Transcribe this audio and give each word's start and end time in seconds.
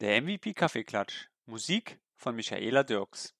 Der 0.00 0.22
MVP 0.22 0.54
Kaffeeklatsch. 0.54 1.26
Musik 1.44 1.98
von 2.14 2.36
Michaela 2.36 2.84
Dirks. 2.84 3.34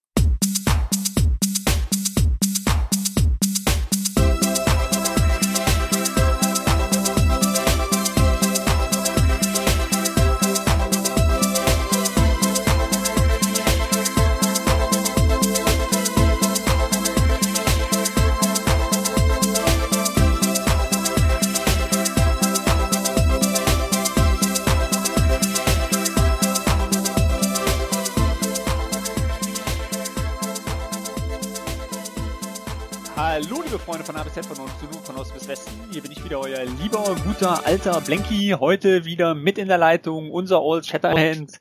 Freunde 33.88 34.04
von 34.04 34.16
A 34.16 34.22
bis 34.22 34.34
Z, 34.34 34.44
von 34.44 34.58
Nord 34.58 34.68
zu 34.78 34.84
Nord, 34.84 35.06
von 35.06 35.16
Ost 35.16 35.32
bis 35.32 35.48
Westen. 35.48 35.70
Hier 35.90 36.02
bin 36.02 36.12
ich 36.12 36.22
wieder, 36.22 36.38
euer 36.40 36.62
lieber, 36.82 37.16
guter, 37.24 37.64
alter 37.64 38.02
Blanky. 38.02 38.54
Heute 38.60 39.06
wieder 39.06 39.34
mit 39.34 39.56
in 39.56 39.66
der 39.66 39.78
Leitung 39.78 40.30
unser 40.30 40.60
Old 40.60 40.84
Shatterhand, 40.84 41.58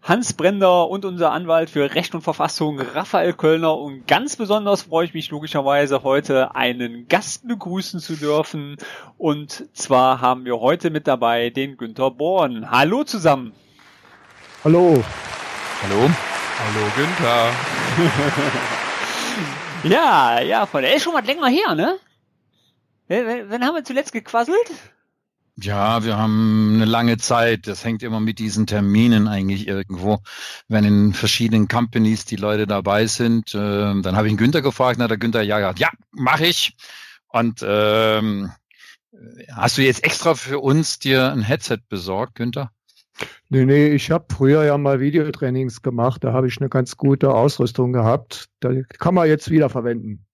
Hans 0.00 0.32
Brender 0.32 0.88
und 0.88 1.04
unser 1.04 1.32
Anwalt 1.32 1.68
für 1.68 1.94
Recht 1.94 2.14
und 2.14 2.22
Verfassung, 2.22 2.80
Raphael 2.80 3.34
Kölner. 3.34 3.76
Und 3.76 4.08
ganz 4.08 4.36
besonders 4.36 4.84
freue 4.84 5.04
ich 5.04 5.12
mich 5.12 5.28
logischerweise 5.28 6.02
heute 6.02 6.54
einen 6.54 7.08
Gast 7.08 7.46
begrüßen 7.46 8.00
zu 8.00 8.16
dürfen. 8.16 8.78
Und 9.18 9.66
zwar 9.74 10.22
haben 10.22 10.46
wir 10.46 10.58
heute 10.60 10.88
mit 10.88 11.06
dabei 11.06 11.50
den 11.50 11.76
Günther 11.76 12.10
Born. 12.10 12.70
Hallo 12.70 13.04
zusammen. 13.04 13.52
Hallo. 14.64 15.04
Hallo. 15.82 16.10
Hallo 16.58 16.86
Günther. 16.96 17.50
Ja, 19.88 20.40
ja, 20.40 20.66
der 20.66 20.94
ist 20.94 21.02
schon 21.02 21.12
mal 21.14 21.24
länger 21.24 21.48
her, 21.48 21.74
ne? 21.74 21.98
Wann 23.08 23.64
haben 23.64 23.74
wir 23.74 23.84
zuletzt 23.84 24.12
gequasselt? 24.12 24.72
Ja, 25.58 26.04
wir 26.04 26.18
haben 26.18 26.74
eine 26.74 26.84
lange 26.84 27.16
Zeit. 27.16 27.66
Das 27.66 27.84
hängt 27.84 28.02
immer 28.02 28.20
mit 28.20 28.38
diesen 28.38 28.66
Terminen 28.66 29.26
eigentlich 29.26 29.66
irgendwo. 29.66 30.18
Wenn 30.68 30.84
in 30.84 31.14
verschiedenen 31.14 31.66
Companies 31.66 32.26
die 32.26 32.36
Leute 32.36 32.66
dabei 32.66 33.06
sind, 33.06 33.54
äh, 33.54 33.58
dann 33.58 34.16
habe 34.16 34.26
ich 34.26 34.32
einen 34.32 34.38
Günther 34.38 34.60
gefragt, 34.60 34.98
na 34.98 35.08
der 35.08 35.16
Günther 35.16 35.42
ja 35.42 35.58
gesagt, 35.58 35.78
ja, 35.78 35.90
mache 36.10 36.46
ich. 36.46 36.76
Und 37.28 37.64
ähm, 37.66 38.52
hast 39.54 39.78
du 39.78 39.82
jetzt 39.82 40.04
extra 40.04 40.34
für 40.34 40.58
uns 40.58 40.98
dir 40.98 41.32
ein 41.32 41.42
Headset 41.42 41.78
besorgt, 41.88 42.34
Günther? 42.34 42.70
Nee, 43.48 43.64
nee, 43.64 43.88
ich 43.88 44.10
habe 44.10 44.26
früher 44.30 44.64
ja 44.64 44.76
mal 44.76 45.00
Videotrainings 45.00 45.82
gemacht, 45.82 46.24
da 46.24 46.32
habe 46.32 46.48
ich 46.48 46.58
eine 46.60 46.68
ganz 46.68 46.96
gute 46.96 47.32
Ausrüstung 47.32 47.92
gehabt. 47.92 48.48
Da 48.60 48.70
kann 48.98 49.14
man 49.14 49.28
jetzt 49.28 49.50
wieder 49.50 49.70
verwenden. 49.70 50.25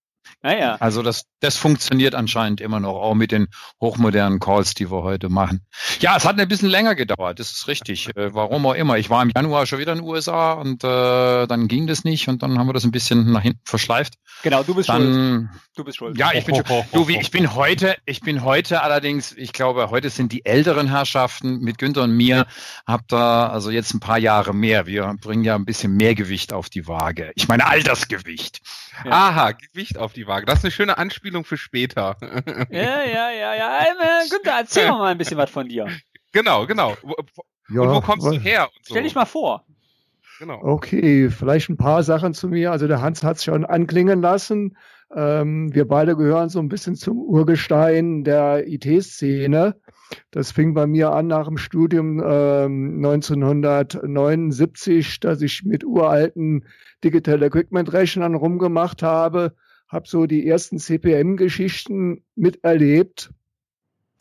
Naja. 0.42 0.77
Also 0.80 1.02
das, 1.02 1.25
das 1.41 1.56
funktioniert 1.56 2.14
anscheinend 2.14 2.61
immer 2.61 2.80
noch, 2.80 2.94
auch 2.94 3.14
mit 3.14 3.33
den 3.33 3.48
hochmodernen 3.80 4.41
Calls, 4.41 4.74
die 4.74 4.91
wir 4.91 5.02
heute 5.02 5.28
machen. 5.28 5.66
Ja, 6.00 6.16
es 6.16 6.24
hat 6.24 6.39
ein 6.39 6.48
bisschen 6.48 6.69
länger 6.69 6.94
gedauert, 6.94 7.39
das 7.39 7.52
ist 7.52 7.69
richtig. 7.69 8.08
Äh, 8.16 8.34
warum 8.34 8.66
auch 8.66 8.74
immer. 8.74 8.98
Ich 8.98 9.11
war 9.11 9.22
im 9.22 9.30
Januar 9.34 9.66
schon 9.66 9.78
wieder 9.78 9.92
in 9.92 9.98
den 9.98 10.08
USA 10.08 10.52
und 10.52 10.84
äh, 10.84 11.47
dann 11.47 11.69
ging 11.69 11.86
das 11.86 12.05
nicht 12.05 12.28
und 12.28 12.42
dann 12.42 12.58
haben 12.58 12.69
wir 12.69 12.72
das 12.72 12.84
ein 12.84 12.92
bisschen 12.92 13.30
nach 13.33 13.42
hinten 13.42 13.61
verschleift. 13.64 14.14
Genau, 14.42 14.62
du 14.62 14.74
bist 14.74 14.89
dann, 14.89 15.02
schuld. 15.02 15.48
Du 15.77 15.84
bist 15.84 15.98
schuld. 15.98 16.19
Ja, 16.19 16.33
ich 16.33 16.44
bin 16.44 16.55
schuld. 16.55 16.86
Du, 16.92 17.08
wie, 17.08 17.19
ich 17.19 17.30
bin 17.30 17.55
heute, 17.55 17.96
ich 18.05 18.20
bin 18.20 18.44
heute 18.44 18.83
allerdings, 18.83 19.33
ich 19.33 19.52
glaube, 19.52 19.91
heute 19.91 20.11
sind 20.11 20.33
die 20.33 20.44
älteren 20.44 20.89
Herrschaften 20.89 21.61
mit 21.61 21.78
Günther 21.78 22.02
und 22.02 22.12
mir, 22.12 22.46
habt 22.86 23.12
da 23.12 23.48
also 23.48 23.70
jetzt 23.70 23.94
ein 23.94 24.00
paar 24.00 24.19
Jahre 24.19 24.55
mehr. 24.55 24.86
Wir 24.86 25.14
bringen 25.20 25.44
ja 25.44 25.55
ein 25.55 25.64
bisschen 25.64 25.96
mehr 25.96 26.14
Gewicht 26.14 26.52
auf 26.52 26.69
die 26.69 26.86
Waage. 26.89 27.33
Ich 27.34 27.48
meine 27.48 27.67
Altersgewicht. 27.67 28.61
Ja. 29.04 29.10
Aha, 29.10 29.52
Gewicht 29.52 29.98
auf 29.98 30.12
die 30.12 30.26
Waage. 30.26 30.46
Das 30.46 30.58
ist 30.58 30.64
eine 30.64 30.70
schöne 30.70 30.98
Anspielung 30.98 31.44
für 31.44 31.56
später. 31.56 32.17
Ja, 32.70 33.05
ja, 33.05 33.30
ja, 33.30 33.55
ja. 33.55 33.80
Äh, 33.80 34.28
Günther, 34.28 34.58
erzähl 34.58 34.89
doch 34.89 34.98
mal 34.98 35.11
ein 35.11 35.18
bisschen 35.18 35.39
was 35.39 35.50
von 35.50 35.68
dir. 35.68 35.86
Genau, 36.33 36.67
genau. 36.67 36.96
Ja, 37.68 37.83
und 37.83 37.90
wo 37.90 38.00
kommst 38.00 38.27
du 38.27 38.33
her? 38.33 38.68
So? 38.83 38.94
Stell 38.94 39.05
dich 39.05 39.14
mal 39.14 39.24
vor. 39.24 39.64
Genau. 40.39 40.61
Okay, 40.62 41.30
vielleicht 41.30 41.68
ein 41.68 41.77
paar 41.77 42.02
Sachen 42.02 42.34
zu 42.34 42.48
mir. 42.48 42.72
Also 42.72 42.89
der 42.89 43.00
Hans 43.00 43.22
hat 43.22 43.36
es 43.36 43.44
schon 43.44 43.64
anklingen 43.64 44.22
lassen. 44.22 44.77
Ähm, 45.14 45.72
wir 45.74 45.86
beide 45.86 46.17
gehören 46.17 46.48
so 46.48 46.58
ein 46.58 46.68
bisschen 46.68 46.96
zum 46.96 47.18
Urgestein 47.18 48.24
der 48.24 48.67
IT-Szene. 48.67 49.77
Das 50.30 50.52
fing 50.52 50.72
bei 50.74 50.86
mir 50.86 51.12
an 51.12 51.27
nach 51.27 51.46
dem 51.46 51.58
Studium 51.58 52.22
ähm, 52.24 53.05
1979, 53.05 55.20
dass 55.20 55.42
ich 55.42 55.64
mit 55.64 55.84
uralten 55.84 56.64
Digital 57.05 57.42
Equipment 57.42 57.92
Rechnern 57.92 58.35
rumgemacht 58.35 59.02
habe, 59.02 59.55
habe 59.89 60.08
so 60.08 60.27
die 60.27 60.46
ersten 60.46 60.79
CPM-Geschichten 60.79 62.24
miterlebt, 62.35 63.30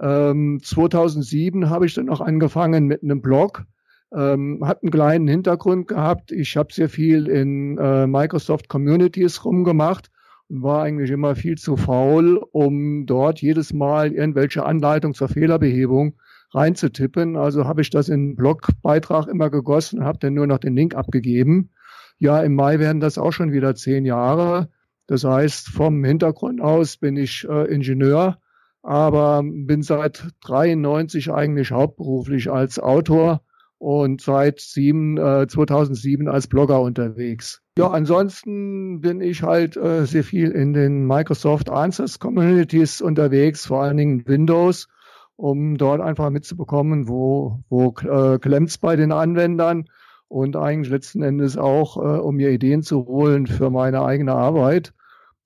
Ähm, 0.00 0.60
2007 0.62 1.68
habe 1.68 1.86
ich 1.86 1.94
dann 1.94 2.06
noch 2.06 2.20
angefangen 2.20 2.86
mit 2.86 3.02
einem 3.02 3.20
Blog. 3.20 3.64
Ähm, 4.12 4.62
hat 4.64 4.82
einen 4.82 4.90
kleinen 4.90 5.28
Hintergrund 5.28 5.88
gehabt. 5.88 6.32
Ich 6.32 6.56
habe 6.56 6.72
sehr 6.72 6.88
viel 6.88 7.28
in 7.28 7.78
äh, 7.78 8.06
Microsoft 8.06 8.68
Communities 8.68 9.44
rumgemacht 9.44 10.10
und 10.48 10.62
war 10.62 10.82
eigentlich 10.82 11.10
immer 11.10 11.36
viel 11.36 11.56
zu 11.56 11.76
faul, 11.76 12.42
um 12.50 13.06
dort 13.06 13.40
jedes 13.40 13.72
Mal 13.72 14.12
irgendwelche 14.12 14.64
Anleitungen 14.64 15.14
zur 15.14 15.28
Fehlerbehebung 15.28 16.14
reinzutippen. 16.52 17.36
Also 17.36 17.66
habe 17.66 17.82
ich 17.82 17.90
das 17.90 18.08
in 18.08 18.34
Blogbeitrag 18.34 19.28
immer 19.28 19.50
gegossen 19.50 20.00
und 20.00 20.04
habe 20.04 20.18
dann 20.18 20.34
nur 20.34 20.46
noch 20.46 20.58
den 20.58 20.74
Link 20.74 20.94
abgegeben. 20.94 21.70
Ja, 22.18 22.42
im 22.42 22.54
Mai 22.54 22.78
werden 22.78 23.00
das 23.00 23.16
auch 23.16 23.32
schon 23.32 23.52
wieder 23.52 23.74
zehn 23.74 24.04
Jahre. 24.04 24.70
Das 25.10 25.24
heißt, 25.24 25.70
vom 25.70 26.04
Hintergrund 26.04 26.60
aus 26.60 26.96
bin 26.96 27.16
ich 27.16 27.44
äh, 27.50 27.64
Ingenieur, 27.64 28.38
aber 28.80 29.42
bin 29.42 29.82
seit 29.82 30.24
93 30.42 31.32
eigentlich 31.32 31.72
hauptberuflich 31.72 32.48
als 32.48 32.78
Autor 32.78 33.40
und 33.78 34.20
seit 34.20 34.60
sieben, 34.60 35.18
äh, 35.18 35.48
2007 35.48 36.28
als 36.28 36.46
Blogger 36.46 36.80
unterwegs. 36.80 37.60
Ja, 37.76 37.88
ansonsten 37.88 39.00
bin 39.00 39.20
ich 39.20 39.42
halt 39.42 39.76
äh, 39.76 40.06
sehr 40.06 40.22
viel 40.22 40.52
in 40.52 40.74
den 40.74 41.08
Microsoft 41.08 41.70
Answers 41.70 42.20
Communities 42.20 43.02
unterwegs, 43.02 43.66
vor 43.66 43.82
allen 43.82 43.96
Dingen 43.96 44.28
Windows, 44.28 44.86
um 45.34 45.76
dort 45.76 46.00
einfach 46.00 46.30
mitzubekommen, 46.30 47.08
wo, 47.08 47.58
wo 47.68 47.92
äh, 48.02 48.38
klemmt's 48.38 48.78
bei 48.78 48.94
den 48.94 49.10
Anwendern 49.10 49.86
und 50.28 50.54
eigentlich 50.54 50.92
letzten 50.92 51.24
Endes 51.24 51.58
auch, 51.58 51.96
äh, 51.96 52.20
um 52.20 52.36
mir 52.36 52.50
Ideen 52.50 52.84
zu 52.84 53.06
holen 53.06 53.48
für 53.48 53.70
meine 53.70 54.02
eigene 54.04 54.34
Arbeit 54.34 54.92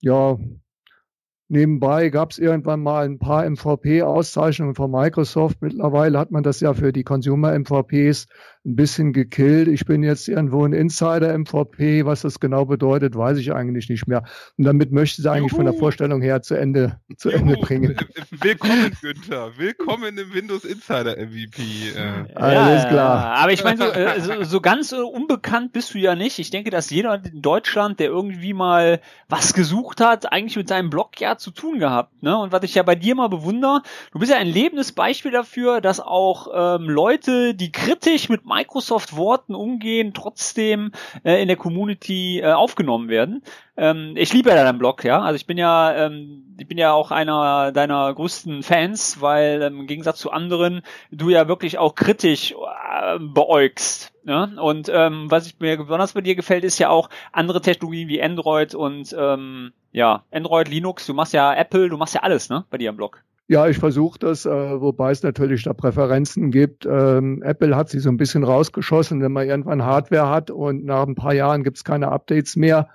ja, 0.05 0.39
Nebenbei 1.49 2.09
gab 2.09 2.31
es 2.31 2.39
irgendwann 2.39 2.83
mal 2.83 3.05
ein 3.05 3.19
paar 3.19 3.49
MVP-Auszeichnungen 3.49 4.75
von 4.75 4.91
Microsoft. 4.91 5.61
Mittlerweile 5.61 6.19
hat 6.19 6.31
man 6.31 6.43
das 6.43 6.61
ja 6.61 6.73
für 6.73 6.91
die 6.91 7.05
Consumer-MVPs 7.05 8.27
ein 8.67 8.77
bisschen 8.77 9.13
gekillt. 9.13 9.69
Ich 9.69 9.85
bin 9.85 10.03
jetzt 10.03 10.27
irgendwo 10.27 10.65
ein 10.65 10.73
Insider-MVP. 10.73 12.07
Was 12.07 12.23
das 12.23 12.41
genau 12.41 12.65
bedeutet, 12.65 13.15
weiß 13.15 13.37
ich 13.37 13.53
eigentlich 13.53 13.91
nicht 13.91 14.07
mehr. 14.07 14.25
Und 14.57 14.65
damit 14.65 14.91
möchte 14.91 15.21
ich 15.21 15.29
eigentlich 15.29 15.53
Juhu. 15.53 15.57
von 15.57 15.67
der 15.67 15.75
Vorstellung 15.75 16.23
her 16.23 16.41
zu 16.41 16.55
Ende, 16.55 16.99
zu 17.19 17.29
Ende 17.29 17.57
bringen. 17.59 17.95
Willkommen, 18.31 18.97
Günther. 19.03 19.51
Willkommen 19.59 20.17
im 20.17 20.33
Windows 20.33 20.65
Insider 20.65 21.17
MVP. 21.19 21.63
Äh. 21.95 22.35
Alles 22.35 22.89
klar. 22.89 23.37
Aber 23.37 23.53
ich 23.53 23.63
meine, 23.65 23.77
so, 23.77 23.85
äh, 23.85 24.21
so, 24.21 24.45
so 24.45 24.61
ganz 24.63 24.93
äh, 24.93 24.97
unbekannt 24.97 25.73
bist 25.73 25.93
du 25.93 25.99
ja 25.99 26.15
nicht. 26.15 26.39
Ich 26.39 26.49
denke, 26.49 26.71
dass 26.71 26.89
jeder 26.89 27.23
in 27.23 27.43
Deutschland, 27.43 28.01
der 28.01 28.07
irgendwie 28.07 28.55
mal 28.55 29.01
was 29.29 29.53
gesucht 29.53 30.01
hat, 30.01 30.33
eigentlich 30.33 30.57
mit 30.57 30.69
seinem 30.69 30.89
Blog 30.89 31.21
ja 31.21 31.37
zu 31.37 31.51
tun 31.51 31.81
gehabt. 31.81 32.23
Ne? 32.23 32.35
Und 32.39 32.51
was 32.51 32.63
ich 32.63 32.75
ja 32.75 32.83
bei 32.83 32.95
dir 32.95 33.15
mal 33.15 33.29
bewundere, 33.29 33.83
du 34.13 34.19
bist 34.21 34.33
ja 34.33 34.39
ein 34.39 34.47
lebendes 34.47 34.93
Beispiel 34.93 35.33
dafür, 35.33 35.83
dass 35.83 36.01
auch 36.01 36.79
ähm, 36.79 36.89
Leute, 36.89 37.55
die 37.55 37.71
kritisch 37.71 38.31
mit 38.31 38.47
Microsoft-Worten 38.55 39.55
umgehen, 39.55 40.15
trotzdem 40.15 40.93
äh, 41.25 41.43
in 41.43 41.49
der 41.49 41.57
Community 41.57 42.41
äh, 42.41 42.53
aufgenommen 42.53 43.09
werden. 43.09 43.43
Ähm, 43.77 44.15
ich 44.17 44.33
liebe 44.33 44.51
ja 44.51 44.55
deinen 44.55 44.79
Blog, 44.79 45.03
ja. 45.05 45.21
Also 45.21 45.37
ich 45.37 45.47
bin 45.47 45.59
ja, 45.59 45.93
ähm, 45.95 46.55
ich 46.59 46.69
bin 46.69 46.79
ja 46.79 46.93
auch 46.93 47.11
einer 47.11 47.73
deiner 47.73 48.15
größten 48.15 48.63
Fans, 48.63 49.21
weil 49.21 49.63
ähm, 49.63 49.81
im 49.81 49.87
Gegensatz 49.87 50.19
zu 50.19 50.31
anderen 50.31 50.83
du 51.11 51.31
ja 51.31 51.49
wirklich 51.49 51.79
auch 51.79 51.95
kritisch 51.95 52.53
äh, 52.53 53.19
beäugst. 53.19 54.13
Ja? 54.25 54.45
Und 54.45 54.89
ähm, 54.93 55.31
was 55.31 55.47
ich 55.47 55.59
mir 55.59 55.77
besonders 55.77 56.13
bei 56.13 56.21
dir 56.21 56.37
gefällt, 56.37 56.65
ist 56.65 56.79
ja 56.79 56.91
auch 56.91 57.11
andere 57.33 57.61
Technologien 57.61 58.09
wie 58.09 58.23
Android 58.23 58.75
und 58.75 59.15
ähm, 59.19 59.73
ja, 59.93 60.25
Android, 60.33 60.69
Linux, 60.69 61.07
du 61.07 61.15
machst 61.15 61.33
ja 61.33 61.55
Apple, 61.55 61.89
du 61.89 61.97
machst 61.97 62.15
ja 62.15 62.23
alles, 62.23 62.49
ne, 62.49 62.65
bei 62.71 62.79
dir 62.79 62.91
im 62.91 62.97
Blog. 62.97 63.23
Ja, 63.47 63.69
ich 63.69 63.79
versuche 63.79 64.19
das, 64.19 64.47
äh, 64.47 64.81
wobei 64.81 65.11
es 65.11 65.23
natürlich 65.23 65.65
da 65.65 65.75
Präferenzen 65.75 66.51
gibt. 66.51 66.87
Ähm, 66.87 67.43
Apple 67.43 67.77
hat 67.77 67.91
sich 67.91 68.03
so 68.03 68.09
ein 68.09 68.17
bisschen 68.17 68.43
rausgeschossen, 68.43 69.21
wenn 69.21 69.33
man 69.33 69.47
irgendwann 69.47 69.85
Hardware 69.85 70.31
hat 70.31 70.51
und 70.51 70.85
nach 70.85 71.07
ein 71.07 71.15
paar 71.15 71.35
Jahren 71.35 71.63
gibt 71.63 71.77
es 71.77 71.85
keine 71.85 72.11
Updates 72.11 72.57
mehr. 72.57 72.89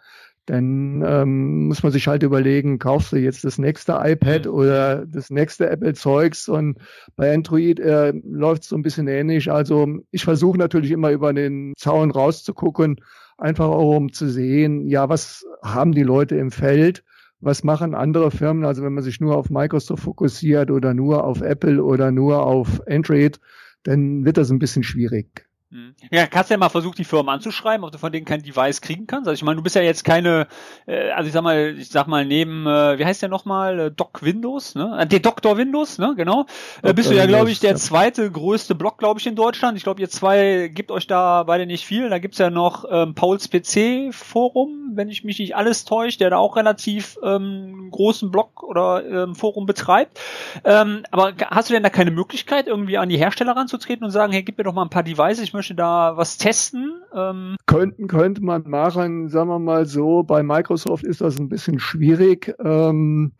Dann 0.48 1.04
ähm, 1.06 1.68
muss 1.68 1.84
man 1.84 1.92
sich 1.92 2.08
halt 2.08 2.24
überlegen, 2.24 2.80
kaufst 2.80 3.12
du 3.12 3.18
jetzt 3.18 3.44
das 3.44 3.60
nächste 3.60 4.00
iPad 4.04 4.48
mhm. 4.48 4.52
oder 4.52 5.06
das 5.06 5.30
nächste 5.30 5.70
Apple-Zeugs 5.70 6.50
und 6.50 6.80
bei 7.16 7.32
Android 7.32 7.80
äh, 7.80 8.14
läuft 8.24 8.64
es 8.64 8.70
so 8.70 8.76
ein 8.76 8.82
bisschen 8.82 9.08
ähnlich. 9.08 9.52
Also 9.52 10.00
ich 10.10 10.24
versuche 10.24 10.58
natürlich 10.58 10.90
immer 10.90 11.12
über 11.12 11.32
den 11.32 11.74
Zaun 11.78 12.10
rauszugucken, 12.10 13.02
einfach 13.38 13.68
auch 13.68 13.98
um 13.98 14.12
zu 14.12 14.28
sehen, 14.28 14.88
ja, 14.88 15.10
was 15.10 15.46
haben 15.62 15.92
die 15.92 16.02
Leute 16.02 16.38
im 16.38 16.50
Feld 16.50 17.04
was 17.42 17.64
machen 17.64 17.96
andere 17.96 18.32
Firmen? 18.32 18.66
Also 18.66 18.84
wenn 18.84 18.94
man 18.94 19.04
sich 19.04 19.20
nur 19.20 19.38
auf 19.38 19.50
Microsoft 19.50 20.04
fokussiert 20.04 20.72
oder 20.72 20.94
nur 20.94 21.24
auf 21.24 21.42
Apple 21.42 21.84
oder 21.84 22.12
nur 22.12 22.44
auf 22.46 22.82
Android, 22.88 23.40
dann 23.84 24.26
wird 24.26 24.38
das 24.38 24.50
ein 24.52 24.60
bisschen 24.60 24.84
schwierig. 24.84 25.49
Hm. 25.72 25.94
Ja, 26.10 26.26
kannst 26.26 26.50
du 26.50 26.56
ja 26.56 26.58
mal 26.58 26.70
versuchen, 26.70 26.96
die 26.98 27.04
Firmen 27.04 27.30
anzuschreiben, 27.30 27.86
ob 27.86 27.92
du 27.92 28.00
von 28.00 28.12
denen 28.12 28.26
kein 28.26 28.42
Device 28.42 28.82
kriegen 28.82 29.06
kannst. 29.06 29.28
Also 29.28 29.36
ich 29.36 29.44
meine, 29.44 29.58
du 29.58 29.62
bist 29.62 29.76
ja 29.76 29.84
jetzt 29.84 30.04
keine, 30.04 30.48
äh, 30.88 31.12
also 31.12 31.28
ich 31.28 31.34
sag 31.34 31.44
mal, 31.44 31.76
ich 31.78 31.90
sag 31.90 32.08
mal, 32.08 32.26
neben, 32.26 32.66
äh, 32.66 32.98
wie 32.98 33.06
heißt 33.06 33.22
der 33.22 33.30
nochmal, 33.30 33.80
äh, 33.80 33.92
Doc 33.92 34.24
Windows, 34.24 34.74
ne? 34.74 34.98
Äh, 35.00 35.06
der 35.06 35.20
Dr. 35.20 35.58
Windows, 35.58 36.00
ne, 36.00 36.16
genau. 36.18 36.48
Äh, 36.82 36.96
bist 36.96 37.12
du 37.12 37.16
ja, 37.16 37.28
glaube 37.28 37.52
ich, 37.52 37.60
der 37.60 37.76
zweite 37.76 38.32
größte 38.32 38.74
Blog, 38.74 38.98
glaube 38.98 39.20
ich, 39.20 39.28
in 39.28 39.36
Deutschland. 39.36 39.78
Ich 39.78 39.84
glaube, 39.84 40.02
ihr 40.02 40.10
zwei 40.10 40.72
gibt 40.74 40.90
euch 40.90 41.06
da 41.06 41.44
beide 41.44 41.68
nicht 41.68 41.86
viel. 41.86 42.10
Da 42.10 42.18
gibt's 42.18 42.40
ja 42.40 42.50
noch 42.50 42.86
ähm, 42.90 43.14
Pauls 43.14 43.48
PC 43.48 44.12
Forum, 44.12 44.94
wenn 44.96 45.10
ich 45.10 45.24
mich 45.24 45.38
nicht 45.38 45.56
alles 45.56 45.86
täusche, 45.86 46.18
der 46.18 46.32
da 46.32 46.38
auch 46.38 46.56
relativ 46.56 47.20
ähm, 47.24 47.90
großen 47.92 48.32
Blog 48.32 48.64
oder 48.64 49.06
ähm, 49.06 49.36
Forum 49.36 49.68
betreibt. 49.68 50.20
Ähm, 50.64 51.04
aber 51.12 51.34
hast 51.52 51.70
du 51.70 51.76
denn 51.76 51.84
da 51.84 51.92
keine 51.92 52.10
Möglichkeit, 52.10 52.66
irgendwie 52.66 52.98
an 52.98 53.10
die 53.10 53.18
Hersteller 53.18 53.56
ranzutreten 53.56 54.04
und 54.04 54.10
sagen, 54.10 54.34
hey, 54.34 54.42
gib 54.42 54.58
mir 54.58 54.64
doch 54.64 54.74
mal 54.74 54.82
ein 54.82 54.90
paar 54.90 55.04
Devices, 55.04 55.44
ich 55.44 55.54
möchte 55.60 55.76
da 55.76 56.16
was 56.16 56.38
testen? 56.38 57.02
Ähm 57.14 57.58
Könnten, 57.66 58.08
könnte 58.08 58.42
man 58.42 58.64
machen, 58.70 59.28
sagen 59.28 59.50
wir 59.50 59.60
mal 59.60 59.86
so. 59.86 60.24
Bei 60.24 60.42
Microsoft 60.42 61.04
ist 61.04 61.20
das 61.20 61.38
ein 61.38 61.50
bisschen 61.50 61.80
schwierig. 61.80 62.56
Ähm, 62.64 63.34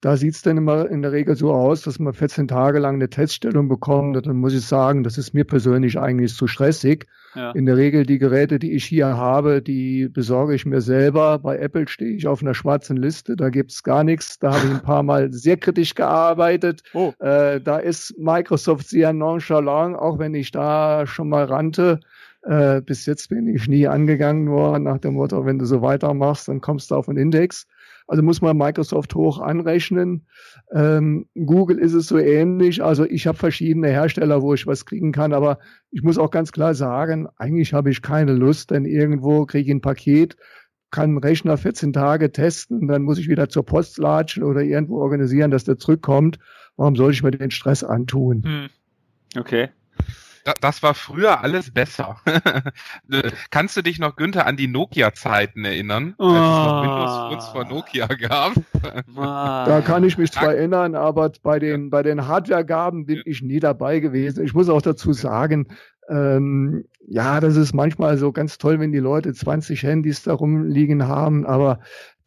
da 0.00 0.16
sieht 0.16 0.34
es 0.34 0.42
dann 0.42 0.56
immer 0.56 0.88
in 0.88 1.02
der 1.02 1.10
Regel 1.10 1.34
so 1.34 1.52
aus, 1.52 1.82
dass 1.82 1.98
man 1.98 2.12
14 2.12 2.46
Tage 2.46 2.78
lang 2.78 2.96
eine 2.96 3.10
Teststellung 3.10 3.68
bekommt. 3.68 4.16
Und 4.16 4.26
dann 4.26 4.36
muss 4.36 4.54
ich 4.54 4.64
sagen, 4.64 5.02
das 5.02 5.18
ist 5.18 5.34
mir 5.34 5.44
persönlich 5.44 5.98
eigentlich 5.98 6.34
zu 6.34 6.46
stressig. 6.46 7.06
Ja. 7.34 7.50
In 7.50 7.66
der 7.66 7.76
Regel 7.76 8.06
die 8.06 8.18
Geräte, 8.18 8.60
die 8.60 8.72
ich 8.72 8.84
hier 8.84 9.16
habe, 9.16 9.60
die 9.60 10.08
besorge 10.08 10.54
ich 10.54 10.66
mir 10.66 10.80
selber. 10.80 11.40
Bei 11.40 11.58
Apple 11.58 11.88
stehe 11.88 12.12
ich 12.12 12.28
auf 12.28 12.42
einer 12.42 12.54
schwarzen 12.54 12.96
Liste, 12.96 13.36
da 13.36 13.50
gibt's 13.50 13.82
gar 13.82 14.04
nichts. 14.04 14.38
Da 14.38 14.54
habe 14.54 14.66
ich 14.66 14.72
ein 14.74 14.82
paar 14.82 15.02
Mal 15.02 15.32
sehr 15.32 15.56
kritisch 15.56 15.94
gearbeitet. 15.94 16.82
Oh. 16.94 17.12
Äh, 17.18 17.60
da 17.60 17.78
ist 17.78 18.16
Microsoft 18.18 18.88
sehr 18.88 19.12
nonchalant, 19.12 19.96
auch 19.96 20.18
wenn 20.18 20.34
ich 20.34 20.52
da 20.52 21.06
schon 21.06 21.28
mal 21.28 21.44
rannte. 21.44 22.00
Äh, 22.42 22.82
bis 22.82 23.06
jetzt 23.06 23.28
bin 23.30 23.48
ich 23.48 23.68
nie 23.68 23.88
angegangen 23.88 24.48
worden 24.48 24.84
nach 24.84 24.98
dem 24.98 25.14
Motto, 25.14 25.44
wenn 25.44 25.58
du 25.58 25.64
so 25.64 25.82
weitermachst, 25.82 26.48
dann 26.48 26.60
kommst 26.60 26.90
du 26.90 26.94
auf 26.94 27.08
einen 27.08 27.18
Index. 27.18 27.66
Also 28.06 28.22
muss 28.22 28.40
man 28.40 28.56
Microsoft 28.56 29.14
hoch 29.14 29.40
anrechnen. 29.40 30.26
Ähm, 30.72 31.26
Google 31.34 31.78
ist 31.78 31.92
es 31.92 32.06
so 32.06 32.16
ähnlich. 32.16 32.82
Also 32.82 33.04
ich 33.04 33.26
habe 33.26 33.36
verschiedene 33.36 33.88
Hersteller, 33.88 34.40
wo 34.40 34.54
ich 34.54 34.66
was 34.66 34.86
kriegen 34.86 35.12
kann, 35.12 35.34
aber 35.34 35.58
ich 35.90 36.02
muss 36.02 36.16
auch 36.16 36.30
ganz 36.30 36.52
klar 36.52 36.74
sagen, 36.74 37.28
eigentlich 37.36 37.74
habe 37.74 37.90
ich 37.90 38.00
keine 38.00 38.32
Lust, 38.32 38.70
denn 38.70 38.86
irgendwo 38.86 39.44
kriege 39.44 39.68
ich 39.68 39.74
ein 39.74 39.82
Paket, 39.82 40.36
kann 40.90 41.10
einen 41.10 41.18
Rechner 41.18 41.58
14 41.58 41.92
Tage 41.92 42.32
testen, 42.32 42.88
dann 42.88 43.02
muss 43.02 43.18
ich 43.18 43.28
wieder 43.28 43.50
zur 43.50 43.66
Post 43.66 43.98
latschen 43.98 44.42
oder 44.42 44.62
irgendwo 44.62 45.00
organisieren, 45.00 45.50
dass 45.50 45.64
der 45.64 45.76
zurückkommt. 45.76 46.38
Warum 46.76 46.96
soll 46.96 47.12
ich 47.12 47.22
mir 47.22 47.32
den 47.32 47.50
Stress 47.50 47.84
antun? 47.84 48.42
Hm. 48.44 48.68
Okay 49.38 49.68
das 50.60 50.82
war 50.82 50.94
früher 50.94 51.42
alles 51.42 51.72
besser. 51.72 52.16
Kannst 53.50 53.76
du 53.76 53.82
dich 53.82 53.98
noch, 53.98 54.16
Günther, 54.16 54.46
an 54.46 54.56
die 54.56 54.68
Nokia-Zeiten 54.68 55.64
erinnern? 55.64 56.14
Oh. 56.18 56.26
Als 56.26 56.34
es 56.34 56.66
noch 56.66 56.82
Windows 56.82 57.16
Phones 57.28 57.48
von 57.48 57.68
Nokia 57.68 58.06
gab? 58.06 58.52
da 59.16 59.82
kann 59.84 60.04
ich 60.04 60.18
mich 60.18 60.32
zwar 60.32 60.54
erinnern, 60.54 60.94
aber 60.94 61.32
bei 61.42 61.58
den, 61.58 61.90
bei 61.90 62.02
den 62.02 62.26
Hardware-Gaben 62.26 63.06
bin 63.06 63.22
ich 63.24 63.42
nie 63.42 63.60
dabei 63.60 64.00
gewesen. 64.00 64.44
Ich 64.44 64.54
muss 64.54 64.68
auch 64.68 64.82
dazu 64.82 65.12
sagen, 65.12 65.68
ähm, 66.08 66.84
ja, 67.06 67.40
das 67.40 67.56
ist 67.56 67.74
manchmal 67.74 68.18
so 68.18 68.32
ganz 68.32 68.58
toll, 68.58 68.80
wenn 68.80 68.92
die 68.92 68.98
Leute 68.98 69.32
20 69.32 69.82
Handys 69.82 70.22
da 70.22 70.34
rumliegen 70.34 71.06
haben, 71.06 71.46
aber 71.46 71.80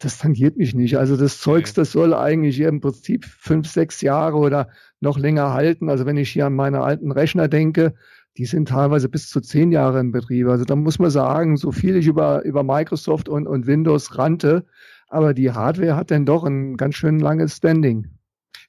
das 0.04 0.18
tangiert 0.18 0.56
mich 0.56 0.74
nicht. 0.74 0.98
Also 0.98 1.16
das 1.16 1.38
Zeugs, 1.38 1.74
das 1.74 1.92
soll 1.92 2.14
eigentlich 2.14 2.60
im 2.60 2.80
Prinzip 2.80 3.24
fünf, 3.24 3.68
sechs 3.68 4.00
Jahre 4.00 4.36
oder 4.36 4.68
noch 5.00 5.18
länger 5.18 5.52
halten. 5.52 5.88
Also 5.88 6.06
wenn 6.06 6.16
ich 6.16 6.30
hier 6.30 6.46
an 6.46 6.54
meine 6.54 6.82
alten 6.82 7.12
Rechner 7.12 7.48
denke, 7.48 7.94
die 8.36 8.46
sind 8.46 8.68
teilweise 8.68 9.08
bis 9.08 9.28
zu 9.28 9.40
zehn 9.40 9.72
Jahre 9.72 10.00
im 10.00 10.12
Betrieb. 10.12 10.48
Also 10.48 10.64
da 10.64 10.76
muss 10.76 10.98
man 10.98 11.10
sagen, 11.10 11.56
so 11.56 11.70
viel 11.70 11.96
ich 11.96 12.06
über, 12.06 12.44
über 12.44 12.62
Microsoft 12.62 13.28
und, 13.28 13.46
und 13.46 13.66
Windows 13.66 14.18
rannte, 14.18 14.64
aber 15.08 15.34
die 15.34 15.50
Hardware 15.50 15.96
hat 15.96 16.10
dann 16.10 16.24
doch 16.24 16.44
ein 16.44 16.76
ganz 16.76 16.94
schön 16.94 17.18
langes 17.18 17.56
Standing. 17.56 18.08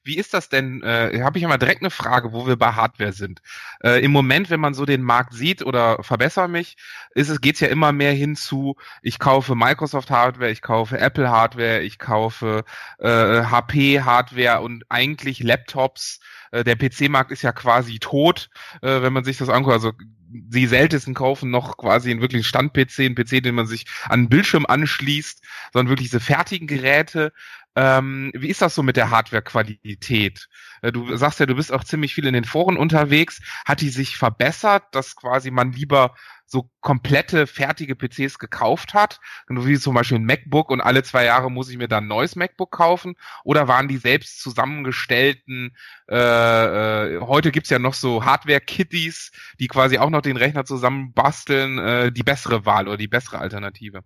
Wie 0.04 0.18
ist 0.18 0.34
das 0.34 0.50
denn? 0.50 0.82
Äh, 0.82 1.22
Habe 1.22 1.38
ich 1.38 1.46
mal 1.46 1.56
direkt 1.56 1.80
eine 1.80 1.90
Frage, 1.90 2.32
wo 2.34 2.46
wir 2.46 2.56
bei 2.56 2.72
Hardware 2.72 3.14
sind. 3.14 3.40
Äh, 3.82 4.04
Im 4.04 4.12
Moment, 4.12 4.50
wenn 4.50 4.60
man 4.60 4.74
so 4.74 4.84
den 4.84 5.02
Markt 5.02 5.32
sieht 5.32 5.64
oder 5.64 6.02
verbessere 6.02 6.46
mich, 6.46 6.76
ist 7.14 7.30
es 7.30 7.40
geht's 7.40 7.60
ja 7.60 7.68
immer 7.68 7.90
mehr 7.92 8.12
hin 8.12 8.36
zu, 8.36 8.76
ich 9.00 9.18
kaufe 9.18 9.54
Microsoft 9.54 10.10
Hardware, 10.10 10.50
ich 10.50 10.60
kaufe 10.60 10.98
Apple 10.98 11.30
Hardware, 11.30 11.80
ich 11.80 11.98
kaufe 11.98 12.64
äh, 12.98 13.08
HP 13.44 14.02
Hardware 14.02 14.60
und 14.60 14.84
eigentlich 14.90 15.40
Laptops. 15.40 16.20
Äh, 16.50 16.64
der 16.64 16.76
PC-Markt 16.76 17.32
ist 17.32 17.42
ja 17.42 17.52
quasi 17.52 17.98
tot, 17.98 18.50
äh, 18.82 19.00
wenn 19.00 19.14
man 19.14 19.24
sich 19.24 19.38
das 19.38 19.48
anguckt. 19.48 19.72
Also 19.74 19.92
die 20.34 20.66
seltensten 20.66 21.14
kaufen 21.14 21.50
noch 21.50 21.76
quasi 21.76 22.10
einen 22.10 22.20
wirklichen 22.20 22.44
Stand-PC, 22.44 23.00
einen 23.00 23.14
PC, 23.14 23.42
den 23.42 23.54
man 23.54 23.66
sich 23.66 23.86
an 24.08 24.24
den 24.24 24.28
Bildschirm 24.28 24.66
anschließt, 24.66 25.42
sondern 25.72 25.90
wirklich 25.90 26.10
diese 26.10 26.20
fertigen 26.20 26.66
Geräte. 26.66 27.32
Ähm, 27.76 28.30
wie 28.34 28.48
ist 28.48 28.62
das 28.62 28.74
so 28.74 28.82
mit 28.82 28.96
der 28.96 29.10
Hardware-Qualität? 29.10 30.48
Äh, 30.82 30.92
du 30.92 31.16
sagst 31.16 31.40
ja, 31.40 31.46
du 31.46 31.56
bist 31.56 31.72
auch 31.72 31.84
ziemlich 31.84 32.14
viel 32.14 32.26
in 32.26 32.34
den 32.34 32.44
Foren 32.44 32.76
unterwegs. 32.76 33.40
Hat 33.64 33.80
die 33.80 33.88
sich 33.88 34.16
verbessert, 34.16 34.84
dass 34.92 35.16
quasi 35.16 35.50
man 35.50 35.72
lieber 35.72 36.14
so 36.46 36.70
komplette 36.80 37.46
fertige 37.46 37.96
PCs 37.96 38.38
gekauft 38.38 38.94
hat, 38.94 39.18
wie 39.48 39.78
zum 39.78 39.94
Beispiel 39.94 40.18
ein 40.18 40.24
MacBook 40.24 40.70
und 40.70 40.80
alle 40.80 41.02
zwei 41.02 41.24
Jahre 41.24 41.50
muss 41.50 41.70
ich 41.70 41.78
mir 41.78 41.88
dann 41.88 42.04
ein 42.04 42.08
neues 42.08 42.36
MacBook 42.36 42.70
kaufen? 42.70 43.16
Oder 43.44 43.66
waren 43.66 43.88
die 43.88 43.96
selbst 43.96 44.40
zusammengestellten, 44.40 45.74
äh, 46.08 47.16
äh, 47.16 47.20
heute 47.20 47.50
gibt's 47.50 47.70
ja 47.70 47.78
noch 47.78 47.94
so 47.94 48.24
Hardware-Kitties, 48.24 49.32
die 49.58 49.68
quasi 49.68 49.98
auch 49.98 50.10
noch 50.10 50.22
den 50.22 50.36
Rechner 50.36 50.64
zusammen 50.64 51.12
basteln, 51.12 51.78
äh, 51.78 52.12
die 52.12 52.22
bessere 52.22 52.66
Wahl 52.66 52.88
oder 52.88 52.98
die 52.98 53.08
bessere 53.08 53.38
Alternative? 53.38 54.04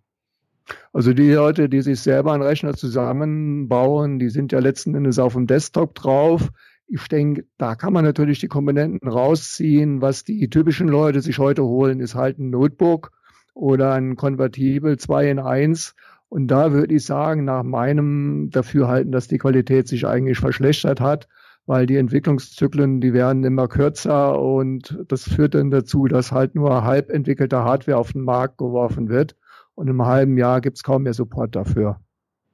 Also 0.92 1.12
die 1.12 1.32
Leute, 1.32 1.68
die 1.68 1.82
sich 1.82 2.00
selber 2.00 2.32
einen 2.32 2.42
Rechner 2.42 2.74
zusammenbauen, 2.74 4.18
die 4.18 4.30
sind 4.30 4.52
ja 4.52 4.58
letzten 4.58 4.94
Endes 4.94 5.18
auf 5.18 5.34
dem 5.34 5.46
Desktop 5.46 5.94
drauf. 5.94 6.48
Ich 6.86 7.06
denke, 7.08 7.44
da 7.58 7.74
kann 7.74 7.92
man 7.92 8.04
natürlich 8.04 8.40
die 8.40 8.48
Komponenten 8.48 9.08
rausziehen. 9.08 10.00
Was 10.00 10.24
die 10.24 10.48
typischen 10.48 10.88
Leute 10.88 11.20
sich 11.20 11.38
heute 11.38 11.64
holen, 11.64 12.00
ist 12.00 12.14
halt 12.14 12.38
ein 12.38 12.50
Notebook 12.50 13.12
oder 13.54 13.92
ein 13.92 14.16
Konvertibel 14.16 14.96
2 14.96 15.30
in 15.30 15.38
1 15.38 15.94
Und 16.28 16.48
da 16.48 16.72
würde 16.72 16.94
ich 16.94 17.04
sagen, 17.04 17.44
nach 17.44 17.62
meinem 17.62 18.50
Dafürhalten, 18.50 19.12
dass 19.12 19.28
die 19.28 19.38
Qualität 19.38 19.88
sich 19.88 20.06
eigentlich 20.06 20.38
verschlechtert 20.38 21.00
hat, 21.00 21.28
weil 21.66 21.86
die 21.86 21.96
Entwicklungszyklen, 21.96 23.00
die 23.00 23.12
werden 23.12 23.44
immer 23.44 23.68
kürzer 23.68 24.40
und 24.40 24.98
das 25.08 25.24
führt 25.24 25.54
dann 25.54 25.70
dazu, 25.70 26.06
dass 26.06 26.32
halt 26.32 26.54
nur 26.54 26.84
halb 26.84 27.10
entwickelte 27.10 27.58
Hardware 27.64 27.98
auf 27.98 28.12
den 28.12 28.22
Markt 28.22 28.56
geworfen 28.58 29.08
wird 29.10 29.36
und 29.78 29.86
im 29.86 30.04
halben 30.04 30.36
Jahr 30.36 30.60
gibt's 30.60 30.82
kaum 30.82 31.04
mehr 31.04 31.14
Support 31.14 31.54
dafür. 31.54 32.00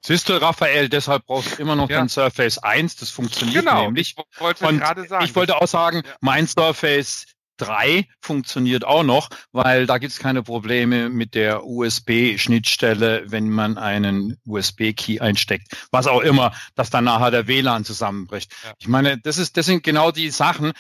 Siehst 0.05 0.29
du, 0.29 0.35
Raphael, 0.35 0.91
deshalb 0.91 1.25
brauchst 1.25 1.57
du 1.57 1.63
immer 1.63 1.75
noch 1.75 1.89
ja. 1.89 2.03
den 2.03 2.11
Surface 2.11 2.59
1, 2.59 2.97
das 2.97 3.09
funktioniert 3.09 3.65
genau, 3.65 3.85
nämlich. 3.85 4.15
Ich 4.19 4.41
wollte 4.41 4.67
gerade 4.67 5.09
sagen. 5.09 5.25
Ich 5.25 5.35
wollte 5.35 5.57
auch 5.57 5.67
sagen, 5.67 6.03
mein 6.21 6.47
Surface 6.47 7.25
3 7.57 8.07
funktioniert 8.21 8.85
auch 8.85 9.03
noch, 9.03 9.29
weil 9.53 9.87
da 9.87 9.99
gibt 9.99 10.13
es 10.13 10.19
keine 10.19 10.43
Probleme 10.43 11.09
mit 11.09 11.35
der 11.35 11.65
USB-Schnittstelle, 11.67 13.25
wenn 13.27 13.51
man 13.51 13.79
einen 13.79 14.39
USB-Key 14.45 15.21
einsteckt. 15.21 15.69
Was 15.91 16.07
auch 16.07 16.21
immer, 16.21 16.53
dass 16.75 16.91
dann 16.91 17.05
nachher 17.05 17.31
der 17.31 17.47
WLAN 17.47 17.85
zusammenbricht. 17.85 18.53
Ja. 18.65 18.73
Ich 18.79 18.89
meine, 18.89 19.19
das 19.19 19.39
ist, 19.39 19.57
das 19.57 19.67
sind 19.67 19.83
genau 19.83 20.11
die 20.11 20.31
Sachen. 20.31 20.73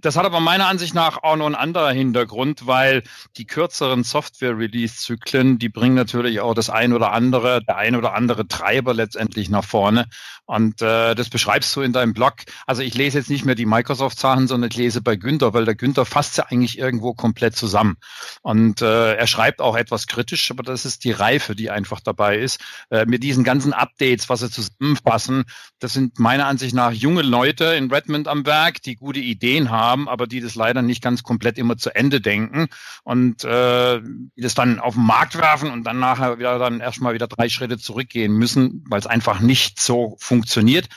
Das 0.00 0.16
hat 0.16 0.24
aber 0.24 0.40
meiner 0.40 0.66
Ansicht 0.66 0.94
nach 0.94 1.22
auch 1.22 1.36
noch 1.36 1.46
einen 1.46 1.54
anderen 1.54 1.96
Hintergrund, 1.96 2.66
weil 2.66 3.02
die 3.36 3.46
kürzeren 3.46 4.04
Software-Release-Zyklen, 4.04 5.58
die 5.58 5.68
bringen 5.68 5.94
natürlich 5.94 6.40
auch 6.40 6.54
das 6.54 6.70
ein 6.70 6.92
oder 6.92 7.12
andere, 7.12 7.62
der 7.64 7.76
ein 7.76 7.96
oder 7.96 8.14
andere 8.14 8.46
Treiber 8.46 8.94
letztendlich 8.94 9.48
nach 9.48 9.64
vorne. 9.64 10.06
Und 10.46 10.80
äh, 10.80 11.14
das 11.14 11.28
beschreibst 11.28 11.76
du 11.76 11.82
in 11.82 11.92
deinem 11.92 12.14
Blog. 12.14 12.36
Also 12.66 12.80
ich 12.80 12.94
lese 12.94 13.18
jetzt 13.18 13.28
nicht 13.28 13.44
mehr 13.44 13.54
die 13.54 13.66
Microsoft-Sachen, 13.66 14.48
sondern 14.48 14.70
ich 14.70 14.78
lese 14.78 15.02
bei 15.02 15.16
Günther, 15.16 15.52
weil 15.52 15.66
der 15.66 15.74
Günther 15.74 15.87
Günther 15.88 16.04
fasst 16.04 16.36
ja 16.36 16.44
eigentlich 16.50 16.78
irgendwo 16.78 17.14
komplett 17.14 17.56
zusammen. 17.56 17.96
Und 18.42 18.82
äh, 18.82 19.14
er 19.14 19.26
schreibt 19.26 19.60
auch 19.60 19.76
etwas 19.76 20.06
kritisch, 20.06 20.50
aber 20.50 20.62
das 20.62 20.84
ist 20.84 21.04
die 21.04 21.12
Reife, 21.12 21.54
die 21.54 21.70
einfach 21.70 22.00
dabei 22.00 22.36
ist. 22.36 22.60
Äh, 22.90 23.06
mit 23.06 23.22
diesen 23.22 23.42
ganzen 23.42 23.72
Updates, 23.72 24.28
was 24.28 24.40
sie 24.40 24.50
zusammenfassen, 24.50 25.44
das 25.78 25.94
sind 25.94 26.18
meiner 26.18 26.46
Ansicht 26.46 26.74
nach 26.74 26.92
junge 26.92 27.22
Leute 27.22 27.64
in 27.64 27.90
Redmond 27.90 28.28
am 28.28 28.44
Werk, 28.44 28.82
die 28.82 28.96
gute 28.96 29.20
Ideen 29.20 29.70
haben, 29.70 30.08
aber 30.08 30.26
die 30.26 30.40
das 30.40 30.54
leider 30.54 30.82
nicht 30.82 31.02
ganz 31.02 31.22
komplett 31.22 31.56
immer 31.56 31.78
zu 31.78 31.94
Ende 31.94 32.20
denken 32.20 32.68
und 33.04 33.44
äh, 33.44 34.00
das 34.36 34.54
dann 34.54 34.78
auf 34.78 34.94
den 34.94 35.04
Markt 35.04 35.38
werfen 35.38 35.70
und 35.70 35.84
dann 35.84 35.98
nachher 35.98 36.38
wieder 36.38 36.58
dann 36.58 36.80
erstmal 36.80 37.14
wieder 37.14 37.28
drei 37.28 37.48
Schritte 37.48 37.78
zurückgehen 37.78 38.32
müssen, 38.32 38.84
weil 38.88 39.00
es 39.00 39.06
einfach 39.06 39.40
nicht 39.40 39.80
so 39.80 40.16
funktioniert, 40.20 40.88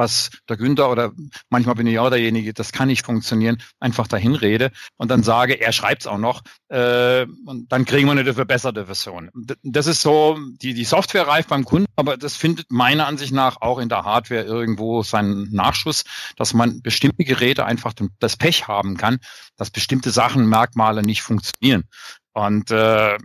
was 0.00 0.30
der 0.48 0.56
Günther 0.56 0.90
oder 0.90 1.12
manchmal 1.50 1.74
bin 1.74 1.86
ich 1.86 1.98
auch 1.98 2.08
derjenige, 2.08 2.54
das 2.54 2.72
kann 2.72 2.88
nicht 2.88 3.04
funktionieren, 3.04 3.62
einfach 3.80 4.08
dahin 4.08 4.34
rede 4.34 4.72
und 4.96 5.10
dann 5.10 5.22
sage, 5.22 5.60
er 5.60 5.72
schreibt 5.72 6.02
es 6.02 6.06
auch 6.06 6.16
noch 6.16 6.40
äh, 6.68 7.26
und 7.44 7.70
dann 7.70 7.84
kriegen 7.84 8.06
wir 8.06 8.12
eine 8.12 8.32
verbesserte 8.32 8.86
Version. 8.86 9.30
Das 9.62 9.86
ist 9.86 10.00
so, 10.00 10.38
die, 10.62 10.72
die 10.72 10.84
Software 10.84 11.28
reift 11.28 11.50
beim 11.50 11.66
Kunden, 11.66 11.92
aber 11.96 12.16
das 12.16 12.34
findet 12.34 12.70
meiner 12.70 13.06
Ansicht 13.06 13.34
nach 13.34 13.60
auch 13.60 13.78
in 13.78 13.90
der 13.90 14.04
Hardware 14.04 14.44
irgendwo 14.44 15.02
seinen 15.02 15.52
Nachschuss, 15.52 16.04
dass 16.36 16.54
man 16.54 16.80
bestimmte 16.80 17.24
Geräte 17.24 17.66
einfach 17.66 17.92
das 18.18 18.38
Pech 18.38 18.68
haben 18.68 18.96
kann, 18.96 19.18
dass 19.58 19.70
bestimmte 19.70 20.10
Sachen, 20.10 20.48
Merkmale 20.48 21.02
nicht 21.02 21.20
funktionieren. 21.20 21.84
Und 22.32 22.70
äh, 22.70 23.18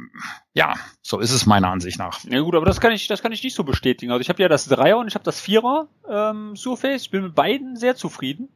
ja, 0.54 0.74
so 1.02 1.20
ist 1.20 1.32
es 1.32 1.46
meiner 1.46 1.70
Ansicht 1.70 2.00
nach. 2.00 2.24
Ja 2.24 2.40
gut, 2.40 2.56
aber 2.56 2.66
das 2.66 2.82
kann 2.82 2.92
ich, 2.92 3.08
das 3.08 3.22
kann 3.22 3.32
ich 3.32 3.44
nicht 3.44 3.56
so 3.56 3.64
bestätigen. 3.64 4.12
Also 4.12 4.22
ich 4.22 4.30
habe 4.30 4.42
ja 4.42 4.50
das 4.50 4.66
Dreier 4.66 4.98
und 4.98 5.08
ich 5.08 5.16
habe 5.16 5.24
das 5.24 5.40
Vierer 5.40 5.88
ähm, 6.10 6.56
Surface. 6.56 7.04
Ich 7.04 7.12
bin 7.12 7.24
mit 7.24 7.36
beiden 7.36 7.76
sehr 7.76 7.96
zufrieden. 7.96 8.50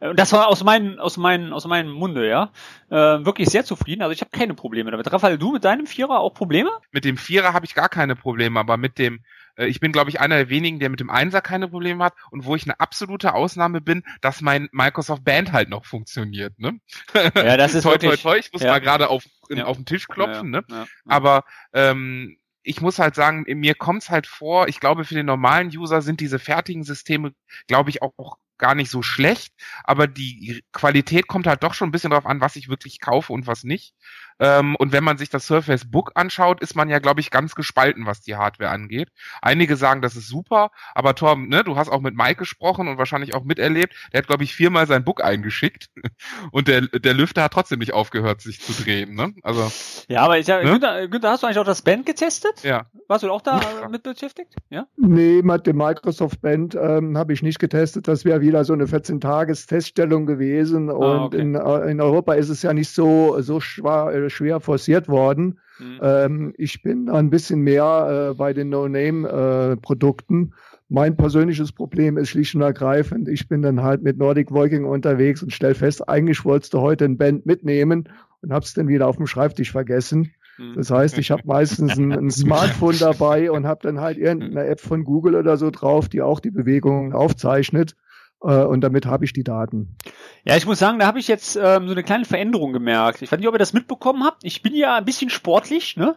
Äh, 0.00 0.08
und 0.08 0.18
das 0.18 0.32
war 0.32 0.48
aus 0.48 0.64
meinem, 0.64 0.98
aus 0.98 1.16
meinem, 1.16 1.52
aus 1.52 1.66
meinem 1.66 1.92
Munde, 1.92 2.28
ja. 2.28 2.50
Äh, 2.90 3.24
wirklich 3.24 3.50
sehr 3.50 3.64
zufrieden. 3.64 4.02
Also 4.02 4.12
ich 4.12 4.20
habe 4.20 4.30
keine 4.30 4.54
Probleme 4.54 4.90
damit. 4.90 5.12
Raphael, 5.12 5.38
du 5.38 5.52
mit 5.52 5.64
deinem 5.64 5.86
Vierer 5.86 6.18
auch 6.20 6.34
Probleme? 6.34 6.70
Mit 6.90 7.04
dem 7.04 7.16
Vierer 7.16 7.52
habe 7.52 7.66
ich 7.66 7.74
gar 7.74 7.88
keine 7.88 8.16
Probleme, 8.16 8.58
aber 8.58 8.76
mit 8.76 8.98
dem 8.98 9.20
ich 9.56 9.80
bin, 9.80 9.92
glaube 9.92 10.10
ich, 10.10 10.20
einer 10.20 10.36
der 10.36 10.48
wenigen, 10.48 10.78
der 10.78 10.90
mit 10.90 11.00
dem 11.00 11.10
Einser 11.10 11.40
keine 11.40 11.68
Probleme 11.68 12.04
hat 12.04 12.14
und 12.30 12.44
wo 12.44 12.56
ich 12.56 12.64
eine 12.64 12.80
absolute 12.80 13.34
Ausnahme 13.34 13.80
bin, 13.80 14.02
dass 14.20 14.40
mein 14.40 14.68
Microsoft 14.72 15.24
Band 15.24 15.52
halt 15.52 15.68
noch 15.68 15.84
funktioniert. 15.84 16.58
Ne? 16.58 16.80
Ja, 17.14 17.56
das 17.56 17.74
ist 17.74 17.84
toi, 17.84 17.96
toi, 17.98 18.16
toi, 18.16 18.38
Ich 18.38 18.52
muss 18.52 18.62
ja. 18.62 18.70
mal 18.70 18.80
gerade 18.80 19.08
auf, 19.08 19.24
ja. 19.48 19.64
auf 19.64 19.76
den 19.76 19.86
Tisch 19.86 20.08
klopfen. 20.08 20.52
Ja, 20.52 20.62
ne? 20.68 20.86
Aber 21.06 21.44
ähm, 21.72 22.36
ich 22.62 22.80
muss 22.80 22.98
halt 22.98 23.14
sagen, 23.14 23.44
mir 23.46 23.74
kommt's 23.74 24.10
halt 24.10 24.26
vor, 24.26 24.68
ich 24.68 24.80
glaube, 24.80 25.04
für 25.04 25.14
den 25.14 25.26
normalen 25.26 25.68
User 25.68 26.02
sind 26.02 26.20
diese 26.20 26.38
fertigen 26.38 26.82
Systeme, 26.82 27.32
glaube 27.68 27.90
ich, 27.90 28.02
auch 28.02 28.38
gar 28.58 28.74
nicht 28.74 28.90
so 28.90 29.02
schlecht, 29.02 29.54
aber 29.82 30.06
die 30.06 30.62
Qualität 30.72 31.26
kommt 31.26 31.46
halt 31.46 31.62
doch 31.62 31.74
schon 31.74 31.88
ein 31.88 31.92
bisschen 31.92 32.10
darauf 32.10 32.26
an, 32.26 32.40
was 32.40 32.56
ich 32.56 32.68
wirklich 32.68 33.00
kaufe 33.00 33.32
und 33.32 33.46
was 33.46 33.64
nicht. 33.64 33.94
Ähm, 34.40 34.74
und 34.76 34.92
wenn 34.92 35.04
man 35.04 35.16
sich 35.16 35.30
das 35.30 35.46
Surface 35.46 35.90
Book 35.90 36.12
anschaut, 36.14 36.60
ist 36.60 36.74
man 36.74 36.88
ja, 36.88 36.98
glaube 36.98 37.20
ich, 37.20 37.30
ganz 37.30 37.54
gespalten, 37.54 38.06
was 38.06 38.20
die 38.20 38.36
Hardware 38.36 38.70
angeht. 38.70 39.08
Einige 39.42 39.76
sagen, 39.76 40.02
das 40.02 40.16
ist 40.16 40.28
super, 40.28 40.70
aber 40.94 41.14
Torben, 41.14 41.48
ne, 41.48 41.62
du 41.62 41.76
hast 41.76 41.88
auch 41.88 42.00
mit 42.00 42.16
Mike 42.16 42.36
gesprochen 42.36 42.88
und 42.88 42.98
wahrscheinlich 42.98 43.34
auch 43.34 43.44
miterlebt. 43.44 43.94
Der 44.12 44.18
hat, 44.18 44.26
glaube 44.26 44.44
ich, 44.44 44.54
viermal 44.54 44.86
sein 44.86 45.04
Book 45.04 45.22
eingeschickt 45.22 45.88
und 46.50 46.68
der, 46.68 46.82
der 46.82 47.14
Lüfter 47.14 47.44
hat 47.44 47.52
trotzdem 47.52 47.78
nicht 47.78 47.92
aufgehört, 47.92 48.40
sich 48.40 48.60
zu 48.60 48.72
drehen. 48.72 49.14
Ne? 49.14 49.34
Also, 49.42 49.70
ja, 50.08 50.22
aber 50.22 50.38
ich, 50.38 50.46
ne? 50.46 50.62
Günther, 50.62 51.08
Günther, 51.08 51.30
hast 51.30 51.42
du 51.42 51.46
eigentlich 51.46 51.58
auch 51.58 51.64
das 51.64 51.82
Band 51.82 52.06
getestet? 52.06 52.62
Ja. 52.62 52.86
Warst 53.08 53.22
du 53.22 53.30
auch 53.30 53.42
da 53.42 53.60
ja. 53.60 53.88
mit 53.88 54.02
beschäftigt? 54.02 54.54
Ja? 54.70 54.86
Nee, 54.96 55.42
mit 55.42 55.66
dem 55.66 55.76
Microsoft 55.76 56.40
Band 56.40 56.74
ähm, 56.74 57.16
habe 57.16 57.32
ich 57.32 57.42
nicht 57.42 57.58
getestet. 57.58 58.08
Das 58.08 58.24
wäre 58.24 58.40
wieder 58.44 58.64
so 58.64 58.72
eine 58.72 58.84
14-Tages-Teststellung 58.84 60.26
gewesen. 60.26 60.90
Ah, 60.90 60.92
und 60.92 61.04
ah, 61.04 61.24
okay. 61.24 61.40
in, 61.40 61.54
äh, 61.54 61.90
in 61.90 62.00
Europa 62.00 62.34
ist 62.34 62.50
es 62.50 62.62
ja 62.62 62.72
nicht 62.72 62.90
so, 62.90 63.40
so 63.40 63.60
schwer, 63.60 64.12
äh, 64.14 64.30
schwer 64.30 64.60
forciert 64.60 65.08
worden. 65.08 65.58
Mhm. 65.78 66.00
Ähm, 66.02 66.54
ich 66.56 66.82
bin 66.82 67.08
ein 67.08 67.30
bisschen 67.30 67.60
mehr 67.60 68.30
äh, 68.30 68.34
bei 68.34 68.52
den 68.52 68.68
No-Name-Produkten. 68.68 70.52
Äh, 70.52 70.74
mein 70.88 71.16
persönliches 71.16 71.72
Problem 71.72 72.18
ist 72.18 72.28
schlicht 72.28 72.54
und 72.54 72.60
ergreifend, 72.60 73.28
ich 73.28 73.48
bin 73.48 73.62
dann 73.62 73.82
halt 73.82 74.02
mit 74.02 74.18
Nordic 74.18 74.52
Viking 74.52 74.84
unterwegs 74.84 75.42
und 75.42 75.52
stell 75.52 75.74
fest, 75.74 76.08
eigentlich 76.08 76.44
wolltest 76.44 76.74
du 76.74 76.80
heute 76.80 77.06
ein 77.06 77.16
Band 77.16 77.46
mitnehmen 77.46 78.08
und 78.42 78.52
hab's 78.52 78.74
dann 78.74 78.86
wieder 78.88 79.08
auf 79.08 79.16
dem 79.16 79.26
Schreibtisch 79.26 79.72
vergessen. 79.72 80.32
Mhm. 80.58 80.74
Das 80.76 80.90
heißt, 80.90 81.18
ich 81.18 81.30
habe 81.30 81.42
meistens 81.46 81.98
ein, 81.98 82.12
ein, 82.12 82.30
Smartphone 82.30 82.96
dabei 83.00 83.50
und 83.50 83.66
habe 83.66 83.80
dann 83.82 84.00
halt 84.00 84.18
irgendeine 84.18 84.66
App 84.66 84.80
von 84.80 85.04
Google 85.04 85.34
oder 85.34 85.56
so 85.56 85.70
drauf, 85.70 86.08
die 86.08 86.22
auch 86.22 86.40
die 86.40 86.50
Bewegungen 86.50 87.12
aufzeichnet. 87.12 87.96
Äh, 88.42 88.64
und 88.64 88.80
damit 88.82 89.06
habe 89.06 89.24
ich 89.24 89.32
die 89.32 89.44
Daten. 89.44 89.96
Ja, 90.44 90.56
ich 90.56 90.66
muss 90.66 90.78
sagen, 90.78 90.98
da 90.98 91.06
habe 91.06 91.18
ich 91.18 91.28
jetzt 91.28 91.56
ähm, 91.56 91.86
so 91.86 91.92
eine 91.92 92.02
kleine 92.02 92.24
Veränderung 92.24 92.72
gemerkt. 92.72 93.22
Ich 93.22 93.32
weiß 93.32 93.38
nicht, 93.38 93.48
ob 93.48 93.54
ihr 93.54 93.58
das 93.58 93.72
mitbekommen 93.72 94.24
habt. 94.24 94.44
Ich 94.44 94.62
bin 94.62 94.74
ja 94.74 94.96
ein 94.96 95.04
bisschen 95.04 95.30
sportlich, 95.30 95.96
ne? 95.96 96.16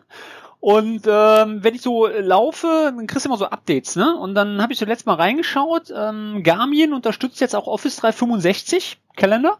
Und 0.60 1.04
ähm, 1.08 1.64
wenn 1.64 1.76
ich 1.76 1.82
so 1.82 2.08
laufe, 2.08 2.92
dann 2.96 3.06
kriegst 3.06 3.26
du 3.26 3.30
immer 3.30 3.38
so 3.38 3.46
Updates, 3.46 3.96
ne? 3.96 4.16
Und 4.18 4.34
dann 4.34 4.62
habe 4.62 4.74
ich 4.74 4.80
so 4.80 4.86
letztes 4.86 5.06
Mal 5.06 5.16
reingeschaut. 5.16 5.94
Ähm, 5.96 6.42
Garmin 6.44 6.94
unterstützt 6.94 7.40
jetzt 7.40 7.56
auch 7.56 7.68
Office 7.68 7.98
365 7.98 9.00
Kalender. 9.16 9.60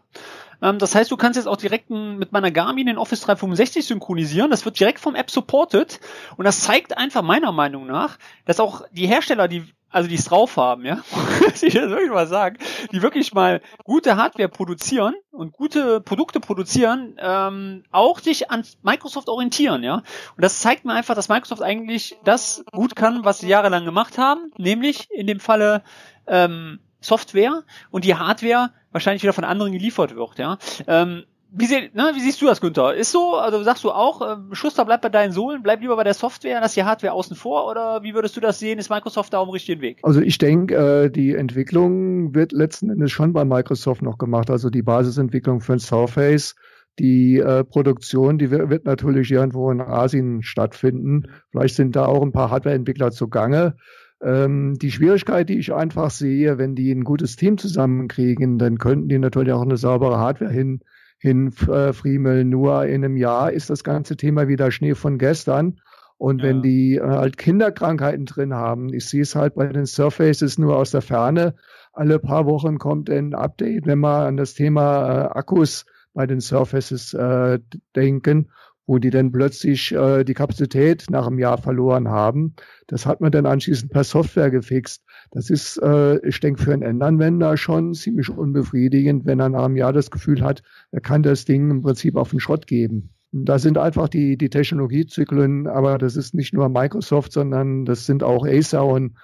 Ähm, 0.62 0.78
das 0.78 0.94
heißt, 0.94 1.10
du 1.10 1.16
kannst 1.16 1.36
jetzt 1.36 1.46
auch 1.46 1.56
direkt 1.56 1.90
mit 1.90 2.32
meiner 2.32 2.50
Garmin 2.50 2.88
in 2.88 2.98
Office 2.98 3.20
365 3.20 3.86
synchronisieren. 3.86 4.50
Das 4.50 4.64
wird 4.64 4.78
direkt 4.78 5.00
vom 5.00 5.14
App 5.14 5.30
supported. 5.30 6.00
Und 6.36 6.44
das 6.44 6.60
zeigt 6.60 6.96
einfach 6.96 7.22
meiner 7.22 7.52
Meinung 7.52 7.86
nach, 7.86 8.18
dass 8.44 8.60
auch 8.60 8.82
die 8.92 9.06
Hersteller, 9.06 9.48
die 9.48 9.64
also 9.90 10.08
die 10.08 10.16
es 10.16 10.26
drauf 10.26 10.56
haben, 10.56 10.84
ja, 10.84 10.98
ich 11.46 11.62
jetzt 11.62 11.74
wirklich 11.74 12.10
mal 12.10 12.26
sagen, 12.26 12.58
die 12.92 13.00
wirklich 13.00 13.32
mal 13.32 13.62
gute 13.84 14.16
Hardware 14.16 14.48
produzieren 14.48 15.14
und 15.30 15.52
gute 15.52 16.00
Produkte 16.00 16.40
produzieren, 16.40 17.16
ähm, 17.18 17.84
auch 17.90 18.18
sich 18.18 18.50
an 18.50 18.64
Microsoft 18.82 19.28
orientieren, 19.28 19.82
ja. 19.82 20.02
Und 20.36 20.44
das 20.44 20.60
zeigt 20.60 20.84
mir 20.84 20.92
einfach, 20.92 21.14
dass 21.14 21.28
Microsoft 21.28 21.62
eigentlich 21.62 22.18
das 22.24 22.64
gut 22.72 22.96
kann, 22.96 23.24
was 23.24 23.38
sie 23.38 23.48
jahrelang 23.48 23.84
gemacht 23.84 24.18
haben, 24.18 24.52
nämlich 24.58 25.08
in 25.10 25.26
dem 25.26 25.40
Falle 25.40 25.82
ähm, 26.26 26.80
Software 27.00 27.62
und 27.90 28.04
die 28.04 28.14
Hardware 28.14 28.70
wahrscheinlich 28.92 29.22
wieder 29.22 29.32
von 29.32 29.44
anderen 29.44 29.72
geliefert 29.72 30.14
wird, 30.16 30.38
ja. 30.38 30.58
Ähm, 30.86 31.24
wie, 31.50 31.66
sie, 31.66 31.90
ne, 31.94 32.12
wie 32.14 32.20
siehst 32.20 32.42
du 32.42 32.46
das, 32.46 32.60
Günther? 32.60 32.94
Ist 32.94 33.10
so, 33.10 33.36
also 33.36 33.62
sagst 33.62 33.82
du 33.82 33.90
auch, 33.90 34.20
äh, 34.20 34.36
Schuster 34.52 34.84
bleibt 34.84 35.02
bei 35.02 35.08
deinen 35.08 35.32
Sohlen, 35.32 35.62
bleib 35.62 35.80
lieber 35.80 35.96
bei 35.96 36.04
der 36.04 36.14
Software, 36.14 36.60
lass 36.60 36.74
die 36.74 36.84
Hardware 36.84 37.12
außen 37.14 37.36
vor 37.36 37.70
oder 37.70 38.02
wie 38.02 38.14
würdest 38.14 38.36
du 38.36 38.40
das 38.40 38.58
sehen? 38.58 38.78
Ist 38.78 38.90
Microsoft 38.90 39.32
da 39.32 39.38
auf 39.38 39.48
dem 39.48 39.52
richtigen 39.52 39.80
Weg? 39.80 39.98
Also 40.02 40.20
ich 40.20 40.36
denke, 40.36 40.74
äh, 40.74 41.10
die 41.10 41.34
Entwicklung 41.34 42.34
wird 42.34 42.52
letzten 42.52 42.90
Endes 42.90 43.12
schon 43.12 43.32
bei 43.32 43.44
Microsoft 43.46 44.02
noch 44.02 44.18
gemacht. 44.18 44.50
Also 44.50 44.68
die 44.68 44.82
Basisentwicklung 44.82 45.60
für 45.60 45.74
ein 45.74 45.78
Surface, 45.78 46.54
die 46.98 47.38
äh, 47.38 47.64
Produktion, 47.64 48.36
die 48.36 48.50
wird 48.50 48.84
natürlich 48.84 49.30
irgendwo 49.30 49.70
in 49.70 49.80
Asien 49.80 50.42
stattfinden. 50.42 51.28
Vielleicht 51.50 51.76
sind 51.76 51.96
da 51.96 52.06
auch 52.06 52.22
ein 52.22 52.32
paar 52.32 52.50
Hardwareentwickler 52.50 53.10
zugange. 53.10 53.76
Ähm, 54.22 54.78
die 54.80 54.90
Schwierigkeit, 54.90 55.48
die 55.48 55.58
ich 55.58 55.72
einfach 55.72 56.10
sehe, 56.10 56.58
wenn 56.58 56.74
die 56.74 56.90
ein 56.92 57.04
gutes 57.04 57.36
Team 57.36 57.56
zusammenkriegen, 57.58 58.58
dann 58.58 58.78
könnten 58.78 59.08
die 59.08 59.18
natürlich 59.18 59.52
auch 59.52 59.62
eine 59.62 59.76
saubere 59.76 60.18
Hardware 60.18 60.50
hin 60.50 60.80
hinfriemeln. 61.20 62.48
Nur 62.48 62.86
in 62.86 63.04
einem 63.04 63.16
Jahr 63.16 63.52
ist 63.52 63.70
das 63.70 63.84
ganze 63.84 64.16
Thema 64.16 64.48
wieder 64.48 64.70
Schnee 64.70 64.94
von 64.94 65.18
gestern. 65.18 65.80
Und 66.16 66.40
ja. 66.40 66.48
wenn 66.48 66.62
die 66.62 66.96
äh, 66.96 67.02
halt 67.02 67.36
Kinderkrankheiten 67.36 68.26
drin 68.26 68.54
haben, 68.54 68.92
ich 68.92 69.06
sehe 69.06 69.22
es 69.22 69.36
halt 69.36 69.54
bei 69.54 69.66
den 69.66 69.86
Surfaces 69.86 70.58
nur 70.58 70.76
aus 70.76 70.90
der 70.90 71.02
Ferne. 71.02 71.54
Alle 71.92 72.18
paar 72.18 72.46
Wochen 72.46 72.78
kommt 72.78 73.08
ein 73.08 73.34
Update, 73.34 73.86
wenn 73.86 74.00
wir 74.00 74.26
an 74.26 74.36
das 74.36 74.54
Thema 74.54 75.08
äh, 75.08 75.38
Akkus 75.38 75.86
bei 76.14 76.26
den 76.26 76.40
Surfaces 76.40 77.14
äh, 77.14 77.60
denken, 77.94 78.50
wo 78.88 78.98
die 78.98 79.10
dann 79.10 79.30
plötzlich 79.30 79.92
äh, 79.92 80.24
die 80.24 80.32
Kapazität 80.32 81.04
nach 81.10 81.26
einem 81.26 81.38
Jahr 81.38 81.58
verloren 81.58 82.08
haben. 82.08 82.54
Das 82.86 83.04
hat 83.04 83.20
man 83.20 83.30
dann 83.30 83.44
anschließend 83.44 83.92
per 83.92 84.02
Software 84.02 84.50
gefixt. 84.50 85.04
Das 85.30 85.50
ist, 85.50 85.76
äh, 85.82 86.26
ich 86.26 86.40
denke, 86.40 86.62
für 86.62 86.72
einen 86.72 86.82
Endanwender 86.82 87.58
schon 87.58 87.92
ziemlich 87.92 88.30
unbefriedigend, 88.30 89.26
wenn 89.26 89.40
er 89.40 89.50
nach 89.50 89.66
einem 89.66 89.76
Jahr 89.76 89.92
das 89.92 90.10
Gefühl 90.10 90.40
hat, 90.40 90.62
er 90.90 91.02
kann 91.02 91.22
das 91.22 91.44
Ding 91.44 91.70
im 91.70 91.82
Prinzip 91.82 92.16
auf 92.16 92.30
den 92.30 92.40
Schrott 92.40 92.66
geben. 92.66 93.10
Da 93.30 93.58
sind 93.58 93.76
einfach 93.76 94.08
die, 94.08 94.38
die 94.38 94.48
Technologiezyklen, 94.48 95.66
aber 95.66 95.98
das 95.98 96.16
ist 96.16 96.34
nicht 96.34 96.54
nur 96.54 96.70
Microsoft, 96.70 97.34
sondern 97.34 97.84
das 97.84 98.06
sind 98.06 98.22
auch 98.22 98.46
Acer 98.46 98.86
und 98.86 99.18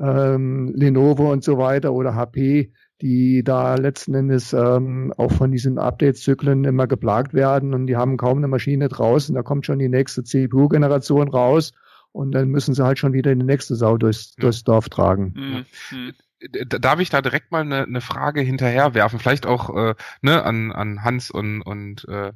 ähm, 0.00 0.72
Lenovo 0.74 1.30
und 1.30 1.44
so 1.44 1.58
weiter 1.58 1.92
oder 1.92 2.14
HP, 2.14 2.72
die 3.02 3.42
da 3.42 3.74
letzten 3.74 4.14
Endes 4.14 4.52
ähm, 4.52 5.12
auch 5.16 5.32
von 5.32 5.50
diesen 5.50 5.78
Update-Zyklen 5.78 6.64
immer 6.64 6.86
geplagt 6.86 7.34
werden 7.34 7.74
und 7.74 7.88
die 7.88 7.96
haben 7.96 8.16
kaum 8.16 8.38
eine 8.38 8.48
Maschine 8.48 8.88
draußen. 8.88 9.34
Da 9.34 9.42
kommt 9.42 9.66
schon 9.66 9.80
die 9.80 9.88
nächste 9.88 10.22
CPU-Generation 10.22 11.28
raus 11.28 11.72
und 12.12 12.32
dann 12.32 12.48
müssen 12.48 12.74
sie 12.74 12.84
halt 12.84 12.98
schon 12.98 13.12
wieder 13.12 13.34
die 13.34 13.44
nächste 13.44 13.74
Sau 13.74 13.98
durchs, 13.98 14.36
durchs 14.36 14.62
Dorf 14.62 14.88
tragen. 14.88 15.34
Mhm. 15.90 16.12
Darf 16.50 17.00
ich 17.00 17.10
da 17.10 17.22
direkt 17.22 17.52
mal 17.52 17.62
eine, 17.62 17.84
eine 17.84 18.00
Frage 18.00 18.40
hinterherwerfen, 18.40 19.18
vielleicht 19.18 19.46
auch 19.46 19.74
äh, 19.76 19.94
ne, 20.20 20.42
an, 20.42 20.72
an 20.72 21.04
Hans 21.04 21.30
und, 21.30 21.62
und 21.62 22.06
äh, 22.08 22.32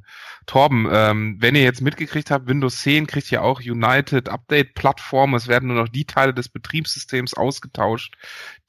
Torben. 0.46 0.88
Ähm, 0.90 1.36
wenn 1.40 1.54
ihr 1.54 1.62
jetzt 1.62 1.80
mitgekriegt 1.80 2.30
habt, 2.30 2.46
Windows 2.46 2.80
10 2.82 3.06
kriegt 3.06 3.30
ja 3.30 3.42
auch 3.42 3.60
United 3.60 4.28
Update 4.28 4.74
Plattform. 4.74 5.34
Es 5.34 5.48
werden 5.48 5.68
nur 5.68 5.76
noch 5.76 5.88
die 5.88 6.04
Teile 6.04 6.34
des 6.34 6.48
Betriebssystems 6.48 7.34
ausgetauscht, 7.34 8.16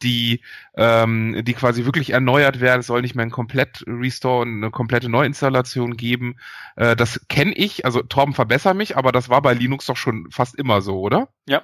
die, 0.02 0.42
ähm, 0.76 1.44
die 1.44 1.54
quasi 1.54 1.86
wirklich 1.86 2.12
erneuert 2.12 2.60
werden. 2.60 2.80
Es 2.80 2.88
soll 2.88 3.02
nicht 3.02 3.16
mehr 3.16 3.26
ein 3.26 3.32
komplett 3.32 3.84
Restore 3.88 4.42
und 4.42 4.58
eine 4.58 4.72
komplette 4.72 5.10
Neuinstallation 5.10 5.98
geben. 5.98 6.38
Äh, 6.76 6.96
das 6.96 7.22
kenne 7.30 7.54
ich, 7.54 7.86
also 7.86 8.02
Torben 8.02 8.34
verbessere 8.34 8.74
mich, 8.74 8.98
aber 8.98 9.12
das 9.12 9.30
war 9.30 9.42
bei 9.42 9.54
Linux 9.54 9.86
doch 9.86 9.98
schon 9.98 10.30
fast 10.32 10.56
immer 10.56 10.82
so, 10.82 11.00
oder? 11.00 11.30
Ja, 11.48 11.64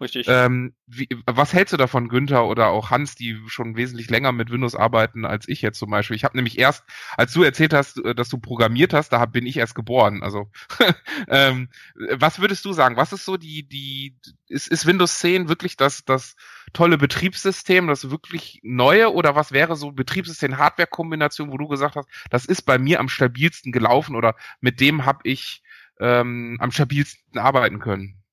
Richtig. 0.00 0.26
Ähm, 0.28 0.74
wie, 0.86 1.08
was 1.24 1.52
hältst 1.52 1.72
du 1.72 1.76
davon, 1.76 2.08
Günther 2.08 2.46
oder 2.46 2.68
auch 2.68 2.90
Hans, 2.90 3.14
die 3.14 3.38
schon 3.46 3.76
wesentlich 3.76 4.10
länger 4.10 4.32
mit 4.32 4.50
Windows 4.50 4.74
arbeiten 4.74 5.24
als 5.24 5.48
ich 5.48 5.62
jetzt 5.62 5.78
zum 5.78 5.90
Beispiel? 5.90 6.16
Ich 6.16 6.24
habe 6.24 6.36
nämlich 6.36 6.58
erst, 6.58 6.84
als 7.16 7.32
du 7.32 7.44
erzählt 7.44 7.72
hast, 7.72 8.04
äh, 8.04 8.14
dass 8.14 8.28
du 8.28 8.38
programmiert 8.38 8.92
hast, 8.92 9.10
da 9.10 9.24
bin 9.26 9.46
ich 9.46 9.56
erst 9.56 9.76
geboren. 9.76 10.22
Also, 10.22 10.50
ähm, 11.28 11.68
was 12.10 12.40
würdest 12.40 12.64
du 12.64 12.72
sagen? 12.72 12.96
Was 12.96 13.12
ist 13.12 13.24
so 13.24 13.36
die, 13.36 13.68
die, 13.68 14.16
ist, 14.48 14.66
ist 14.66 14.84
Windows 14.84 15.20
10 15.20 15.48
wirklich 15.48 15.76
das, 15.76 16.04
das 16.04 16.34
tolle 16.72 16.98
Betriebssystem, 16.98 17.86
das 17.86 18.10
wirklich 18.10 18.60
neue 18.64 19.12
oder 19.12 19.36
was 19.36 19.52
wäre 19.52 19.76
so 19.76 19.92
Betriebssystem-Hardware-Kombination, 19.92 21.52
wo 21.52 21.56
du 21.56 21.68
gesagt 21.68 21.94
hast, 21.94 22.08
das 22.30 22.46
ist 22.46 22.62
bei 22.62 22.78
mir 22.78 22.98
am 22.98 23.08
stabilsten 23.08 23.70
gelaufen 23.70 24.16
oder 24.16 24.34
mit 24.60 24.80
dem 24.80 25.04
habe 25.06 25.20
ich 25.22 25.62
ähm, 26.00 26.56
am 26.60 26.72
stabilsten 26.72 27.38
arbeiten 27.38 27.78
können? 27.78 28.23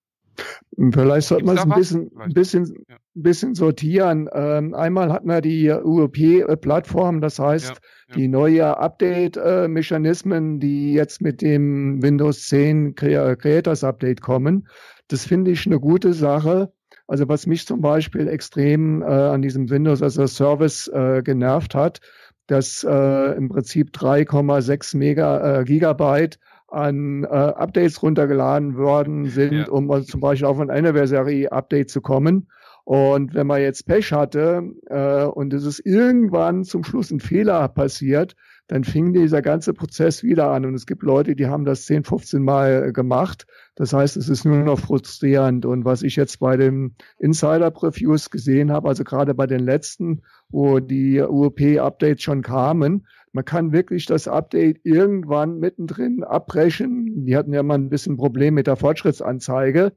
Vielleicht 0.92 1.28
sollte 1.28 1.46
man 1.46 1.58
es 1.58 1.64
ein 1.64 1.70
bisschen, 1.70 2.12
bisschen, 2.34 2.86
ja. 2.88 2.96
bisschen 3.14 3.56
sortieren. 3.56 4.30
Ähm, 4.34 4.74
einmal 4.74 5.12
hat 5.12 5.26
man 5.26 5.42
die 5.42 5.70
UOP-Plattform, 5.70 7.22
das 7.22 7.40
heißt 7.40 7.70
ja, 7.70 7.76
ja. 8.10 8.16
die 8.16 8.28
neue 8.28 8.78
Update-Mechanismen, 8.78 10.60
die 10.60 10.94
jetzt 10.94 11.22
mit 11.22 11.42
dem 11.42 12.02
Windows 12.02 12.48
10 12.48 12.96
Creators 12.96 13.84
Update 13.84 14.22
kommen. 14.22 14.68
Das 15.08 15.26
finde 15.26 15.52
ich 15.52 15.66
eine 15.66 15.80
gute 15.80 16.14
Sache. 16.14 16.72
Also 17.08 17.28
was 17.28 17.46
mich 17.46 17.68
zum 17.68 17.82
Beispiel 17.82 18.30
extrem 18.30 19.02
äh, 19.02 19.06
an 19.06 19.42
diesem 19.42 19.70
Windows 19.70 20.02
as 20.02 20.18
a 20.18 20.28
Service 20.28 20.88
äh, 20.88 21.22
genervt 21.22 21.76
hat, 21.76 22.00
dass 22.48 22.84
äh, 22.84 23.36
im 23.36 23.50
Prinzip 23.50 23.92
3,6 23.92 24.98
Mega 24.98 25.60
äh, 25.60 25.64
Gigabyte 25.66 26.40
an 26.72 27.24
äh, 27.24 27.28
Updates 27.28 28.01
runtergeladen 28.01 28.78
worden 28.78 29.28
sind, 29.28 29.54
ja. 29.54 29.70
um 29.70 29.92
also 29.92 30.06
zum 30.06 30.22
Beispiel 30.22 30.48
auf 30.48 30.60
ein 30.60 30.70
Anniversary-Update 30.70 31.90
zu 31.90 32.01
kommen. 32.01 32.48
Und 32.84 33.34
wenn 33.34 33.48
man 33.48 33.62
jetzt 33.62 33.86
Pech 33.86 34.12
hatte 34.12 34.63
äh, 34.88 35.25
und 35.25 35.54
es 35.54 35.66
ist 35.66 35.80
irgendwann 35.86 36.63
zum 36.63 36.84
Schluss 36.84 37.12
ein 37.12 37.20
Fehler 37.20 37.68
passiert, 37.68 38.36
dann 38.72 38.86
fing 38.86 39.12
dieser 39.12 39.42
ganze 39.42 39.74
Prozess 39.74 40.24
wieder 40.24 40.50
an. 40.50 40.66
Und 40.66 40.75
es 40.75 40.86
gibt 40.86 41.04
Leute, 41.04 41.36
die 41.36 41.48
haben 41.48 41.66
das 41.66 41.86
10, 41.88 42.06
15 42.06 42.42
Mal 42.42 42.94
gemacht. 42.94 43.46
Das 43.75 43.92
heißt, 43.92 44.16
es 44.16 44.30
ist 44.30 44.46
nur 44.46 44.60
noch 44.60 44.80
frustrierend. 44.80 45.66
Und 45.66 45.84
was 45.84 46.04
ich 46.04 46.16
jetzt 46.16 46.40
bei 46.40 46.56
den 46.56 46.96
Insider-Previews 47.20 48.30
gesehen 48.30 48.72
habe, 48.72 48.88
also 48.88 49.04
gerade 49.04 49.34
bei 49.34 49.46
den 49.46 49.60
letzten, 49.60 50.22
wo 50.48 50.80
die 50.80 51.20
UOP-Updates 51.20 52.24
schon 52.24 52.44
kamen, 52.44 53.08
man 53.34 53.44
kann 53.44 53.74
wirklich 53.74 54.06
das 54.06 54.30
Update 54.30 54.80
irgendwann 54.86 55.60
mittendrin 55.60 56.24
abbrechen. 56.24 57.25
Die 57.25 57.36
hatten 57.36 57.51
ja 57.51 57.63
mal 57.63 57.78
ein 57.78 57.90
bisschen 57.90 58.16
Problem 58.16 58.54
mit 58.54 58.68
der 58.68 58.78
Fortschrittsanzeige. 58.78 59.92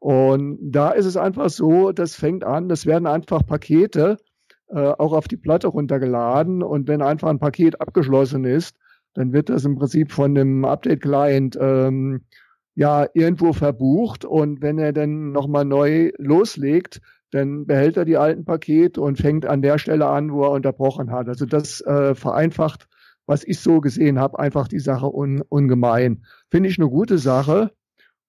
Und 0.00 0.58
da 0.60 0.90
ist 0.90 1.06
es 1.06 1.16
einfach 1.16 1.48
so, 1.48 1.92
das 1.92 2.14
fängt 2.14 2.44
an, 2.44 2.68
das 2.68 2.84
werden 2.84 3.06
einfach 3.06 3.46
Pakete 3.46 4.18
äh, 4.70 4.78
auch 4.78 5.12
auf 5.12 5.28
die 5.28 5.36
Platte 5.36 5.68
runtergeladen. 5.68 6.62
Und 6.62 6.88
wenn 6.88 7.02
einfach 7.02 7.28
ein 7.28 7.38
Paket 7.38 7.80
abgeschlossen 7.80 8.44
ist, 8.44 8.76
dann 9.14 9.32
wird 9.32 9.48
das 9.48 9.64
im 9.64 9.76
Prinzip 9.76 10.12
von 10.12 10.34
dem 10.34 10.64
Update-Client 10.64 11.58
ähm, 11.60 12.22
ja 12.74 13.06
irgendwo 13.14 13.52
verbucht. 13.52 14.24
Und 14.24 14.62
wenn 14.62 14.78
er 14.78 14.92
dann 14.92 15.32
nochmal 15.32 15.64
neu 15.64 16.12
loslegt, 16.18 17.00
dann 17.30 17.66
behält 17.66 17.96
er 17.96 18.04
die 18.04 18.16
alten 18.16 18.44
Pakete 18.44 19.00
und 19.00 19.18
fängt 19.18 19.44
an 19.44 19.62
der 19.62 19.78
Stelle 19.78 20.06
an, 20.06 20.32
wo 20.32 20.44
er 20.44 20.52
unterbrochen 20.52 21.10
hat. 21.10 21.28
Also 21.28 21.46
das 21.46 21.80
äh, 21.82 22.14
vereinfacht, 22.14 22.88
was 23.26 23.44
ich 23.44 23.60
so 23.60 23.80
gesehen 23.80 24.18
habe, 24.18 24.38
einfach 24.38 24.68
die 24.68 24.78
Sache 24.78 25.12
un, 25.12 25.42
ungemein. 25.48 26.24
Finde 26.50 26.70
ich 26.70 26.78
eine 26.78 26.88
gute 26.88 27.18
Sache. 27.18 27.72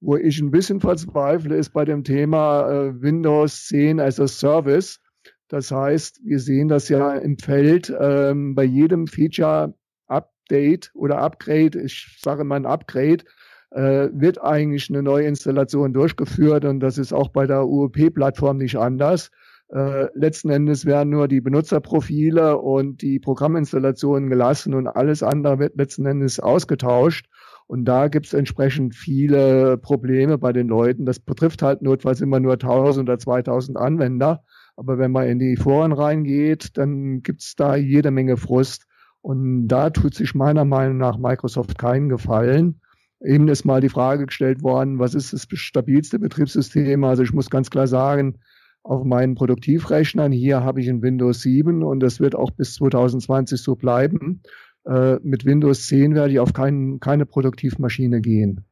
Wo 0.02 0.16
ich 0.16 0.40
ein 0.40 0.52
bisschen 0.52 0.80
verzweifle, 0.80 1.58
ist 1.58 1.72
bei 1.72 1.84
dem 1.84 2.06
Thema 2.06 2.70
äh, 2.70 3.02
Windows 3.02 3.68
10 3.68 4.00
as 4.00 4.18
a 4.20 4.28
Service. 4.28 5.02
Das 5.50 5.72
heißt, 5.72 6.22
wir 6.24 6.40
sehen 6.40 6.68
das 6.68 6.90
ja 6.90 7.16
im 7.16 7.38
Feld 7.38 7.94
ähm, 8.00 8.56
bei 8.56 8.64
jedem 8.64 9.08
Feature 9.08 9.74
Update 10.08 10.92
oder 10.94 11.20
Upgrade. 11.20 11.82
Ich 11.82 12.18
sage 12.22 12.44
mal 12.44 12.56
ein 12.56 12.66
Upgrade 12.66 13.26
äh, 13.72 14.10
wird 14.14 14.42
eigentlich 14.42 14.90
eine 14.90 15.04
neue 15.04 15.28
Installation 15.28 15.94
durchgeführt 15.94 16.66
und 16.66 16.80
das 16.80 16.98
ist 16.98 17.14
auch 17.14 17.30
bei 17.30 17.46
der 17.46 17.68
UOP-Plattform 17.68 18.58
nicht 18.58 18.78
anders. 18.78 19.32
Äh, 19.72 20.08
letzten 20.18 20.50
Endes 20.50 20.86
werden 20.86 21.10
nur 21.10 21.28
die 21.28 21.42
Benutzerprofile 21.42 22.58
und 22.58 23.02
die 23.04 23.20
Programminstallationen 23.20 24.30
gelassen 24.30 24.74
und 24.74 24.88
alles 24.88 25.22
andere 25.22 25.60
wird 25.60 25.78
letzten 25.78 26.06
Endes 26.06 26.40
ausgetauscht. 26.40 27.28
Und 27.68 27.86
da 27.86 28.08
gibt 28.08 28.26
es 28.26 28.34
entsprechend 28.34 28.96
viele 28.96 29.78
Probleme 29.78 30.40
bei 30.40 30.52
den 30.54 30.68
Leuten. 30.68 31.06
Das 31.06 31.20
betrifft 31.20 31.62
halt 31.62 31.84
notfalls 31.84 32.20
immer 32.20 32.40
nur 32.40 32.54
1000 32.54 33.08
oder 33.08 33.20
2000 33.20 33.78
Anwender. 33.78 34.44
Aber 34.80 34.98
wenn 34.98 35.12
man 35.12 35.28
in 35.28 35.40
die 35.40 35.58
Foren 35.58 35.92
reingeht, 35.92 36.78
dann 36.78 37.22
gibt 37.22 37.42
es 37.42 37.56
da 37.56 37.76
jede 37.76 38.12
Menge 38.12 38.38
Frust. 38.38 38.86
Und 39.20 39.68
da 39.68 39.90
tut 39.90 40.16
sich 40.16 40.36
meiner 40.36 40.64
Meinung 40.64 40.96
nach 40.96 41.18
Microsoft 41.18 41.78
keinen 41.78 42.08
Gefallen. 42.08 42.80
Eben 43.22 43.50
ist 43.50 43.66
mal 43.66 43.82
die 43.82 43.90
Frage 43.90 44.28
gestellt 44.28 44.64
worden, 44.64 44.98
was 44.98 45.16
ist 45.16 45.34
das 45.34 45.46
stabilste 45.52 46.18
Betriebssystem? 46.18 47.04
Also 47.04 47.24
ich 47.24 47.34
muss 47.34 47.50
ganz 47.50 47.70
klar 47.70 47.88
sagen, 47.88 48.40
auf 48.82 49.04
meinen 49.04 49.36
Produktivrechnern, 49.36 50.32
hier 50.32 50.64
habe 50.64 50.80
ich 50.80 50.88
ein 50.88 51.02
Windows 51.02 51.42
7 51.42 51.84
und 51.84 52.00
das 52.00 52.22
wird 52.22 52.34
auch 52.34 52.52
bis 52.52 52.76
2020 52.76 53.62
so 53.62 53.76
bleiben. 53.76 54.44
Äh, 54.86 55.18
mit 55.22 55.44
Windows 55.44 55.88
10 55.88 56.16
werde 56.16 56.32
ich 56.32 56.40
auf 56.40 56.54
kein, 56.54 57.02
keine 57.02 57.26
Produktivmaschine 57.26 58.22
gehen. 58.22 58.64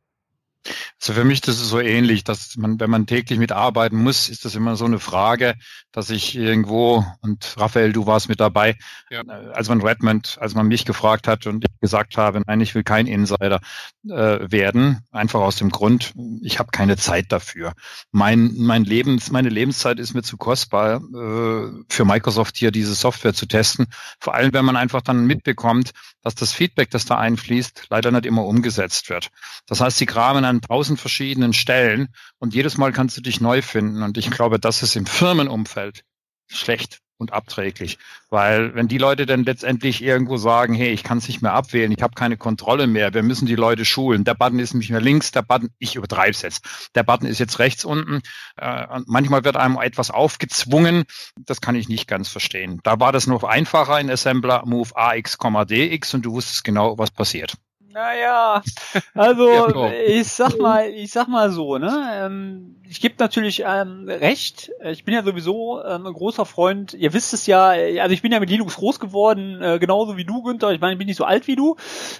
Also 0.99 1.13
für 1.13 1.23
mich 1.23 1.41
das 1.41 1.60
ist 1.60 1.69
so 1.69 1.80
ähnlich, 1.80 2.23
dass 2.23 2.58
man, 2.58 2.80
wenn 2.80 2.89
man 2.89 3.06
täglich 3.06 3.39
mitarbeiten 3.39 4.01
muss, 4.01 4.30
ist 4.30 4.45
das 4.45 4.56
immer 4.56 4.75
so 4.75 4.86
eine 4.86 4.99
Frage, 4.99 5.56
dass 5.91 6.10
ich 6.10 6.36
irgendwo, 6.36 7.06
und 7.21 7.56
Raphael, 7.58 7.93
du 7.93 8.06
warst 8.06 8.30
mit 8.30 8.39
dabei, 8.39 8.75
ja. 9.10 9.21
Äh, 9.21 9.51
als 9.53 9.69
man 9.69 9.82
Redmond, 9.82 10.38
als 10.39 10.56
man 10.56 10.67
mich 10.67 10.86
gefragt 10.86 11.27
hat 11.27 11.47
und 11.47 11.65
ich 11.65 11.80
gesagt 11.80 12.17
habe, 12.17 12.41
nein, 12.45 12.62
ich 12.62 12.75
will 12.75 12.84
kein 12.84 13.08
Insider 13.08 13.60
äh, 14.06 14.51
werden, 14.51 14.99
einfach 15.12 15.39
aus 15.39 15.56
dem 15.56 15.69
Grund, 15.69 16.13
ich 16.41 16.60
habe 16.60 16.71
keine 16.71 16.97
Zeit 16.97 17.32
dafür. 17.32 17.73
Mein, 18.12 18.53
mein 18.58 18.84
Lebens, 18.84 19.32
meine 19.32 19.49
Lebenszeit 19.49 19.99
ist 19.99 20.13
mir 20.13 20.23
zu 20.23 20.38
kostbar, 20.38 20.97
äh, 20.97 21.84
für 21.89 22.06
Microsoft 22.06 22.58
hier 22.58 22.71
diese 22.71 22.93
Software 22.93 23.34
zu 23.34 23.45
testen. 23.47 23.88
Vor 24.19 24.36
allem, 24.36 24.53
wenn 24.53 24.65
man 24.65 24.75
einfach 24.75 25.01
dann 25.01 25.25
mitbekommt, 25.25 25.91
dass 26.21 26.36
das 26.36 26.51
Feedback, 26.51 26.89
das 26.89 27.06
da 27.06 27.17
einfließt, 27.17 27.86
leider 27.89 28.12
nicht 28.12 28.25
immer 28.25 28.45
umgesetzt 28.45 29.10
wird. 29.10 29.30
Das 29.65 29.82
heißt, 29.82 29.97
sie 29.97 30.06
graben 30.06 30.43
an 30.43 30.57
tausend 30.62 31.00
verschiedenen 31.00 31.54
Stellen 31.54 32.10
und 32.39 32.54
jedes 32.54 32.78
Mal 32.78 32.91
kannst 32.91 33.17
du 33.17 33.22
dich 33.22 33.41
neu 33.41 33.62
finden. 33.62 34.04
Und 34.04 34.17
ich 34.17 34.32
glaube, 34.32 34.60
das 34.60 34.84
ist 34.84 34.96
im 34.96 35.06
Firmenumfeld 35.06 36.04
schlecht 36.48 37.00
und 37.17 37.34
abträglich. 37.34 37.98
Weil 38.30 38.76
wenn 38.76 38.88
die 38.88 38.98
Leute 38.98 39.26
dann 39.26 39.43
letztendlich 39.43 40.04
irgendwo 40.04 40.38
sagen, 40.38 40.74
hey, 40.74 40.89
ich 40.89 41.04
kann 41.04 41.17
es 41.17 41.28
nicht 41.28 41.41
mehr 41.41 41.54
abwählen, 41.54 41.91
ich 41.91 42.02
habe 42.02 42.13
keine 42.13 42.38
Kontrolle 42.38 42.88
mehr, 42.88 43.13
wir 43.13 43.24
müssen 43.24 43.46
die 43.46 43.56
Leute 43.56 43.86
schulen, 43.86 44.24
der 44.24 44.36
Button 44.36 44.60
ist 44.60 44.74
nicht 44.74 44.89
mehr 44.89 45.02
links, 45.02 45.32
der 45.32 45.41
Button, 45.41 45.70
ich 45.80 45.96
übertreibe 45.96 46.32
es 46.32 46.41
jetzt, 46.41 46.91
der 46.96 47.04
Button 47.04 47.28
ist 47.28 47.39
jetzt 47.39 47.60
rechts 47.60 47.86
unten. 47.86 48.22
Äh, 48.58 49.02
manchmal 49.08 49.43
wird 49.43 49.58
einem 49.58 49.78
etwas 49.78 50.12
aufgezwungen, 50.12 51.06
das 51.38 51.62
kann 51.62 51.76
ich 51.76 51.89
nicht 51.89 52.08
ganz 52.08 52.30
verstehen. 52.30 52.80
Da 52.84 53.00
war 53.00 53.12
das 53.12 53.28
noch 53.28 53.43
einfacher 53.43 54.00
in 54.00 54.10
Assembler, 54.10 54.63
Move 54.65 54.96
AX, 54.96 55.38
DX 55.38 56.13
und 56.13 56.26
du 56.26 56.34
wusstest 56.34 56.63
genau, 56.63 56.98
was 56.98 57.12
passiert. 57.12 57.58
Naja, 57.97 58.62
also 59.15 59.49
ja, 59.49 59.91
ich 59.91 60.27
sag 60.27 60.60
mal, 60.60 60.88
ich 60.88 61.12
sag 61.12 61.27
mal 61.27 61.49
so, 61.49 61.79
ne? 61.79 62.12
Ähm, 62.13 62.75
ich 62.89 63.01
gebe 63.01 63.15
natürlich 63.19 63.63
ähm, 63.65 64.07
recht. 64.07 64.71
Ich 64.83 65.03
bin 65.03 65.13
ja 65.13 65.23
sowieso 65.23 65.83
ähm, 65.83 66.05
ein 66.05 66.13
großer 66.13 66.45
Freund. 66.45 66.93
Ihr 66.93 67.13
wisst 67.13 67.33
es 67.33 67.47
ja. 67.47 67.69
Also 67.69 68.12
ich 68.13 68.21
bin 68.21 68.31
ja 68.31 68.39
mit 68.39 68.49
Linux 68.49 68.75
groß 68.75 68.99
geworden, 68.99 69.62
äh, 69.62 69.79
genauso 69.79 70.15
wie 70.15 70.23
du, 70.23 70.41
Günther. 70.41 70.71
Ich 70.71 70.79
meine, 70.79 70.93
ich 70.93 70.97
bin 70.97 71.07
nicht 71.07 71.17
so 71.17 71.25
alt 71.25 71.47
wie 71.47 71.55
du. 71.55 71.75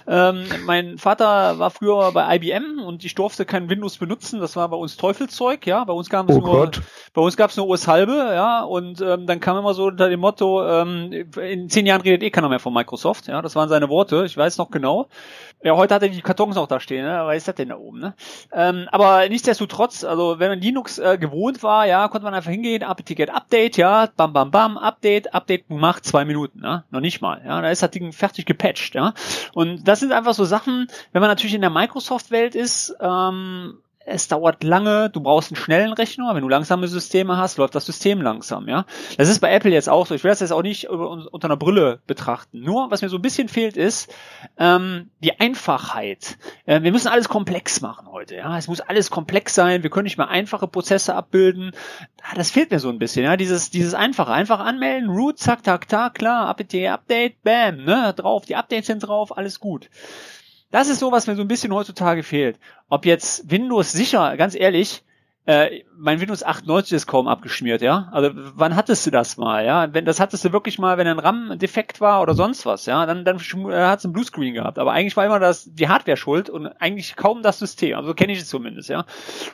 Ähm, 0.06 0.44
mein 0.66 0.98
Vater 0.98 1.58
war 1.58 1.70
früher 1.70 2.12
bei 2.12 2.36
IBM 2.36 2.80
und 2.84 3.04
ich 3.04 3.14
durfte 3.14 3.44
kein 3.44 3.70
Windows 3.70 3.98
benutzen. 3.98 4.40
Das 4.40 4.56
war 4.56 4.68
bei 4.68 4.76
uns 4.76 4.96
Teufelszeug. 4.96 5.66
Ja, 5.66 5.84
bei 5.84 5.92
uns 5.92 6.10
gab 6.10 6.28
es 6.28 6.36
oh 6.36 6.40
nur, 6.40 6.50
Gott. 6.50 6.82
bei 7.14 7.22
uns 7.22 7.36
gab 7.36 7.50
es 7.50 7.56
nur 7.56 7.68
OS 7.68 7.88
halbe. 7.88 8.12
Ja, 8.14 8.62
und 8.62 9.00
ähm, 9.00 9.26
dann 9.26 9.40
kam 9.40 9.56
immer 9.56 9.74
so 9.74 9.86
unter 9.86 10.08
dem 10.08 10.20
Motto: 10.20 10.66
ähm, 10.66 11.12
In 11.40 11.70
zehn 11.70 11.86
Jahren 11.86 12.02
redet 12.02 12.22
eh 12.22 12.30
keiner 12.30 12.48
mehr 12.48 12.60
von 12.60 12.74
Microsoft. 12.74 13.28
Ja, 13.28 13.40
das 13.42 13.56
waren 13.56 13.68
seine 13.68 13.88
Worte. 13.88 14.24
Ich 14.26 14.36
weiß 14.36 14.58
noch 14.58 14.70
genau. 14.70 15.08
Ja, 15.62 15.74
heute 15.74 15.94
hat 15.94 16.02
er 16.02 16.08
die 16.08 16.22
Kartons 16.22 16.56
auch 16.56 16.68
da 16.68 16.78
stehen, 16.78 17.04
ne? 17.04 17.22
Was 17.24 17.38
ist 17.38 17.48
das 17.48 17.56
denn 17.56 17.70
da 17.70 17.76
oben, 17.76 17.98
ne? 17.98 18.14
Ähm, 18.52 18.88
aber 18.92 19.28
nichtsdestotrotz, 19.28 20.04
also 20.04 20.38
wenn 20.38 20.50
man 20.50 20.60
Linux 20.60 20.98
äh, 20.98 21.18
gewohnt 21.18 21.64
war, 21.64 21.84
ja, 21.86 22.06
konnte 22.06 22.24
man 22.24 22.34
einfach 22.34 22.50
hingehen, 22.50 22.84
apt-get 22.84 23.30
Update, 23.30 23.76
ja, 23.76 24.08
bam, 24.16 24.32
bam, 24.32 24.52
bam, 24.52 24.78
Update, 24.78 25.34
Update 25.34 25.66
gemacht, 25.66 26.04
zwei 26.04 26.24
Minuten, 26.24 26.60
ja, 26.62 26.84
noch 26.90 27.00
nicht 27.00 27.20
mal, 27.20 27.42
ja, 27.44 27.60
da 27.60 27.70
ist 27.70 27.82
das 27.82 27.90
Ding 27.90 28.12
fertig 28.12 28.46
gepatcht, 28.46 28.94
ja. 28.94 29.14
Und 29.52 29.88
das 29.88 29.98
sind 29.98 30.12
einfach 30.12 30.34
so 30.34 30.44
Sachen, 30.44 30.86
wenn 31.12 31.20
man 31.20 31.30
natürlich 31.30 31.54
in 31.54 31.60
der 31.60 31.70
Microsoft-Welt 31.70 32.54
ist, 32.54 32.96
ähm, 33.00 33.78
es 34.08 34.28
dauert 34.28 34.64
lange, 34.64 35.10
du 35.10 35.20
brauchst 35.20 35.50
einen 35.50 35.56
schnellen 35.56 35.92
Rechner, 35.92 36.34
wenn 36.34 36.42
du 36.42 36.48
langsame 36.48 36.88
Systeme 36.88 37.36
hast, 37.36 37.58
läuft 37.58 37.74
das 37.74 37.86
System 37.86 38.22
langsam, 38.22 38.68
ja. 38.68 38.86
Das 39.16 39.28
ist 39.28 39.40
bei 39.40 39.52
Apple 39.52 39.70
jetzt 39.70 39.88
auch 39.88 40.06
so. 40.06 40.14
Ich 40.14 40.24
will 40.24 40.30
das 40.30 40.40
jetzt 40.40 40.52
auch 40.52 40.62
nicht 40.62 40.88
unter 40.88 41.46
einer 41.46 41.56
Brille 41.56 42.00
betrachten. 42.06 42.60
Nur, 42.60 42.90
was 42.90 43.02
mir 43.02 43.08
so 43.08 43.16
ein 43.16 43.22
bisschen 43.22 43.48
fehlt, 43.48 43.76
ist 43.76 44.12
ähm, 44.58 45.10
die 45.22 45.38
Einfachheit. 45.38 46.38
Äh, 46.66 46.82
wir 46.82 46.92
müssen 46.92 47.08
alles 47.08 47.28
komplex 47.28 47.80
machen 47.80 48.08
heute, 48.10 48.36
ja. 48.36 48.56
Es 48.56 48.68
muss 48.68 48.80
alles 48.80 49.10
komplex 49.10 49.54
sein, 49.54 49.82
wir 49.82 49.90
können 49.90 50.04
nicht 50.04 50.18
mehr 50.18 50.28
einfache 50.28 50.66
Prozesse 50.66 51.14
abbilden. 51.14 51.72
Das 52.34 52.50
fehlt 52.50 52.70
mir 52.70 52.80
so 52.80 52.88
ein 52.88 52.98
bisschen, 52.98 53.24
ja. 53.24 53.36
Dieses, 53.36 53.70
dieses 53.70 53.94
Einfache. 53.94 54.32
Einfach 54.32 54.60
anmelden, 54.60 55.10
root, 55.10 55.38
zack, 55.38 55.64
zack, 55.64 55.88
zack, 55.90 56.14
klar, 56.14 56.48
apt, 56.48 56.74
Update, 56.74 57.42
bam, 57.42 57.84
ne, 57.84 58.12
drauf, 58.14 58.44
die 58.44 58.56
Updates 58.56 58.86
sind 58.86 59.00
drauf, 59.00 59.36
alles 59.36 59.60
gut. 59.60 59.88
Das 60.70 60.88
ist 60.88 60.98
so, 60.98 61.12
was 61.12 61.26
mir 61.26 61.36
so 61.36 61.42
ein 61.42 61.48
bisschen 61.48 61.72
heutzutage 61.72 62.22
fehlt. 62.22 62.58
Ob 62.88 63.06
jetzt 63.06 63.50
Windows 63.50 63.92
sicher, 63.92 64.36
ganz 64.36 64.54
ehrlich, 64.54 65.02
äh, 65.48 65.82
mein 65.96 66.20
Windows 66.20 66.42
98 66.42 66.92
ist 66.92 67.06
kaum 67.06 67.26
abgeschmiert, 67.26 67.80
ja. 67.80 68.10
Also 68.12 68.32
wann 68.34 68.76
hattest 68.76 69.06
du 69.06 69.10
das 69.10 69.38
mal, 69.38 69.64
ja? 69.64 69.94
Wenn 69.94 70.04
das 70.04 70.20
hattest 70.20 70.44
du 70.44 70.52
wirklich 70.52 70.78
mal, 70.78 70.98
wenn 70.98 71.06
ein 71.06 71.18
RAM 71.18 71.58
defekt 71.58 72.02
war 72.02 72.20
oder 72.20 72.34
sonst 72.34 72.66
was, 72.66 72.84
ja, 72.84 73.06
dann 73.06 73.24
dann 73.24 73.38
äh, 73.38 73.86
hat 73.86 74.00
es 74.00 74.04
ein 74.04 74.12
Bluescreen 74.12 74.52
gehabt. 74.52 74.78
Aber 74.78 74.92
eigentlich 74.92 75.16
war 75.16 75.24
immer 75.24 75.40
das 75.40 75.64
die 75.72 75.88
Hardware 75.88 76.18
schuld 76.18 76.50
und 76.50 76.66
eigentlich 76.66 77.16
kaum 77.16 77.42
das 77.42 77.58
System. 77.58 77.96
Also 77.96 78.08
so 78.08 78.14
kenne 78.14 78.34
ich 78.34 78.40
es 78.40 78.48
zumindest, 78.48 78.90
ja. 78.90 79.06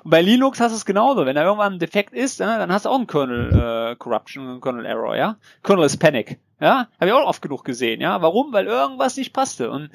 Und 0.03 0.11
bei 0.11 0.21
Linux 0.21 0.59
hast 0.59 0.73
du 0.73 0.77
es 0.77 0.85
genauso. 0.85 1.27
Wenn 1.27 1.37
da 1.37 1.45
irgendwann 1.45 1.75
ein 1.75 1.79
Defekt 1.79 2.13
ist, 2.13 2.41
ja, 2.41 2.59
dann 2.59 2.73
hast 2.73 2.87
du 2.87 2.89
auch 2.89 2.97
einen 2.97 3.07
Kernel 3.07 3.93
äh, 3.93 3.95
Corruption, 3.95 4.49
einen 4.49 4.61
Kernel 4.61 4.87
Error, 4.87 5.15
ja. 5.15 5.37
Kernel 5.63 5.85
is 5.85 5.97
Panic, 5.97 6.41
ja. 6.61 6.89
Habe 6.99 7.07
ich 7.07 7.13
auch 7.13 7.29
oft 7.29 7.41
genug 7.41 7.63
gesehen, 7.63 8.01
ja. 8.01 8.21
Warum? 8.21 8.53
Weil 8.53 8.67
irgendwas 8.67 9.17
nicht 9.17 9.33
passte 9.33 9.71
und 9.71 9.91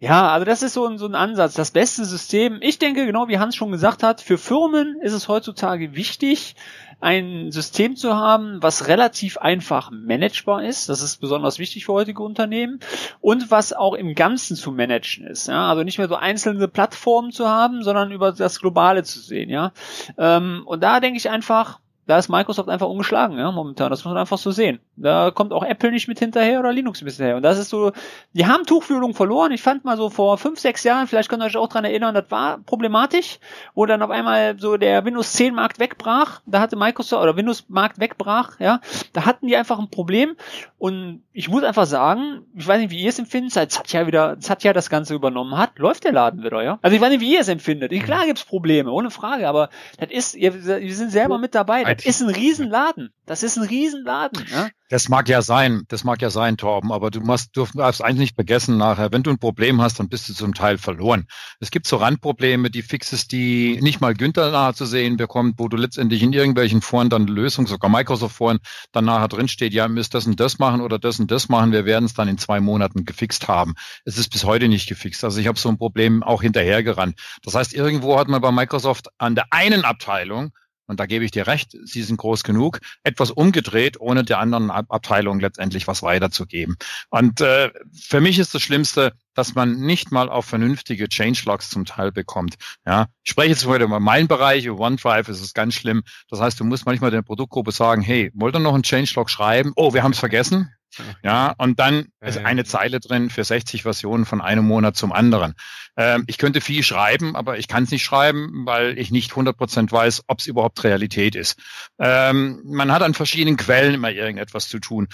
ja, 0.00 0.30
also 0.30 0.46
das 0.46 0.62
ist 0.62 0.72
so 0.72 0.86
ein, 0.86 0.96
so 0.96 1.04
ein 1.04 1.14
Ansatz. 1.14 1.52
Das 1.52 1.72
beste 1.72 2.06
System, 2.06 2.58
ich 2.62 2.78
denke, 2.78 3.04
genau 3.04 3.28
wie 3.28 3.38
Hans 3.38 3.54
schon 3.54 3.70
gesagt 3.70 4.02
hat, 4.02 4.22
für 4.22 4.38
Firmen 4.38 4.98
ist 5.02 5.12
es 5.12 5.28
heutzutage 5.28 5.94
wichtig, 5.94 6.56
ein 7.00 7.52
System 7.52 7.96
zu 7.96 8.16
haben, 8.16 8.62
was 8.62 8.88
relativ 8.88 9.36
einfach 9.36 9.90
managebar 9.90 10.64
ist. 10.64 10.88
Das 10.88 11.02
ist 11.02 11.18
besonders 11.18 11.58
wichtig 11.58 11.84
für 11.84 11.92
heutige 11.92 12.22
Unternehmen 12.22 12.80
und 13.20 13.50
was 13.50 13.74
auch 13.74 13.92
im 13.92 14.14
Ganzen 14.14 14.56
zu 14.56 14.72
managen 14.72 15.26
ist. 15.26 15.48
Ja? 15.48 15.68
Also 15.68 15.82
nicht 15.82 15.98
mehr 15.98 16.08
so 16.08 16.16
einzelne 16.16 16.66
Plattformen 16.66 17.30
zu 17.30 17.46
haben, 17.46 17.82
sondern 17.82 18.10
über 18.10 18.32
das 18.32 18.60
Globale 18.60 19.02
zu 19.02 19.18
sehen. 19.20 19.50
Ja, 19.50 19.72
ähm, 20.16 20.62
und 20.64 20.82
da 20.82 21.00
denke 21.00 21.18
ich 21.18 21.28
einfach, 21.28 21.78
da 22.10 22.18
ist 22.18 22.28
Microsoft 22.28 22.68
einfach 22.68 22.88
ungeschlagen, 22.88 23.38
ja, 23.38 23.52
momentan. 23.52 23.88
Das 23.88 24.04
muss 24.04 24.12
man 24.12 24.20
einfach 24.20 24.36
so 24.36 24.50
sehen. 24.50 24.80
Da 24.96 25.30
kommt 25.30 25.52
auch 25.52 25.62
Apple 25.62 25.92
nicht 25.92 26.08
mit 26.08 26.18
hinterher 26.18 26.58
oder 26.58 26.72
Linux 26.72 27.02
mit 27.02 27.12
hinterher. 27.12 27.36
Und 27.36 27.42
das 27.42 27.56
ist 27.56 27.70
so, 27.70 27.92
die 28.32 28.46
haben 28.46 28.66
Tuchfühlung 28.66 29.14
verloren. 29.14 29.52
Ich 29.52 29.62
fand 29.62 29.84
mal 29.84 29.96
so 29.96 30.10
vor 30.10 30.36
fünf, 30.36 30.58
sechs 30.58 30.82
Jahren, 30.82 31.06
vielleicht 31.06 31.28
könnt 31.28 31.40
ihr 31.40 31.46
euch 31.46 31.56
auch 31.56 31.68
dran 31.68 31.84
erinnern, 31.84 32.12
das 32.12 32.28
war 32.28 32.58
problematisch, 32.58 33.38
wo 33.74 33.86
dann 33.86 34.02
auf 34.02 34.10
einmal 34.10 34.58
so 34.58 34.76
der 34.76 35.04
Windows 35.04 35.34
10 35.34 35.54
Markt 35.54 35.78
wegbrach. 35.78 36.40
Da 36.46 36.58
hatte 36.58 36.74
Microsoft 36.74 37.22
oder 37.22 37.36
Windows 37.36 37.66
Markt 37.68 38.00
wegbrach, 38.00 38.58
ja. 38.58 38.80
Da 39.12 39.24
hatten 39.24 39.46
die 39.46 39.56
einfach 39.56 39.78
ein 39.78 39.88
Problem. 39.88 40.34
Und 40.78 41.22
ich 41.32 41.48
muss 41.48 41.62
einfach 41.62 41.86
sagen, 41.86 42.40
ich 42.56 42.66
weiß 42.66 42.80
nicht, 42.80 42.90
wie 42.90 43.02
ihr 43.02 43.10
es 43.10 43.20
empfindet, 43.20 43.52
seit 43.52 43.70
Satya 43.70 44.08
wieder, 44.08 44.36
Satya 44.40 44.72
das 44.72 44.90
Ganze 44.90 45.14
übernommen 45.14 45.56
hat, 45.56 45.78
läuft 45.78 46.02
der 46.02 46.12
Laden 46.12 46.42
wieder, 46.42 46.60
ja. 46.62 46.80
Also 46.82 46.96
ich 46.96 47.00
weiß 47.00 47.10
nicht, 47.10 47.20
wie 47.20 47.34
ihr 47.34 47.40
es 47.40 47.48
empfindet. 47.48 47.92
Klar 48.02 48.26
gibt's 48.26 48.44
Probleme, 48.44 48.90
ohne 48.90 49.10
Frage, 49.10 49.46
aber 49.46 49.70
das 49.98 50.10
ist, 50.10 50.34
ihr, 50.34 50.54
wir 50.64 50.94
sind 50.94 51.12
selber 51.12 51.38
mit 51.38 51.54
dabei 51.54 51.84
ist 52.04 52.22
ein 52.22 52.30
Riesenladen. 52.30 53.10
Das 53.26 53.42
ist 53.42 53.56
ein 53.56 53.64
Riesenladen. 53.64 54.44
Ja? 54.50 54.68
Das 54.88 55.08
mag 55.08 55.28
ja 55.28 55.40
sein, 55.40 55.84
das 55.86 56.02
mag 56.02 56.20
ja 56.20 56.30
sein, 56.30 56.56
Torben, 56.56 56.90
aber 56.90 57.12
du 57.12 57.20
musst, 57.20 57.56
du 57.56 57.64
darfst 57.74 58.02
eigentlich 58.02 58.18
nicht 58.18 58.34
vergessen 58.34 58.76
nachher, 58.76 59.12
wenn 59.12 59.22
du 59.22 59.30
ein 59.30 59.38
Problem 59.38 59.80
hast, 59.80 60.00
dann 60.00 60.08
bist 60.08 60.28
du 60.28 60.34
zum 60.34 60.52
Teil 60.52 60.78
verloren. 60.78 61.28
Es 61.60 61.70
gibt 61.70 61.86
so 61.86 61.96
Randprobleme, 61.96 62.70
die 62.70 62.82
Fixes, 62.82 63.28
die 63.28 63.78
nicht 63.82 64.00
mal 64.00 64.14
Günther 64.14 64.50
nahe 64.50 64.74
zu 64.74 64.86
sehen 64.86 65.16
bekommt, 65.16 65.60
wo 65.60 65.68
du 65.68 65.76
letztendlich 65.76 66.24
in 66.24 66.32
irgendwelchen 66.32 66.82
Foren 66.82 67.08
dann 67.08 67.22
eine 67.22 67.30
Lösung, 67.30 67.68
sogar 67.68 67.88
Microsoft-Foren, 67.88 68.58
dann 68.90 69.04
nachher 69.04 69.28
drinsteht, 69.28 69.72
ja, 69.72 69.86
müsst 69.86 70.12
das 70.12 70.26
und 70.26 70.40
das 70.40 70.58
machen 70.58 70.80
oder 70.80 70.98
das 70.98 71.20
und 71.20 71.30
das 71.30 71.48
machen, 71.48 71.70
wir 71.70 71.84
werden 71.84 72.06
es 72.06 72.14
dann 72.14 72.26
in 72.26 72.36
zwei 72.38 72.58
Monaten 72.58 73.04
gefixt 73.04 73.46
haben. 73.46 73.74
Es 74.04 74.18
ist 74.18 74.30
bis 74.32 74.42
heute 74.42 74.68
nicht 74.68 74.88
gefixt. 74.88 75.22
Also 75.22 75.38
ich 75.38 75.46
habe 75.46 75.58
so 75.58 75.68
ein 75.68 75.78
Problem 75.78 76.24
auch 76.24 76.42
hinterhergerannt. 76.42 77.16
Das 77.44 77.54
heißt, 77.54 77.74
irgendwo 77.74 78.18
hat 78.18 78.26
man 78.26 78.40
bei 78.40 78.50
Microsoft 78.50 79.06
an 79.18 79.36
der 79.36 79.46
einen 79.52 79.84
Abteilung 79.84 80.50
und 80.90 80.98
da 80.98 81.06
gebe 81.06 81.24
ich 81.24 81.30
dir 81.30 81.46
recht, 81.46 81.76
sie 81.84 82.02
sind 82.02 82.16
groß 82.16 82.42
genug, 82.42 82.80
etwas 83.04 83.30
umgedreht, 83.30 84.00
ohne 84.00 84.24
der 84.24 84.40
anderen 84.40 84.72
Abteilung 84.72 85.38
letztendlich 85.38 85.86
was 85.86 86.02
weiterzugeben. 86.02 86.76
Und 87.10 87.40
äh, 87.40 87.70
für 87.92 88.20
mich 88.20 88.40
ist 88.40 88.56
das 88.56 88.62
Schlimmste, 88.62 89.12
dass 89.34 89.54
man 89.54 89.76
nicht 89.76 90.10
mal 90.10 90.28
auf 90.28 90.46
vernünftige 90.46 91.08
Changelogs 91.08 91.70
zum 91.70 91.84
Teil 91.84 92.10
bekommt. 92.10 92.56
Ja, 92.84 93.06
ich 93.22 93.30
spreche 93.30 93.50
jetzt 93.50 93.66
heute 93.66 93.84
über 93.84 94.00
meinen 94.00 94.26
Bereich, 94.26 94.64
über 94.64 94.80
OneDrive 94.80 95.28
ist 95.28 95.40
es 95.40 95.54
ganz 95.54 95.74
schlimm. 95.74 96.02
Das 96.28 96.40
heißt, 96.40 96.58
du 96.58 96.64
musst 96.64 96.86
manchmal 96.86 97.12
der 97.12 97.22
Produktgruppe 97.22 97.70
sagen, 97.70 98.02
hey, 98.02 98.32
wollt 98.34 98.56
ihr 98.56 98.58
noch 98.58 98.74
einen 98.74 98.82
Changelog 98.82 99.30
schreiben? 99.30 99.72
Oh, 99.76 99.94
wir 99.94 100.02
haben 100.02 100.10
es 100.10 100.18
vergessen. 100.18 100.74
Ja, 101.22 101.54
und 101.58 101.78
dann 101.78 102.08
ist 102.20 102.38
eine 102.38 102.64
Zeile 102.64 103.00
drin 103.00 103.30
für 103.30 103.44
60 103.44 103.82
Versionen 103.82 104.24
von 104.24 104.40
einem 104.40 104.66
Monat 104.66 104.96
zum 104.96 105.12
anderen. 105.12 105.54
Ähm, 105.96 106.24
ich 106.26 106.38
könnte 106.38 106.60
viel 106.60 106.82
schreiben, 106.82 107.36
aber 107.36 107.58
ich 107.58 107.68
kann 107.68 107.84
es 107.84 107.90
nicht 107.90 108.04
schreiben, 108.04 108.66
weil 108.66 108.98
ich 108.98 109.10
nicht 109.10 109.32
100% 109.32 109.92
weiß, 109.92 110.24
ob 110.26 110.40
es 110.40 110.46
überhaupt 110.46 110.82
Realität 110.84 111.34
ist. 111.34 111.58
Ähm, 111.98 112.60
man 112.64 112.92
hat 112.92 113.02
an 113.02 113.14
verschiedenen 113.14 113.56
Quellen 113.56 113.94
immer 113.94 114.10
irgendetwas 114.10 114.68
zu 114.68 114.78
tun. 114.78 115.08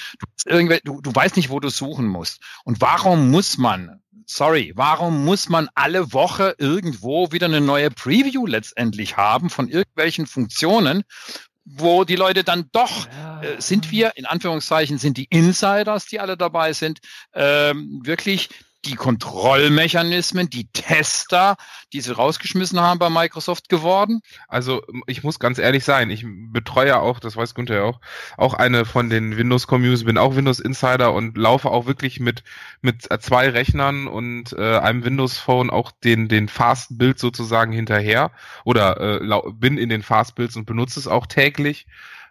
Du, 0.44 0.78
du, 0.84 1.00
du 1.00 1.14
weißt 1.14 1.36
nicht, 1.36 1.50
wo 1.50 1.60
du 1.60 1.68
suchen 1.68 2.06
musst. 2.06 2.40
Und 2.64 2.80
warum 2.80 3.30
muss 3.30 3.58
man 3.58 4.00
sorry, 4.26 4.72
warum 4.74 5.24
muss 5.24 5.48
man 5.48 5.68
alle 5.74 6.12
Woche 6.12 6.56
irgendwo 6.58 7.30
wieder 7.30 7.46
eine 7.46 7.60
neue 7.60 7.90
Preview 7.90 8.44
letztendlich 8.46 9.16
haben 9.16 9.50
von 9.50 9.68
irgendwelchen 9.68 10.26
Funktionen, 10.26 11.04
wo 11.64 12.04
die 12.04 12.16
Leute 12.16 12.44
dann 12.44 12.68
doch. 12.72 13.06
Äh, 13.42 13.60
sind 13.60 13.90
wir, 13.90 14.16
in 14.16 14.26
Anführungszeichen, 14.26 14.98
sind 14.98 15.16
die 15.16 15.26
Insiders, 15.30 16.06
die 16.06 16.20
alle 16.20 16.36
dabei 16.36 16.72
sind, 16.72 17.00
ähm, 17.34 18.00
wirklich 18.04 18.48
die 18.86 18.94
Kontrollmechanismen, 18.94 20.48
die 20.48 20.70
Tester, 20.72 21.56
die 21.92 22.00
sie 22.00 22.14
rausgeschmissen 22.14 22.80
haben 22.80 22.98
bei 22.98 23.10
Microsoft 23.10 23.68
geworden? 23.68 24.20
Also 24.48 24.82
ich 25.06 25.24
muss 25.24 25.38
ganz 25.38 25.58
ehrlich 25.58 25.84
sein, 25.84 26.10
ich 26.10 26.24
betreue 26.26 26.98
auch, 27.00 27.18
das 27.18 27.36
weiß 27.36 27.54
Günther 27.54 27.76
ja 27.76 27.82
auch, 27.82 28.00
auch 28.36 28.54
eine 28.54 28.84
von 28.84 29.10
den 29.10 29.36
Windows 29.36 29.66
Communities, 29.66 30.04
bin 30.04 30.18
auch 30.18 30.36
Windows 30.36 30.60
Insider 30.60 31.12
und 31.12 31.36
laufe 31.36 31.70
auch 31.70 31.86
wirklich 31.86 32.20
mit 32.20 32.44
mit 32.80 33.08
zwei 33.20 33.48
Rechnern 33.48 34.06
und 34.06 34.52
äh, 34.52 34.78
einem 34.78 35.04
Windows 35.04 35.38
Phone 35.38 35.70
auch 35.70 35.90
den 35.90 36.28
den 36.28 36.48
Fast 36.48 36.96
Build 36.98 37.18
sozusagen 37.18 37.72
hinterher 37.72 38.30
oder 38.64 39.20
äh, 39.20 39.52
bin 39.52 39.78
in 39.78 39.88
den 39.88 40.02
Fast 40.02 40.36
Builds 40.36 40.56
und 40.56 40.66
benutze 40.66 41.00
es 41.00 41.08
auch 41.08 41.26
täglich. 41.26 41.86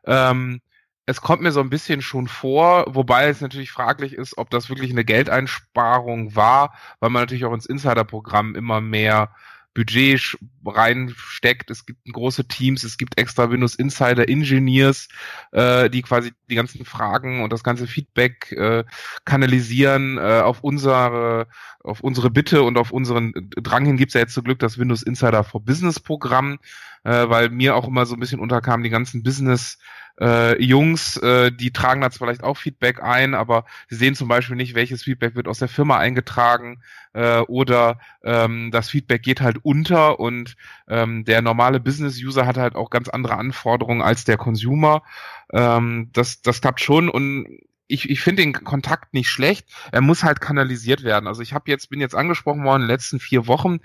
Ähm, 0.08 0.62
es 1.06 1.22
kommt 1.22 1.42
mir 1.42 1.52
so 1.52 1.60
ein 1.60 1.70
bisschen 1.70 2.02
schon 2.02 2.28
vor, 2.28 2.86
wobei 2.88 3.28
es 3.28 3.42
natürlich 3.42 3.72
fraglich 3.72 4.14
ist, 4.14 4.38
ob 4.38 4.50
das 4.50 4.70
wirklich 4.70 4.92
eine 4.92 5.06
Geldeinsparung 5.06 6.36
war, 6.36 6.74
weil 7.00 7.12
man 7.12 7.22
natürlich 7.22 7.46
auch 7.46 7.54
ins 7.54 7.68
Insider-Programm 7.68 8.56
immer 8.56 8.82
mehr 8.82 9.30
Budget 9.76 10.38
reinsteckt. 10.66 11.70
Es 11.70 11.86
gibt 11.86 12.00
große 12.12 12.48
Teams, 12.48 12.84
es 12.84 12.98
gibt 12.98 13.20
extra 13.20 13.52
Windows 13.52 13.76
Insider 13.76 14.28
Engineers, 14.28 15.08
äh, 15.52 15.90
die 15.90 16.02
quasi 16.02 16.32
die 16.50 16.56
ganzen 16.56 16.86
Fragen 16.86 17.44
und 17.44 17.54
das 17.54 17.64
ganze 17.64 17.86
Feedback 17.86 18.52
äh, 18.54 18.84
kanalisieren 19.26 20.18
äh, 20.18 20.42
auf 20.42 20.64
unsere 20.64 21.48
auf 21.84 22.00
unsere 22.02 22.32
Bitte 22.32 22.64
und 22.64 22.80
auf 22.80 22.92
unseren 22.92 23.34
Drang 23.62 23.86
hin 23.86 23.98
gibt's 23.98 24.16
ja 24.16 24.22
jetzt 24.22 24.34
zum 24.34 24.46
Glück 24.46 24.58
das 24.58 24.80
Windows 24.80 25.04
Insider 25.04 25.44
for 25.44 25.64
Business 25.64 26.00
Programm, 26.00 26.58
äh, 27.04 27.30
weil 27.30 27.50
mir 27.50 27.76
auch 27.76 27.88
immer 27.88 28.08
so 28.08 28.16
ein 28.16 28.20
bisschen 28.20 28.40
unterkam, 28.40 28.82
die 28.82 28.90
ganzen 28.90 29.22
Business 29.22 29.78
äh, 30.20 30.62
Jungs, 30.64 31.18
äh, 31.18 31.52
die 31.52 31.72
tragen 31.72 32.02
da 32.02 32.10
vielleicht 32.10 32.44
auch 32.44 32.58
Feedback 32.58 33.04
ein, 33.04 33.34
aber 33.34 33.66
sie 33.90 33.96
sehen 33.96 34.16
zum 34.16 34.28
Beispiel 34.28 34.56
nicht, 34.56 34.76
welches 34.76 35.04
Feedback 35.04 35.36
wird 35.36 35.48
aus 35.48 35.60
der 35.60 35.68
Firma 35.68 35.98
eingetragen 35.98 36.82
äh, 37.14 37.40
oder 37.40 38.00
ähm, 38.24 38.72
das 38.72 38.90
Feedback 38.90 39.24
geht 39.24 39.42
halt 39.42 39.58
unter 39.66 40.20
und 40.20 40.56
ähm, 40.88 41.26
der 41.26 41.42
normale 41.42 41.80
Business-User 41.80 42.46
hat 42.46 42.58
halt 42.58 42.76
auch 42.76 42.90
ganz 42.90 43.10
andere 43.10 43.38
Anforderungen 43.38 44.02
als 44.02 44.24
der 44.26 44.38
Consumer. 44.38 45.04
Ähm, 45.52 46.10
das, 46.14 46.42
das 46.42 46.62
klappt 46.62 46.82
schon 46.82 47.10
und 47.10 47.48
ich, 47.88 48.10
ich 48.10 48.22
finde 48.22 48.44
den 48.44 48.54
Kontakt 48.54 49.14
nicht 49.14 49.30
schlecht. 49.30 49.68
Er 49.92 50.02
muss 50.02 50.24
halt 50.24 50.42
kanalisiert 50.42 51.04
werden. 51.04 51.28
Also 51.28 51.42
ich 51.42 51.54
habe 51.54 51.70
jetzt 51.70 51.90
bin 51.90 52.00
jetzt 52.00 52.16
angesprochen 52.16 52.64
worden 52.64 52.84
in 52.84 52.88
den 52.88 52.94
letzten 52.94 53.20
vier 53.20 53.48
Wochen 53.48 53.80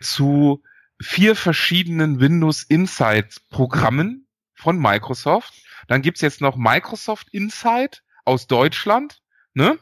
zu 0.00 0.62
vier 1.00 1.36
verschiedenen 1.36 2.20
Windows 2.20 2.62
Insights 2.62 3.40
Programmen 3.40 4.26
von 4.54 4.78
Microsoft 4.78 5.54
dann 5.86 6.02
gibt's 6.02 6.20
jetzt 6.20 6.40
noch 6.40 6.56
Microsoft 6.56 7.28
Insight 7.30 8.02
aus 8.24 8.46
Deutschland, 8.46 9.22
ne? 9.52 9.78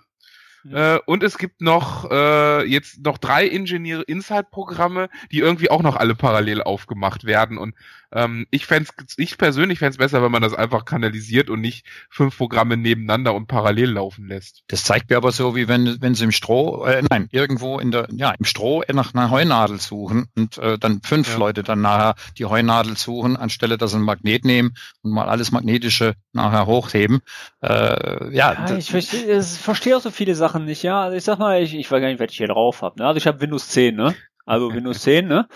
Äh, 0.70 0.98
und 1.06 1.22
es 1.22 1.38
gibt 1.38 1.60
noch 1.60 2.10
äh, 2.10 2.64
jetzt 2.64 3.04
noch 3.04 3.18
drei 3.18 3.48
Engineer 3.48 4.06
Insight 4.06 4.50
Programme, 4.50 5.08
die 5.30 5.38
irgendwie 5.38 5.70
auch 5.70 5.82
noch 5.82 5.96
alle 5.96 6.14
parallel 6.14 6.62
aufgemacht 6.62 7.24
werden. 7.24 7.58
Und 7.58 7.74
ähm, 8.12 8.46
ich 8.50 8.66
fände 8.66 8.90
ich 9.16 9.38
persönlich 9.38 9.78
fände 9.78 9.92
es 9.92 9.98
besser, 9.98 10.22
wenn 10.22 10.30
man 10.30 10.42
das 10.42 10.54
einfach 10.54 10.84
kanalisiert 10.84 11.48
und 11.48 11.60
nicht 11.60 11.86
fünf 12.10 12.36
Programme 12.36 12.76
nebeneinander 12.76 13.34
und 13.34 13.46
parallel 13.46 13.92
laufen 13.92 14.28
lässt. 14.28 14.62
Das 14.68 14.84
zeigt 14.84 15.10
mir 15.10 15.16
aber 15.16 15.32
so, 15.32 15.56
wie 15.56 15.66
wenn, 15.66 16.00
wenn 16.00 16.14
sie 16.14 16.24
im 16.24 16.32
Stroh, 16.32 16.84
äh, 16.84 17.02
nein, 17.08 17.28
irgendwo 17.32 17.78
in 17.78 17.90
der, 17.90 18.08
ja, 18.12 18.32
im 18.32 18.44
Stroh 18.44 18.82
nach 18.92 19.14
einer 19.14 19.30
Heunadel 19.30 19.80
suchen 19.80 20.26
und 20.36 20.58
äh, 20.58 20.78
dann 20.78 21.00
fünf 21.02 21.32
ja. 21.32 21.38
Leute 21.38 21.62
dann 21.62 21.80
nachher 21.80 22.14
die 22.36 22.44
Heunadel 22.44 22.96
suchen, 22.96 23.36
anstelle 23.36 23.78
dass 23.78 23.92
sie 23.92 23.96
ein 23.96 24.02
Magnet 24.02 24.44
nehmen 24.44 24.74
und 25.00 25.12
mal 25.12 25.28
alles 25.28 25.50
Magnetische 25.50 26.14
nachher 26.32 26.66
hochheben. 26.66 27.20
Äh, 27.62 28.34
ja, 28.34 28.66
ja 28.68 28.76
ich 28.76 28.90
verstehe, 28.90 29.38
ich 29.38 29.46
verstehe 29.46 29.96
auch 29.96 30.02
so 30.02 30.10
viele 30.10 30.34
Sachen 30.34 30.51
nicht, 30.58 30.82
ja. 30.82 31.02
Also 31.02 31.16
ich 31.16 31.24
sag 31.24 31.38
mal, 31.38 31.62
ich, 31.62 31.74
ich 31.74 31.90
weiß 31.90 32.00
gar 32.00 32.08
nicht, 32.08 32.20
was 32.20 32.30
ich 32.30 32.38
hier 32.38 32.48
drauf 32.48 32.82
habe. 32.82 33.00
Ne? 33.00 33.06
Also 33.06 33.18
ich 33.18 33.26
habe 33.26 33.40
Windows 33.40 33.68
10, 33.68 33.96
ne? 33.96 34.14
Also 34.44 34.72
Windows 34.72 35.00
10, 35.02 35.26
ne? 35.26 35.48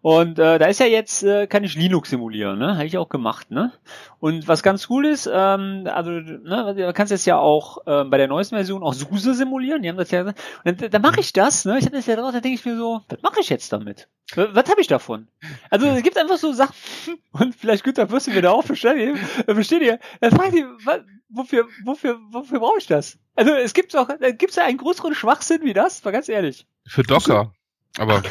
Und 0.00 0.38
äh, 0.38 0.58
da 0.58 0.66
ist 0.66 0.78
ja 0.78 0.86
jetzt, 0.86 1.24
äh, 1.24 1.48
kann 1.48 1.64
ich 1.64 1.74
Linux 1.74 2.10
simulieren, 2.10 2.58
ne? 2.58 2.76
Habe 2.76 2.86
ich 2.86 2.96
auch 2.96 3.08
gemacht, 3.08 3.50
ne? 3.50 3.72
Und 4.20 4.46
was 4.46 4.62
ganz 4.62 4.88
cool 4.90 5.06
ist, 5.06 5.28
ähm, 5.32 5.88
also, 5.92 6.10
ne, 6.10 6.74
du 6.76 6.92
kannst 6.92 7.10
jetzt 7.10 7.26
ja 7.26 7.36
auch 7.36 7.84
äh, 7.84 8.04
bei 8.04 8.16
der 8.16 8.28
neuesten 8.28 8.54
Version 8.54 8.84
auch 8.84 8.94
SUSE 8.94 9.34
simulieren, 9.34 9.82
die 9.82 9.88
haben 9.88 9.96
das 9.96 10.12
ja. 10.12 10.22
Und 10.22 10.36
dann, 10.64 10.90
dann 10.90 11.02
mache 11.02 11.18
ich 11.18 11.32
das, 11.32 11.64
ne? 11.64 11.78
Ich 11.78 11.84
habe 11.84 11.96
das 11.96 12.06
ja 12.06 12.14
drauf, 12.14 12.32
da 12.32 12.40
denke 12.40 12.58
ich 12.58 12.64
mir 12.64 12.76
so, 12.76 13.02
was 13.08 13.22
mache 13.22 13.40
ich 13.40 13.48
jetzt 13.48 13.72
damit? 13.72 14.08
Was 14.36 14.70
habe 14.70 14.80
ich 14.80 14.86
davon? 14.86 15.26
Also 15.68 15.86
es 15.86 16.02
gibt 16.02 16.16
einfach 16.16 16.36
so 16.36 16.52
Sachen, 16.52 16.74
und 17.32 17.54
vielleicht 17.56 17.82
Günther 17.82 18.08
wirst 18.10 18.28
du 18.28 18.30
mir 18.30 18.42
da 18.42 18.52
auch 18.52 18.64
verstehen, 18.64 19.18
äh, 19.46 19.54
versteht 19.54 19.82
ihr? 19.82 19.98
Dann 20.20 20.30
fragt 20.30 20.54
ihr, 20.54 20.68
was, 20.84 21.00
wofür, 21.28 21.66
wofür, 21.84 22.18
wofür 22.30 22.60
brauche 22.60 22.78
ich 22.78 22.86
das? 22.86 23.18
Also 23.34 23.52
es 23.52 23.74
gibt 23.74 23.94
auch, 23.96 24.08
gibt's 24.36 24.56
ja 24.56 24.64
einen 24.64 24.78
größeren 24.78 25.14
Schwachsinn 25.14 25.62
wie 25.62 25.72
das, 25.72 26.04
mal 26.04 26.10
ganz 26.10 26.28
ehrlich. 26.28 26.66
Für 26.86 27.02
Docker. 27.02 27.52
Aber 27.98 28.22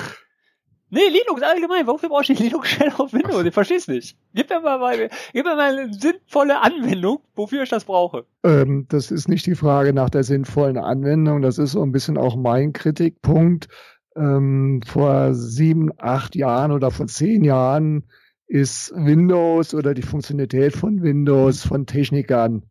Nee, 0.89 1.09
Linux 1.09 1.41
allgemein. 1.41 1.85
Wofür 1.85 2.07
brauche 2.07 2.31
ich 2.31 2.39
Linux 2.39 2.69
schnell 2.69 2.93
auf 2.97 3.11
Windows? 3.11 3.43
Ich 3.43 3.53
verstehe 3.53 3.77
es 3.77 3.87
nicht. 3.89 4.17
Gib 4.33 4.49
mir 4.49 4.61
mal, 4.61 4.79
mal, 4.79 5.09
gib 5.33 5.45
mir 5.45 5.55
mal 5.55 5.77
eine 5.77 5.93
sinnvolle 5.93 6.61
Anwendung, 6.61 7.19
wofür 7.35 7.63
ich 7.63 7.69
das 7.69 7.83
brauche. 7.83 8.25
Ähm, 8.43 8.85
das 8.87 9.11
ist 9.11 9.27
nicht 9.27 9.45
die 9.45 9.55
Frage 9.55 9.91
nach 9.91 10.09
der 10.09 10.23
sinnvollen 10.23 10.77
Anwendung. 10.77 11.41
Das 11.41 11.57
ist 11.57 11.73
so 11.73 11.83
ein 11.83 11.91
bisschen 11.91 12.17
auch 12.17 12.37
mein 12.37 12.71
Kritikpunkt. 12.71 13.67
Ähm, 14.15 14.81
vor 14.87 15.33
sieben, 15.33 15.91
acht 15.97 16.35
Jahren 16.35 16.71
oder 16.71 16.89
vor 16.89 17.07
zehn 17.07 17.43
Jahren 17.43 18.05
ist 18.47 18.93
Windows 18.95 19.73
oder 19.73 19.93
die 19.93 20.01
Funktionalität 20.01 20.73
von 20.73 21.01
Windows 21.01 21.63
von 21.63 21.85
Technikern 21.85 22.63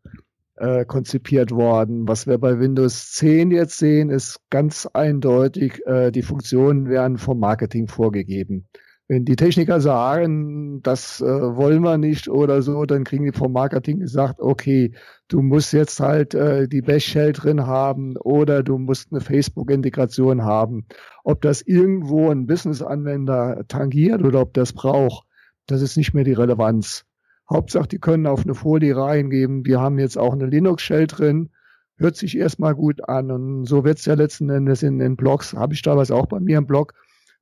äh, 0.56 0.84
konzipiert 0.84 1.50
worden. 1.50 2.08
Was 2.08 2.26
wir 2.26 2.38
bei 2.38 2.58
Windows 2.58 3.12
10 3.12 3.50
jetzt 3.50 3.78
sehen, 3.78 4.10
ist 4.10 4.40
ganz 4.50 4.88
eindeutig, 4.92 5.86
äh, 5.86 6.10
die 6.10 6.22
Funktionen 6.22 6.88
werden 6.88 7.18
vom 7.18 7.38
Marketing 7.38 7.88
vorgegeben. 7.88 8.66
Wenn 9.08 9.24
die 9.24 9.36
Techniker 9.36 9.80
sagen, 9.80 10.82
das 10.82 11.20
äh, 11.20 11.24
wollen 11.26 11.82
wir 11.82 11.96
nicht 11.96 12.28
oder 12.28 12.60
so, 12.62 12.86
dann 12.86 13.04
kriegen 13.04 13.24
die 13.24 13.38
vom 13.38 13.52
Marketing 13.52 14.00
gesagt, 14.00 14.40
okay, 14.40 14.94
du 15.28 15.42
musst 15.42 15.72
jetzt 15.72 16.00
halt 16.00 16.34
äh, 16.34 16.66
die 16.66 16.82
Bash-Shell 16.82 17.32
drin 17.32 17.66
haben 17.66 18.16
oder 18.16 18.64
du 18.64 18.78
musst 18.78 19.12
eine 19.12 19.20
Facebook-Integration 19.20 20.42
haben. 20.42 20.86
Ob 21.22 21.40
das 21.42 21.62
irgendwo 21.62 22.30
ein 22.30 22.46
Business-Anwender 22.46 23.64
tangiert 23.68 24.24
oder 24.24 24.40
ob 24.40 24.54
das 24.54 24.72
braucht, 24.72 25.26
das 25.66 25.82
ist 25.82 25.96
nicht 25.96 26.14
mehr 26.14 26.24
die 26.24 26.32
Relevanz. 26.32 27.04
Hauptsache, 27.48 27.88
die 27.88 27.98
können 27.98 28.26
auf 28.26 28.44
eine 28.44 28.54
Folie 28.54 28.96
reingeben. 28.96 29.64
Wir 29.64 29.80
haben 29.80 29.98
jetzt 29.98 30.18
auch 30.18 30.32
eine 30.32 30.46
Linux-Shell 30.46 31.06
drin. 31.06 31.50
Hört 31.96 32.16
sich 32.16 32.36
erstmal 32.36 32.74
gut 32.74 33.08
an. 33.08 33.30
Und 33.30 33.66
so 33.66 33.84
wird 33.84 33.98
es 33.98 34.04
ja 34.04 34.14
letzten 34.14 34.50
Endes 34.50 34.82
in 34.82 34.98
den 34.98 35.16
Blogs, 35.16 35.54
habe 35.54 35.74
ich 35.74 35.82
damals 35.82 36.10
auch 36.10 36.26
bei 36.26 36.40
mir 36.40 36.58
im 36.58 36.66
Blog 36.66 36.94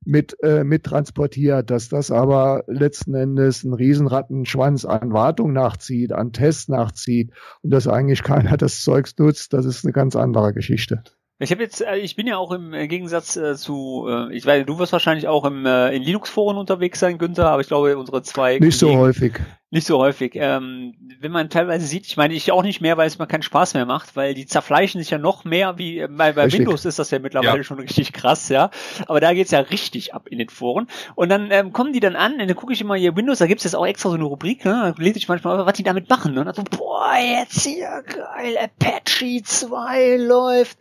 mit, 0.05 0.37
äh, 0.43 0.63
mit 0.63 0.83
transportiert, 0.83 1.69
dass 1.71 1.89
das 1.89 2.11
aber 2.11 2.63
letzten 2.67 3.15
Endes 3.15 3.63
einen 3.63 3.73
Riesenrattenschwanz 3.73 4.85
an 4.85 5.13
Wartung 5.13 5.51
nachzieht, 5.51 6.13
an 6.13 6.31
Tests 6.31 6.67
nachzieht 6.67 7.31
und 7.63 7.71
dass 7.71 7.87
eigentlich 7.87 8.23
keiner 8.23 8.55
das 8.57 8.81
Zeugs 8.81 9.17
nutzt, 9.17 9.53
das 9.53 9.65
ist 9.65 9.83
eine 9.83 9.93
ganz 9.93 10.15
andere 10.15 10.53
Geschichte. 10.53 11.03
Ich 11.37 11.51
habe 11.51 11.61
jetzt, 11.61 11.81
äh, 11.81 11.97
ich 11.97 12.15
bin 12.15 12.27
ja 12.27 12.37
auch 12.37 12.51
im 12.51 12.73
äh, 12.73 12.87
Gegensatz 12.87 13.35
äh, 13.35 13.55
zu, 13.55 14.07
ich 14.31 14.45
weiß, 14.45 14.65
du 14.65 14.79
wirst 14.79 14.93
wahrscheinlich 14.93 15.27
auch 15.27 15.43
im 15.43 15.65
in 15.65 16.01
Linux-Foren 16.01 16.57
unterwegs 16.57 16.99
sein, 16.99 17.17
Günther, 17.17 17.49
aber 17.49 17.61
ich 17.61 17.67
glaube, 17.67 17.97
unsere 17.97 18.21
zwei 18.23 18.57
nicht 18.59 18.77
so 18.77 18.95
häufig, 18.95 19.33
nicht 19.69 19.85
so 19.85 19.97
häufig. 19.97 20.31
Ähm, 20.35 20.93
wenn 21.19 21.31
man 21.31 21.49
teilweise 21.49 21.85
sieht, 21.85 22.05
ich 22.05 22.15
meine, 22.15 22.33
ich 22.33 22.51
auch 22.51 22.63
nicht 22.63 22.79
mehr, 22.79 22.95
weil 22.95 23.07
es 23.07 23.19
mir 23.19 23.27
keinen 23.27 23.41
Spaß 23.41 23.73
mehr 23.73 23.85
macht, 23.85 24.15
weil 24.15 24.33
die 24.33 24.45
zerfleischen 24.45 25.01
sich 25.01 25.09
ja 25.09 25.17
noch 25.17 25.43
mehr 25.43 25.77
wie 25.77 26.07
bei, 26.07 26.31
bei 26.31 26.51
Windows 26.51 26.85
ist 26.85 26.99
das 26.99 27.11
ja 27.11 27.19
mittlerweile 27.19 27.57
ja. 27.57 27.63
schon 27.63 27.79
richtig 27.79 28.13
krass, 28.13 28.47
ja. 28.47 28.69
Aber 29.07 29.19
da 29.19 29.33
geht's 29.33 29.51
ja 29.51 29.59
richtig 29.59 30.13
ab 30.13 30.27
in 30.29 30.37
den 30.37 30.49
Foren. 30.49 30.87
Und 31.15 31.29
dann 31.29 31.51
ähm, 31.51 31.73
kommen 31.73 31.91
die 31.91 31.99
dann 31.99 32.15
an, 32.15 32.33
und 32.33 32.47
dann 32.47 32.55
gucke 32.55 32.71
ich 32.71 32.79
immer 32.79 32.95
hier 32.95 33.15
Windows, 33.15 33.39
da 33.39 33.47
gibt's 33.47 33.65
jetzt 33.65 33.75
auch 33.75 33.85
extra 33.85 34.09
so 34.09 34.15
eine 34.15 34.23
Rubrik, 34.23 34.63
ne? 34.63 34.93
Da 34.95 35.03
lese 35.03 35.17
ich 35.17 35.27
manchmal, 35.27 35.65
was 35.65 35.73
die 35.73 35.83
damit 35.83 36.09
machen, 36.09 36.33
ne? 36.33 36.39
Und 36.39 36.45
dann 36.45 36.55
so, 36.55 36.63
boah, 36.63 37.15
jetzt 37.17 37.65
hier 37.65 38.03
geil, 38.07 38.57
Apache 38.57 39.41
2 39.43 40.17
läuft. 40.17 40.77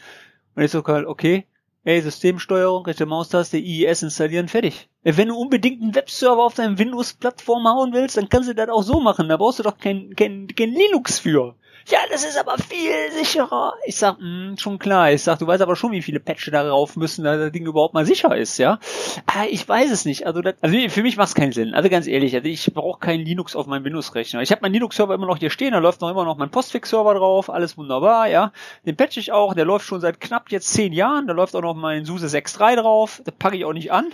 Und 0.57 0.62
ich 0.62 0.71
so, 0.71 0.83
okay, 0.85 1.47
ey, 1.85 2.01
Systemsteuerung, 2.01 2.87
rechte 2.87 3.07
Maustaste, 3.07 3.59
IIS 3.59 4.03
installieren, 4.03 4.49
fertig. 4.49 4.88
Wenn 5.03 5.29
du 5.29 5.37
unbedingt 5.37 5.83
einen 5.83 5.95
Webserver 5.95 6.45
auf 6.45 6.55
deinem 6.55 6.79
Windows-Plattform 6.79 7.67
hauen 7.69 7.93
willst, 7.93 8.17
dann 8.17 8.29
kannst 8.29 8.49
du 8.49 8.55
das 8.55 8.71
auch 8.71 8.83
so 8.83 9.01
machen. 9.01 9.29
Da 9.29 9.37
brauchst 9.37 9.59
du 9.59 9.62
doch 9.62 9.79
kein, 9.79 10.14
kein, 10.17 10.49
kein 10.49 10.71
Linux 10.71 11.19
für 11.19 11.55
ja, 11.87 11.99
das 12.11 12.25
ist 12.25 12.38
aber 12.38 12.57
viel 12.59 13.11
sicherer. 13.12 13.75
Ich 13.87 13.97
sag, 13.97 14.18
mh, 14.18 14.49
hm, 14.49 14.59
schon 14.59 14.79
klar. 14.79 15.12
Ich 15.12 15.23
sag, 15.23 15.38
du 15.38 15.47
weißt 15.47 15.62
aber 15.62 15.77
schon, 15.77 15.92
wie 15.92 16.03
viele 16.03 16.20
Patches 16.20 16.53
darauf 16.53 16.97
müssen, 16.97 17.25
dass 17.25 17.38
das 17.38 17.53
Ding 17.53 17.66
überhaupt 17.66 17.94
mal 17.94 18.07
sicher 18.07 18.35
ist, 18.37 18.59
ja. 18.59 18.79
Aber 19.27 19.49
ich 19.49 19.68
weiß 19.68 19.90
es 19.90 20.05
nicht. 20.05 20.27
Also, 20.27 20.40
das, 20.40 20.55
also 20.62 20.77
für 20.88 21.03
mich 21.03 21.16
macht 21.16 21.29
es 21.29 21.35
keinen 21.35 21.53
Sinn. 21.53 21.75
Also 21.75 21.88
ganz 21.90 22.07
ehrlich, 22.07 22.35
also 22.35 22.49
ich 22.49 22.73
brauche 22.73 23.01
kein 23.01 23.20
Linux 23.20 23.55
auf 23.55 23.66
meinem 23.66 23.85
Windows-Rechner. 23.85 24.40
Ich 24.40 24.51
habe 24.51 24.62
meinen 24.62 24.73
Linux-Server 24.73 25.14
immer 25.14 25.27
noch 25.27 25.38
hier 25.38 25.51
stehen, 25.51 25.73
da 25.73 25.79
läuft 25.79 26.01
noch 26.01 26.11
immer 26.11 26.25
noch 26.25 26.38
mein 26.38 26.51
Postfix-Server 26.51 27.14
drauf, 27.14 27.51
alles 27.51 27.77
wunderbar, 27.77 28.29
ja. 28.29 28.53
Den 28.87 28.97
patch 28.97 29.16
ich 29.16 29.33
auch, 29.33 29.55
der 29.55 29.64
läuft 29.64 29.87
schon 29.87 30.01
seit 30.01 30.20
knapp 30.20 30.51
jetzt 30.51 30.73
zehn 30.73 30.92
Jahren, 30.92 31.27
da 31.27 31.35
läuft 31.35 31.55
auch 31.55 31.62
noch 31.62 31.75
mein 31.75 32.05
SUSE 32.05 32.27
6.3 32.27 32.77
drauf, 32.77 33.20
das 33.25 33.35
packe 33.35 33.57
ich 33.57 33.64
auch 33.64 33.73
nicht 33.73 33.92
an. 33.92 34.07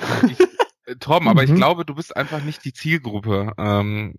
Äh, 0.86 0.96
Tom, 0.96 1.28
aber 1.28 1.42
mhm. 1.42 1.48
ich 1.48 1.54
glaube, 1.54 1.84
du 1.84 1.94
bist 1.94 2.16
einfach 2.16 2.42
nicht 2.42 2.64
die 2.64 2.72
Zielgruppe. 2.72 3.52
Ähm, 3.58 4.14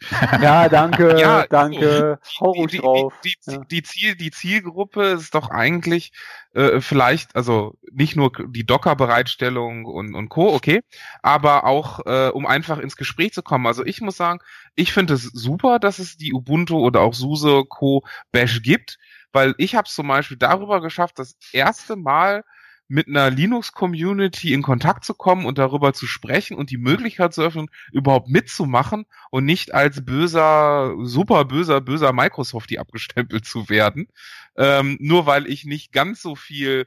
ja, 0.40 0.68
danke, 0.68 1.18
ja, 1.18 1.46
danke. 1.48 2.18
Hau 2.40 2.52
ruhig 2.52 2.70
die, 2.70 2.78
drauf. 2.78 3.12
Die, 3.24 3.34
die, 3.46 3.50
ja. 3.50 3.64
die, 3.70 3.82
Ziel, 3.82 4.14
die 4.14 4.30
Zielgruppe 4.30 5.02
ist 5.04 5.34
doch 5.34 5.50
eigentlich 5.50 6.12
äh, 6.54 6.80
vielleicht, 6.80 7.34
also 7.34 7.76
nicht 7.92 8.14
nur 8.14 8.30
die 8.48 8.64
Docker-Bereitstellung 8.64 9.84
und, 9.84 10.14
und 10.14 10.28
Co., 10.28 10.54
okay, 10.54 10.82
aber 11.22 11.64
auch, 11.64 12.06
äh, 12.06 12.28
um 12.28 12.46
einfach 12.46 12.78
ins 12.78 12.96
Gespräch 12.96 13.32
zu 13.32 13.42
kommen. 13.42 13.66
Also 13.66 13.84
ich 13.84 14.00
muss 14.00 14.16
sagen, 14.16 14.38
ich 14.76 14.92
finde 14.92 15.14
es 15.14 15.24
super, 15.24 15.78
dass 15.78 15.98
es 15.98 16.16
die 16.16 16.32
Ubuntu 16.32 16.78
oder 16.78 17.00
auch 17.00 17.14
SUSE 17.14 17.64
Co. 17.68 18.04
Bash 18.30 18.62
gibt, 18.62 18.98
weil 19.32 19.54
ich 19.58 19.74
habe 19.74 19.86
es 19.88 19.94
zum 19.94 20.08
Beispiel 20.08 20.36
darüber 20.36 20.80
geschafft, 20.80 21.18
das 21.18 21.36
erste 21.52 21.96
Mal 21.96 22.44
mit 22.88 23.06
einer 23.06 23.30
Linux-Community 23.30 24.52
in 24.52 24.62
Kontakt 24.62 25.04
zu 25.04 25.14
kommen 25.14 25.44
und 25.44 25.58
darüber 25.58 25.92
zu 25.92 26.06
sprechen 26.06 26.56
und 26.56 26.70
die 26.70 26.78
Möglichkeit 26.78 27.34
zu 27.34 27.42
öffnen, 27.42 27.70
überhaupt 27.92 28.28
mitzumachen 28.28 29.04
und 29.30 29.44
nicht 29.44 29.74
als 29.74 30.04
böser, 30.04 30.94
super 31.02 31.44
böser, 31.44 31.80
böser 31.80 32.12
Microsoft 32.12 32.70
die 32.70 32.78
abgestempelt 32.78 33.44
zu 33.44 33.68
werden. 33.68 34.08
Ähm, 34.56 34.96
nur 35.00 35.26
weil 35.26 35.46
ich 35.46 35.64
nicht 35.66 35.92
ganz 35.92 36.22
so 36.22 36.34
viel 36.34 36.86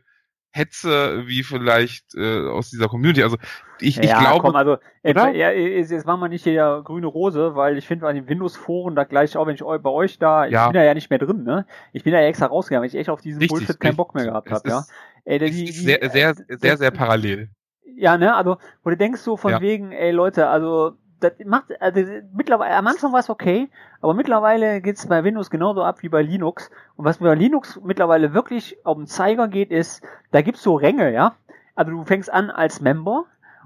Hetze 0.52 1.24
wie 1.28 1.44
vielleicht 1.44 2.14
äh, 2.16 2.48
aus 2.48 2.70
dieser 2.70 2.88
Community. 2.88 3.24
Also 3.24 3.38
ich, 3.80 3.96
ja, 3.96 4.04
ich 4.04 4.14
glaube. 4.16 4.42
Komm, 4.42 4.56
also 4.56 4.78
etwa, 5.02 5.30
ja, 5.30 5.50
jetzt 5.52 6.06
machen 6.06 6.20
wir 6.20 6.30
nicht 6.30 6.44
hier 6.44 6.82
grüne 6.84 7.08
Rose, 7.08 7.56
weil 7.56 7.78
ich 7.78 7.88
finde 7.88 8.08
an 8.08 8.16
den 8.16 8.28
Windows-Foren 8.28 8.96
da 8.96 9.06
gleich 9.06 9.36
auch, 9.38 9.48
wenn 9.48 9.56
ich 9.56 9.62
bei 9.62 9.90
euch 9.90 10.20
da, 10.20 10.46
ich 10.46 10.52
Ja. 10.52 10.68
bin 10.68 10.74
da 10.74 10.84
ja 10.84 10.94
nicht 10.94 11.10
mehr 11.10 11.20
drin, 11.20 11.44
ne? 11.44 11.66
Ich 11.94 12.04
bin 12.04 12.14
da 12.14 12.20
ja 12.20 12.28
extra 12.28 12.48
rausgegangen, 12.48 12.84
weil 12.84 12.90
ich 12.90 13.00
echt 13.00 13.10
auf 13.10 13.22
diesen 13.22 13.40
Richtig, 13.40 13.58
Bullshit 13.60 13.80
keinen 13.80 13.96
Bock 13.96 14.14
mehr 14.14 14.26
gehabt 14.26 14.52
habe, 14.52 14.70
ja. 14.70 14.86
Ey, 15.26 15.40
die, 15.40 15.50
die, 15.52 15.72
sehr, 15.72 16.10
sehr, 16.10 16.30
äh, 16.30 16.58
sehr, 16.58 16.78
sehr 16.78 16.92
parallel. 16.92 17.50
Ja, 17.96 18.18
ne, 18.18 18.36
also, 18.36 18.58
wo 18.84 18.90
du 18.90 18.98
denkst 18.98 19.22
so 19.22 19.38
von 19.38 19.52
Ja. 19.52 19.62
wegen, 19.62 19.92
ey 19.92 20.12
Leute, 20.12 20.48
also, 20.48 20.94
das 21.21 21.34
macht, 21.45 21.79
also, 21.81 22.01
mittlerweile, 22.34 22.75
am 22.75 22.88
Anfang 22.88 23.13
war 23.13 23.19
es 23.19 23.29
okay, 23.29 23.69
aber 24.01 24.13
mittlerweile 24.13 24.81
geht's 24.81 25.07
bei 25.07 25.23
Windows 25.23 25.49
genauso 25.49 25.84
ab 25.84 26.01
wie 26.01 26.10
bei 26.10 26.21
Linux. 26.21 26.69
Und 26.95 27.05
was 27.05 27.19
bei 27.19 27.34
Linux 27.36 27.79
mittlerweile 27.84 28.34
wirklich 28.34 28.86
auf 28.86 28.97
den 28.97 29.07
Zeiger 29.07 29.47
geht, 29.47 29.71
ist, 29.71 30.03
da 30.31 30.41
gibt's 30.41 30.63
so 30.63 30.75
Ränge, 30.75 31.13
ja. 31.13 31.36
Also 31.75 31.91
du 31.91 32.03
fängst 32.03 32.31
an 32.31 32.49
als 32.49 32.81
Member 32.81 33.25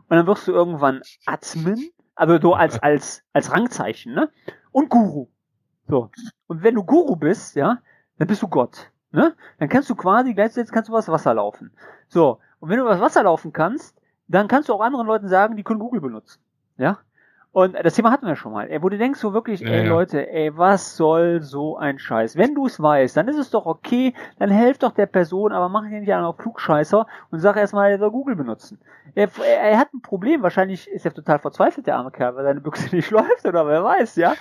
und 0.09 0.17
dann 0.17 0.27
wirst 0.27 0.47
du 0.47 0.51
irgendwann 0.51 1.01
Admin, 1.25 1.89
also 2.13 2.39
so 2.39 2.53
als, 2.53 2.81
als, 2.83 3.23
als 3.33 3.51
Rangzeichen, 3.51 4.13
ne? 4.13 4.29
Und 4.71 4.89
Guru. 4.89 5.27
So. 5.87 6.09
Und 6.47 6.63
wenn 6.63 6.75
du 6.75 6.83
Guru 6.83 7.15
bist, 7.15 7.55
ja, 7.55 7.79
dann 8.17 8.27
bist 8.27 8.41
du 8.41 8.47
Gott. 8.47 8.91
Ne? 9.11 9.33
Dann 9.59 9.69
kannst 9.69 9.89
du 9.89 9.95
quasi 9.95 10.33
gleichzeitig 10.33 10.71
kannst 10.71 10.89
du 10.89 10.93
was 10.93 11.07
Wasser 11.07 11.33
laufen. 11.33 11.71
So. 12.07 12.39
Und 12.59 12.69
wenn 12.69 12.79
du 12.79 12.85
was 12.85 12.99
Wasser 12.99 13.23
laufen 13.23 13.53
kannst, 13.53 13.95
dann 14.27 14.47
kannst 14.47 14.69
du 14.69 14.73
auch 14.73 14.81
anderen 14.81 15.07
Leuten 15.07 15.27
sagen, 15.27 15.55
die 15.55 15.63
können 15.63 15.79
Google 15.79 16.01
benutzen. 16.01 16.41
Ja? 16.77 16.99
Und 17.55 17.73
das 17.81 17.93
Thema 17.93 18.11
hatten 18.11 18.27
wir 18.27 18.35
schon 18.35 18.51
mal. 18.51 18.69
Ey, 18.69 18.83
wo 18.83 18.89
du 18.89 18.97
denkst 18.97 19.17
so 19.17 19.31
wirklich, 19.31 19.61
Ja, 19.61 19.69
ey 19.69 19.83
ja. 19.85 19.89
Leute, 19.89 20.29
ey, 20.29 20.57
was 20.57 20.97
soll 20.97 21.41
so 21.41 21.77
ein 21.77 21.99
Scheiß? 21.99 22.35
Wenn 22.35 22.53
du 22.53 22.65
es 22.65 22.81
weißt, 22.81 23.15
dann 23.15 23.29
ist 23.29 23.37
es 23.37 23.49
doch 23.49 23.65
okay, 23.65 24.13
dann 24.39 24.49
helft 24.49 24.83
doch 24.83 24.91
der 24.91 25.05
Person, 25.05 25.53
aber 25.53 25.69
mach 25.69 25.85
ihn 25.85 26.01
nicht 26.01 26.13
an 26.13 26.25
auf 26.25 26.35
Klugscheißer 26.37 27.07
und 27.31 27.39
sag 27.39 27.55
erstmal, 27.55 27.91
er 27.91 27.97
soll 27.99 28.11
Google 28.11 28.35
benutzen. 28.35 28.77
Er, 29.13 29.29
er, 29.39 29.61
er 29.71 29.77
hat 29.79 29.93
ein 29.93 30.01
Problem, 30.01 30.41
wahrscheinlich 30.43 30.89
ist 30.89 31.05
er 31.05 31.13
total 31.13 31.39
verzweifelt, 31.39 31.87
der 31.87 31.95
arme 31.95 32.11
Kerl, 32.11 32.35
weil 32.35 32.43
seine 32.43 32.59
Büchse 32.59 32.89
nicht 32.93 33.09
läuft 33.09 33.45
oder 33.45 33.65
wer 33.65 33.85
weiß, 33.85 34.17
ja. 34.17 34.33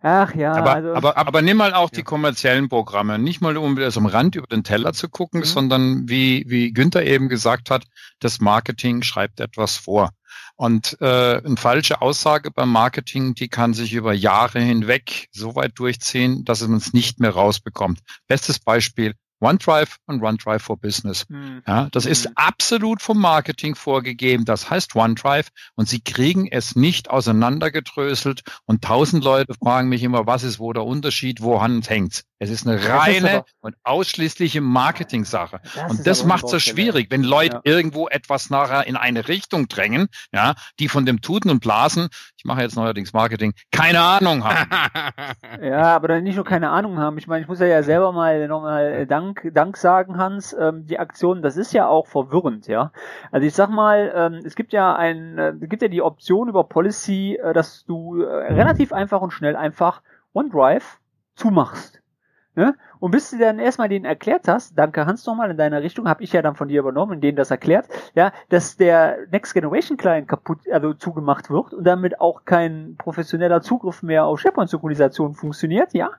Ach 0.00 0.32
ja, 0.36 0.52
aber, 0.52 0.74
also. 0.74 0.94
aber, 0.94 1.16
aber 1.16 1.42
nimm 1.42 1.56
mal 1.56 1.74
auch 1.74 1.90
die 1.90 2.02
Ja. 2.02 2.04
kommerziellen 2.04 2.68
Programme. 2.68 3.18
Nicht 3.18 3.40
mal 3.40 3.56
um 3.56 3.74
das 3.74 3.96
am 3.96 4.06
Rand 4.06 4.36
über 4.36 4.46
den 4.46 4.62
Teller 4.62 4.92
zu 4.92 5.08
gucken, 5.08 5.40
Mhm. 5.40 5.44
sondern 5.44 6.08
wie, 6.08 6.44
wie 6.46 6.72
Günther 6.72 7.04
eben 7.04 7.28
gesagt 7.28 7.68
hat, 7.68 7.82
das 8.20 8.40
Marketing 8.40 9.02
schreibt 9.02 9.40
etwas 9.40 9.76
vor. 9.76 10.10
Und 10.60 10.96
äh, 11.00 11.36
eine 11.38 11.56
falsche 11.56 12.02
Aussage 12.02 12.50
beim 12.50 12.72
Marketing, 12.72 13.34
die 13.34 13.48
kann 13.48 13.74
sich 13.74 13.92
über 13.92 14.12
Jahre 14.12 14.58
hinweg 14.60 15.28
so 15.30 15.54
weit 15.54 15.78
durchziehen, 15.78 16.44
dass 16.44 16.66
man 16.66 16.78
es 16.78 16.92
nicht 16.92 17.20
mehr 17.20 17.30
rausbekommt. 17.30 18.00
Bestes 18.26 18.58
Beispiel 18.58 19.14
OneDrive 19.40 19.98
und 20.06 20.20
OneDrive 20.20 20.60
for 20.60 20.76
Business. 20.76 21.24
hm. 21.28 21.62
Ja, 21.64 21.88
das 21.92 22.06
ist 22.06 22.26
Mhm. 22.28 22.32
absolut 22.34 23.02
vom 23.02 23.20
Marketing 23.20 23.76
vorgegeben. 23.76 24.44
Das 24.44 24.68
heißt 24.68 24.96
OneDrive 24.96 25.46
und 25.76 25.88
sie 25.88 26.00
kriegen 26.00 26.48
es 26.50 26.74
nicht 26.74 27.08
auseinandergedröselt 27.08 28.42
und 28.66 28.82
tausend 28.82 29.22
Leute 29.22 29.54
fragen 29.54 29.88
mich 29.88 30.02
immer, 30.02 30.26
was 30.26 30.42
ist 30.42 30.58
wo 30.58 30.72
der 30.72 30.84
Unterschied, 30.84 31.40
woran 31.40 31.82
hängt's? 31.82 32.24
Es 32.40 32.50
ist 32.50 32.66
eine 32.66 32.76
Das 32.76 32.84
ist 32.84 32.90
reine 32.92 33.30
aber- 33.38 33.44
und 33.60 33.76
ausschließliche 33.82 34.60
Marketing-Sache. 34.60 35.60
Und 35.88 36.06
das 36.06 36.24
macht 36.24 36.44
es 36.44 36.50
so 36.52 36.58
schwierig, 36.60 37.08
wenn 37.10 37.24
Leute 37.24 37.56
Ja. 37.56 37.60
irgendwo 37.64 38.08
etwas 38.08 38.48
nachher 38.50 38.86
in 38.86 38.96
eine 38.96 39.26
Richtung 39.28 39.66
drängen, 39.68 40.08
ja, 40.32 40.54
die 40.78 40.88
von 40.88 41.04
dem 41.04 41.20
Tuten 41.20 41.50
und 41.50 41.60
Blasen, 41.60 42.08
ich 42.36 42.44
mache 42.44 42.62
jetzt 42.62 42.76
neuerdings 42.76 43.12
Marketing, 43.12 43.54
keine 43.72 44.00
Ahnung 44.00 44.44
haben. 44.44 44.70
Ja, 45.62 45.96
aber 45.96 46.08
dann 46.08 46.22
nicht 46.22 46.36
nur 46.36 46.44
keine 46.44 46.70
Ahnung 46.70 46.98
haben. 46.98 47.18
Ich 47.18 47.26
meine, 47.26 47.42
ich 47.42 47.48
muss 47.48 47.58
ja, 47.58 47.66
ja 47.66 47.82
selber 47.82 48.12
mal 48.12 48.46
nochmal 48.46 49.06
Dank, 49.06 49.48
Dank 49.52 49.76
sagen, 49.76 50.16
Hans. 50.18 50.54
Ähm, 50.58 50.86
die 50.86 50.98
Aktion, 50.98 51.42
das 51.42 51.56
ist 51.56 51.72
ja 51.72 51.88
auch 51.88 52.06
verwirrend, 52.06 52.68
ja. 52.68 52.92
Also 53.32 53.46
ich 53.46 53.54
sag 53.54 53.70
mal, 53.70 54.12
ähm, 54.14 54.42
es 54.44 54.54
gibt 54.54 54.72
ja 54.72 54.94
ein, 54.94 55.38
äh, 55.38 55.52
es 55.60 55.68
gibt 55.68 55.82
ja 55.82 55.88
die 55.88 56.02
Option 56.02 56.48
über 56.48 56.64
Policy, 56.64 57.38
äh, 57.42 57.52
dass 57.52 57.84
du 57.84 58.22
äh, 58.22 58.52
relativ 58.52 58.92
einfach 58.92 59.20
und 59.20 59.32
schnell 59.32 59.56
einfach 59.56 60.02
OneDrive 60.34 60.98
zumachst. 61.34 61.97
Ne? 62.58 62.74
Und 62.98 63.12
bis 63.12 63.30
du 63.30 63.38
dann 63.38 63.60
erstmal 63.60 63.88
denen 63.88 64.04
erklärt 64.04 64.48
hast, 64.48 64.76
danke 64.76 65.06
Hans 65.06 65.24
nochmal 65.24 65.48
in 65.48 65.56
deiner 65.56 65.80
Richtung, 65.80 66.08
habe 66.08 66.24
ich 66.24 66.32
ja 66.32 66.42
dann 66.42 66.56
von 66.56 66.66
dir 66.66 66.80
übernommen 66.80 67.12
und 67.12 67.20
denen 67.20 67.36
das 67.36 67.52
erklärt, 67.52 67.86
ja, 68.16 68.32
dass 68.48 68.76
der 68.76 69.16
Next 69.30 69.54
Generation 69.54 69.96
Client 69.96 70.26
kaputt, 70.26 70.58
also 70.68 70.92
zugemacht 70.92 71.50
wird 71.50 71.72
und 71.72 71.84
damit 71.84 72.20
auch 72.20 72.44
kein 72.44 72.96
professioneller 72.98 73.62
Zugriff 73.62 74.02
mehr 74.02 74.24
auf 74.24 74.40
SharePoint-Synchronisation 74.40 75.36
funktioniert, 75.36 75.94
ja. 75.94 76.10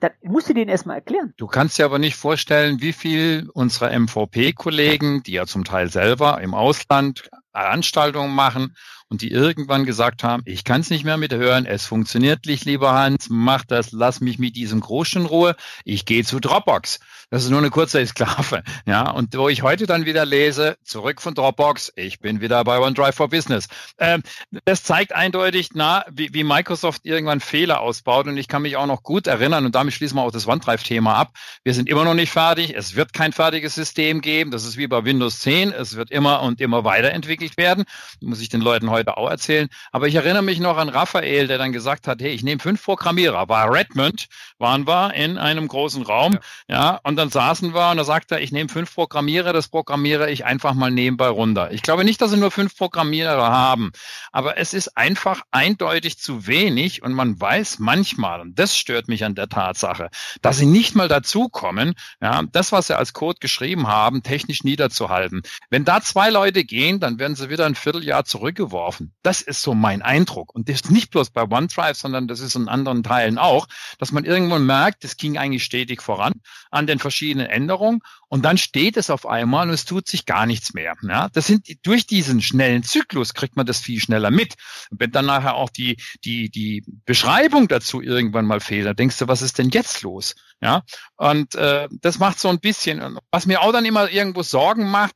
Das 0.00 0.12
musst 0.22 0.48
du 0.48 0.54
denen 0.54 0.70
erstmal 0.70 0.96
erklären. 0.96 1.34
Du 1.36 1.46
kannst 1.46 1.78
dir 1.78 1.84
aber 1.84 1.98
nicht 1.98 2.16
vorstellen, 2.16 2.80
wie 2.80 2.94
viel 2.94 3.50
unserer 3.52 3.90
MVP-Kollegen, 3.90 5.22
die 5.24 5.32
ja 5.32 5.44
zum 5.44 5.64
Teil 5.64 5.90
selber 5.90 6.40
im 6.40 6.54
Ausland 6.54 7.28
Veranstaltungen 7.52 8.34
machen 8.34 8.74
und 9.08 9.22
die 9.22 9.30
irgendwann 9.30 9.84
gesagt 9.84 10.22
haben, 10.22 10.42
ich 10.46 10.64
kann 10.64 10.80
es 10.80 10.90
nicht 10.90 11.04
mehr 11.04 11.16
mithören, 11.16 11.66
es 11.66 11.86
funktioniert 11.86 12.46
nicht, 12.46 12.64
lieber 12.64 12.92
Hans, 12.92 13.26
mach 13.30 13.64
das, 13.64 13.92
lass 13.92 14.20
mich 14.20 14.38
mit 14.38 14.56
diesem 14.56 14.80
Groschen 14.80 15.24
in 15.24 15.26
Ruhe, 15.26 15.56
ich 15.84 16.04
gehe 16.04 16.24
zu 16.24 16.40
Dropbox. 16.40 17.00
Das 17.30 17.42
ist 17.42 17.50
nur 17.50 17.58
eine 17.58 17.70
kurze 17.70 18.00
Exklave. 18.00 18.62
Ja, 18.86 19.10
und 19.10 19.34
wo 19.36 19.48
ich 19.48 19.62
heute 19.62 19.86
dann 19.86 20.04
wieder 20.04 20.26
lese, 20.26 20.76
zurück 20.84 21.22
von 21.22 21.34
Dropbox, 21.34 21.92
ich 21.96 22.20
bin 22.20 22.40
wieder 22.40 22.62
bei 22.64 22.78
OneDrive 22.78 23.14
for 23.14 23.28
Business. 23.28 23.68
Ähm, 23.98 24.22
das 24.66 24.82
zeigt 24.82 25.14
eindeutig, 25.14 25.70
na, 25.72 26.04
wie, 26.10 26.34
wie 26.34 26.44
Microsoft 26.44 27.06
irgendwann 27.06 27.40
Fehler 27.40 27.80
ausbaut. 27.80 28.26
Und 28.26 28.36
ich 28.36 28.46
kann 28.46 28.62
mich 28.62 28.76
auch 28.76 28.86
noch 28.86 29.02
gut 29.02 29.26
erinnern, 29.26 29.64
und 29.64 29.74
damit 29.74 29.94
schließen 29.94 30.16
wir 30.16 30.22
auch 30.22 30.32
das 30.32 30.46
OneDrive-Thema 30.46 31.14
ab. 31.14 31.32
Wir 31.62 31.72
sind 31.72 31.88
immer 31.88 32.04
noch 32.04 32.14
nicht 32.14 32.30
fertig. 32.30 32.74
Es 32.76 32.94
wird 32.94 33.12
kein 33.14 33.32
fertiges 33.32 33.74
System 33.74 34.20
geben. 34.20 34.50
Das 34.50 34.64
ist 34.64 34.76
wie 34.76 34.86
bei 34.86 35.04
Windows 35.04 35.38
10. 35.40 35.72
Es 35.72 35.96
wird 35.96 36.10
immer 36.10 36.42
und 36.42 36.60
immer 36.60 36.84
weiterentwickelt 36.84 37.56
werden. 37.56 37.84
Muss 38.20 38.40
ich 38.40 38.50
den 38.50 38.60
Leuten 38.60 38.90
heute 38.94 39.16
auch 39.16 39.28
erzählen. 39.28 39.68
Aber 39.92 40.08
ich 40.08 40.14
erinnere 40.14 40.42
mich 40.42 40.60
noch 40.60 40.76
an 40.76 40.88
Raphael, 40.88 41.46
der 41.46 41.58
dann 41.58 41.72
gesagt 41.72 42.08
hat, 42.08 42.22
hey, 42.22 42.30
ich 42.30 42.42
nehme 42.42 42.60
fünf 42.60 42.82
Programmierer. 42.82 43.48
War 43.48 43.72
Redmond, 43.72 44.28
waren 44.58 44.86
wir 44.86 45.14
in 45.14 45.38
einem 45.38 45.68
großen 45.68 46.02
Raum. 46.02 46.38
Ja, 46.68 46.74
ja 46.74 47.00
und 47.02 47.16
dann 47.16 47.30
saßen 47.30 47.74
wir 47.74 47.90
und 47.90 47.96
da 47.96 48.04
sagte 48.04 48.36
er, 48.36 48.40
ich 48.40 48.52
nehme 48.52 48.68
fünf 48.68 48.94
Programmierer, 48.94 49.52
das 49.52 49.68
programmiere 49.68 50.30
ich 50.30 50.44
einfach 50.44 50.74
mal 50.74 50.90
nebenbei 50.90 51.28
runter. 51.28 51.72
Ich 51.72 51.82
glaube 51.82 52.04
nicht, 52.04 52.20
dass 52.20 52.30
sie 52.30 52.36
nur 52.36 52.50
fünf 52.50 52.76
Programmierer 52.76 53.50
haben, 53.50 53.92
aber 54.32 54.58
es 54.58 54.74
ist 54.74 54.96
einfach 54.96 55.42
eindeutig 55.50 56.18
zu 56.18 56.46
wenig 56.46 57.02
und 57.02 57.12
man 57.12 57.40
weiß 57.40 57.78
manchmal, 57.78 58.40
und 58.40 58.58
das 58.58 58.76
stört 58.76 59.08
mich 59.08 59.24
an 59.24 59.34
der 59.34 59.48
Tatsache, 59.48 60.10
dass 60.42 60.58
sie 60.58 60.66
nicht 60.66 60.94
mal 60.94 61.08
dazukommen, 61.08 61.94
ja, 62.20 62.42
das, 62.52 62.72
was 62.72 62.86
sie 62.86 62.96
als 62.96 63.12
Code 63.12 63.38
geschrieben 63.40 63.88
haben, 63.88 64.22
technisch 64.22 64.64
niederzuhalten. 64.64 65.42
Wenn 65.70 65.84
da 65.84 66.00
zwei 66.00 66.30
Leute 66.30 66.64
gehen, 66.64 67.00
dann 67.00 67.18
werden 67.18 67.36
sie 67.36 67.50
wieder 67.50 67.66
ein 67.66 67.74
Vierteljahr 67.74 68.24
zurückgeworfen. 68.24 68.83
Das 69.22 69.42
ist 69.42 69.62
so 69.62 69.74
mein 69.74 70.02
Eindruck. 70.02 70.54
Und 70.54 70.68
das 70.68 70.76
ist 70.76 70.90
nicht 70.90 71.10
bloß 71.10 71.30
bei 71.30 71.42
OneDrive, 71.42 71.96
sondern 71.96 72.28
das 72.28 72.40
ist 72.40 72.54
in 72.54 72.68
anderen 72.68 73.02
Teilen 73.02 73.38
auch, 73.38 73.66
dass 73.98 74.12
man 74.12 74.24
irgendwann 74.24 74.66
merkt, 74.66 75.04
es 75.04 75.16
ging 75.16 75.38
eigentlich 75.38 75.64
stetig 75.64 76.02
voran 76.02 76.34
an 76.70 76.86
den 76.86 76.98
verschiedenen 76.98 77.46
Änderungen 77.46 78.00
und 78.28 78.44
dann 78.44 78.58
steht 78.58 78.96
es 78.96 79.10
auf 79.10 79.26
einmal 79.26 79.68
und 79.68 79.74
es 79.74 79.84
tut 79.84 80.08
sich 80.08 80.26
gar 80.26 80.46
nichts 80.46 80.74
mehr. 80.74 80.94
Ja, 81.02 81.28
das 81.28 81.46
sind 81.46 81.68
durch 81.86 82.06
diesen 82.06 82.42
schnellen 82.42 82.82
Zyklus 82.82 83.32
kriegt 83.32 83.56
man 83.56 83.64
das 83.64 83.78
viel 83.78 84.00
schneller 84.00 84.30
mit. 84.30 84.54
Und 84.90 85.00
wenn 85.00 85.12
dann 85.12 85.26
nachher 85.26 85.54
auch 85.54 85.70
die 85.70 85.96
die 86.24 86.50
die 86.50 86.84
Beschreibung 87.04 87.68
dazu 87.68 88.02
irgendwann 88.02 88.46
mal 88.46 88.60
fehlt, 88.60 88.86
dann 88.86 88.96
denkst 88.96 89.18
du, 89.18 89.28
was 89.28 89.42
ist 89.42 89.58
denn 89.58 89.70
jetzt 89.70 90.02
los? 90.02 90.34
Ja, 90.60 90.82
und 91.16 91.54
äh, 91.54 91.88
das 92.00 92.18
macht 92.18 92.40
so 92.40 92.48
ein 92.48 92.58
bisschen. 92.58 93.18
Was 93.30 93.46
mir 93.46 93.60
auch 93.60 93.72
dann 93.72 93.84
immer 93.84 94.10
irgendwo 94.10 94.42
Sorgen 94.42 94.90
macht. 94.90 95.14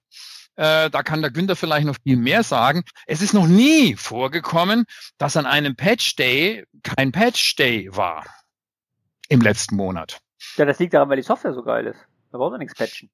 Äh, 0.59 0.91
da 0.91 1.05
kann 1.05 1.23
der 1.23 1.31
Günther 1.31 1.55
vielleicht 1.55 1.87
noch 1.87 1.95
viel 2.03 2.17
mehr 2.17 2.43
sagen. 2.43 2.83
Es 3.07 3.23
ist 3.23 3.33
noch 3.33 3.47
nie 3.47 3.95
vorgekommen, 3.95 4.87
dass 5.17 5.37
an 5.37 5.47
einem 5.47 5.77
Patch 5.77 6.17
Day 6.17 6.65
kein 6.83 7.13
Patch 7.13 7.55
Day 7.55 7.89
war 7.93 8.25
im 9.29 9.41
letzten 9.41 9.77
Monat. 9.77 10.21
Ja, 10.57 10.65
das 10.65 10.81
liegt 10.81 10.95
daran, 10.95 11.09
weil 11.11 11.17
die 11.19 11.23
Software 11.23 11.55
so 11.55 11.63
geil 11.63 11.87
ist. 11.87 12.01
Da 12.33 12.39
braucht 12.39 12.51
man 12.51 12.59
nichts 12.59 12.77
patchen. 12.77 13.09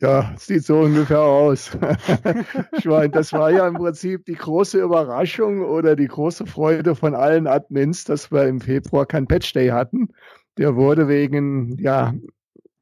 Ja, 0.00 0.34
sieht 0.38 0.64
so 0.64 0.80
ungefähr 0.80 1.20
aus. 1.22 1.76
ich 2.78 2.84
meine, 2.84 3.08
das 3.08 3.32
war 3.32 3.50
ja 3.50 3.66
im 3.66 3.74
Prinzip 3.74 4.24
die 4.26 4.34
große 4.34 4.78
Überraschung 4.78 5.64
oder 5.64 5.96
die 5.96 6.06
große 6.06 6.46
Freude 6.46 6.94
von 6.94 7.16
allen 7.16 7.48
Admins, 7.48 8.04
dass 8.04 8.30
wir 8.30 8.46
im 8.46 8.60
Februar 8.60 9.06
kein 9.06 9.26
Patch 9.26 9.52
Day 9.52 9.70
hatten. 9.70 10.10
Der 10.58 10.76
wurde 10.76 11.08
wegen, 11.08 11.76
ja, 11.78 12.14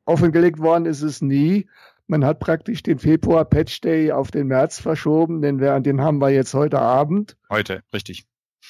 offengelegt 0.05 0.59
worden 0.59 0.85
ist 0.85 1.01
es 1.01 1.23
nie. 1.23 1.67
Man 2.07 2.25
hat 2.25 2.39
praktisch 2.41 2.83
den 2.83 2.99
Februar 2.99 3.45
Patch 3.45 3.81
Day 3.81 4.13
auf 4.13 4.31
den 4.31 4.47
März 4.49 4.79
verschoben, 4.81 5.41
den, 5.41 5.59
wir, 5.61 5.81
den 5.81 6.01
haben 6.01 6.19
wir 6.21 6.31
jetzt 6.31 6.53
heute 6.55 6.79
Abend. 6.79 7.37
Heute, 7.51 7.81
richtig. 7.95 8.27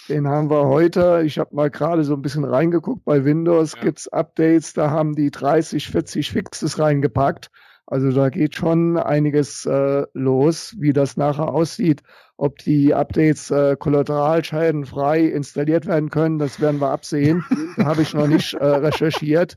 Den 0.08 0.28
haben 0.28 0.50
wir 0.50 0.66
heute. 0.66 1.22
Ich 1.24 1.38
habe 1.38 1.54
mal 1.54 1.70
gerade 1.70 2.04
so 2.04 2.14
ein 2.14 2.22
bisschen 2.22 2.44
reingeguckt. 2.44 3.04
Bei 3.04 3.24
Windows 3.24 3.74
Ja. 3.74 3.82
gibt's 3.82 4.08
Updates, 4.08 4.72
da 4.72 4.90
haben 4.90 5.14
die 5.14 5.30
30, 5.30 5.88
40 5.88 6.30
Fixes 6.30 6.78
reingepackt. 6.78 7.50
Also 7.86 8.10
da 8.12 8.30
geht 8.30 8.54
schon 8.54 8.96
einiges 8.96 9.66
äh, 9.66 10.04
los, 10.14 10.74
wie 10.78 10.92
das 10.92 11.16
nachher 11.16 11.48
aussieht. 11.48 12.02
Ob 12.36 12.58
die 12.58 12.94
Updates 12.94 13.50
äh, 13.50 13.76
kollateralscheidenfrei 13.78 15.20
installiert 15.20 15.86
werden 15.86 16.10
können, 16.10 16.38
das 16.38 16.60
werden 16.60 16.80
wir 16.80 16.90
absehen. 16.90 17.44
da 17.76 17.84
habe 17.86 18.02
ich 18.02 18.14
noch 18.14 18.26
nicht 18.26 18.54
äh, 18.54 18.64
recherchiert. 18.64 19.56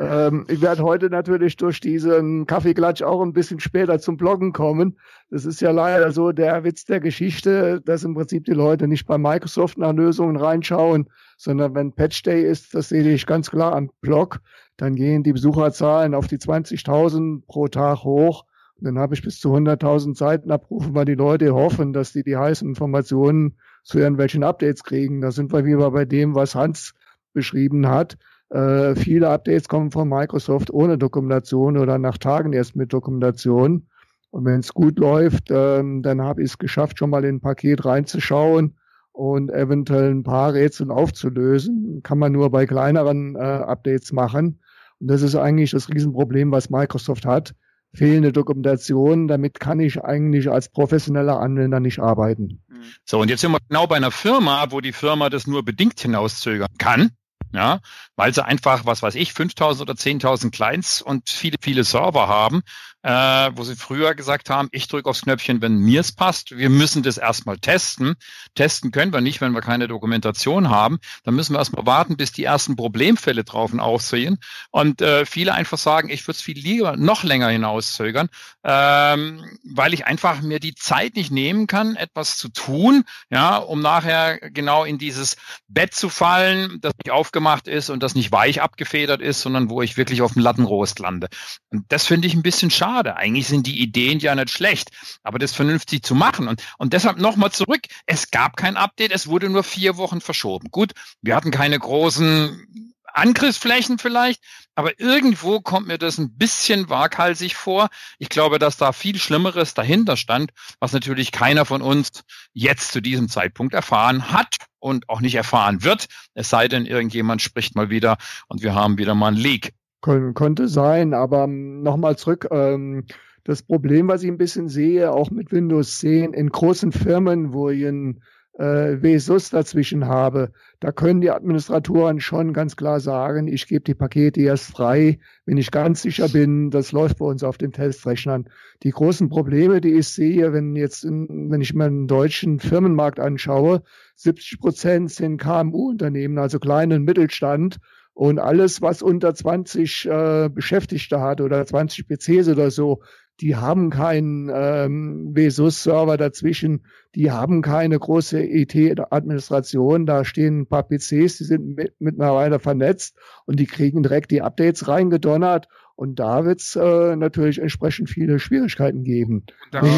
Ähm, 0.00 0.46
ich 0.48 0.62
werde 0.62 0.82
heute 0.82 1.10
natürlich 1.10 1.58
durch 1.58 1.78
diesen 1.78 2.46
Kaffeeklatsch 2.46 3.02
auch 3.02 3.20
ein 3.20 3.34
bisschen 3.34 3.60
später 3.60 3.98
zum 3.98 4.16
Bloggen 4.16 4.54
kommen. 4.54 4.98
Das 5.28 5.44
ist 5.44 5.60
ja 5.60 5.72
leider 5.72 6.10
so 6.10 6.32
der 6.32 6.64
Witz 6.64 6.86
der 6.86 7.00
Geschichte, 7.00 7.82
dass 7.84 8.02
im 8.02 8.14
Prinzip 8.14 8.46
die 8.46 8.54
Leute 8.54 8.88
nicht 8.88 9.06
bei 9.06 9.18
Microsoft 9.18 9.76
nach 9.76 9.92
Lösungen 9.92 10.36
reinschauen, 10.36 11.10
sondern 11.36 11.74
wenn 11.74 11.92
Patch 11.92 12.22
Day 12.22 12.42
ist, 12.42 12.74
das 12.74 12.88
sehe 12.88 13.06
ich 13.12 13.26
ganz 13.26 13.50
klar 13.50 13.74
am 13.74 13.90
Blog, 14.00 14.40
dann 14.78 14.94
gehen 14.94 15.22
die 15.22 15.34
Besucherzahlen 15.34 16.14
auf 16.14 16.28
die 16.28 16.38
20.000 16.38 17.42
pro 17.46 17.68
Tag 17.68 18.02
hoch. 18.02 18.46
Und 18.78 18.86
dann 18.86 18.98
habe 18.98 19.12
ich 19.12 19.20
bis 19.20 19.38
zu 19.38 19.54
100.000 19.54 20.16
Seiten 20.16 20.50
abrufen, 20.50 20.94
weil 20.94 21.04
die 21.04 21.14
Leute 21.14 21.54
hoffen, 21.54 21.92
dass 21.92 22.14
die 22.14 22.22
die 22.22 22.38
heißen 22.38 22.66
Informationen 22.66 23.58
zu 23.82 23.98
irgendwelchen 23.98 24.44
Updates 24.44 24.82
kriegen. 24.82 25.20
Da 25.20 25.30
sind 25.30 25.52
wir 25.52 25.66
wieder 25.66 25.90
bei 25.90 26.06
dem, 26.06 26.34
was 26.34 26.54
Hans 26.54 26.94
beschrieben 27.34 27.86
hat. 27.86 28.16
Äh, 28.50 28.96
viele 28.96 29.28
Updates 29.28 29.68
kommen 29.68 29.92
von 29.92 30.08
Microsoft 30.08 30.70
ohne 30.70 30.98
Dokumentation 30.98 31.78
oder 31.78 31.98
nach 31.98 32.18
Tagen 32.18 32.52
erst 32.52 32.74
mit 32.74 32.92
Dokumentation. 32.92 33.86
Und 34.30 34.44
wenn 34.44 34.60
es 34.60 34.74
gut 34.74 34.98
läuft, 34.98 35.50
ähm, 35.50 36.02
dann 36.02 36.20
habe 36.22 36.42
ich 36.42 36.50
es 36.50 36.58
geschafft, 36.58 36.98
schon 36.98 37.10
mal 37.10 37.24
in 37.24 37.36
ein 37.36 37.40
Paket 37.40 37.84
reinzuschauen 37.84 38.76
und 39.12 39.50
eventuell 39.50 40.10
ein 40.10 40.22
paar 40.24 40.54
Rätsel 40.54 40.90
aufzulösen. 40.90 42.00
Kann 42.02 42.18
man 42.18 42.32
nur 42.32 42.50
bei 42.50 42.66
kleineren 42.66 43.36
äh, 43.36 43.38
Updates 43.38 44.12
machen. 44.12 44.60
Und 44.98 45.08
das 45.08 45.22
ist 45.22 45.36
eigentlich 45.36 45.70
das 45.70 45.88
Riesenproblem, 45.88 46.50
was 46.50 46.70
Microsoft 46.70 47.26
hat. 47.26 47.54
Fehlende 47.92 48.32
Dokumentation, 48.32 49.26
damit 49.26 49.58
kann 49.58 49.80
ich 49.80 50.02
eigentlich 50.02 50.48
als 50.48 50.68
professioneller 50.68 51.40
Anwender 51.40 51.80
nicht 51.80 51.98
arbeiten. 51.98 52.62
So, 53.04 53.20
und 53.20 53.30
jetzt 53.30 53.40
sind 53.40 53.50
wir 53.50 53.58
genau 53.68 53.88
bei 53.88 53.96
einer 53.96 54.12
Firma, 54.12 54.66
wo 54.70 54.80
die 54.80 54.92
Firma 54.92 55.28
das 55.28 55.48
nur 55.48 55.64
bedingt 55.64 55.98
hinauszögern 55.98 56.68
kann 56.78 57.10
ja, 57.52 57.80
weil 58.20 58.34
sie 58.34 58.44
einfach, 58.44 58.84
was 58.84 59.00
weiß 59.02 59.14
ich, 59.14 59.32
5000 59.32 59.80
oder 59.80 59.98
10.000 59.98 60.50
Clients 60.50 61.00
und 61.00 61.30
viele, 61.30 61.56
viele 61.58 61.84
Server 61.84 62.28
haben, 62.28 62.60
äh, 63.02 63.50
wo 63.54 63.62
sie 63.64 63.76
früher 63.76 64.14
gesagt 64.14 64.50
haben, 64.50 64.68
ich 64.72 64.88
drücke 64.88 65.08
aufs 65.08 65.22
Knöpfchen, 65.22 65.62
wenn 65.62 65.78
mir 65.78 66.00
es 66.00 66.12
passt. 66.12 66.54
Wir 66.54 66.68
müssen 66.68 67.02
das 67.02 67.16
erstmal 67.16 67.56
testen. 67.56 68.16
Testen 68.54 68.90
können 68.90 69.14
wir 69.14 69.22
nicht, 69.22 69.40
wenn 69.40 69.52
wir 69.52 69.62
keine 69.62 69.88
Dokumentation 69.88 70.68
haben. 70.68 70.98
Dann 71.24 71.34
müssen 71.34 71.54
wir 71.54 71.60
erstmal 71.60 71.86
warten, 71.86 72.18
bis 72.18 72.30
die 72.30 72.44
ersten 72.44 72.76
Problemfälle 72.76 73.42
drauf 73.42 73.72
aussehen. 73.78 74.38
Und 74.70 75.00
äh, 75.00 75.24
viele 75.24 75.54
einfach 75.54 75.78
sagen, 75.78 76.10
ich 76.10 76.26
würde 76.26 76.36
es 76.36 76.42
viel 76.42 76.58
lieber 76.58 76.98
noch 76.98 77.22
länger 77.22 77.48
hinauszögern, 77.48 78.28
ähm, 78.64 79.58
weil 79.64 79.94
ich 79.94 80.04
einfach 80.04 80.42
mir 80.42 80.60
die 80.60 80.74
Zeit 80.74 81.14
nicht 81.14 81.30
nehmen 81.30 81.66
kann, 81.66 81.96
etwas 81.96 82.36
zu 82.36 82.50
tun, 82.50 83.04
ja, 83.30 83.56
um 83.56 83.80
nachher 83.80 84.38
genau 84.50 84.84
in 84.84 84.98
dieses 84.98 85.36
Bett 85.68 85.94
zu 85.94 86.10
fallen, 86.10 86.80
das 86.82 86.92
nicht 87.02 87.12
aufgemacht 87.12 87.68
ist 87.68 87.88
und 87.88 88.02
das 88.02 88.09
nicht 88.14 88.32
weich 88.32 88.60
abgefedert 88.62 89.20
ist, 89.20 89.40
sondern 89.40 89.70
wo 89.70 89.82
ich 89.82 89.96
wirklich 89.96 90.22
auf 90.22 90.34
dem 90.34 90.42
Lattenrost 90.42 90.98
lande. 90.98 91.28
Und 91.70 91.84
das 91.88 92.06
finde 92.06 92.28
ich 92.28 92.34
ein 92.34 92.42
bisschen 92.42 92.70
schade 92.70 92.90
schade. 93.00 93.16
Eigentlich 93.16 93.46
sind 93.46 93.66
die 93.66 93.80
Ideen 93.80 94.18
ja 94.18 94.34
nicht 94.34 94.50
schlecht, 94.50 94.90
aber 95.22 95.38
das 95.38 95.54
vernünftig 95.54 96.02
zu 96.02 96.14
machen. 96.14 96.48
Und, 96.48 96.62
und 96.78 96.92
deshalb 96.92 97.18
nochmal 97.18 97.52
zurück. 97.52 97.82
Es 98.06 98.30
gab 98.30 98.56
kein 98.56 98.76
Update, 98.76 99.12
es 99.12 99.26
wurde 99.26 99.48
nur 99.48 99.62
vier 99.62 99.96
Wochen 99.96 100.20
verschoben. 100.20 100.68
Gut, 100.70 100.92
wir 101.22 101.36
hatten 101.36 101.50
keine 101.50 101.78
großen 101.78 102.90
Angriffsflächen 103.14 103.98
vielleicht, 103.98 104.42
aber 104.74 104.98
irgendwo 104.98 105.60
kommt 105.60 105.86
mir 105.86 105.98
das 105.98 106.18
ein 106.18 106.36
bisschen 106.36 106.88
waghalsig 106.88 107.54
vor. 107.56 107.88
Ich 108.18 108.28
glaube, 108.28 108.58
dass 108.58 108.76
da 108.76 108.92
viel 108.92 109.18
Schlimmeres 109.18 109.74
dahinter 109.74 110.16
stand, 110.16 110.52
was 110.78 110.92
natürlich 110.92 111.32
keiner 111.32 111.64
von 111.64 111.82
uns 111.82 112.24
jetzt 112.52 112.92
zu 112.92 113.00
diesem 113.00 113.28
Zeitpunkt 113.28 113.74
erfahren 113.74 114.32
hat 114.32 114.56
und 114.78 115.08
auch 115.08 115.20
nicht 115.20 115.34
erfahren 115.34 115.84
wird, 115.84 116.06
es 116.34 116.48
sei 116.48 116.68
denn, 116.68 116.86
irgendjemand 116.86 117.42
spricht 117.42 117.76
mal 117.76 117.90
wieder 117.90 118.16
und 118.48 118.62
wir 118.62 118.74
haben 118.74 118.98
wieder 118.98 119.14
mal 119.14 119.28
ein 119.28 119.34
Leak. 119.34 119.72
Kon 120.00 120.32
konnte 120.32 120.68
sein, 120.68 121.12
aber 121.12 121.44
ähm, 121.44 121.82
nochmal 121.82 122.16
zurück. 122.16 122.48
Ähm, 122.50 123.04
das 123.44 123.62
Problem, 123.62 124.08
was 124.08 124.22
ich 124.22 124.30
ein 124.30 124.38
bisschen 124.38 124.68
sehe, 124.68 125.12
auch 125.12 125.30
mit 125.30 125.52
Windows 125.52 125.98
10 125.98 126.32
in 126.32 126.50
großen 126.50 126.92
Firmen, 126.92 127.52
wo 127.52 127.68
ein 127.68 128.22
äh, 128.60 129.02
WSUS 129.02 129.48
dazwischen 129.48 130.06
habe, 130.06 130.52
da 130.80 130.92
können 130.92 131.22
die 131.22 131.30
Administratoren 131.30 132.20
schon 132.20 132.52
ganz 132.52 132.76
klar 132.76 133.00
sagen, 133.00 133.48
ich 133.48 133.66
gebe 133.66 133.84
die 133.84 133.94
Pakete 133.94 134.42
erst 134.42 134.70
frei, 134.70 135.18
wenn 135.46 135.56
ich 135.56 135.70
ganz 135.70 136.02
sicher 136.02 136.28
bin, 136.28 136.70
das 136.70 136.92
läuft 136.92 137.18
bei 137.18 137.24
uns 137.24 137.42
auf 137.42 137.56
den 137.56 137.72
Testrechnern. 137.72 138.50
Die 138.82 138.90
großen 138.90 139.30
Probleme, 139.30 139.80
die 139.80 139.94
ich 139.94 140.08
sehe, 140.08 140.52
wenn 140.52 140.76
jetzt, 140.76 141.04
in, 141.04 141.50
wenn 141.50 141.62
ich 141.62 141.72
mir 141.72 141.84
einen 141.84 142.06
deutschen 142.06 142.60
Firmenmarkt 142.60 143.18
anschaue, 143.18 143.82
70 144.16 144.60
Prozent 144.60 145.10
sind 145.10 145.38
KMU-Unternehmen, 145.38 146.38
also 146.38 146.58
kleinen 146.58 147.04
Mittelstand. 147.04 147.78
Und 148.12 148.38
alles, 148.38 148.82
was 148.82 149.00
unter 149.00 149.34
20 149.34 150.04
äh, 150.04 150.50
Beschäftigte 150.52 151.20
hat 151.20 151.40
oder 151.40 151.64
20 151.64 152.06
PCs 152.06 152.48
oder 152.48 152.70
so, 152.70 153.00
die 153.40 153.56
haben 153.56 153.90
keinen 153.90 154.50
ähm, 154.52 155.34
VSUS-Server 155.34 156.16
dazwischen, 156.16 156.84
die 157.14 157.30
haben 157.30 157.62
keine 157.62 157.98
große 157.98 158.42
IT-Administration, 158.42 160.06
da 160.06 160.24
stehen 160.24 160.60
ein 160.60 160.66
paar 160.66 160.82
PCs, 160.82 161.38
die 161.38 161.44
sind 161.44 161.76
mit, 161.76 161.94
mittlerweile 161.98 162.58
vernetzt 162.58 163.16
und 163.46 163.58
die 163.58 163.66
kriegen 163.66 164.02
direkt 164.02 164.30
die 164.30 164.42
Updates 164.42 164.88
reingedonnert. 164.88 165.68
Und 165.96 166.18
da 166.18 166.46
wird 166.46 166.60
es 166.60 166.76
äh, 166.76 167.14
natürlich 167.16 167.60
entsprechend 167.60 168.08
viele 168.08 168.38
Schwierigkeiten 168.38 169.04
geben. 169.04 169.44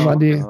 Man 0.05 0.19
die, 0.19 0.43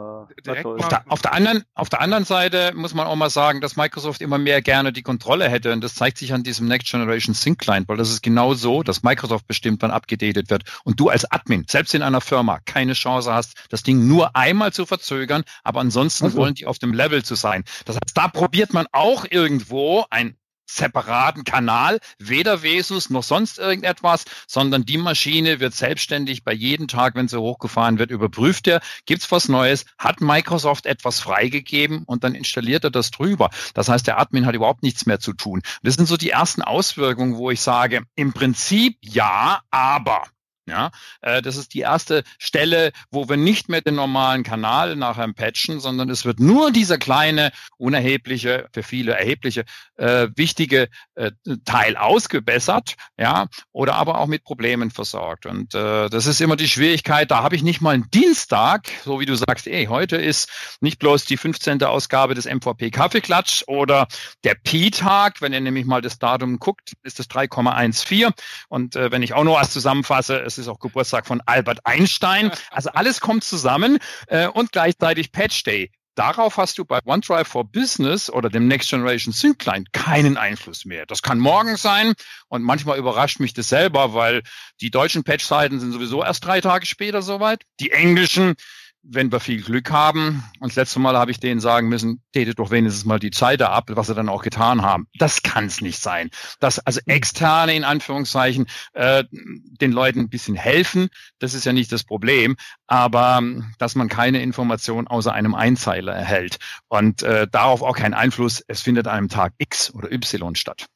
auf 0.47 0.89
der, 0.89 1.05
auf, 1.09 1.23
der, 1.23 1.33
anderen, 1.33 1.65
auf 1.75 1.89
der 1.89 2.01
anderen 2.01 2.25
Seite 2.25 2.73
muss 2.75 2.95
man 2.95 3.07
auch 3.07 3.17
mal 3.17 3.31
sagen, 3.31 3.61
dass 3.61 3.77
Microsoft 3.77 4.21
immer 4.21 4.39
mehr 4.39 4.63
gerne 4.63 4.93
die 4.93 5.03
Kontrolle 5.03 5.49
hätte. 5.49 5.73
Und 5.73 5.83
das 5.83 5.95
zeigt 5.95 6.19
sich 6.19 6.33
an 6.33 6.43
diesem 6.43 6.69
Next 6.69 6.91
Generation 6.91 7.35
Sync 7.35 7.59
Client, 7.59 7.89
weil 7.89 7.97
das 7.97 8.11
ist 8.11 8.23
genau 8.23 8.55
so, 8.55 8.83
dass 8.83 9.03
Microsoft 9.03 9.47
bestimmt, 9.47 9.83
wann 9.83 9.91
abgedatet 9.91 10.51
wird. 10.51 10.65
Und 10.85 11.01
du 11.01 11.09
als 11.09 11.31
Admin, 11.31 11.65
selbst 11.69 11.95
in 11.95 12.03
einer 12.03 12.21
Firma, 12.21 12.61
keine 12.65 12.95
Chance 12.95 13.33
hast, 13.33 13.55
das 13.71 13.83
Ding 13.83 14.07
nur 14.07 14.37
einmal 14.37 14.73
zu 14.73 14.87
verzögern, 14.87 15.45
aber 15.63 15.81
ansonsten 15.81 16.25
also. 16.25 16.39
wollen 16.39 16.55
die 16.55 16.67
auf 16.67 16.79
dem 16.79 16.93
Level 16.93 17.25
zu 17.25 17.35
sein. 17.35 17.65
Das 17.85 17.97
heißt, 17.97 18.17
da 18.17 18.29
probiert 18.29 18.73
man 18.73 18.87
auch 18.93 19.25
irgendwo 19.29 20.05
ein 20.11 20.37
separaten 20.77 21.45
Kanal, 21.45 21.99
weder 22.19 22.63
Vesus 22.63 23.11
noch 23.11 23.23
sonst 23.23 23.59
irgendetwas, 23.59 24.25
sondern 24.47 24.85
die 24.85 24.99
Maschine 24.99 25.61
wird 25.61 25.75
selbstständig 25.75 26.45
bei 26.45 26.53
jedem 26.53 26.89
Tag, 26.89 27.15
wenn 27.15 27.29
sie 27.29 27.39
hochgefahren 27.39 27.99
wird, 27.99 28.11
überprüft 28.11 28.67
er, 28.67 28.81
gibt's 29.07 29.31
was 29.31 29.49
Neues, 29.49 29.85
hat 29.99 30.21
Microsoft 30.21 30.87
etwas 30.87 31.21
freigegeben 31.21 32.05
und 32.05 32.25
dann 32.25 32.35
installiert 32.35 32.85
er 32.85 32.91
das 32.91 33.11
drüber. 33.11 33.51
Das 33.75 33.89
heißt, 33.89 34.07
der 34.07 34.19
Admin 34.19 34.47
hat 34.47 34.55
überhaupt 34.55 34.83
nichts 34.83 35.07
mehr 35.07 35.21
zu 35.21 35.33
tun. 35.33 35.63
Das 35.83 35.95
sind 35.95 36.07
so 36.07 36.17
die 36.17 36.31
ersten 36.31 36.63
Auswirkungen, 36.63 37.37
wo 37.37 37.51
ich 37.51 37.61
sage, 37.61 38.03
im 38.15 38.33
Prinzip 38.33 38.97
ja, 39.01 39.61
aber. 39.71 40.25
Ja, 40.69 40.93
äh, 41.23 41.43
das 41.43 41.57
ist 41.57 41.75
die 41.75 41.81
erste 41.81 42.23
Stelle, 42.39 42.93
wo 43.11 43.29
wir 43.29 43.37
nicht 43.37 43.69
mehr 43.69 43.81
den 43.81 43.97
normalen 43.97 44.45
Kanal 44.45 44.95
nachher 44.95 45.33
patchen, 45.33 45.81
sondern 45.81 46.09
es 46.09 46.25
wird 46.25 46.39
nur 46.39 46.71
dieser 46.71 46.99
kleine, 46.99 47.51
unerhebliche, 47.79 48.69
für 48.73 48.85
viele 48.85 49.13
erhebliche, 49.13 49.65
äh, 49.97 50.29
wichtige 50.37 50.89
äh, 51.17 51.33
Teil 51.65 51.97
ausgebessert, 51.97 52.95
ja, 53.19 53.49
oder 53.73 53.95
aber 53.95 54.19
auch 54.19 54.29
mit 54.29 54.45
Problemen 54.45 54.93
versorgt. 54.93 55.47
Und 55.47 55.75
äh, 55.75 56.09
das 56.09 56.27
ist 56.27 56.41
immer 56.41 56.55
die 56.55 56.69
Schwierigkeit. 56.69 57.33
Da 57.33 57.43
habe 57.43 57.57
ich 57.57 57.65
nicht 57.65 57.81
mal 57.81 57.95
einen 57.95 58.09
Dienstag, 58.11 58.89
so 59.05 59.19
wie 59.19 59.27
du 59.27 59.35
sagst, 59.35 59.67
ey, 59.67 59.87
heute 59.87 60.17
ist 60.17 60.79
nicht 60.81 61.01
bloß 61.01 61.25
die 61.25 61.37
15. 61.37 61.83
Ausgabe 61.83 62.35
des 62.35 62.45
MVP 62.45 62.93
Kaffeeklatsch 62.93 63.65
oder 63.67 64.07
der 64.45 64.55
Pi-Tag, 64.55 65.41
wenn 65.41 65.53
ihr 65.53 65.61
nämlich 65.61 65.87
mal 65.87 66.03
das 66.03 66.21
Datum 66.21 66.61
guckt, 66.61 66.93
ist 67.03 67.19
das 67.19 67.29
3,14. 67.29 68.33
Und 68.69 68.95
äh, 68.95 69.11
wenn 69.11 69.23
ich 69.23 69.35
auch 69.35 69.43
noch 69.43 69.61
was 69.61 69.73
zusammenfasse, 69.73 70.52
es 70.53 70.59
ist 70.59 70.69
auch 70.69 70.81
Geburtstag 70.81 71.27
von 71.27 71.41
Albert 71.47 71.81
Einstein. 71.85 72.51
Also 72.71 72.91
alles 72.91 73.21
kommt 73.21 73.45
zusammen 73.45 73.99
äh, 74.29 74.49
und 74.49 74.73
gleichzeitig 74.73 75.33
Patch 75.33 75.65
Day. 75.65 75.91
Darauf 76.15 76.59
hast 76.59 76.77
du 76.77 76.85
bei 76.85 76.99
OneDrive 77.07 77.49
for 77.49 77.65
Business 77.65 78.29
oder 78.29 78.51
dem 78.51 78.69
Next 78.69 78.91
Generation 78.91 79.33
Sync 79.33 79.59
Client 79.59 79.95
keinen 79.95 80.37
Einfluss 80.37 80.85
mehr. 80.85 81.07
Das 81.07 81.23
kann 81.23 81.39
morgen 81.39 81.79
sein 81.79 82.13
und 82.49 82.63
manchmal 82.63 82.99
überrascht 82.99 83.41
mich 83.41 83.55
das 83.55 83.71
selber, 83.71 84.13
weil 84.13 84.43
die 84.83 84.91
deutschen 84.91 85.25
Patch-Seiten 85.25 85.81
sind 85.81 85.93
sowieso 85.93 86.23
erst 86.23 86.45
drei 86.45 86.61
Tage 86.61 86.85
später 86.85 87.23
soweit. 87.23 87.63
Die 87.81 87.93
englischen 87.93 88.57
wenn 89.03 89.33
wir 89.33 89.41
viel 89.41 89.63
Glück 89.63 89.91
haben, 89.91 90.45
und 90.61 90.71
das 90.71 90.77
letzte 90.77 91.01
Mal 91.01 91.17
habe 91.17 91.31
ich 91.31 91.41
denen 91.41 91.61
sagen 91.61 91.89
müssen, 91.89 92.23
tätet 92.33 92.59
doch 92.59 92.71
wenigstens 92.71 93.05
mal 93.05 93.19
die 93.19 93.31
Zeit 93.31 93.61
ab, 93.63 93.91
was 93.91 94.07
sie 94.07 94.15
dann 94.15 94.29
auch 94.29 94.43
getan 94.43 94.83
haben. 94.83 95.09
Das 95.19 95.43
kann 95.43 95.67
es 95.67 95.81
nicht 95.81 96.01
sein. 96.01 96.31
Dass 96.61 96.79
also 96.79 97.01
externe 97.07 97.75
in 97.75 97.85
Anführungszeichen 97.85 98.67
äh, 98.93 99.25
den 99.31 99.93
Leuten 99.93 100.21
ein 100.21 100.29
bisschen 100.29 100.55
helfen, 100.55 101.09
das 101.39 101.55
ist 101.55 101.65
ja 101.65 101.73
nicht 101.73 101.91
das 101.91 102.05
Problem, 102.05 102.57
aber 102.87 103.43
dass 103.79 103.95
man 103.95 104.09
keine 104.09 104.43
Information 104.43 105.09
außer 105.09 105.33
einem 105.33 105.55
Einzeiler 105.55 106.15
erhält 106.15 106.59
und 106.89 107.23
äh, 107.23 107.49
darauf 107.51 107.83
auch 107.83 107.97
keinen 107.97 108.15
Einfluss, 108.15 108.63
es 108.67 108.83
findet 108.83 109.09
an 109.09 109.19
einem 109.19 109.29
Tag 109.29 109.55
X 109.59 109.93
oder 109.95 110.13
Y 110.13 110.55
statt. 110.55 110.87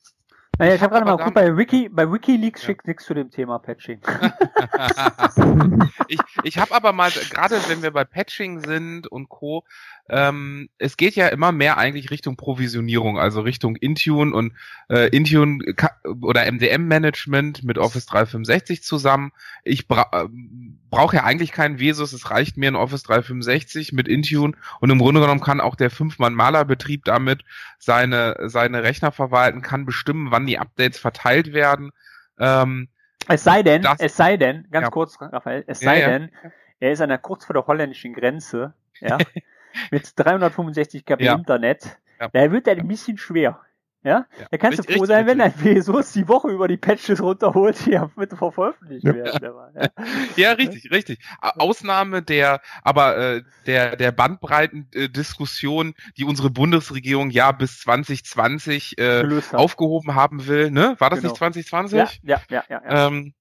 Naja, 0.58 0.74
ich 0.74 0.82
habe 0.82 0.94
gerade 0.94 1.04
mal 1.04 1.16
geguckt, 1.16 1.34
bei, 1.34 1.56
Wiki, 1.56 1.88
bei 1.88 2.10
Wikileaks 2.10 2.62
ja. 2.62 2.66
schickt 2.66 2.86
nichts 2.86 3.04
zu 3.04 3.14
dem 3.14 3.30
Thema 3.30 3.58
Patching. 3.58 4.00
ich 6.08 6.20
ich 6.44 6.58
habe 6.58 6.74
aber 6.74 6.92
mal, 6.92 7.10
gerade 7.10 7.56
wenn 7.68 7.82
wir 7.82 7.90
bei 7.90 8.04
Patching 8.04 8.60
sind 8.60 9.06
und 9.06 9.28
Co., 9.28 9.64
ähm, 10.08 10.68
es 10.78 10.96
geht 10.96 11.16
ja 11.16 11.28
immer 11.28 11.50
mehr 11.50 11.78
eigentlich 11.78 12.10
Richtung 12.10 12.36
Provisionierung, 12.36 13.18
also 13.18 13.40
Richtung 13.40 13.76
Intune 13.76 14.34
und 14.34 14.52
äh, 14.88 15.08
Intune 15.08 15.64
oder 16.22 16.50
MDM-Management 16.50 17.64
mit 17.64 17.78
Office 17.78 18.06
365 18.06 18.84
zusammen. 18.84 19.32
Ich 19.64 19.88
bra 19.88 20.08
äh, 20.12 20.28
brauche 20.90 21.16
ja 21.16 21.24
eigentlich 21.24 21.50
keinen 21.50 21.80
Vesus, 21.80 22.12
es 22.12 22.30
reicht 22.30 22.56
mir 22.56 22.70
ein 22.70 22.76
Office 22.76 23.02
365 23.02 23.92
mit 23.92 24.06
Intune 24.06 24.54
und 24.80 24.90
im 24.90 24.98
Grunde 24.98 25.20
genommen 25.20 25.40
kann 25.40 25.60
auch 25.60 25.74
der 25.74 25.90
Fünf-Mann-Maler-Betrieb 25.90 27.04
damit 27.04 27.44
seine, 27.78 28.36
seine 28.44 28.84
Rechner 28.84 29.10
verwalten, 29.10 29.60
kann 29.60 29.86
bestimmen, 29.86 30.30
wann 30.30 30.46
die 30.46 30.58
Updates 30.58 30.98
verteilt 30.98 31.52
werden. 31.52 31.90
Ähm, 32.38 32.88
es 33.28 33.42
sei 33.42 33.64
denn, 33.64 33.82
das, 33.82 33.98
es 33.98 34.16
sei 34.16 34.36
denn, 34.36 34.68
ganz 34.70 34.84
ja. 34.84 34.90
kurz, 34.90 35.20
Raphael, 35.20 35.64
es 35.66 35.80
sei 35.80 36.00
ja, 36.00 36.08
denn, 36.10 36.30
er 36.78 36.92
ist 36.92 37.00
an 37.00 37.08
der 37.08 37.18
kurz 37.18 37.44
vor 37.44 37.54
der 37.54 37.66
holländischen 37.66 38.14
Grenze, 38.14 38.74
ja, 39.00 39.18
mit 39.90 40.12
365 40.16 41.04
KB 41.04 41.20
Internet. 41.20 41.98
Da 42.32 42.50
wird 42.50 42.66
er 42.66 42.76
ein 42.76 42.88
bisschen 42.88 43.18
schwer. 43.18 43.60
Ja? 44.06 44.24
ja 44.38 44.46
da 44.52 44.56
kannst 44.56 44.78
du 44.78 44.82
froh 44.84 45.04
sein, 45.04 45.26
wenn 45.26 45.38
dein 45.38 45.52
Pesos 45.52 46.12
die 46.12 46.28
Woche 46.28 46.48
über 46.48 46.68
die 46.68 46.76
Patches 46.76 47.20
runterholt, 47.20 47.84
die 47.84 47.90
ja 47.90 48.08
mit 48.14 48.32
veröffentlicht 48.32 49.04
werden. 49.04 49.72
Ja. 49.74 49.88
ja, 50.36 50.52
richtig, 50.52 50.92
richtig. 50.92 51.18
Ausnahme 51.40 52.22
der, 52.22 52.60
aber 52.82 53.16
äh, 53.16 53.42
der, 53.66 53.96
der 53.96 54.12
Bandbreiten-Diskussion, 54.12 55.94
die 56.16 56.24
unsere 56.24 56.50
Bundesregierung 56.50 57.30
ja 57.30 57.50
bis 57.50 57.80
2020 57.80 58.96
äh, 58.98 59.40
aufgehoben 59.52 60.14
haben 60.14 60.46
will, 60.46 60.70
ne? 60.70 60.94
War 60.98 61.10
das 61.10 61.20
genau. 61.20 61.30
nicht 61.32 61.38
2020? 61.38 61.98
Ja, 61.98 62.08
ja, 62.22 62.40
ja. 62.48 62.64
ja, 62.68 62.82
ja. 62.84 63.06
Ähm, 63.08 63.34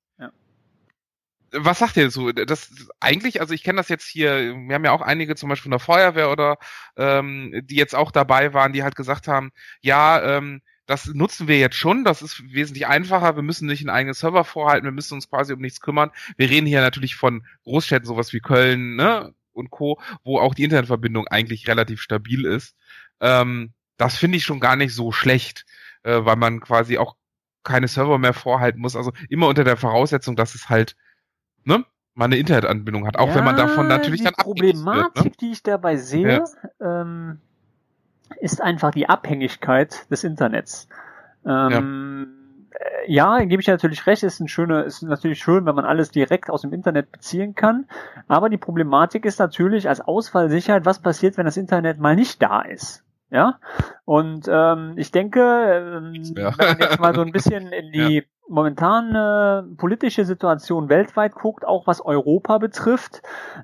was 1.57 1.79
sagt 1.79 1.97
ihr 1.97 2.09
so? 2.11 2.31
Das 2.31 2.71
eigentlich, 2.99 3.41
also 3.41 3.53
ich 3.53 3.63
kenne 3.63 3.77
das 3.77 3.89
jetzt 3.89 4.07
hier, 4.07 4.55
wir 4.55 4.75
haben 4.75 4.85
ja 4.85 4.91
auch 4.91 5.01
einige 5.01 5.35
zum 5.35 5.49
Beispiel 5.49 5.63
von 5.63 5.71
der 5.71 5.79
Feuerwehr 5.79 6.31
oder 6.31 6.57
ähm, 6.97 7.61
die 7.65 7.75
jetzt 7.75 7.95
auch 7.95 8.11
dabei 8.11 8.53
waren, 8.53 8.73
die 8.73 8.83
halt 8.83 8.95
gesagt 8.95 9.27
haben, 9.27 9.51
ja, 9.81 10.37
ähm, 10.37 10.61
das 10.85 11.07
nutzen 11.07 11.47
wir 11.47 11.57
jetzt 11.57 11.77
schon, 11.77 12.03
das 12.03 12.21
ist 12.21 12.43
wesentlich 12.53 12.87
einfacher, 12.87 13.35
wir 13.35 13.43
müssen 13.43 13.67
nicht 13.67 13.81
einen 13.81 13.89
eigenen 13.89 14.13
Server 14.13 14.43
vorhalten, 14.43 14.85
wir 14.85 14.91
müssen 14.91 15.15
uns 15.15 15.29
quasi 15.29 15.53
um 15.53 15.59
nichts 15.59 15.81
kümmern. 15.81 16.11
Wir 16.37 16.49
reden 16.49 16.67
hier 16.67 16.81
natürlich 16.81 17.15
von 17.15 17.45
Großstädten, 17.63 18.05
sowas 18.05 18.33
wie 18.33 18.39
Köln, 18.39 18.95
ne? 18.95 19.33
Und 19.53 19.71
Co., 19.71 19.99
wo 20.23 20.39
auch 20.39 20.53
die 20.53 20.65
Internetverbindung 20.65 21.27
eigentlich 21.27 21.67
relativ 21.67 22.01
stabil 22.01 22.45
ist. 22.45 22.75
Ähm, 23.21 23.73
das 23.97 24.17
finde 24.17 24.37
ich 24.37 24.43
schon 24.43 24.59
gar 24.59 24.75
nicht 24.75 24.93
so 24.93 25.11
schlecht, 25.11 25.65
äh, 26.03 26.25
weil 26.25 26.35
man 26.35 26.59
quasi 26.59 26.97
auch 26.97 27.15
keine 27.63 27.87
Server 27.87 28.17
mehr 28.17 28.33
vorhalten 28.33 28.79
muss. 28.79 28.95
Also 28.95 29.11
immer 29.29 29.47
unter 29.47 29.63
der 29.63 29.77
Voraussetzung, 29.77 30.35
dass 30.35 30.55
es 30.55 30.69
halt 30.69 30.95
ne, 31.65 31.85
mal 32.15 32.25
eine 32.25 32.37
Internetanbindung 32.37 33.05
hat, 33.05 33.17
auch 33.17 33.29
ja, 33.29 33.35
wenn 33.35 33.43
man 33.43 33.57
davon 33.57 33.87
natürlich 33.87 34.21
die 34.21 34.25
dann 34.25 34.33
Problematik, 34.33 35.15
wird, 35.15 35.25
ne? 35.25 35.31
die 35.41 35.51
ich 35.51 35.63
dabei 35.63 35.97
sehe, 35.97 36.43
ja. 36.79 37.01
ähm, 37.01 37.39
ist 38.39 38.61
einfach 38.61 38.91
die 38.91 39.07
Abhängigkeit 39.07 40.09
des 40.09 40.23
Internets. 40.23 40.87
Ähm, 41.45 42.27
ja. 43.07 43.37
ja, 43.37 43.45
gebe 43.45 43.61
ich 43.61 43.67
natürlich 43.67 44.07
recht, 44.07 44.23
ist 44.23 44.39
ein 44.39 44.47
schöner, 44.47 44.83
ist 44.85 45.03
natürlich 45.03 45.39
schön, 45.39 45.65
wenn 45.65 45.75
man 45.75 45.85
alles 45.85 46.09
direkt 46.09 46.49
aus 46.49 46.61
dem 46.61 46.73
Internet 46.73 47.11
beziehen 47.11 47.53
kann. 47.53 47.85
Aber 48.27 48.49
die 48.49 48.57
Problematik 48.57 49.25
ist 49.25 49.39
natürlich 49.39 49.87
als 49.87 50.01
Ausfallsicherheit, 50.01 50.85
was 50.85 50.99
passiert, 50.99 51.37
wenn 51.37 51.45
das 51.45 51.57
Internet 51.57 51.99
mal 51.99 52.15
nicht 52.15 52.41
da 52.41 52.61
ist. 52.61 53.03
Ja, 53.31 53.59
und 54.05 54.47
ähm, 54.49 54.93
ich 54.97 55.11
denke, 55.11 55.41
ähm, 55.41 56.13
ja. 56.35 56.57
wenn 56.57 56.67
man 56.67 56.79
jetzt 56.79 56.99
mal 56.99 57.15
so 57.15 57.21
ein 57.21 57.31
bisschen 57.31 57.73
in 57.73 57.91
die 57.91 58.23
momentane 58.47 59.67
politische 59.77 60.25
Situation 60.25 60.89
weltweit 60.89 61.35
guckt, 61.35 61.65
auch 61.65 61.87
was 61.87 62.01
Europa 62.01 62.57
betrifft, 62.57 63.21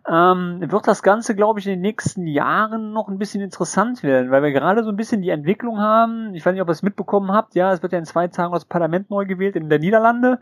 ähm, 0.08 0.60
wird 0.62 0.88
das 0.88 1.04
Ganze, 1.04 1.36
glaube 1.36 1.60
ich, 1.60 1.68
in 1.68 1.74
den 1.74 1.82
nächsten 1.82 2.26
Jahren 2.28 2.92
noch 2.92 3.08
ein 3.08 3.18
bisschen 3.18 3.42
interessant 3.42 4.04
werden, 4.04 4.32
weil 4.32 4.44
wir 4.44 4.52
gerade 4.52 4.84
so 4.84 4.90
ein 4.90 4.96
bisschen 4.96 5.22
die 5.22 5.30
Entwicklung 5.30 5.80
haben. 5.80 6.34
Ich 6.34 6.46
weiß 6.46 6.54
nicht, 6.54 6.62
ob 6.62 6.70
ihr 6.70 6.74
es 6.74 6.84
mitbekommen 6.84 7.32
habt. 7.32 7.56
Ja, 7.56 7.72
es 7.74 7.82
wird 7.82 7.94
ja 7.94 8.00
in 8.00 8.06
zwei 8.06 8.28
Tagen 8.28 8.54
das 8.54 8.66
Parlament 8.66 9.10
neu 9.10 9.26
gewählt 9.26 9.56
in 9.56 9.70
der 9.70 9.80
Niederlande, 9.80 10.40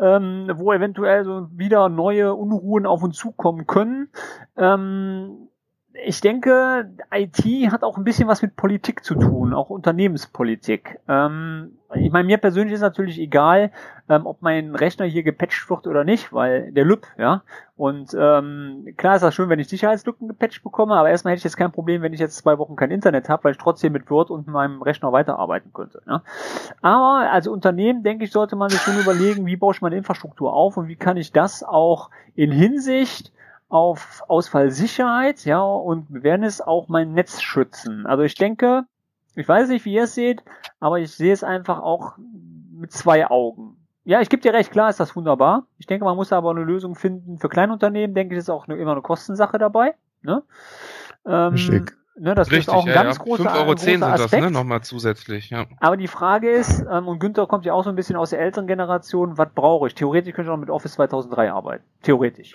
ähm, 0.00 0.50
wo 0.54 0.72
eventuell 0.72 1.24
so 1.24 1.48
wieder 1.52 1.88
neue 1.88 2.34
Unruhen 2.34 2.86
auf 2.86 3.02
uns 3.02 3.16
zukommen 3.16 3.66
können. 3.66 4.10
Ähm, 4.56 5.49
ich 5.92 6.20
denke, 6.20 6.90
IT 7.12 7.44
hat 7.72 7.82
auch 7.82 7.96
ein 7.96 8.04
bisschen 8.04 8.28
was 8.28 8.42
mit 8.42 8.56
Politik 8.56 9.04
zu 9.04 9.14
tun, 9.14 9.52
auch 9.52 9.70
Unternehmenspolitik. 9.70 11.00
Ähm, 11.08 11.72
ich 11.94 12.12
meine, 12.12 12.26
mir 12.26 12.38
persönlich 12.38 12.74
ist 12.74 12.80
natürlich 12.80 13.18
egal, 13.18 13.72
ähm, 14.08 14.24
ob 14.26 14.40
mein 14.40 14.76
Rechner 14.76 15.06
hier 15.06 15.24
gepatcht 15.24 15.68
wird 15.68 15.88
oder 15.88 16.04
nicht, 16.04 16.32
weil 16.32 16.70
der 16.72 16.84
Lüb, 16.84 17.06
ja. 17.18 17.42
Und 17.76 18.14
ähm, 18.16 18.94
klar 18.96 19.16
ist 19.16 19.22
das 19.22 19.34
schön, 19.34 19.48
wenn 19.48 19.58
ich 19.58 19.68
Sicherheitslücken 19.68 20.28
gepatcht 20.28 20.62
bekomme, 20.62 20.94
aber 20.94 21.10
erstmal 21.10 21.32
hätte 21.32 21.40
ich 21.40 21.44
jetzt 21.44 21.56
kein 21.56 21.72
Problem, 21.72 22.02
wenn 22.02 22.12
ich 22.12 22.20
jetzt 22.20 22.36
zwei 22.36 22.58
Wochen 22.58 22.76
kein 22.76 22.92
Internet 22.92 23.28
habe, 23.28 23.44
weil 23.44 23.52
ich 23.52 23.58
trotzdem 23.58 23.92
mit 23.92 24.10
Word 24.10 24.30
und 24.30 24.46
meinem 24.46 24.82
Rechner 24.82 25.12
weiterarbeiten 25.12 25.72
könnte. 25.72 26.02
Ja? 26.06 26.22
Aber 26.82 27.30
als 27.30 27.48
Unternehmen, 27.48 28.04
denke 28.04 28.24
ich, 28.24 28.32
sollte 28.32 28.54
man 28.54 28.70
sich 28.70 28.80
schon 28.80 28.98
überlegen, 28.98 29.46
wie 29.46 29.56
baue 29.56 29.74
ich 29.74 29.82
meine 29.82 29.96
Infrastruktur 29.96 30.52
auf 30.52 30.76
und 30.76 30.88
wie 30.88 30.96
kann 30.96 31.16
ich 31.16 31.32
das 31.32 31.64
auch 31.64 32.10
in 32.36 32.52
Hinsicht 32.52 33.32
auf 33.70 34.22
Ausfallsicherheit, 34.28 35.44
ja, 35.44 35.62
und 35.62 36.12
wir 36.12 36.22
werden 36.22 36.42
es 36.42 36.60
auch 36.60 36.88
mein 36.88 37.12
Netz 37.12 37.40
schützen. 37.40 38.04
Also 38.04 38.24
ich 38.24 38.34
denke, 38.34 38.82
ich 39.36 39.48
weiß 39.48 39.68
nicht, 39.68 39.84
wie 39.84 39.94
ihr 39.94 40.04
es 40.04 40.14
seht, 40.14 40.42
aber 40.80 40.98
ich 40.98 41.12
sehe 41.12 41.32
es 41.32 41.44
einfach 41.44 41.78
auch 41.80 42.18
mit 42.18 42.92
zwei 42.92 43.30
Augen. 43.30 43.76
Ja, 44.04 44.20
ich 44.20 44.28
gebe 44.28 44.42
dir 44.42 44.52
recht, 44.52 44.72
klar 44.72 44.90
ist 44.90 44.98
das 44.98 45.14
wunderbar. 45.14 45.66
Ich 45.78 45.86
denke, 45.86 46.04
man 46.04 46.16
muss 46.16 46.32
aber 46.32 46.50
eine 46.50 46.64
Lösung 46.64 46.96
finden 46.96 47.38
für 47.38 47.48
Kleinunternehmen, 47.48 48.12
denke 48.12 48.34
ich, 48.34 48.40
ist 48.40 48.50
auch 48.50 48.66
eine, 48.66 48.76
immer 48.76 48.92
eine 48.92 49.02
Kostensache 49.02 49.56
dabei. 49.58 49.94
Ne? 50.22 50.42
Ähm, 51.24 51.52
Richtig. 51.52 51.96
Ne, 52.16 52.34
das 52.34 52.50
Richtig, 52.50 52.66
ist 52.66 52.68
auch 52.68 52.84
ein 52.86 52.92
ja, 52.92 53.02
ganz 53.02 53.16
ja. 53.18 53.22
großer 53.24 53.44
5,10 53.44 53.56
Euro 53.56 53.76
sind 53.76 54.00
das, 54.02 54.32
ne? 54.32 54.50
Nochmal 54.50 54.82
zusätzlich, 54.82 55.48
ja. 55.48 55.64
Aber 55.78 55.96
die 55.96 56.08
Frage 56.08 56.50
ist, 56.50 56.84
ähm, 56.90 57.08
und 57.08 57.18
Günther 57.18 57.46
kommt 57.46 57.64
ja 57.64 57.72
auch 57.72 57.84
so 57.84 57.88
ein 57.88 57.96
bisschen 57.96 58.16
aus 58.16 58.30
der 58.30 58.40
älteren 58.40 58.66
Generation, 58.66 59.38
was 59.38 59.48
brauche 59.54 59.86
ich? 59.86 59.94
Theoretisch 59.94 60.34
könnte 60.34 60.50
ich 60.50 60.52
auch 60.52 60.58
mit 60.58 60.68
Office 60.68 60.94
2003 60.94 61.52
arbeiten. 61.52 61.84
Theoretisch. 62.02 62.54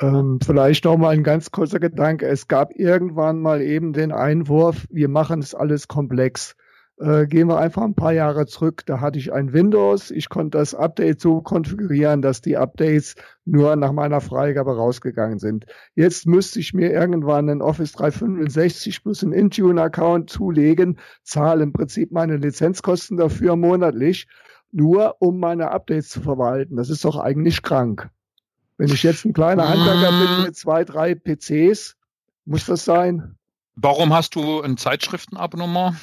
Ähm, 0.00 0.40
vielleicht 0.44 0.84
noch 0.84 0.96
mal 0.96 1.10
ein 1.10 1.22
ganz 1.22 1.50
kurzer 1.50 1.78
Gedanke. 1.78 2.26
Es 2.26 2.48
gab 2.48 2.74
irgendwann 2.74 3.40
mal 3.40 3.62
eben 3.62 3.92
den 3.92 4.10
Einwurf, 4.12 4.86
wir 4.90 5.08
machen 5.08 5.40
es 5.40 5.54
alles 5.54 5.86
komplex. 5.88 6.56
Äh, 6.98 7.26
gehen 7.26 7.48
wir 7.48 7.58
einfach 7.58 7.82
ein 7.82 7.94
paar 7.94 8.12
Jahre 8.12 8.46
zurück. 8.46 8.82
Da 8.86 9.00
hatte 9.00 9.18
ich 9.18 9.32
ein 9.32 9.52
Windows. 9.52 10.12
Ich 10.12 10.28
konnte 10.28 10.58
das 10.58 10.74
Update 10.74 11.20
so 11.20 11.40
konfigurieren, 11.42 12.22
dass 12.22 12.40
die 12.40 12.56
Updates 12.56 13.16
nur 13.44 13.74
nach 13.74 13.92
meiner 13.92 14.20
Freigabe 14.20 14.76
rausgegangen 14.76 15.40
sind. 15.40 15.66
Jetzt 15.96 16.26
müsste 16.26 16.60
ich 16.60 16.72
mir 16.72 16.92
irgendwann 16.92 17.50
einen 17.50 17.62
Office 17.62 17.92
365 17.92 19.02
plus 19.02 19.24
einen 19.24 19.32
Intune-Account 19.32 20.30
zulegen, 20.30 20.98
zahle 21.24 21.64
im 21.64 21.72
Prinzip 21.72 22.12
meine 22.12 22.36
Lizenzkosten 22.36 23.16
dafür 23.16 23.56
monatlich, 23.56 24.28
nur 24.70 25.16
um 25.20 25.40
meine 25.40 25.72
Updates 25.72 26.08
zu 26.10 26.20
verwalten. 26.20 26.76
Das 26.76 26.90
ist 26.90 27.04
doch 27.04 27.18
eigentlich 27.18 27.62
krank. 27.62 28.08
Wenn 28.76 28.92
ich 28.92 29.02
jetzt 29.02 29.24
ein 29.24 29.32
kleiner 29.32 29.68
Handwerker 29.68 30.10
bin 30.10 30.42
mit 30.44 30.56
zwei, 30.56 30.84
drei 30.84 31.14
PCs, 31.14 31.96
muss 32.44 32.66
das 32.66 32.84
sein? 32.84 33.36
Warum 33.76 34.12
hast 34.12 34.34
du 34.34 34.60
ein 34.60 34.76
Zeitschriftenabonnement? 34.76 35.96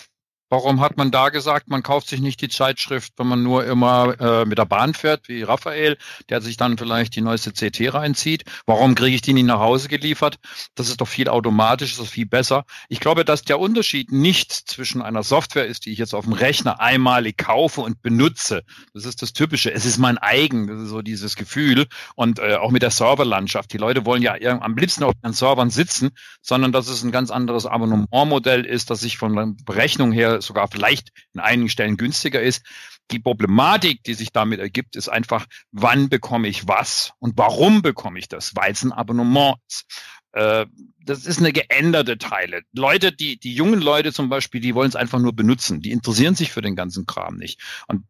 Warum 0.52 0.82
hat 0.82 0.98
man 0.98 1.12
da 1.12 1.30
gesagt, 1.30 1.70
man 1.70 1.82
kauft 1.82 2.10
sich 2.10 2.20
nicht 2.20 2.42
die 2.42 2.50
Zeitschrift, 2.50 3.14
wenn 3.16 3.28
man 3.28 3.42
nur 3.42 3.66
immer 3.66 4.20
äh, 4.20 4.46
mit 4.46 4.58
der 4.58 4.66
Bahn 4.66 4.94
fährt, 4.94 5.30
wie 5.30 5.44
Raphael, 5.44 5.98
der 6.28 6.42
sich 6.42 6.58
dann 6.58 6.78
vielleicht 6.78 7.16
die 7.16 7.22
neueste 7.22 7.54
CT 7.54 7.94
reinzieht? 7.94 8.44
Warum 8.66 8.94
kriege 8.94 9.16
ich 9.16 9.22
die 9.22 9.32
nicht 9.32 9.46
nach 9.46 9.62
Hause 9.62 9.88
geliefert? 9.88 10.40
Das 10.76 10.90
ist 10.90 11.00
doch 11.00 11.08
viel 11.08 11.30
automatisch, 11.30 11.96
das 11.96 12.08
ist 12.08 12.12
viel 12.12 12.26
besser. 12.26 12.66
Ich 12.90 13.00
glaube, 13.00 13.24
dass 13.24 13.44
der 13.44 13.62
Unterschied 13.62 14.12
nicht 14.12 14.52
zwischen 14.52 15.02
einer 15.02 15.24
Software 15.24 15.68
ist, 15.68 15.86
die 15.86 15.94
ich 15.94 16.00
jetzt 16.00 16.14
auf 16.14 16.26
dem 16.26 16.34
Rechner 16.34 16.82
einmalig 16.82 17.38
kaufe 17.38 17.80
und 17.80 18.02
benutze. 18.02 18.64
Das 18.94 19.06
ist 19.06 19.22
das 19.22 19.32
Typische. 19.32 19.72
Es 19.72 19.86
ist 19.86 20.00
mein 20.00 20.18
eigen, 20.18 20.68
das 20.68 20.82
ist 20.82 20.90
so 20.90 21.02
dieses 21.02 21.38
Gefühl. 21.38 21.88
Und 22.16 22.40
äh, 22.40 22.56
auch 22.56 22.72
mit 22.72 22.82
der 22.82 22.92
Serverlandschaft. 22.92 23.72
Die 23.72 23.78
Leute 23.78 24.06
wollen 24.06 24.22
ja 24.22 24.34
am 24.60 24.76
liebsten 24.76 25.06
auf 25.06 25.14
den 25.24 25.32
Servern 25.32 25.70
sitzen, 25.70 26.10
sondern 26.42 26.74
dass 26.74 26.90
es 26.90 27.04
ein 27.04 27.12
ganz 27.14 27.32
anderes 27.32 27.66
Abonnementmodell 27.66 28.66
ist, 28.66 28.90
dass 28.90 29.04
ich 29.04 29.18
von 29.18 29.34
der 29.34 29.54
Berechnung 29.64 30.12
her 30.12 30.41
sogar 30.42 30.68
vielleicht 30.68 31.10
in 31.34 31.40
einigen 31.40 31.70
Stellen 31.70 31.98
günstiger 31.98 32.42
ist. 32.42 32.64
Die 33.12 33.20
Problematik, 33.20 34.04
die 34.04 34.14
sich 34.14 34.32
damit 34.32 34.60
ergibt, 34.60 34.96
ist 34.96 35.10
einfach, 35.10 35.46
wann 35.72 36.10
bekomme 36.10 36.48
ich 36.48 36.68
was 36.68 37.14
und 37.20 37.38
warum 37.38 37.82
bekomme 37.82 38.20
ich 38.20 38.28
das? 38.28 38.56
Weil 38.56 38.72
es 38.72 38.84
ein 38.84 38.92
Abonnement 38.92 39.58
ist 39.68 39.86
äh, 40.34 40.66
das 41.04 41.26
ist 41.26 41.40
eine 41.40 41.52
geänderte 41.52 42.18
Teile. 42.18 42.62
Leute, 42.74 43.12
die, 43.12 43.38
die 43.38 43.54
jungen 43.54 43.82
Leute 43.82 44.14
zum 44.14 44.30
Beispiel, 44.30 44.62
die 44.62 44.76
wollen 44.76 44.90
es 44.90 44.96
einfach 44.96 45.20
nur 45.20 45.34
benutzen. 45.34 45.82
Die 45.82 45.92
interessieren 45.92 46.36
sich 46.36 46.52
für 46.52 46.62
den 46.62 46.76
ganzen 46.76 47.06
Kram 47.06 47.38
nicht. 47.38 47.60
Und 47.88 48.06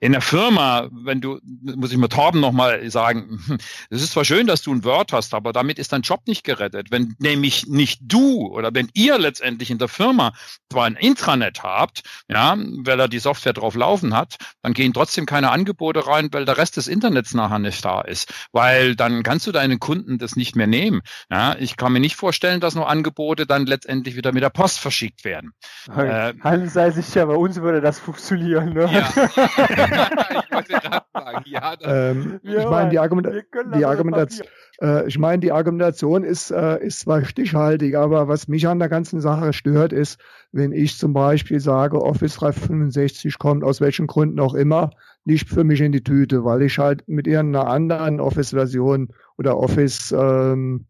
in 0.00 0.12
der 0.12 0.20
Firma, 0.20 0.88
wenn 0.92 1.20
du, 1.20 1.38
muss 1.42 1.92
ich 1.92 1.98
mal 1.98 2.08
Torben 2.08 2.40
nochmal 2.40 2.88
sagen, 2.90 3.40
es 3.90 4.02
ist 4.02 4.12
zwar 4.12 4.24
schön, 4.24 4.46
dass 4.46 4.62
du 4.62 4.72
ein 4.72 4.84
Word 4.84 5.12
hast, 5.12 5.34
aber 5.34 5.52
damit 5.52 5.78
ist 5.78 5.92
dein 5.92 6.02
Job 6.02 6.26
nicht 6.26 6.44
gerettet. 6.44 6.90
Wenn 6.90 7.14
nämlich 7.18 7.66
nicht 7.66 8.00
du 8.02 8.46
oder 8.48 8.74
wenn 8.74 8.90
ihr 8.94 9.18
letztendlich 9.18 9.70
in 9.70 9.78
der 9.78 9.88
Firma 9.88 10.32
zwar 10.70 10.84
ein 10.84 10.96
Intranet 10.96 11.62
habt, 11.62 12.02
ja, 12.28 12.56
weil 12.58 13.00
er 13.00 13.08
die 13.08 13.20
Software 13.20 13.52
drauf 13.52 13.74
laufen 13.74 14.14
hat, 14.14 14.27
hat, 14.28 14.52
dann 14.62 14.72
gehen 14.72 14.92
trotzdem 14.92 15.26
keine 15.26 15.50
Angebote 15.50 16.06
rein, 16.06 16.28
weil 16.32 16.44
der 16.44 16.58
Rest 16.58 16.76
des 16.76 16.88
Internets 16.88 17.34
nachher 17.34 17.58
nicht 17.58 17.84
da 17.84 18.00
ist. 18.00 18.32
Weil 18.52 18.96
dann 18.96 19.22
kannst 19.22 19.46
du 19.46 19.52
deinen 19.52 19.78
Kunden 19.78 20.18
das 20.18 20.36
nicht 20.36 20.56
mehr 20.56 20.66
nehmen. 20.66 21.02
Ja, 21.30 21.56
ich 21.58 21.76
kann 21.76 21.92
mir 21.92 22.00
nicht 22.00 22.16
vorstellen, 22.16 22.60
dass 22.60 22.74
nur 22.74 22.88
Angebote 22.88 23.46
dann 23.46 23.66
letztendlich 23.66 24.16
wieder 24.16 24.32
mit 24.32 24.42
der 24.42 24.50
Post 24.50 24.80
verschickt 24.80 25.24
werden. 25.24 25.52
Äh, 25.96 26.34
Hans 26.42 26.72
sei 26.72 26.90
sicher, 26.90 27.26
bei 27.26 27.34
uns 27.34 27.56
würde 27.60 27.80
das 27.80 27.98
funktionieren. 27.98 28.72
Ne? 28.72 28.88
Ja. 28.92 29.08
ich 30.44 30.52
wollte 30.52 30.72
gerade 30.72 31.06
sagen, 31.12 31.42
ja. 31.46 31.74
Ähm, 31.80 32.40
ich 32.42 32.64
meine, 32.64 32.90
die, 32.90 32.98
Argument 32.98 33.28
die 33.74 33.84
Argumentation 33.84 34.46
äh, 34.80 35.06
ich 35.08 35.18
meine, 35.18 35.40
die 35.40 35.52
Argumentation 35.52 36.24
ist, 36.24 36.50
äh, 36.50 36.84
ist 36.84 37.00
zwar 37.00 37.24
stichhaltig, 37.24 37.96
aber 37.96 38.28
was 38.28 38.48
mich 38.48 38.66
an 38.68 38.78
der 38.78 38.88
ganzen 38.88 39.20
Sache 39.20 39.52
stört, 39.52 39.92
ist, 39.92 40.20
wenn 40.52 40.72
ich 40.72 40.96
zum 40.96 41.12
Beispiel 41.12 41.60
sage, 41.60 42.00
Office 42.00 42.36
365 42.36 43.38
kommt 43.38 43.64
aus 43.64 43.80
welchen 43.80 44.06
Gründen 44.06 44.40
auch 44.40 44.54
immer 44.54 44.90
nicht 45.24 45.48
für 45.48 45.64
mich 45.64 45.80
in 45.80 45.92
die 45.92 46.02
Tüte, 46.02 46.44
weil 46.44 46.62
ich 46.62 46.78
halt 46.78 47.06
mit 47.06 47.26
irgendeiner 47.26 47.66
anderen 47.66 48.18
Office-Version 48.20 49.08
oder 49.36 49.58
Office 49.58 50.14
ähm, 50.16 50.86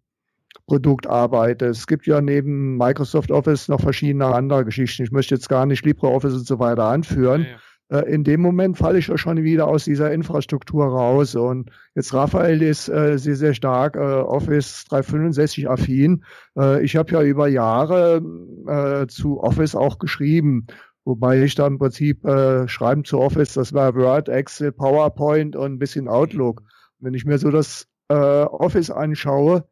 Produkt 0.67 1.07
arbeite. 1.07 1.67
Es 1.67 1.87
gibt 1.87 2.07
ja 2.07 2.21
neben 2.21 2.77
Microsoft 2.77 3.31
Office 3.33 3.69
noch 3.69 3.81
verschiedene 3.81 4.27
andere 4.27 4.65
Geschichten. 4.65 5.03
Ich 5.03 5.11
möchte 5.11 5.35
jetzt 5.35 5.49
gar 5.49 5.67
nicht 5.67 5.85
LibreOffice 5.85 6.35
und 6.35 6.47
so 6.47 6.59
weiter 6.59 6.85
anführen. 6.85 7.43
Ja, 7.43 7.49
ja. 7.49 7.57
Äh, 7.91 8.13
in 8.13 8.25
dem 8.25 8.41
Moment 8.41 8.77
falle 8.77 8.99
ich 8.99 9.09
ja 9.09 9.19
schon 9.19 9.43
wieder 9.43 9.67
aus 9.67 9.85
dieser 9.85 10.13
Infrastruktur 10.13 10.87
raus. 10.87 11.35
Und 11.35 11.71
jetzt 11.95 12.13
Raphael 12.15 12.63
ist 12.63 12.89
äh, 12.89 13.19
sehr, 13.19 13.37
sehr 13.37 13.55
stark 13.55 13.97
äh, 13.97 13.99
Office 13.99 14.85
365 14.89 15.69
affin. 15.69 16.25
Äh, 16.57 16.85
ich 16.85 16.97
habe 16.97 17.13
ja 17.13 17.23
über 17.23 17.49
Jahre 17.49 18.23
äh, 18.67 19.07
zu 19.07 19.41
Office 19.41 19.75
auch 19.75 19.99
geschrieben. 19.99 20.67
Wobei 21.05 21.43
ich 21.43 21.55
da 21.55 21.67
im 21.67 21.79
Prinzip 21.79 22.25
äh, 22.27 22.69
Schreiben 22.69 23.05
zu 23.05 23.19
Office, 23.19 23.55
das 23.55 23.73
war 23.73 23.95
Word, 23.95 24.29
Excel, 24.29 24.73
PowerPoint 24.73 25.57
und 25.57 25.73
ein 25.73 25.79
bisschen 25.79 26.07
Outlook. 26.07 26.63
Wenn 27.01 27.15
ich 27.15 27.25
mir 27.25 27.39
so 27.39 27.51
das 27.51 27.87
äh, 28.09 28.15
Office 28.15 28.91
anschaue, 28.91 29.67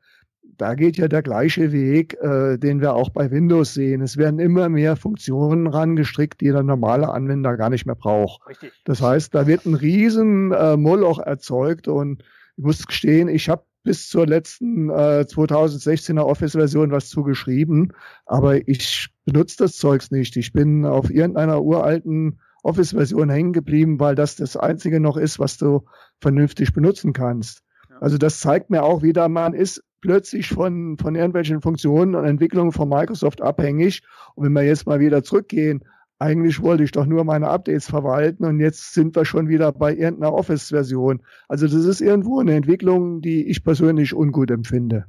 da 0.59 0.75
geht 0.75 0.97
ja 0.97 1.09
der 1.09 1.23
gleiche 1.23 1.73
Weg, 1.73 2.17
äh, 2.21 2.59
den 2.59 2.81
wir 2.81 2.95
auch 2.95 3.11
bei 3.11 3.31
Windows 3.31 3.75
sehen. 3.75 4.01
Es 4.03 4.17
werden 4.17 4.39
immer 4.41 4.69
mehr 4.69 4.97
Funktionen 4.97 5.67
rangestrickt, 5.67 6.41
die 6.41 6.51
der 6.51 6.63
normale 6.63 7.09
Anwender 7.09 7.57
gar 7.57 7.71
nicht 7.71 7.87
mehr 7.87 7.95
braucht. 7.95 8.47
Richtig. 8.49 8.73
Das 8.85 9.03
heißt, 9.03 9.35
da 9.35 9.47
wird 9.47 9.67
ein 9.67 9.75
riesen 9.75 10.53
äh, 10.53 10.77
Moloch 10.77 11.19
erzeugt 11.19 11.89
und 11.89 12.23
ich 12.57 12.65
muss 12.65 12.87
gestehen, 12.87 13.29
ich 13.29 13.49
habe 13.49 13.65
bis 13.83 14.09
zur 14.09 14.27
letzten 14.27 14.91
äh, 14.91 15.25
2016er 15.29 16.23
Office-Version 16.23 16.91
was 16.91 17.09
zugeschrieben, 17.09 17.93
aber 18.25 18.67
ich 18.69 19.11
benutze 19.25 19.59
das 19.59 19.77
Zeugs 19.77 20.11
nicht. 20.11 20.37
Ich 20.37 20.53
bin 20.53 20.85
auf 20.85 21.11
irgendeiner 21.11 21.63
uralten 21.63 22.41
Office-Version 22.65 23.31
hängen 23.31 23.53
geblieben, 23.53 24.01
weil 24.01 24.17
das 24.17 24.35
das 24.37 24.57
einzige 24.57 24.99
noch 24.99 25.17
ist, 25.17 25.39
was 25.39 25.57
du 25.57 25.85
vernünftig 26.21 26.73
benutzen 26.73 27.13
kannst. 27.13 27.63
Also 28.01 28.19
das 28.19 28.41
zeigt 28.41 28.71
mir 28.71 28.83
auch 28.83 29.03
wieder, 29.03 29.29
man 29.29 29.55
ist 29.55 29.83
plötzlich 30.01 30.49
von, 30.49 30.97
von 30.99 31.15
irgendwelchen 31.15 31.61
Funktionen 31.61 32.15
und 32.15 32.25
Entwicklungen 32.25 32.73
von 32.73 32.89
Microsoft 32.89 33.43
abhängig. 33.43 34.03
Und 34.35 34.45
wenn 34.45 34.53
wir 34.53 34.63
jetzt 34.63 34.87
mal 34.87 35.01
wieder 35.01 35.23
zurückgehen, 35.23 35.85
eigentlich 36.19 36.63
wollte 36.63 36.83
ich 36.83 36.93
doch 36.93 37.07
nur 37.07 37.25
meine 37.25 37.49
Updates 37.49 37.91
verwalten 37.91 38.45
und 38.45 38.59
jetzt 38.59 38.95
sind 38.95 39.15
wir 39.15 39.25
schon 39.25 39.49
wieder 39.49 39.73
bei 39.73 39.95
irgendeiner 39.95 40.33
Office-Version. 40.33 41.23
Also 41.49 41.67
das 41.67 41.85
ist 41.85 42.01
irgendwo 42.01 42.41
eine 42.41 42.55
Entwicklung, 42.55 43.21
die 43.21 43.47
ich 43.47 43.63
persönlich 43.63 44.15
ungut 44.15 44.51
empfinde. 44.51 45.07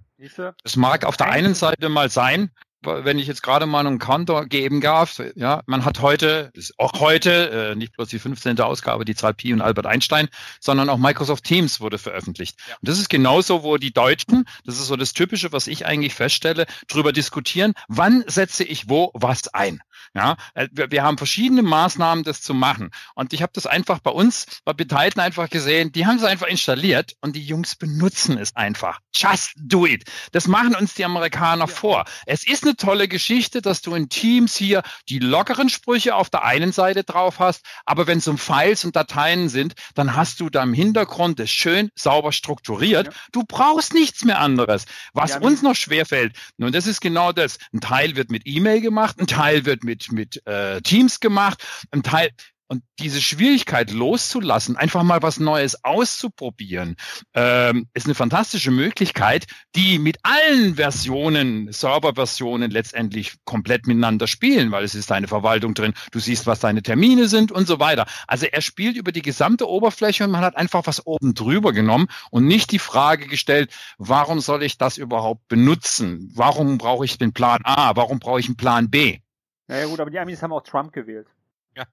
Es 0.63 0.75
mag 0.75 1.05
auf 1.05 1.15
der 1.15 1.29
einen 1.29 1.53
Seite 1.53 1.89
mal 1.89 2.09
sein, 2.09 2.49
wenn 2.87 3.19
ich 3.19 3.27
jetzt 3.27 3.43
gerade 3.43 3.65
mal 3.65 3.85
einen 3.85 3.99
Counter 3.99 4.45
geben 4.45 4.81
darf, 4.81 5.21
ja, 5.35 5.61
man 5.65 5.85
hat 5.85 6.01
heute, 6.01 6.51
auch 6.77 6.99
heute, 6.99 7.71
äh, 7.71 7.75
nicht 7.75 7.95
bloß 7.95 8.09
die 8.09 8.19
15. 8.19 8.59
Ausgabe, 8.59 9.05
die 9.05 9.15
Zahl 9.15 9.33
Pi 9.33 9.53
und 9.53 9.61
Albert 9.61 9.85
Einstein, 9.85 10.29
sondern 10.59 10.89
auch 10.89 10.97
Microsoft 10.97 11.43
Teams 11.43 11.79
wurde 11.79 11.97
veröffentlicht. 11.97 12.57
Ja. 12.67 12.75
Und 12.75 12.89
das 12.89 12.99
ist 12.99 13.09
genauso, 13.09 13.63
wo 13.63 13.77
die 13.77 13.93
Deutschen, 13.93 14.45
das 14.65 14.79
ist 14.79 14.87
so 14.87 14.95
das 14.95 15.13
Typische, 15.13 15.51
was 15.51 15.67
ich 15.67 15.85
eigentlich 15.85 16.15
feststelle, 16.15 16.65
drüber 16.87 17.13
diskutieren, 17.13 17.73
wann 17.87 18.23
setze 18.27 18.63
ich 18.63 18.89
wo 18.89 19.11
was 19.13 19.53
ein. 19.53 19.81
Ja, 20.13 20.37
äh, 20.53 20.67
wir, 20.71 20.91
wir 20.91 21.03
haben 21.03 21.17
verschiedene 21.17 21.61
Maßnahmen, 21.61 22.23
das 22.23 22.41
zu 22.41 22.53
machen. 22.53 22.91
Und 23.15 23.33
ich 23.33 23.41
habe 23.41 23.51
das 23.53 23.65
einfach 23.65 23.99
bei 23.99 24.11
uns, 24.11 24.45
bei 24.65 24.73
Beteiligten 24.73 25.19
einfach 25.19 25.49
gesehen, 25.49 25.91
die 25.91 26.05
haben 26.05 26.17
es 26.17 26.23
einfach 26.23 26.47
installiert 26.47 27.15
und 27.21 27.35
die 27.35 27.43
Jungs 27.43 27.75
benutzen 27.75 28.37
es 28.37 28.55
einfach. 28.55 28.99
Just 29.13 29.53
do 29.57 29.85
it. 29.85 30.05
Das 30.31 30.47
machen 30.47 30.75
uns 30.75 30.93
die 30.93 31.05
Amerikaner 31.05 31.67
ja. 31.67 31.73
vor. 31.73 32.05
Es 32.25 32.47
ist 32.47 32.63
eine 32.63 32.75
tolle 32.75 33.07
Geschichte, 33.07 33.61
dass 33.61 33.81
du 33.81 33.95
in 33.95 34.09
Teams 34.09 34.55
hier 34.55 34.83
die 35.09 35.19
lockeren 35.19 35.69
Sprüche 35.69 36.15
auf 36.15 36.29
der 36.29 36.43
einen 36.43 36.71
Seite 36.71 37.03
drauf 37.03 37.39
hast, 37.39 37.65
aber 37.85 38.07
wenn 38.07 38.19
es 38.19 38.27
um 38.27 38.37
Files 38.37 38.85
und 38.85 38.95
Dateien 38.95 39.49
sind, 39.49 39.73
dann 39.95 40.15
hast 40.15 40.39
du 40.39 40.49
da 40.49 40.63
im 40.63 40.73
Hintergrund 40.73 41.39
das 41.39 41.49
schön 41.49 41.89
sauber 41.95 42.31
strukturiert. 42.31 43.07
Ja. 43.07 43.13
Du 43.31 43.43
brauchst 43.43 43.93
nichts 43.93 44.23
mehr 44.23 44.39
anderes. 44.39 44.85
Was 45.13 45.31
ja, 45.31 45.39
uns 45.39 45.61
noch 45.61 45.75
schwerfällt, 45.75 46.35
nun 46.57 46.71
das 46.71 46.87
ist 46.87 47.01
genau 47.01 47.31
das. 47.31 47.57
Ein 47.73 47.81
Teil 47.81 48.15
wird 48.15 48.31
mit 48.31 48.43
E-Mail 48.45 48.81
gemacht, 48.81 49.19
ein 49.19 49.27
Teil 49.27 49.65
wird 49.65 49.83
mit, 49.83 49.96
mit 50.11 50.45
äh, 50.45 50.81
Teams 50.81 51.19
gemacht, 51.19 51.63
ein 51.91 52.03
Teil, 52.03 52.31
und 52.67 52.83
diese 52.99 53.21
Schwierigkeit 53.21 53.91
loszulassen, 53.91 54.75
einfach 54.75 55.03
mal 55.03 55.21
was 55.21 55.39
Neues 55.39 55.83
auszuprobieren, 55.83 56.95
ähm, 57.33 57.87
ist 57.93 58.05
eine 58.05 58.15
fantastische 58.15 58.71
Möglichkeit, 58.71 59.45
die 59.75 59.99
mit 59.99 60.17
allen 60.23 60.75
Versionen, 60.75 61.71
Serverversionen 61.71 62.69
letztendlich 62.69 63.35
komplett 63.45 63.87
miteinander 63.87 64.27
spielen, 64.27 64.71
weil 64.71 64.83
es 64.83 64.95
ist 64.95 65.11
eine 65.11 65.27
Verwaltung 65.27 65.73
drin, 65.73 65.93
du 66.11 66.19
siehst, 66.19 66.45
was 66.45 66.59
deine 66.59 66.83
Termine 66.83 67.27
sind 67.27 67.51
und 67.51 67.67
so 67.67 67.79
weiter. 67.79 68.05
Also 68.27 68.45
er 68.45 68.61
spielt 68.61 68.97
über 68.97 69.11
die 69.11 69.21
gesamte 69.21 69.67
Oberfläche 69.69 70.25
und 70.25 70.31
man 70.31 70.41
hat 70.41 70.57
einfach 70.57 70.85
was 70.85 71.05
oben 71.05 71.33
drüber 71.33 71.71
genommen 71.71 72.07
und 72.31 72.45
nicht 72.45 72.71
die 72.71 72.79
Frage 72.79 73.27
gestellt, 73.27 73.71
warum 73.97 74.41
soll 74.41 74.63
ich 74.63 74.77
das 74.77 74.97
überhaupt 74.97 75.47
benutzen? 75.47 76.31
Warum 76.33 76.77
brauche 76.77 77.05
ich 77.05 77.17
den 77.17 77.31
Plan 77.31 77.61
A? 77.63 77.95
Warum 77.95 78.19
brauche 78.19 78.39
ich 78.39 78.47
einen 78.47 78.57
Plan 78.57 78.89
B? 78.89 79.19
Ja, 79.67 79.77
ja 79.77 79.85
gut, 79.85 79.99
aber 79.99 80.09
die 80.09 80.19
Amis 80.19 80.41
haben 80.41 80.53
auch 80.53 80.63
Trump 80.63 80.93
gewählt. 80.93 81.27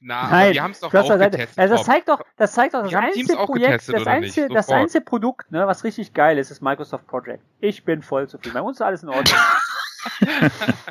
Na, 0.00 0.28
Nein, 0.28 0.54
wir 0.54 0.62
haben 0.62 0.72
es 0.72 0.80
doch 0.80 0.92
auch 0.92 1.18
getestet. 1.18 1.58
Also 1.58 1.76
das 1.76 1.86
zeigt 1.86 2.08
doch, 2.08 2.20
das 2.36 2.52
zeigt 2.52 2.74
doch 2.74 2.82
das 2.82 2.94
einzige 2.94 3.36
Projekt, 3.36 3.88
das 3.88 4.06
einzige, 4.06 4.48
das 4.48 4.68
einzige 4.68 5.04
Produkt, 5.04 5.50
ne, 5.50 5.66
was 5.66 5.84
richtig 5.84 6.12
geil 6.12 6.36
ist, 6.36 6.50
ist 6.50 6.60
Microsoft 6.60 7.06
Project. 7.06 7.42
Ich 7.60 7.84
bin 7.84 8.02
voll 8.02 8.28
zufrieden. 8.28 8.54
Bei 8.54 8.60
uns 8.60 8.78
ist 8.78 8.82
alles 8.82 9.02
in 9.02 9.08
Ordnung. 9.08 9.38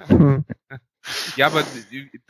Ja, 1.36 1.48
aber 1.48 1.64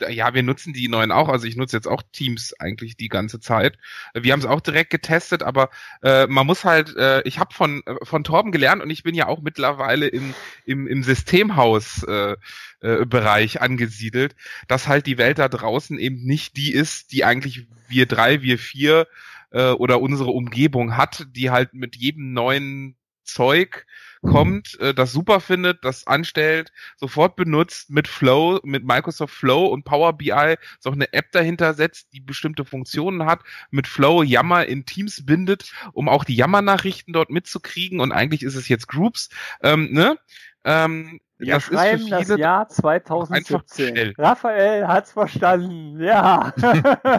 ja, 0.08 0.34
wir 0.34 0.42
nutzen 0.42 0.72
die 0.72 0.88
neuen 0.88 1.12
auch. 1.12 1.28
Also 1.28 1.46
ich 1.46 1.56
nutze 1.56 1.76
jetzt 1.76 1.86
auch 1.86 2.02
Teams 2.12 2.54
eigentlich 2.58 2.96
die 2.96 3.08
ganze 3.08 3.40
Zeit. 3.40 3.78
Wir 4.14 4.32
haben 4.32 4.40
es 4.40 4.46
auch 4.46 4.60
direkt 4.60 4.90
getestet, 4.90 5.42
aber 5.42 5.70
äh, 6.02 6.26
man 6.26 6.46
muss 6.46 6.64
halt, 6.64 6.96
äh, 6.96 7.22
ich 7.22 7.38
habe 7.38 7.54
von 7.54 7.82
von 8.02 8.24
Torben 8.24 8.52
gelernt 8.52 8.82
und 8.82 8.90
ich 8.90 9.02
bin 9.02 9.14
ja 9.14 9.26
auch 9.26 9.40
mittlerweile 9.42 10.08
im 10.08 10.34
im, 10.64 10.86
im 10.86 11.02
Systemhaus 11.02 12.02
äh, 12.04 12.36
äh, 12.80 13.06
Bereich 13.06 13.60
angesiedelt, 13.60 14.34
dass 14.68 14.88
halt 14.88 15.06
die 15.06 15.18
Welt 15.18 15.38
da 15.38 15.48
draußen 15.48 15.98
eben 15.98 16.24
nicht 16.24 16.56
die 16.56 16.72
ist, 16.72 17.12
die 17.12 17.24
eigentlich 17.24 17.66
wir 17.88 18.06
drei, 18.06 18.42
wir 18.42 18.58
vier 18.58 19.06
äh, 19.50 19.70
oder 19.70 20.00
unsere 20.00 20.30
Umgebung 20.30 20.96
hat, 20.96 21.26
die 21.30 21.50
halt 21.50 21.74
mit 21.74 21.96
jedem 21.96 22.32
neuen 22.32 22.96
Zeug 23.22 23.86
kommt, 24.24 24.78
äh, 24.80 24.94
das 24.94 25.12
super 25.12 25.40
findet, 25.40 25.84
das 25.84 26.06
anstellt, 26.06 26.72
sofort 26.96 27.36
benutzt 27.36 27.90
mit 27.90 28.08
Flow, 28.08 28.60
mit 28.64 28.84
Microsoft 28.84 29.34
Flow 29.34 29.66
und 29.66 29.84
Power 29.84 30.12
BI, 30.14 30.56
so 30.80 30.90
eine 30.90 31.12
App 31.12 31.30
dahinter 31.32 31.74
setzt, 31.74 32.12
die 32.12 32.20
bestimmte 32.20 32.64
Funktionen 32.64 33.26
hat, 33.26 33.40
mit 33.70 33.86
Flow 33.86 34.22
Yammer 34.22 34.66
in 34.66 34.86
Teams 34.86 35.24
bindet, 35.24 35.72
um 35.92 36.08
auch 36.08 36.24
die 36.24 36.36
Yammer-Nachrichten 36.36 37.12
dort 37.12 37.30
mitzukriegen 37.30 38.00
und 38.00 38.12
eigentlich 38.12 38.42
ist 38.42 38.56
es 38.56 38.68
jetzt 38.68 38.88
Groups, 38.88 39.28
ähm, 39.62 39.92
ne? 39.92 40.18
Ähm, 40.64 41.20
wir 41.38 41.54
das 41.54 41.64
schreiben 41.64 42.08
das 42.08 42.28
Jahr 42.28 42.68
2017. 42.68 44.14
Raphael 44.16 44.86
hat's 44.86 45.12
verstanden. 45.12 46.00
Ja. 46.00 46.52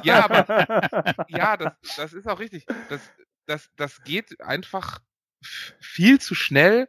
ja, 0.03 0.25
aber 0.25 1.25
ja, 1.27 1.57
das, 1.57 1.73
das 1.95 2.13
ist 2.13 2.27
auch 2.27 2.39
richtig. 2.39 2.65
Das, 2.89 3.01
das, 3.45 3.69
das 3.75 4.03
geht 4.03 4.41
einfach 4.41 4.99
viel 5.79 6.19
zu 6.19 6.35
schnell. 6.35 6.87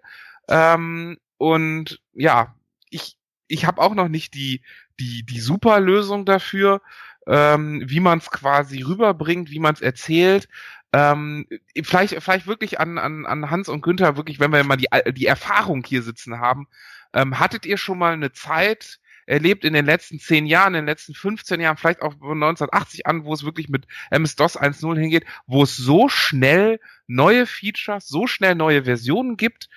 Ähm, 0.48 1.18
und 1.38 2.00
ja, 2.12 2.54
ich, 2.90 3.18
ich 3.48 3.66
habe 3.66 3.80
auch 3.80 3.94
noch 3.94 4.08
nicht 4.08 4.34
die, 4.34 4.62
die, 4.98 5.24
die 5.24 5.40
super 5.40 5.80
Lösung 5.80 6.24
dafür, 6.24 6.80
ähm, 7.26 7.82
wie 7.86 8.00
man 8.00 8.18
es 8.18 8.30
quasi 8.30 8.82
rüberbringt, 8.82 9.50
wie 9.50 9.58
man 9.58 9.74
es 9.74 9.80
erzählt. 9.80 10.48
Ähm, 10.92 11.46
vielleicht, 11.82 12.22
vielleicht 12.22 12.46
wirklich 12.46 12.80
an, 12.80 12.98
an, 12.98 13.26
an 13.26 13.50
Hans 13.50 13.68
und 13.68 13.82
Günther, 13.82 14.16
wirklich, 14.16 14.40
wenn 14.40 14.52
wir 14.52 14.64
mal 14.64 14.76
die, 14.76 14.88
die 15.12 15.26
Erfahrung 15.26 15.84
hier 15.84 16.02
sitzen 16.02 16.38
haben. 16.38 16.68
Ähm, 17.12 17.38
hattet 17.38 17.66
ihr 17.66 17.76
schon 17.76 17.98
mal 17.98 18.12
eine 18.12 18.32
Zeit, 18.32 18.98
erlebt 19.26 19.64
in 19.64 19.74
den 19.74 19.84
letzten 19.84 20.18
zehn 20.18 20.46
Jahren, 20.46 20.74
in 20.74 20.82
den 20.82 20.86
letzten 20.86 21.14
15 21.14 21.60
Jahren, 21.60 21.76
vielleicht 21.76 22.02
auch 22.02 22.14
von 22.18 22.42
1980 22.42 23.06
an, 23.06 23.24
wo 23.24 23.34
es 23.34 23.44
wirklich 23.44 23.68
mit 23.68 23.86
MS-DOS 24.10 24.58
1.0 24.58 24.98
hingeht, 24.98 25.24
wo 25.46 25.64
es 25.64 25.76
so 25.76 26.08
schnell 26.08 26.80
neue 27.06 27.46
Features, 27.46 28.08
so 28.08 28.26
schnell 28.26 28.54
neue 28.54 28.84
Versionen 28.84 29.36
gibt 29.36 29.68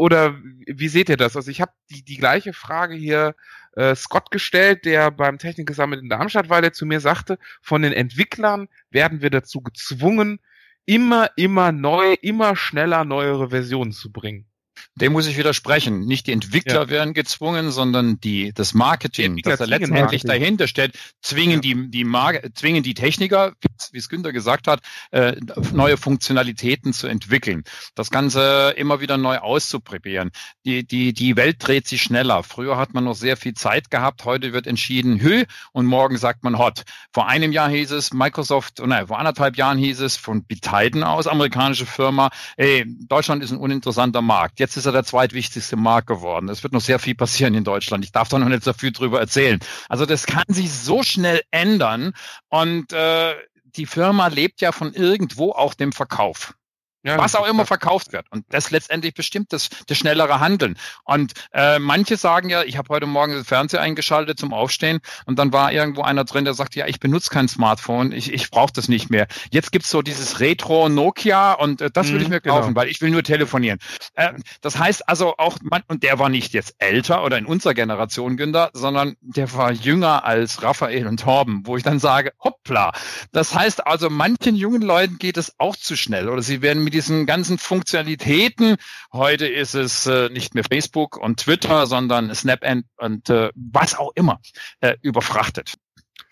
oder 0.00 0.38
wie 0.66 0.88
seht 0.88 1.10
ihr 1.10 1.18
das? 1.18 1.36
Also 1.36 1.50
ich 1.50 1.60
habe 1.60 1.72
die, 1.90 2.02
die 2.02 2.16
gleiche 2.16 2.54
Frage 2.54 2.94
hier 2.94 3.34
äh, 3.76 3.94
Scott 3.94 4.30
gestellt, 4.30 4.86
der 4.86 5.10
beim 5.10 5.36
Technikgesammelt 5.36 6.00
in 6.02 6.08
Darmstadt 6.08 6.48
war, 6.48 6.62
der 6.62 6.72
zu 6.72 6.86
mir 6.86 7.00
sagte, 7.00 7.38
von 7.60 7.82
den 7.82 7.92
Entwicklern 7.92 8.68
werden 8.90 9.20
wir 9.20 9.28
dazu 9.28 9.60
gezwungen, 9.60 10.40
immer, 10.86 11.28
immer 11.36 11.70
neu, 11.70 12.14
immer 12.22 12.56
schneller 12.56 13.04
neuere 13.04 13.50
Versionen 13.50 13.92
zu 13.92 14.10
bringen. 14.10 14.49
Dem 14.94 15.12
muss 15.12 15.26
ich 15.26 15.36
widersprechen. 15.36 16.00
Nicht 16.06 16.26
die 16.26 16.32
Entwickler 16.32 16.82
ja. 16.82 16.88
werden 16.88 17.14
gezwungen, 17.14 17.70
sondern 17.70 18.20
die, 18.20 18.52
das 18.52 18.74
Marketing, 18.74 19.38
das 19.42 19.58
da 19.58 19.64
letztendlich 19.64 20.24
Marketing. 20.24 20.28
dahinter 20.28 20.68
steht, 20.68 20.98
zwingen 21.22 21.62
ja. 21.62 21.74
die, 21.74 21.90
die 21.90 22.04
Mar 22.04 22.34
zwingen 22.54 22.82
die 22.82 22.94
Techniker, 22.94 23.52
wie 23.92 23.98
es 23.98 24.08
Günther 24.08 24.32
gesagt 24.32 24.66
hat, 24.66 24.80
äh, 25.10 25.36
neue 25.72 25.96
Funktionalitäten 25.96 26.92
zu 26.92 27.06
entwickeln. 27.06 27.64
Das 27.94 28.10
Ganze 28.10 28.74
immer 28.76 29.00
wieder 29.00 29.16
neu 29.16 29.38
auszuprobieren. 29.38 30.30
Die, 30.64 30.86
die, 30.86 31.12
die 31.12 31.36
Welt 31.36 31.56
dreht 31.60 31.86
sich 31.86 32.02
schneller. 32.02 32.42
Früher 32.42 32.76
hat 32.76 32.94
man 32.94 33.04
noch 33.04 33.14
sehr 33.14 33.36
viel 33.36 33.54
Zeit 33.54 33.90
gehabt. 33.90 34.24
Heute 34.24 34.52
wird 34.52 34.66
entschieden 34.66 35.20
Hü 35.20 35.44
und 35.72 35.86
morgen 35.86 36.16
sagt 36.16 36.44
man 36.44 36.58
Hot. 36.58 36.82
Vor 37.12 37.28
einem 37.28 37.52
Jahr 37.52 37.68
hieß 37.70 37.90
es 37.92 38.12
Microsoft, 38.12 38.80
nein, 38.84 39.06
vor 39.06 39.18
anderthalb 39.18 39.56
Jahren 39.56 39.78
hieß 39.78 40.00
es 40.00 40.16
von 40.16 40.44
Biteiden 40.44 41.02
aus, 41.02 41.26
amerikanische 41.26 41.86
Firma, 41.86 42.30
ey, 42.56 42.84
Deutschland 42.86 43.42
ist 43.42 43.50
ein 43.50 43.58
uninteressanter 43.58 44.22
Markt. 44.22 44.60
Jetzt 44.60 44.69
ist 44.76 44.86
er 44.86 44.92
der 44.92 45.04
zweitwichtigste 45.04 45.76
Markt 45.76 46.06
geworden. 46.06 46.48
Es 46.48 46.62
wird 46.62 46.72
noch 46.72 46.80
sehr 46.80 46.98
viel 46.98 47.14
passieren 47.14 47.54
in 47.54 47.64
Deutschland. 47.64 48.04
Ich 48.04 48.12
darf 48.12 48.28
da 48.28 48.38
noch 48.38 48.48
nicht 48.48 48.64
so 48.64 48.72
viel 48.72 48.92
drüber 48.92 49.20
erzählen. 49.20 49.60
Also 49.88 50.06
das 50.06 50.26
kann 50.26 50.44
sich 50.48 50.72
so 50.72 51.02
schnell 51.02 51.42
ändern 51.50 52.12
und 52.48 52.92
äh, 52.92 53.34
die 53.76 53.86
Firma 53.86 54.26
lebt 54.26 54.60
ja 54.60 54.72
von 54.72 54.92
irgendwo 54.92 55.52
auch 55.52 55.74
dem 55.74 55.92
Verkauf. 55.92 56.54
Ja, 57.02 57.16
was 57.16 57.34
auch 57.34 57.46
immer 57.46 57.64
verkauft 57.64 58.12
wird. 58.12 58.26
Und 58.30 58.44
das 58.50 58.70
letztendlich 58.70 59.14
bestimmt 59.14 59.52
das, 59.52 59.70
das 59.86 59.96
schnellere 59.96 60.38
Handeln. 60.40 60.76
Und 61.04 61.32
äh, 61.52 61.78
manche 61.78 62.18
sagen 62.18 62.50
ja, 62.50 62.62
ich 62.62 62.76
habe 62.76 62.88
heute 62.90 63.06
Morgen 63.06 63.32
den 63.32 63.44
Fernseher 63.44 63.80
eingeschaltet 63.80 64.38
zum 64.38 64.52
Aufstehen 64.52 65.00
und 65.24 65.38
dann 65.38 65.52
war 65.52 65.72
irgendwo 65.72 66.02
einer 66.02 66.24
drin, 66.24 66.44
der 66.44 66.52
sagt, 66.52 66.74
ja, 66.74 66.86
ich 66.86 67.00
benutze 67.00 67.30
kein 67.30 67.48
Smartphone, 67.48 68.12
ich, 68.12 68.32
ich 68.32 68.50
brauche 68.50 68.72
das 68.74 68.88
nicht 68.88 69.08
mehr. 69.08 69.28
Jetzt 69.50 69.72
gibt's 69.72 69.90
so 69.90 70.02
dieses 70.02 70.40
Retro 70.40 70.90
Nokia 70.90 71.54
und 71.54 71.80
äh, 71.80 71.90
das 71.90 72.12
will 72.12 72.20
ich 72.20 72.28
mhm, 72.28 72.34
mir 72.34 72.40
kaufen, 72.42 72.68
genau. 72.68 72.80
weil 72.80 72.88
ich 72.88 73.00
will 73.00 73.10
nur 73.10 73.22
telefonieren. 73.22 73.78
Äh, 74.14 74.32
das 74.60 74.78
heißt 74.78 75.08
also 75.08 75.34
auch, 75.38 75.56
man, 75.62 75.82
und 75.88 76.02
der 76.02 76.18
war 76.18 76.28
nicht 76.28 76.52
jetzt 76.52 76.74
älter 76.78 77.24
oder 77.24 77.38
in 77.38 77.46
unserer 77.46 77.72
Generation, 77.72 78.36
Günther, 78.36 78.70
sondern 78.74 79.16
der 79.22 79.50
war 79.54 79.72
jünger 79.72 80.24
als 80.24 80.62
Raphael 80.62 81.06
und 81.06 81.20
Torben, 81.20 81.62
wo 81.64 81.78
ich 81.78 81.82
dann 81.82 81.98
sage, 81.98 82.32
hoppla. 82.42 82.92
Das 83.32 83.54
heißt 83.54 83.86
also, 83.86 84.10
manchen 84.10 84.54
jungen 84.54 84.82
Leuten 84.82 85.16
geht 85.18 85.38
es 85.38 85.54
auch 85.58 85.76
zu 85.76 85.96
schnell 85.96 86.28
oder 86.28 86.42
sie 86.42 86.60
werden 86.60 86.89
mit 86.90 86.94
diesen 86.94 87.24
ganzen 87.24 87.56
Funktionalitäten. 87.56 88.74
Heute 89.12 89.46
ist 89.46 89.74
es 89.74 90.08
äh, 90.08 90.28
nicht 90.28 90.56
mehr 90.56 90.64
Facebook 90.64 91.16
und 91.16 91.38
Twitter, 91.38 91.86
sondern 91.86 92.34
Snap 92.34 92.68
und, 92.68 92.84
und 92.96 93.30
äh, 93.30 93.50
was 93.54 93.96
auch 93.96 94.10
immer 94.16 94.40
äh, 94.80 94.96
überfrachtet. 95.00 95.74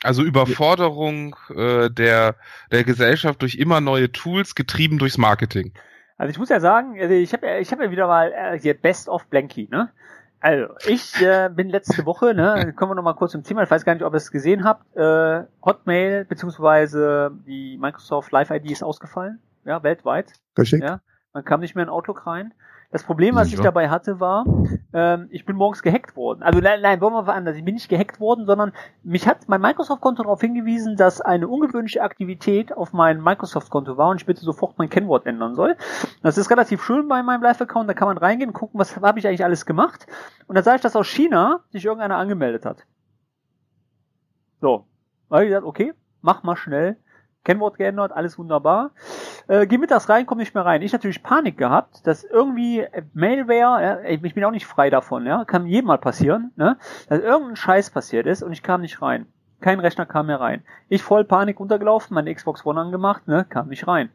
Also 0.02 0.24
Überforderung 0.24 1.36
äh, 1.54 1.90
der, 1.90 2.34
der 2.72 2.82
Gesellschaft 2.82 3.40
durch 3.40 3.54
immer 3.54 3.80
neue 3.80 4.10
Tools, 4.10 4.56
getrieben 4.56 4.98
durchs 4.98 5.16
Marketing. 5.16 5.74
Also 6.16 6.32
ich 6.32 6.38
muss 6.38 6.48
ja 6.48 6.58
sagen, 6.58 6.98
also 7.00 7.14
ich 7.14 7.32
habe 7.32 7.60
ich 7.60 7.70
hab 7.70 7.80
ja 7.80 7.92
wieder 7.92 8.08
mal 8.08 8.32
äh, 8.32 8.58
hier 8.58 8.74
Best 8.74 9.08
of 9.08 9.26
Blanky, 9.26 9.68
ne? 9.70 9.90
Also, 10.40 10.74
ich 10.86 11.20
äh, 11.20 11.50
bin 11.52 11.68
letzte 11.68 12.04
Woche, 12.04 12.32
ne, 12.34 12.72
kommen 12.76 12.92
wir 12.92 12.94
nochmal 12.96 13.14
kurz 13.14 13.32
zum 13.32 13.42
Thema, 13.42 13.64
ich 13.64 13.70
weiß 13.70 13.84
gar 13.84 13.94
nicht, 13.94 14.04
ob 14.04 14.12
ihr 14.12 14.18
es 14.18 14.30
gesehen 14.30 14.62
habt, 14.62 14.96
äh, 14.96 15.42
Hotmail 15.64 16.24
beziehungsweise 16.24 17.32
die 17.46 17.76
Microsoft 17.78 18.30
Live 18.32 18.50
ID 18.50 18.70
ist 18.70 18.84
ausgefallen 18.84 19.40
ja, 19.68 19.82
weltweit. 19.82 20.32
Geschickt. 20.54 20.82
Ja, 20.82 21.00
man 21.32 21.44
kam 21.44 21.60
nicht 21.60 21.74
mehr 21.74 21.84
in 21.84 21.90
Outlook 21.90 22.26
rein. 22.26 22.54
Das 22.90 23.04
Problem, 23.04 23.34
was 23.34 23.52
ich 23.52 23.60
dabei 23.60 23.90
hatte, 23.90 24.18
war, 24.18 24.46
ähm, 24.94 25.28
ich 25.30 25.44
bin 25.44 25.56
morgens 25.56 25.82
gehackt 25.82 26.16
worden. 26.16 26.42
Also 26.42 26.58
nein, 26.60 26.80
nein, 26.80 27.02
wollen 27.02 27.12
wir 27.12 27.20
mal 27.20 27.34
anders. 27.34 27.54
Ich 27.54 27.64
bin 27.64 27.74
nicht 27.74 27.90
gehackt 27.90 28.18
worden, 28.18 28.46
sondern 28.46 28.72
mich 29.02 29.28
hat 29.28 29.46
mein 29.46 29.60
Microsoft-Konto 29.60 30.22
darauf 30.22 30.40
hingewiesen, 30.40 30.96
dass 30.96 31.20
eine 31.20 31.48
ungewöhnliche 31.48 32.02
Aktivität 32.02 32.72
auf 32.74 32.94
meinem 32.94 33.22
Microsoft-Konto 33.22 33.98
war 33.98 34.08
und 34.08 34.22
ich 34.22 34.26
bitte 34.26 34.40
sofort 34.40 34.78
mein 34.78 34.88
Kennwort 34.88 35.26
ändern 35.26 35.54
soll. 35.54 35.76
Das 36.22 36.38
ist 36.38 36.50
relativ 36.50 36.82
schön 36.82 37.08
bei 37.08 37.22
meinem 37.22 37.42
Live-Account. 37.42 37.90
Da 37.90 37.92
kann 37.92 38.08
man 38.08 38.16
reingehen 38.16 38.48
und 38.48 38.54
gucken, 38.54 38.80
was 38.80 38.96
habe 38.96 39.18
ich 39.18 39.28
eigentlich 39.28 39.44
alles 39.44 39.66
gemacht. 39.66 40.06
Und 40.46 40.54
dann 40.54 40.64
sah 40.64 40.74
ich, 40.74 40.80
dass 40.80 40.96
aus 40.96 41.08
China 41.08 41.60
sich 41.72 41.84
irgendeiner 41.84 42.16
angemeldet 42.16 42.64
hat. 42.64 42.86
So. 44.62 44.86
Da 45.28 45.36
habe 45.36 45.44
ich 45.44 45.50
gesagt, 45.50 45.66
okay, 45.66 45.92
mach 46.22 46.42
mal 46.42 46.56
schnell. 46.56 46.96
Kennwort 47.48 47.78
geändert, 47.78 48.12
alles 48.12 48.38
wunderbar. 48.38 48.90
Äh, 49.46 49.66
geh 49.66 49.78
mittags 49.78 50.10
rein, 50.10 50.26
komm 50.26 50.36
nicht 50.36 50.54
mehr 50.54 50.66
rein. 50.66 50.82
Ich 50.82 50.92
natürlich 50.92 51.22
Panik 51.22 51.56
gehabt, 51.56 52.06
dass 52.06 52.22
irgendwie 52.22 52.84
Mailware, 53.14 53.82
ja, 53.82 54.00
ich 54.02 54.34
bin 54.34 54.44
auch 54.44 54.50
nicht 54.50 54.66
frei 54.66 54.90
davon, 54.90 55.24
ja, 55.24 55.46
kann 55.46 55.66
jedem 55.66 55.86
mal 55.86 55.96
passieren, 55.96 56.52
ne, 56.56 56.76
dass 57.08 57.20
irgendein 57.20 57.56
Scheiß 57.56 57.88
passiert 57.88 58.26
ist 58.26 58.42
und 58.42 58.52
ich 58.52 58.62
kam 58.62 58.82
nicht 58.82 59.00
rein. 59.00 59.24
Kein 59.62 59.80
Rechner 59.80 60.04
kam 60.04 60.26
mehr 60.26 60.40
rein. 60.40 60.62
Ich 60.90 61.02
voll 61.02 61.24
Panik 61.24 61.58
untergelaufen, 61.58 62.14
meine 62.14 62.34
Xbox 62.34 62.66
One 62.66 62.78
angemacht, 62.78 63.26
ne, 63.26 63.46
kam 63.48 63.68
nicht 63.68 63.88
rein. 63.88 64.10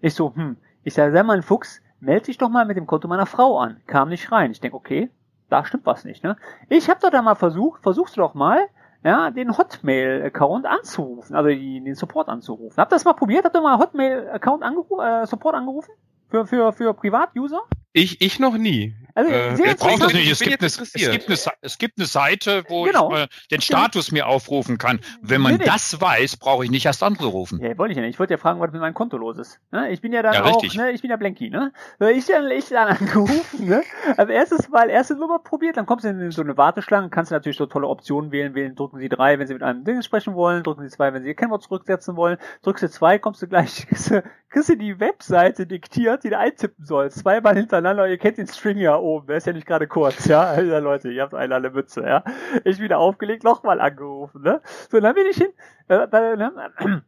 Ich 0.00 0.14
so, 0.14 0.34
hm, 0.34 0.56
ich 0.82 0.94
sage, 0.94 1.12
sei 1.12 1.22
mal 1.22 1.36
ein 1.36 1.42
Fuchs, 1.42 1.82
melde 2.00 2.24
dich 2.24 2.38
doch 2.38 2.48
mal 2.48 2.64
mit 2.64 2.78
dem 2.78 2.86
Konto 2.86 3.06
meiner 3.06 3.26
Frau 3.26 3.58
an. 3.58 3.82
Kam 3.86 4.08
nicht 4.08 4.32
rein. 4.32 4.50
Ich 4.50 4.60
denk, 4.60 4.72
okay, 4.72 5.10
da 5.50 5.62
stimmt 5.66 5.84
was 5.84 6.06
nicht, 6.06 6.24
ne? 6.24 6.38
Ich 6.70 6.88
habe 6.88 7.00
doch 7.02 7.10
da 7.10 7.20
mal 7.20 7.34
versucht, 7.34 7.82
versuchst 7.82 8.16
du 8.16 8.22
doch 8.22 8.32
mal, 8.32 8.66
ja, 9.04 9.30
den 9.30 9.56
Hotmail-Account 9.56 10.66
anzurufen, 10.66 11.36
also 11.36 11.48
den 11.48 11.94
Support 11.94 12.28
anzurufen. 12.28 12.76
Habt 12.76 12.92
ihr 12.92 12.96
das 12.96 13.04
mal 13.04 13.14
probiert? 13.14 13.44
Habt 13.44 13.56
ihr 13.56 13.60
mal 13.60 13.78
Hotmail-Account 13.78 14.62
angerufen, 14.62 15.00
äh, 15.00 15.26
Support 15.26 15.54
angerufen? 15.54 15.92
Für, 16.28 16.46
für, 16.46 16.72
für 16.72 16.92
Privat-User? 16.94 17.62
Ich, 17.92 18.20
ich 18.20 18.38
noch 18.38 18.56
nie. 18.56 18.94
Also, 19.18 19.32
äh, 19.32 19.54
jetzt 19.66 19.80
braucht 19.80 20.00
das 20.00 20.12
nicht. 20.12 20.30
Es 20.30 20.38
gibt, 20.38 20.60
eine, 20.60 20.66
es, 20.66 20.94
gibt 20.94 21.28
eine, 21.28 21.38
es 21.60 21.78
gibt 21.78 21.98
eine 21.98 22.06
Seite, 22.06 22.62
wo 22.68 22.84
genau. 22.84 23.12
ich 23.12 23.22
äh, 23.22 23.28
den 23.50 23.60
Status 23.60 24.12
mir 24.12 24.28
aufrufen 24.28 24.78
kann. 24.78 25.00
Wenn 25.22 25.40
man 25.40 25.54
nee, 25.54 25.58
nee. 25.58 25.64
das 25.64 26.00
weiß, 26.00 26.36
brauche 26.36 26.64
ich 26.64 26.70
nicht 26.70 26.86
erst 26.86 27.02
andere 27.02 27.26
rufen. 27.26 27.60
Ja, 27.60 27.76
wollte 27.78 27.92
ich 27.92 27.96
ja 27.96 28.02
nicht. 28.02 28.14
Ich 28.14 28.20
wollte 28.20 28.34
ja 28.34 28.38
fragen, 28.38 28.60
was 28.60 28.70
mit 28.70 28.80
meinem 28.80 28.94
Konto 28.94 29.16
los 29.16 29.36
ist. 29.38 29.58
Ne? 29.72 29.90
Ich 29.90 30.00
bin 30.02 30.12
ja 30.12 30.22
dann 30.22 30.34
ja, 30.34 30.44
auch, 30.44 30.62
ne? 30.62 30.92
ich 30.92 31.02
bin 31.02 31.10
ja 31.10 31.16
Blanky, 31.16 31.50
ne? 31.50 31.72
Ich 32.14 32.26
dann, 32.26 32.48
ich 32.48 32.68
dann 32.68 32.88
angerufen, 32.96 33.66
ne? 33.66 33.82
Also 34.16 34.32
erstes 34.32 34.68
Mal, 34.68 34.88
erste 34.88 35.16
Nummer 35.16 35.40
probiert, 35.40 35.78
dann 35.78 35.86
kommst 35.86 36.04
du 36.04 36.10
in 36.10 36.30
so 36.30 36.42
eine 36.42 36.56
Warteschlange, 36.56 37.08
kannst 37.08 37.32
du 37.32 37.34
natürlich 37.34 37.56
so 37.58 37.66
tolle 37.66 37.88
Optionen 37.88 38.30
wählen, 38.30 38.54
wählen, 38.54 38.76
drücken 38.76 38.98
Sie 38.98 39.08
drei, 39.08 39.40
wenn 39.40 39.48
Sie 39.48 39.54
mit 39.54 39.64
einem 39.64 39.82
Ding 39.82 40.00
sprechen 40.02 40.34
wollen, 40.34 40.62
drücken 40.62 40.82
Sie 40.82 40.94
zwei, 40.94 41.12
wenn 41.12 41.22
Sie 41.22 41.28
Ihr 41.28 41.34
Kennwort 41.34 41.64
zurücksetzen 41.64 42.14
wollen, 42.14 42.38
drückst 42.62 42.84
du 42.84 42.90
zwei, 42.90 43.18
kommst 43.18 43.42
du 43.42 43.48
gleich, 43.48 43.86
kriegst 43.88 44.12
du, 44.12 44.22
kriegst 44.48 44.68
du 44.68 44.76
die 44.76 45.00
Webseite 45.00 45.66
diktiert, 45.66 46.22
die 46.22 46.30
du 46.30 46.38
eintippen 46.38 46.84
sollst. 46.84 47.18
Zweimal 47.18 47.56
hintereinander, 47.78 48.08
ihr 48.08 48.18
kennt 48.18 48.38
den 48.38 48.46
String 48.46 48.78
ja 48.78 48.96
oben, 48.96 49.26
der 49.26 49.38
ist 49.38 49.46
ja 49.46 49.52
nicht 49.52 49.66
gerade 49.66 49.86
kurz, 49.86 50.26
ja. 50.26 50.42
Also 50.42 50.78
Leute, 50.78 51.10
ihr 51.10 51.22
habt 51.22 51.34
eine 51.34 51.54
alle 51.54 51.70
Mütze, 51.70 52.02
ja. 52.02 52.22
Ich 52.64 52.80
wieder 52.80 52.98
aufgelegt, 52.98 53.44
nochmal 53.44 53.80
angerufen, 53.80 54.42
ne. 54.42 54.60
So, 54.90 55.00
dann 55.00 55.14
bin 55.14 55.26
ich 55.26 55.36
hin, 55.36 55.52
äh, 55.88 56.06
da, 56.08 56.36
ne? 56.36 57.02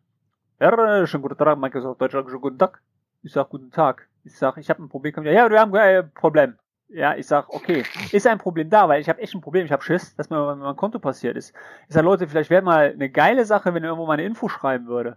Ja, 0.61 1.07
schönen 1.07 1.23
guten 1.23 1.39
Tag, 1.39 1.59
Microsoft 1.59 2.01
Deutschland, 2.01 2.29
schönen 2.29 2.43
guten 2.43 2.59
Tag. 2.59 2.81
Ich 3.23 3.33
sag, 3.33 3.49
guten 3.49 3.71
Tag. 3.71 4.09
Ich 4.25 4.37
sag, 4.37 4.59
ich 4.59 4.69
habe 4.69 4.83
ein 4.83 4.89
Problem. 4.89 5.15
Ja, 5.25 5.51
wir 5.51 5.59
haben 5.61 5.75
ein 5.75 5.95
äh, 5.95 6.03
Problem. 6.03 6.57
Ja, 6.89 7.15
ich 7.15 7.27
sag, 7.27 7.49
okay, 7.49 7.85
ist 8.13 8.27
ein 8.27 8.39
Problem 8.39 8.69
da, 8.69 8.89
weil 8.89 9.01
ich 9.01 9.09
habe 9.09 9.21
echt 9.21 9.35
ein 9.35 9.41
Problem, 9.41 9.65
ich 9.65 9.73
habe 9.73 9.83
Schiss, 9.83 10.15
dass 10.17 10.29
mir 10.29 10.57
mein 10.57 10.77
Konto 10.77 10.99
passiert 10.99 11.37
ist. 11.37 11.55
Ich 11.89 11.95
sag, 11.95 12.03
Leute, 12.03 12.27
vielleicht 12.27 12.51
wäre 12.51 12.63
mal 12.63 12.91
eine 12.93 13.09
geile 13.09 13.45
Sache, 13.45 13.73
wenn 13.73 13.85
ihr 13.85 13.89
irgendwo 13.89 14.07
mal 14.07 14.15
eine 14.15 14.25
Info 14.25 14.49
schreiben 14.49 14.87
würde. 14.87 15.17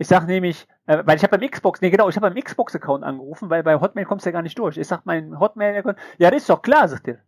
Ich 0.00 0.08
sag 0.08 0.26
nämlich, 0.26 0.66
äh, 0.86 1.02
weil 1.04 1.18
ich 1.18 1.22
habe 1.22 1.36
beim 1.36 1.50
Xbox, 1.50 1.82
nee 1.82 1.90
genau, 1.90 2.08
ich 2.08 2.16
habe 2.16 2.30
beim 2.30 2.42
Xbox-Account 2.42 3.04
angerufen, 3.04 3.50
weil 3.50 3.62
bei 3.62 3.78
Hotmail 3.78 4.06
kommst 4.06 4.24
du 4.24 4.30
ja 4.30 4.32
gar 4.32 4.40
nicht 4.40 4.58
durch. 4.58 4.78
Ich 4.78 4.88
sag 4.88 5.04
mein 5.04 5.38
Hotmail-Account, 5.38 5.98
ja, 6.16 6.30
das 6.30 6.40
ist 6.40 6.48
doch 6.48 6.62
klar, 6.62 6.88
sagt 6.88 7.06
er. 7.06 7.18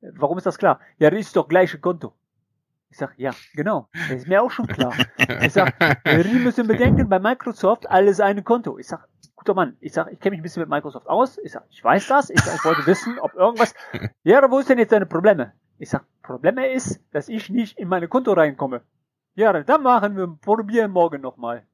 Warum 0.00 0.36
ist 0.36 0.44
das 0.44 0.58
klar? 0.58 0.80
Ja, 0.98 1.08
das 1.08 1.20
ist 1.20 1.36
doch 1.36 1.46
gleiche 1.46 1.78
Konto. 1.78 2.14
Ich 2.90 2.98
sag, 2.98 3.16
ja, 3.16 3.30
genau. 3.54 3.88
Das 3.92 4.18
ist 4.18 4.26
mir 4.26 4.42
auch 4.42 4.50
schon 4.50 4.66
klar. 4.66 4.92
Ich 5.40 5.52
sag, 5.52 5.78
wir 6.04 6.24
müssen 6.40 6.66
bedenken, 6.66 7.08
bei 7.08 7.20
Microsoft 7.20 7.88
alles 7.88 8.18
eine 8.18 8.42
Konto. 8.42 8.76
Ich 8.76 8.88
sag, 8.88 9.06
guter 9.36 9.54
Mann, 9.54 9.76
ich 9.78 9.92
sag, 9.92 10.10
ich 10.10 10.18
kenne 10.18 10.32
mich 10.32 10.40
ein 10.40 10.42
bisschen 10.42 10.62
mit 10.62 10.68
Microsoft 10.68 11.06
aus. 11.06 11.38
Ich 11.38 11.52
sag, 11.52 11.64
ich 11.70 11.84
weiß 11.84 12.08
das. 12.08 12.30
Ich 12.30 12.40
sag, 12.40 12.56
ich 12.56 12.64
wollte 12.64 12.84
wissen, 12.86 13.20
ob 13.20 13.34
irgendwas. 13.34 13.72
Ja, 14.24 14.50
wo 14.50 14.58
ist 14.58 14.68
denn 14.68 14.78
jetzt 14.78 14.90
deine 14.90 15.06
Probleme? 15.06 15.52
Ich 15.78 15.90
sag, 15.90 16.04
Probleme 16.24 16.72
ist, 16.72 17.00
dass 17.12 17.28
ich 17.28 17.50
nicht 17.50 17.78
in 17.78 17.86
meine 17.86 18.08
Konto 18.08 18.32
reinkomme. 18.32 18.82
Ja, 19.36 19.52
dann 19.62 19.84
machen 19.84 20.16
wir, 20.16 20.26
probieren 20.40 20.90
morgen 20.90 21.22
nochmal. 21.22 21.64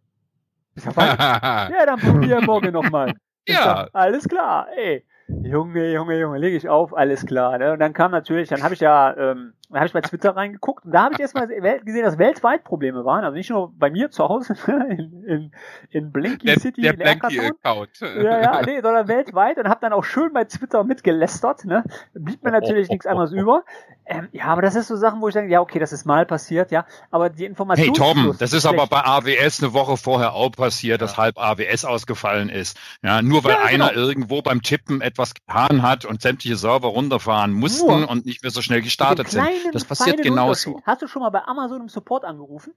Ja, 0.97 1.87
dann 1.87 2.01
probier 2.01 2.41
morgen 2.41 2.73
nochmal. 2.73 3.13
Ja. 3.49 3.65
Sag, 3.65 3.89
alles 3.93 4.29
klar, 4.29 4.69
ey. 4.77 5.05
Junge, 5.43 5.91
Junge, 5.93 6.17
Junge, 6.21 6.39
lege 6.39 6.57
ich 6.57 6.69
auf, 6.69 6.97
alles 6.97 7.27
klar. 7.27 7.59
Ne? 7.59 7.73
Und 7.73 7.81
dann 7.81 7.93
kam 7.93 8.13
natürlich, 8.13 8.51
dann 8.51 8.63
habe 8.63 8.75
ich 8.75 8.79
ja, 8.79 9.17
ähm, 9.17 9.55
dann 9.73 9.81
habe 9.81 9.87
ich 9.87 9.93
bei 9.93 10.01
Twitter 10.09 10.37
reingeguckt 10.37 10.85
und 10.85 10.93
da 10.93 11.05
habe 11.05 11.15
ich 11.15 11.21
erstmal 11.21 11.47
gesehen, 11.47 12.05
dass 12.05 12.19
weltweit 12.19 12.65
Probleme 12.65 13.05
waren. 13.05 13.25
Also 13.25 13.37
nicht 13.37 13.51
nur 13.51 13.73
bei 13.77 13.91
mir 13.91 14.11
zu 14.11 14.29
Hause 14.29 14.55
in, 14.67 15.25
in, 15.25 15.53
in 15.91 16.13
Blinky 16.13 16.47
der, 16.47 16.61
City. 16.61 16.83
Der 16.83 16.93
Blinky 16.95 17.41
Account. 17.41 18.01
Ja, 18.01 18.41
ja, 18.41 18.63
nee, 18.67 18.81
sondern 18.81 19.09
weltweit 19.09 19.59
und 19.59 19.69
habe 19.69 19.81
dann 19.81 19.93
auch 19.93 20.05
schön 20.05 20.33
bei 20.33 20.45
Twitter 20.45 20.85
mitgelästert. 20.85 21.65
Ne? 21.65 21.85
Blieb 22.15 22.43
mir 22.43 22.51
natürlich 22.51 22.89
oh, 22.89 22.91
oh, 22.91 22.95
nichts 22.95 23.07
anderes 23.07 23.33
oh, 23.33 23.37
über. 23.37 23.65
Ähm, 24.05 24.29
ja, 24.33 24.47
aber 24.47 24.63
das 24.63 24.75
ist 24.75 24.89
so 24.89 24.97
Sachen, 24.97 25.21
wo 25.21 25.29
ich 25.29 25.35
denke, 25.35 25.53
ja, 25.53 25.61
okay, 25.61 25.79
das 25.79 25.93
ist 25.93 26.05
mal 26.05 26.27
passiert, 26.27 26.73
ja, 26.73 26.85
aber 27.13 27.31
die 27.31 27.45
Information. 27.45 27.87
Hey 27.87 27.93
Torben, 27.93 28.37
das 28.39 28.53
ist 28.53 28.67
aber 28.67 28.89
bei 28.89 29.05
AWS 29.05 29.63
eine 29.63 29.73
Woche 29.75 29.97
vorher 29.97 30.35
auch 30.35 30.51
passiert, 30.51 31.01
dass 31.01 31.17
halb 31.17 31.39
AWS 31.39 31.85
ausgefallen 31.85 32.49
ist. 32.49 32.77
Ja, 33.03 33.23
nur 33.23 33.45
weil 33.45 33.53
Ja, 33.53 33.69
genau. 33.69 33.87
einer 33.87 33.95
irgendwo 33.95 34.43
beim 34.43 34.63
Tippen 34.63 35.01
etwas 35.01 35.35
getan 35.35 35.83
hat 35.83 36.05
und 36.05 36.21
sämtliche 36.21 36.57
Server 36.57 36.89
runterfahren 36.89 37.53
mussten 37.53 37.87
Nur. 37.87 38.09
und 38.09 38.27
nicht 38.27 38.43
mehr 38.43 38.51
so 38.51 38.63
schnell 38.63 38.83
gestartet 38.83 39.29
sind. 39.29 39.47
Kleinen, 39.63 39.73
Das 39.73 39.85
passiert 39.85 40.17
feinen 40.17 40.23
genauso. 40.35 40.81
Hast 40.85 41.03
du 41.03 41.07
schon 41.09 41.23
mal 41.23 41.31
bei 41.31 41.43
Amazon 41.45 41.81
im 41.83 41.89
Support 41.89 42.25
angerufen? 42.25 42.75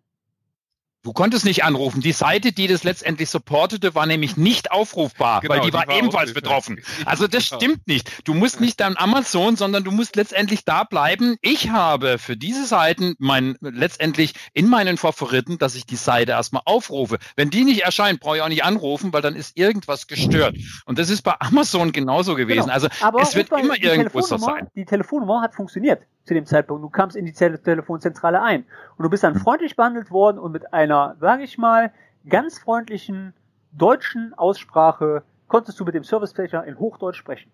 Du 1.06 1.14
konntest 1.14 1.46
nicht 1.46 1.64
anrufen. 1.64 2.02
Die 2.02 2.14
Seite, 2.14 2.52
die 2.52 2.66
das 2.66 2.84
letztendlich 2.84 3.30
supportete, 3.30 3.94
war 3.94 4.08
nämlich 4.08 4.38
nicht 4.38 4.72
aufrufbar, 4.72 5.42
Genau, 5.42 5.54
weil 5.54 5.62
die, 5.62 5.68
die 5.68 5.74
war, 5.74 5.88
war 5.88 5.96
ebenfalls 5.96 6.34
betroffen. 6.34 6.82
Also 7.06 7.28
das 7.28 7.48
Genau. 7.48 7.62
stimmt 7.62 7.88
nicht. 7.88 8.28
Du 8.28 8.34
musst 8.34 8.60
nicht 8.60 8.82
am 8.82 8.98
Amazon, 8.98 9.56
sondern 9.56 9.84
du 9.84 9.92
musst 9.92 10.16
letztendlich 10.16 10.66
da 10.66 10.84
bleiben. 10.84 11.36
Ich 11.42 11.70
habe 11.70 12.18
für 12.18 12.36
diese 12.36 12.66
Seiten 12.66 13.14
mein 13.20 13.56
letztendlich 13.62 14.34
in 14.54 14.68
meinen 14.68 14.98
Favoriten, 14.98 15.60
dass 15.60 15.76
ich 15.76 15.86
die 15.86 15.96
Seite 15.96 16.32
erstmal 16.32 16.64
aufrufe. 16.66 17.20
Wenn 17.36 17.52
die 17.52 17.66
nicht 17.66 17.84
erscheint, 17.84 18.20
brauche 18.20 18.38
ich 18.38 18.42
auch 18.42 18.50
nicht 18.50 18.64
anrufen, 18.64 19.14
weil 19.14 19.22
dann 19.22 19.36
ist 19.36 19.56
irgendwas 19.56 20.08
gestört. 20.08 20.58
Und 20.86 20.98
das 20.98 21.12
ist 21.12 21.22
bei 21.22 21.36
Amazon 21.40 21.92
genauso 21.92 22.34
gewesen. 22.34 22.62
Genau. 22.62 22.74
Also 22.74 22.88
Aber 23.02 23.22
es 23.22 23.36
wird 23.36 23.52
immer 23.52 23.78
irgendwo 23.80 24.22
so 24.22 24.38
sein. 24.38 24.72
Die 24.76 24.86
Telefonnummer 24.86 25.42
hat 25.44 25.54
funktioniert 25.54 26.02
zu 26.26 26.34
dem 26.34 26.46
Zeitpunkt. 26.46 26.84
Du 26.84 26.90
kamst 26.90 27.16
in 27.16 27.26
die 27.26 27.34
Tele 27.34 27.62
Telefonzentrale 27.62 28.42
ein 28.42 28.66
und 28.98 29.04
du 29.04 29.10
bist 29.10 29.24
dann 29.24 29.36
Hm. 29.36 29.42
freundlich 29.42 29.76
behandelt 29.76 30.12
worden 30.12 30.40
und 30.40 30.52
mit 30.52 30.74
einer, 30.74 31.16
sage 31.20 31.44
ich 31.44 31.58
mal, 31.58 31.94
ganz 32.28 32.60
freundlichen 32.60 33.34
deutschen 33.72 34.34
Aussprache 34.36 35.24
konntest 35.48 35.80
du 35.80 35.86
mit 35.86 35.96
dem 35.96 36.04
Serviceflächer 36.04 36.66
in 36.66 36.80
Hochdeutsch 36.80 37.18
sprechen. 37.18 37.52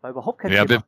War 0.00 0.10
überhaupt 0.10 0.40
kein 0.40 0.52
Ja, 0.52 0.64
Thema. 0.64 0.84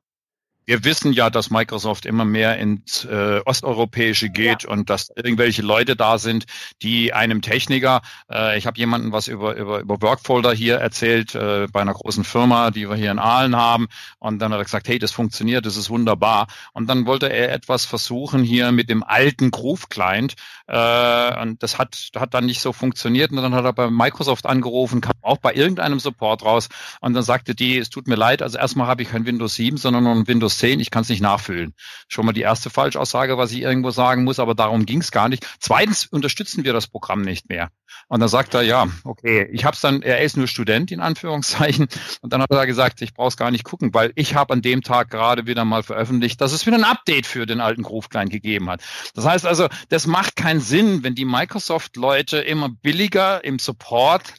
Wir 0.68 0.84
wissen 0.84 1.12
ja, 1.12 1.30
dass 1.30 1.48
Microsoft 1.48 2.06
immer 2.06 2.24
mehr 2.24 2.58
ins 2.58 3.04
äh, 3.04 3.40
Osteuropäische 3.44 4.30
geht 4.30 4.64
und 4.64 4.90
dass 4.90 5.12
irgendwelche 5.14 5.62
Leute 5.62 5.94
da 5.94 6.18
sind, 6.18 6.46
die 6.82 7.12
einem 7.12 7.40
Techniker, 7.40 8.02
äh, 8.28 8.58
ich 8.58 8.66
habe 8.66 8.76
jemanden 8.76 9.12
was 9.12 9.28
über, 9.28 9.54
über, 9.54 9.78
über 9.78 10.02
Workfolder 10.02 10.52
hier 10.52 10.78
erzählt, 10.78 11.36
äh, 11.36 11.68
bei 11.70 11.82
einer 11.82 11.94
großen 11.94 12.24
Firma, 12.24 12.72
die 12.72 12.88
wir 12.88 12.96
hier 12.96 13.12
in 13.12 13.20
Aalen 13.20 13.54
haben, 13.54 13.86
und 14.18 14.40
dann 14.40 14.52
hat 14.52 14.58
er 14.58 14.64
gesagt, 14.64 14.88
hey, 14.88 14.98
das 14.98 15.12
funktioniert, 15.12 15.66
das 15.66 15.76
ist 15.76 15.88
wunderbar. 15.88 16.48
Und 16.72 16.88
dann 16.88 17.06
wollte 17.06 17.32
er 17.32 17.52
etwas 17.52 17.84
versuchen 17.84 18.42
hier 18.42 18.72
mit 18.72 18.90
dem 18.90 19.04
alten 19.04 19.52
Groove 19.52 19.88
Client, 19.88 20.34
äh, 20.66 21.42
und 21.42 21.62
das 21.62 21.78
hat, 21.78 22.08
hat 22.16 22.34
dann 22.34 22.44
nicht 22.44 22.60
so 22.60 22.72
funktioniert. 22.72 23.30
Und 23.30 23.36
dann 23.36 23.54
hat 23.54 23.64
er 23.64 23.72
bei 23.72 23.88
Microsoft 23.88 24.46
angerufen, 24.46 25.00
kam 25.00 25.14
auch 25.22 25.38
bei 25.38 25.54
irgendeinem 25.54 26.00
Support 26.00 26.44
raus, 26.44 26.68
und 27.00 27.14
dann 27.14 27.22
sagte 27.22 27.54
die, 27.54 27.78
es 27.78 27.88
tut 27.88 28.08
mir 28.08 28.16
leid, 28.16 28.42
also 28.42 28.58
erstmal 28.58 28.88
habe 28.88 29.02
ich 29.02 29.10
kein 29.10 29.26
Windows 29.26 29.54
7, 29.54 29.76
sondern 29.76 30.02
nur 30.02 30.12
ein 30.12 30.26
Windows 30.26 30.55
10, 30.58 30.80
ich 30.80 30.90
kann 30.90 31.02
es 31.02 31.08
nicht 31.08 31.20
nachfüllen. 31.20 31.74
Schon 32.08 32.26
mal 32.26 32.32
die 32.32 32.42
erste 32.42 32.70
Falschaussage, 32.70 33.38
was 33.38 33.52
ich 33.52 33.60
irgendwo 33.60 33.90
sagen 33.90 34.24
muss, 34.24 34.38
aber 34.38 34.54
darum 34.54 34.86
ging 34.86 35.00
es 35.00 35.10
gar 35.10 35.28
nicht. 35.28 35.46
Zweitens 35.58 36.06
unterstützen 36.06 36.64
wir 36.64 36.72
das 36.72 36.86
Programm 36.86 37.22
nicht 37.22 37.48
mehr. 37.48 37.70
Und 38.08 38.20
dann 38.20 38.28
sagt 38.28 38.54
er, 38.54 38.62
ja, 38.62 38.86
okay, 39.04 39.48
ich 39.52 39.64
habe 39.64 39.74
es 39.74 39.80
dann, 39.80 40.02
er 40.02 40.20
ist 40.20 40.36
nur 40.36 40.46
Student 40.46 40.92
in 40.92 41.00
Anführungszeichen, 41.00 41.88
und 42.20 42.32
dann 42.32 42.42
hat 42.42 42.50
er 42.50 42.66
gesagt, 42.66 43.02
ich 43.02 43.14
brauche 43.14 43.28
es 43.28 43.36
gar 43.36 43.50
nicht 43.50 43.64
gucken, 43.64 43.92
weil 43.94 44.12
ich 44.14 44.34
habe 44.34 44.52
an 44.52 44.62
dem 44.62 44.82
Tag 44.82 45.10
gerade 45.10 45.46
wieder 45.46 45.64
mal 45.64 45.82
veröffentlicht, 45.82 46.40
dass 46.40 46.52
es 46.52 46.66
wieder 46.66 46.76
ein 46.76 46.84
Update 46.84 47.26
für 47.26 47.46
den 47.46 47.60
alten 47.60 47.82
Groove 47.82 48.08
Client 48.08 48.30
gegeben 48.30 48.68
hat. 48.70 48.82
Das 49.14 49.24
heißt 49.24 49.46
also, 49.46 49.68
das 49.88 50.06
macht 50.06 50.36
keinen 50.36 50.60
Sinn, 50.60 51.02
wenn 51.02 51.14
die 51.14 51.24
Microsoft-Leute 51.24 52.38
immer 52.38 52.68
billiger 52.68 53.44
im 53.44 53.58
Support 53.58 54.34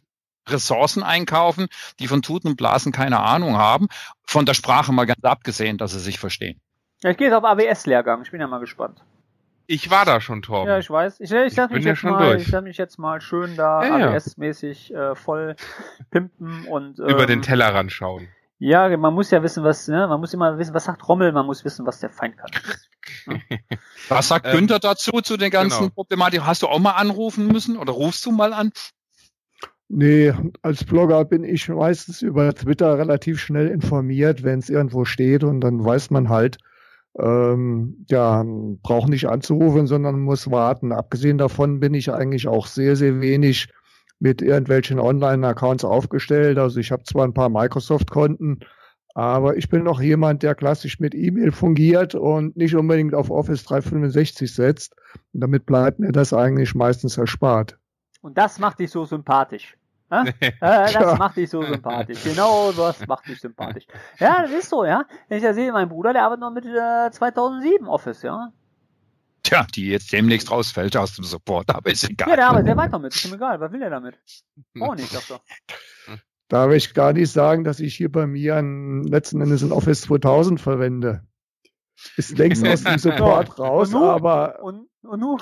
Ressourcen 0.47 1.03
einkaufen, 1.03 1.67
die 1.99 2.07
von 2.07 2.21
Tuten 2.21 2.49
und 2.49 2.57
Blasen 2.57 2.91
keine 2.91 3.19
Ahnung 3.19 3.57
haben. 3.57 3.87
Von 4.25 4.45
der 4.45 4.53
Sprache 4.53 4.91
mal 4.91 5.05
ganz 5.05 5.23
abgesehen, 5.23 5.77
dass 5.77 5.91
sie 5.91 5.99
sich 5.99 6.19
verstehen. 6.19 6.59
Ja, 7.03 7.11
ich 7.11 7.17
gehe 7.17 7.27
jetzt 7.27 7.35
auf 7.35 7.43
AWS-Lehrgang. 7.43 8.21
Ich 8.23 8.31
bin 8.31 8.41
ja 8.41 8.47
mal 8.47 8.59
gespannt. 8.59 9.01
Ich 9.67 9.89
war 9.91 10.05
da 10.05 10.21
schon, 10.21 10.41
Torben. 10.41 10.69
Ja, 10.69 10.79
ich 10.79 10.89
weiß. 10.89 11.19
Ich, 11.19 11.29
ich, 11.29 11.55
lass 11.55 11.69
bin 11.69 11.83
mich 11.83 12.01
ja 12.01 12.09
mal, 12.09 12.37
ich 12.37 12.47
lass 12.47 12.63
mich 12.63 12.77
jetzt 12.77 12.97
mal 12.97 13.19
schön 13.19 13.57
da 13.57 13.83
Ja, 13.83 13.97
ja. 13.99 14.11
AWS-mäßig 14.11 14.93
äh, 14.93 15.15
voll 15.15 15.57
pimpen 16.09 16.65
und 16.65 16.99
Über 16.99 17.21
ähm, 17.21 17.27
den 17.27 17.41
Tellerrand 17.41 17.91
schauen. 17.91 18.29
Ja, 18.59 18.95
man 18.97 19.13
muss 19.13 19.29
ja 19.29 19.43
wissen, 19.43 19.63
was, 19.63 19.87
ne, 19.87 20.07
man 20.07 20.19
muss 20.19 20.33
immer 20.33 20.57
wissen, 20.57 20.73
was 20.73 20.85
sagt 20.85 21.07
Rommel, 21.07 21.31
man 21.31 21.45
muss 21.45 21.63
wissen, 21.63 21.85
was 21.85 21.99
der 21.99 22.09
Feind 22.09 22.37
kann. 22.37 22.49
Was 24.09 24.29
sagt 24.29 24.45
Ähm, 24.45 24.53
Günther 24.53 24.79
dazu, 24.79 25.21
zu 25.21 25.37
den 25.37 25.51
ganzen 25.51 25.79
genau. 25.79 25.89
Problematiken? 25.91 26.45
Hast 26.45 26.61
du 26.61 26.67
auch 26.67 26.79
mal 26.79 26.91
anrufen 26.91 27.47
müssen 27.47 27.77
oder 27.77 27.93
rufst 27.93 28.25
du 28.25 28.31
mal 28.31 28.53
an? 28.53 28.71
Nee, 29.89 30.33
als 30.61 30.83
Blogger 30.83 31.23
bin 31.23 31.43
ich 31.45 31.69
meistens 31.69 32.21
über 32.21 32.53
Twitter 32.53 32.97
relativ 32.97 33.39
schnell 33.39 33.67
informiert, 33.67 34.43
wenn 34.43 34.59
es 34.59 34.69
irgendwo 34.69 35.05
steht 35.05 35.45
und 35.45 35.61
dann 35.61 35.83
weiß 35.83 36.09
man 36.09 36.27
halt, 36.27 36.57
ähm, 37.17 38.05
ja, 38.09 38.43
braucht 38.83 39.09
nicht 39.09 39.27
anzurufen, 39.27 39.87
sondern 39.87 40.19
muss 40.19 40.51
warten. 40.51 40.91
Abgesehen 40.91 41.37
davon 41.37 41.79
bin 41.79 41.93
ich 41.93 42.11
eigentlich 42.11 42.47
auch 42.47 42.67
sehr, 42.67 42.95
sehr 42.95 43.21
wenig 43.21 43.69
mit 44.19 44.41
irgendwelchen 44.41 44.99
Online-Accounts 44.99 45.85
aufgestellt. 45.85 46.57
Also 46.57 46.79
ich 46.79 46.91
habe 46.91 47.03
zwar 47.03 47.25
ein 47.25 47.33
paar 47.33 47.49
Microsoft-Konten, 47.49 48.59
aber 49.15 49.57
ich 49.57 49.69
bin 49.69 49.87
auch 49.87 50.01
jemand, 50.01 50.43
der 50.43 50.53
klassisch 50.53 50.99
mit 50.99 51.15
E-Mail 51.15 51.51
fungiert 51.51 52.13
und 52.13 52.57
nicht 52.57 52.75
unbedingt 52.75 53.15
auf 53.15 53.31
Office 53.31 53.63
365 53.63 54.53
setzt. 54.53 54.95
Und 55.33 55.41
damit 55.41 55.65
bleibt 55.65 55.99
mir 55.99 56.11
das 56.11 56.33
eigentlich 56.33 56.75
meistens 56.75 57.17
erspart. 57.17 57.79
Und 58.27 58.37
das 58.37 58.59
macht 58.59 58.79
dich 58.79 58.91
so 58.91 59.05
sympathisch. 59.05 59.77
Hä? 60.11 60.33
Äh, 60.41 60.51
das 60.59 61.17
macht 61.17 61.37
dich 61.37 61.49
so 61.49 61.63
sympathisch. 61.63 62.21
Genau 62.25 62.73
das 62.73 63.07
macht 63.07 63.25
dich 63.25 63.39
sympathisch. 63.39 63.85
Ja, 64.19 64.41
das 64.41 64.51
ist 64.51 64.69
so, 64.69 64.83
ja. 64.83 65.05
Wenn 65.29 65.37
ich 65.37 65.43
da 65.45 65.53
sehe, 65.53 65.71
mein 65.71 65.87
Bruder, 65.87 66.11
der 66.11 66.23
arbeitet 66.23 66.41
noch 66.41 66.51
mit 66.51 66.65
äh, 66.65 67.09
2007 67.09 67.87
Office, 67.87 68.23
ja. 68.23 68.51
Tja, 69.43 69.65
die 69.73 69.87
jetzt 69.87 70.11
demnächst 70.11 70.51
rausfällt 70.51 70.97
aus 70.97 71.15
dem 71.15 71.23
Support, 71.23 71.73
aber 71.73 71.89
ist 71.89 72.03
egal. 72.03 72.27
Ja, 72.27 72.35
der 72.35 72.47
arbeitet 72.49 72.67
der 72.67 72.75
weiter 72.75 72.99
mit. 72.99 73.15
Ist 73.15 73.23
ihm 73.23 73.35
egal. 73.35 73.61
Was 73.61 73.71
will 73.71 73.81
er 73.81 73.91
damit? 73.91 74.19
Auch 74.81 74.95
nicht, 74.95 75.09
sagt 75.09 75.31
er. 75.31 76.17
Darf 76.49 76.73
ich 76.73 76.93
gar 76.93 77.13
nicht 77.13 77.31
sagen, 77.31 77.63
dass 77.63 77.79
ich 77.79 77.95
hier 77.95 78.11
bei 78.11 78.27
mir 78.27 78.57
ein, 78.57 79.03
letzten 79.03 79.39
Endes 79.39 79.63
ein 79.63 79.71
Office 79.71 80.01
2000 80.01 80.59
verwende. 80.59 81.25
Ist 82.17 82.37
längst 82.37 82.67
aus 82.67 82.83
dem 82.83 82.97
Support 82.97 83.57
raus, 83.57 83.93
und 83.93 84.01
nu, 84.01 84.05
aber 84.05 84.61
Und, 84.61 84.89
und 85.03 85.19
nu? 85.21 85.37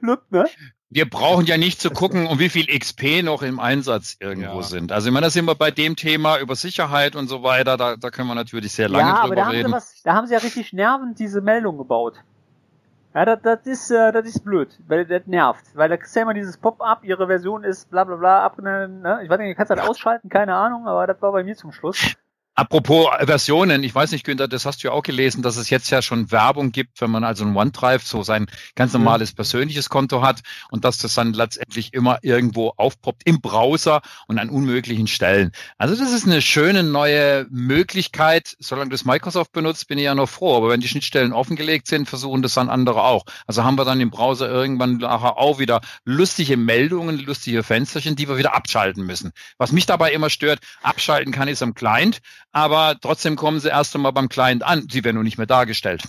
Lügt, 0.00 0.32
ne? 0.32 0.46
Wir 0.88 1.08
brauchen 1.10 1.46
ja 1.46 1.56
nicht 1.56 1.80
zu 1.80 1.90
gucken, 1.90 2.26
um 2.28 2.38
wie 2.38 2.48
viel 2.48 2.66
XP 2.66 3.22
noch 3.22 3.42
im 3.42 3.58
Einsatz 3.58 4.16
irgendwo 4.20 4.58
Ja. 4.58 4.62
sind. 4.62 4.92
Also 4.92 5.08
ich 5.08 5.12
meine, 5.12 5.26
da 5.26 5.30
sind 5.30 5.44
wir 5.46 5.56
bei 5.56 5.70
dem 5.72 5.96
Thema 5.96 6.38
über 6.38 6.54
Sicherheit 6.54 7.16
und 7.16 7.26
so 7.28 7.42
weiter, 7.42 7.76
da, 7.76 7.96
da 7.96 8.10
können 8.10 8.28
wir 8.28 8.36
natürlich 8.36 8.72
sehr 8.72 8.88
lange 8.88 9.08
ja, 9.08 9.16
aber 9.16 9.34
da 9.34 9.42
drüber 9.42 9.46
haben, 9.46 9.50
sie 9.52 9.56
reden. 9.58 9.72
was, 9.72 10.02
da 10.04 10.14
haben 10.14 10.26
sie 10.28 10.34
ja 10.34 10.38
richtig 10.40 10.72
nervend 10.72 11.18
diese 11.18 11.40
Meldung 11.40 11.76
gebaut. 11.76 12.14
Ja, 13.14 13.24
das, 13.24 13.40
das 13.42 13.66
ist, 13.66 13.90
äh, 13.90 14.12
das 14.12 14.26
ist 14.28 14.44
blöd, 14.44 14.78
weil 14.86 15.06
das 15.06 15.26
nervt. 15.26 15.64
Weil 15.74 15.88
da 15.88 15.96
kriegst 15.96 16.14
du 16.14 16.20
ja 16.20 16.22
immer 16.24 16.34
dieses 16.34 16.58
Pop-up, 16.58 17.02
ihre 17.02 17.26
Version 17.26 17.64
ist 17.64 17.90
bla 17.90 18.04
bla 18.04 18.16
bla 18.16 18.44
ab, 18.44 18.58
ne? 18.58 19.20
Ich 19.24 19.30
weiß 19.30 19.38
nicht, 19.38 19.50
du 19.50 19.54
kannst 19.54 19.70
das 19.70 19.88
ausschalten, 19.88 20.28
keine 20.28 20.54
Ahnung, 20.54 20.86
aber 20.86 21.06
das 21.06 21.20
war 21.22 21.32
bei 21.32 21.42
mir 21.42 21.56
zum 21.56 21.72
Schluss. 21.72 22.14
Apropos 22.58 23.08
Versionen, 23.20 23.84
ich 23.84 23.94
weiß 23.94 24.12
nicht, 24.12 24.24
Günther, 24.24 24.48
das 24.48 24.64
hast 24.64 24.82
du 24.82 24.88
ja 24.88 24.94
auch 24.94 25.02
gelesen, 25.02 25.42
dass 25.42 25.58
es 25.58 25.68
jetzt 25.68 25.90
ja 25.90 26.00
schon 26.00 26.30
Werbung 26.32 26.72
gibt, 26.72 27.02
wenn 27.02 27.10
man 27.10 27.22
also 27.22 27.44
ein 27.44 27.54
OneDrive, 27.54 28.02
so 28.02 28.22
sein 28.22 28.46
ganz 28.74 28.94
Mhm. 28.94 29.00
normales 29.00 29.34
persönliches 29.34 29.90
Konto 29.90 30.22
hat 30.22 30.40
und 30.70 30.86
dass 30.86 30.96
das 30.96 31.12
dann 31.12 31.34
letztendlich 31.34 31.92
immer 31.92 32.18
irgendwo 32.22 32.72
aufpoppt 32.78 33.24
im 33.26 33.42
Browser 33.42 34.00
und 34.26 34.38
an 34.38 34.48
unmöglichen 34.48 35.06
Stellen. 35.06 35.52
Also 35.76 35.96
das 35.96 36.10
ist 36.12 36.26
eine 36.26 36.40
schöne 36.40 36.82
neue 36.82 37.46
Möglichkeit. 37.50 38.56
Solange 38.58 38.88
das 38.88 39.04
Microsoft 39.04 39.52
benutzt, 39.52 39.86
bin 39.86 39.98
ich 39.98 40.04
ja 40.04 40.14
noch 40.14 40.28
froh. 40.30 40.56
Aber 40.56 40.70
wenn 40.70 40.80
die 40.80 40.88
Schnittstellen 40.88 41.34
offengelegt 41.34 41.86
sind, 41.86 42.08
versuchen 42.08 42.40
das 42.40 42.54
dann 42.54 42.70
andere 42.70 43.02
auch. 43.04 43.26
Also 43.46 43.64
haben 43.64 43.76
wir 43.76 43.84
dann 43.84 44.00
im 44.00 44.08
Browser 44.10 44.48
irgendwann 44.48 44.96
nachher 44.96 45.36
auch 45.36 45.58
wieder 45.58 45.82
lustige 46.06 46.56
Meldungen, 46.56 47.18
lustige 47.18 47.62
Fensterchen, 47.62 48.16
die 48.16 48.30
wir 48.30 48.38
wieder 48.38 48.54
abschalten 48.54 49.04
müssen. 49.04 49.32
Was 49.58 49.72
mich 49.72 49.84
dabei 49.84 50.12
immer 50.12 50.30
stört, 50.30 50.60
abschalten 50.82 51.32
kann 51.34 51.48
ich 51.48 51.54
es 51.54 51.62
am 51.62 51.74
Client, 51.74 52.20
aber 52.56 52.96
trotzdem 52.98 53.36
kommen 53.36 53.60
sie 53.60 53.68
erst 53.68 53.94
einmal 53.94 54.14
beim 54.14 54.30
Client 54.30 54.64
an. 54.64 54.88
Sie 54.90 55.04
werden 55.04 55.16
nur 55.16 55.24
nicht 55.24 55.36
mehr 55.36 55.46
dargestellt. 55.46 56.04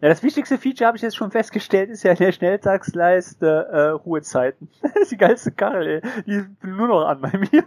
Ja, 0.00 0.08
das 0.08 0.24
wichtigste 0.24 0.58
Feature 0.58 0.88
habe 0.88 0.96
ich 0.96 1.02
jetzt 1.02 1.14
schon 1.16 1.30
festgestellt, 1.30 1.90
ist 1.90 2.02
ja 2.02 2.10
in 2.10 2.18
der 2.18 2.32
Schnelltagsleiste 2.32 3.68
äh, 3.70 3.80
Ruhezeiten. 3.90 4.68
Das 4.82 4.94
ist 4.96 5.12
die 5.12 5.16
geilste 5.16 5.52
Karre, 5.52 6.02
ey. 6.02 6.22
Die 6.26 6.32
ist 6.32 6.48
nur 6.64 6.88
noch 6.88 7.06
an 7.06 7.20
bei 7.20 7.30
mir. 7.38 7.64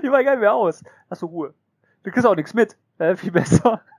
Die 0.00 0.10
war 0.12 0.22
geil 0.22 0.38
mehr 0.38 0.54
aus. 0.54 0.84
Hast 1.10 1.22
du 1.22 1.26
Ruhe. 1.26 1.54
Du 2.04 2.12
kriegst 2.12 2.24
auch 2.24 2.36
nichts 2.36 2.54
mit. 2.54 2.76
Äh, 2.98 3.16
viel 3.16 3.32
besser. 3.32 3.80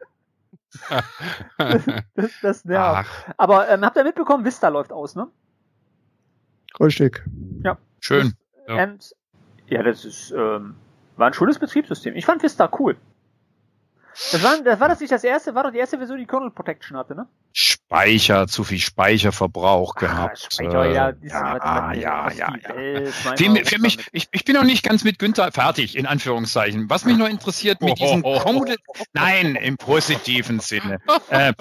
Das, 1.57 2.31
das 2.41 2.65
nervt. 2.65 3.09
Ach, 3.09 3.33
Aber 3.37 3.69
ähm, 3.69 3.83
habt 3.83 3.97
ihr 3.97 4.03
mitbekommen, 4.03 4.45
Vista 4.45 4.67
läuft 4.67 4.91
aus, 4.91 5.15
ne? 5.15 5.27
richtig. 6.79 7.23
Schön. 7.99 8.33
Ja. 8.67 8.83
Und 8.83 9.15
ja, 9.67 9.81
das 9.81 10.05
ist 10.05 10.31
ähm, 10.31 10.75
war 11.17 11.27
ein 11.27 11.33
schönes 11.33 11.57
Betriebssystem. 11.59 12.15
Ich 12.15 12.25
fand 12.25 12.43
Vista 12.43 12.69
cool. 12.79 12.95
Das 14.31 14.43
war, 14.43 14.61
das 14.61 14.79
war 14.79 14.87
das 14.89 14.99
nicht 14.99 15.11
das 15.11 15.23
erste, 15.23 15.53
war 15.53 15.63
doch 15.63 15.71
die 15.71 15.77
erste 15.77 15.97
Version, 15.97 16.17
die 16.17 16.25
Kernel 16.25 16.51
Protection 16.51 16.97
hatte, 16.97 17.15
ne? 17.15 17.27
Speicher, 17.53 18.47
zu 18.47 18.63
viel 18.63 18.79
Speicherverbrauch 18.79 19.95
ah, 19.95 19.99
gehabt. 19.99 20.47
Speicher, 20.51 20.85
ja, 20.91 21.09
äh, 21.09 21.15
ja, 21.23 21.93
ja, 21.93 22.31
ja, 22.31 22.31
ja. 22.31 22.53
Für, 23.35 23.65
für 23.65 23.79
mich, 23.79 23.99
ich, 24.11 24.27
ich 24.31 24.43
bin 24.43 24.55
noch 24.55 24.63
nicht 24.63 24.83
ganz 24.83 25.03
mit 25.03 25.17
Günther 25.19 25.51
fertig, 25.51 25.95
in 25.95 26.05
Anführungszeichen. 26.05 26.89
Was 26.89 27.05
mich 27.05 27.17
noch 27.17 27.29
interessiert 27.29 27.81
mit 27.81 27.99
diesen 27.99 28.21
Kommuni 28.43 28.75
Nein, 29.13 29.55
im 29.55 29.77
positiven 29.77 30.59
Sinne. 30.59 30.99
äh, 31.29 31.53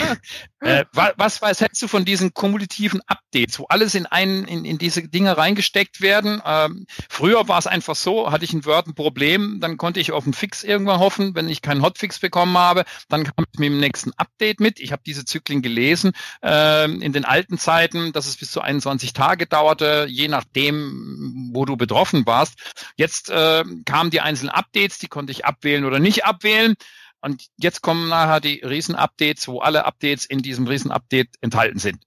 äh, 0.60 0.84
was, 0.92 1.42
was 1.42 1.60
hältst 1.60 1.82
du 1.82 1.88
von 1.88 2.04
diesen 2.04 2.34
kumulativen 2.34 3.00
Updates, 3.36 3.58
wo 3.58 3.66
alles 3.68 3.94
in 3.94 4.06
einen, 4.06 4.46
in, 4.46 4.64
in 4.64 4.78
diese 4.78 5.06
Dinge 5.06 5.36
reingesteckt 5.36 6.00
werden? 6.00 6.40
Ähm, 6.44 6.86
früher 7.08 7.48
war 7.48 7.58
es 7.58 7.66
einfach 7.66 7.94
so, 7.94 8.30
hatte 8.32 8.44
ich 8.44 8.52
in 8.52 8.64
Word 8.64 8.86
ein 8.86 8.94
Problem, 8.94 9.58
dann 9.60 9.76
konnte 9.76 10.00
ich 10.00 10.12
auf 10.12 10.24
einen 10.24 10.34
Fix 10.34 10.64
irgendwann 10.64 11.00
hoffen, 11.00 11.34
wenn 11.34 11.48
ich 11.48 11.62
keinen 11.62 11.82
Hotfix 11.82 12.18
bekommen 12.18 12.56
habe, 12.56 12.84
dann 13.08 13.24
kam 13.24 13.44
ich 13.52 13.58
mit 13.58 13.68
dem 13.68 13.80
nächsten 13.80 14.12
Update 14.16 14.60
mit. 14.60 14.80
Ich 14.80 14.92
habe 14.92 15.02
diese 15.04 15.24
Zyklen 15.24 15.62
gelesen 15.62 16.12
äh, 16.42 16.84
in 16.90 17.12
den 17.12 17.24
alten 17.24 17.58
Zeiten, 17.58 18.12
dass 18.12 18.26
es 18.26 18.36
bis 18.36 18.50
zu 18.50 18.60
21 18.60 19.12
Tage 19.12 19.46
dauerte, 19.46 20.06
je 20.08 20.28
nachdem, 20.28 21.50
wo 21.52 21.64
du 21.64 21.76
betroffen 21.76 22.26
warst. 22.26 22.54
Jetzt 22.96 23.30
äh, 23.30 23.64
kamen 23.84 24.10
die 24.10 24.20
einzelnen 24.20 24.50
Updates, 24.50 24.98
die 24.98 25.08
konnte 25.08 25.32
ich 25.32 25.44
abwählen 25.44 25.84
oder 25.84 25.98
nicht 25.98 26.24
abwählen. 26.24 26.74
Und 27.20 27.46
jetzt 27.56 27.82
kommen 27.82 28.08
nachher 28.08 28.40
die 28.40 28.60
Riesen-Updates, 28.64 29.48
wo 29.48 29.60
alle 29.60 29.84
Updates 29.84 30.26
in 30.26 30.40
diesem 30.40 30.66
Riesen-Update 30.66 31.36
enthalten 31.40 31.78
sind. 31.78 31.98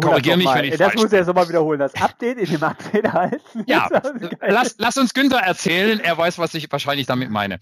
Korrigiere 0.00 0.36
mich, 0.36 0.46
wenn 0.46 0.64
ich 0.64 0.76
Das 0.76 0.94
muss 0.94 1.12
er 1.12 1.18
jetzt 1.18 1.26
nochmal 1.26 1.48
wiederholen. 1.48 1.78
Das 1.78 1.94
Update 1.94 2.38
in 2.38 2.46
dem 2.46 2.62
Update 2.62 3.12
halten. 3.12 3.64
Ja, 3.66 3.88
lass, 4.40 4.76
lass 4.78 4.96
uns 4.96 5.14
Günther 5.14 5.38
erzählen. 5.38 6.00
Er 6.00 6.16
weiß, 6.16 6.38
was 6.38 6.54
ich 6.54 6.70
wahrscheinlich 6.70 7.06
damit 7.06 7.30
meine 7.30 7.58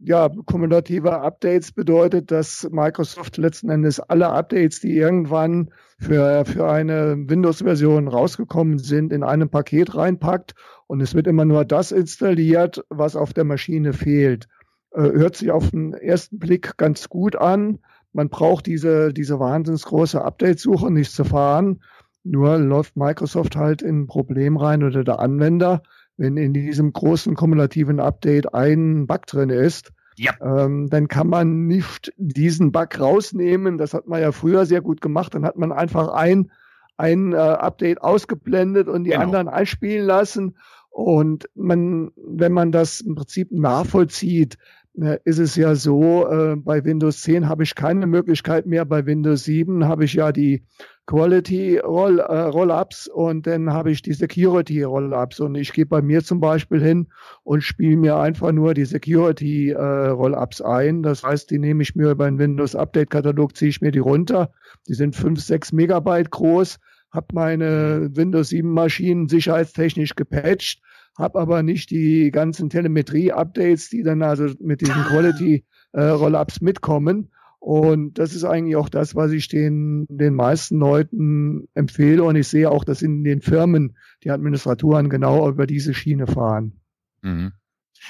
ja, 0.00 0.28
kumulative 0.46 1.20
Updates 1.20 1.72
bedeutet, 1.72 2.30
dass 2.30 2.68
Microsoft 2.70 3.36
letzten 3.38 3.70
Endes 3.70 4.00
alle 4.00 4.28
Updates, 4.30 4.80
die 4.80 4.96
irgendwann 4.96 5.72
für, 5.98 6.44
für 6.44 6.70
eine 6.70 7.16
Windows-Version 7.16 8.08
rausgekommen 8.08 8.78
sind, 8.78 9.12
in 9.12 9.22
einem 9.22 9.48
Paket 9.48 9.94
reinpackt 9.94 10.54
und 10.86 11.00
es 11.00 11.14
wird 11.14 11.26
immer 11.26 11.44
nur 11.44 11.64
das 11.64 11.92
installiert, 11.92 12.84
was 12.90 13.16
auf 13.16 13.32
der 13.32 13.44
Maschine 13.44 13.92
fehlt. 13.92 14.48
Äh, 14.94 15.12
hört 15.12 15.36
sich 15.36 15.50
auf 15.50 15.70
den 15.70 15.92
ersten 15.92 16.38
Blick 16.38 16.76
ganz 16.76 17.08
gut 17.08 17.36
an. 17.36 17.80
Man 18.12 18.28
braucht 18.28 18.66
diese, 18.66 19.12
diese 19.12 19.40
wahnsinns 19.40 19.84
große 19.84 20.24
Update-Suche 20.24 20.90
nicht 20.90 21.12
zu 21.12 21.24
fahren. 21.24 21.82
Nur 22.22 22.58
läuft 22.58 22.96
Microsoft 22.96 23.56
halt 23.56 23.82
in 23.82 24.02
ein 24.02 24.06
Problem 24.06 24.56
rein 24.56 24.84
oder 24.84 25.02
der 25.02 25.18
Anwender, 25.18 25.82
wenn 26.16 26.36
in 26.36 26.54
diesem 26.54 26.92
großen 26.92 27.34
kumulativen 27.34 27.98
Update 27.98 28.54
ein 28.54 29.06
Bug 29.06 29.26
drin 29.26 29.50
ist, 29.50 29.92
ja. 30.16 30.32
ähm, 30.40 30.88
dann 30.88 31.08
kann 31.08 31.26
man 31.26 31.66
nicht 31.66 32.12
diesen 32.16 32.70
Bug 32.70 32.98
rausnehmen. 32.98 33.78
Das 33.78 33.94
hat 33.94 34.06
man 34.06 34.20
ja 34.20 34.30
früher 34.30 34.64
sehr 34.64 34.80
gut 34.80 35.00
gemacht. 35.00 35.34
Dann 35.34 35.44
hat 35.44 35.56
man 35.56 35.72
einfach 35.72 36.08
ein, 36.08 36.52
ein 36.96 37.32
äh, 37.32 37.36
Update 37.36 38.00
ausgeblendet 38.00 38.88
und 38.88 39.04
die 39.04 39.10
genau. 39.10 39.24
anderen 39.24 39.48
einspielen 39.48 40.06
lassen. 40.06 40.56
Und 40.90 41.50
man, 41.56 42.12
wenn 42.16 42.52
man 42.52 42.70
das 42.70 43.00
im 43.00 43.16
Prinzip 43.16 43.50
nachvollzieht, 43.50 44.56
ist 44.94 45.38
es 45.38 45.56
ja 45.56 45.74
so, 45.74 46.28
äh, 46.28 46.56
bei 46.56 46.84
Windows 46.84 47.22
10 47.22 47.48
habe 47.48 47.64
ich 47.64 47.74
keine 47.74 48.06
Möglichkeit 48.06 48.66
mehr, 48.66 48.84
bei 48.84 49.06
Windows 49.06 49.44
7 49.44 49.86
habe 49.86 50.04
ich 50.04 50.14
ja 50.14 50.30
die 50.30 50.64
Quality 51.06 51.78
Roll, 51.78 52.20
äh, 52.20 52.38
Rollups 52.42 53.08
und 53.08 53.46
dann 53.46 53.72
habe 53.72 53.90
ich 53.90 54.02
die 54.02 54.12
Security 54.12 54.84
Rollups 54.84 55.40
und 55.40 55.56
ich 55.56 55.72
gehe 55.72 55.84
bei 55.84 56.00
mir 56.00 56.22
zum 56.22 56.40
Beispiel 56.40 56.80
hin 56.80 57.08
und 57.42 57.62
spiele 57.62 57.96
mir 57.96 58.16
einfach 58.16 58.52
nur 58.52 58.72
die 58.72 58.84
Security 58.84 59.70
äh, 59.70 59.78
Rollups 59.82 60.62
ein. 60.62 61.02
Das 61.02 61.24
heißt, 61.24 61.50
die 61.50 61.58
nehme 61.58 61.82
ich 61.82 61.96
mir 61.96 62.12
über 62.12 62.26
den 62.26 62.38
Windows 62.38 62.76
Update 62.76 63.10
Katalog, 63.10 63.56
ziehe 63.56 63.70
ich 63.70 63.80
mir 63.80 63.90
die 63.90 63.98
runter. 63.98 64.52
Die 64.88 64.94
sind 64.94 65.16
fünf, 65.16 65.40
sechs 65.40 65.72
Megabyte 65.72 66.30
groß, 66.30 66.78
habe 67.10 67.26
meine 67.32 68.10
Windows 68.12 68.50
7 68.50 68.70
Maschinen 68.70 69.28
sicherheitstechnisch 69.28 70.14
gepatcht, 70.14 70.80
habe 71.16 71.38
aber 71.38 71.62
nicht 71.62 71.90
die 71.90 72.30
ganzen 72.30 72.70
Telemetrie-Updates, 72.70 73.88
die 73.88 74.02
dann 74.02 74.22
also 74.22 74.48
mit 74.60 74.80
diesen 74.80 74.94
Quality 75.04 75.64
äh, 75.92 76.02
Rollups 76.02 76.60
mitkommen. 76.60 77.30
Und 77.60 78.18
das 78.18 78.34
ist 78.34 78.44
eigentlich 78.44 78.76
auch 78.76 78.90
das, 78.90 79.14
was 79.14 79.32
ich 79.32 79.48
den, 79.48 80.06
den 80.10 80.34
meisten 80.34 80.78
Leuten 80.78 81.66
empfehle. 81.72 82.22
Und 82.22 82.36
ich 82.36 82.48
sehe 82.48 82.70
auch, 82.70 82.84
dass 82.84 83.00
in 83.00 83.24
den 83.24 83.40
Firmen 83.40 83.96
die 84.22 84.30
Administratoren 84.30 85.08
genau 85.08 85.48
über 85.48 85.66
diese 85.66 85.94
Schiene 85.94 86.26
fahren. 86.26 86.80
Mhm. 87.22 87.52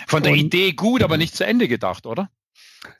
Von 0.08 0.24
der 0.24 0.32
Und, 0.32 0.38
Idee 0.38 0.72
gut, 0.72 1.04
aber 1.04 1.18
nicht 1.18 1.36
zu 1.36 1.46
Ende 1.46 1.68
gedacht, 1.68 2.04
oder? 2.06 2.30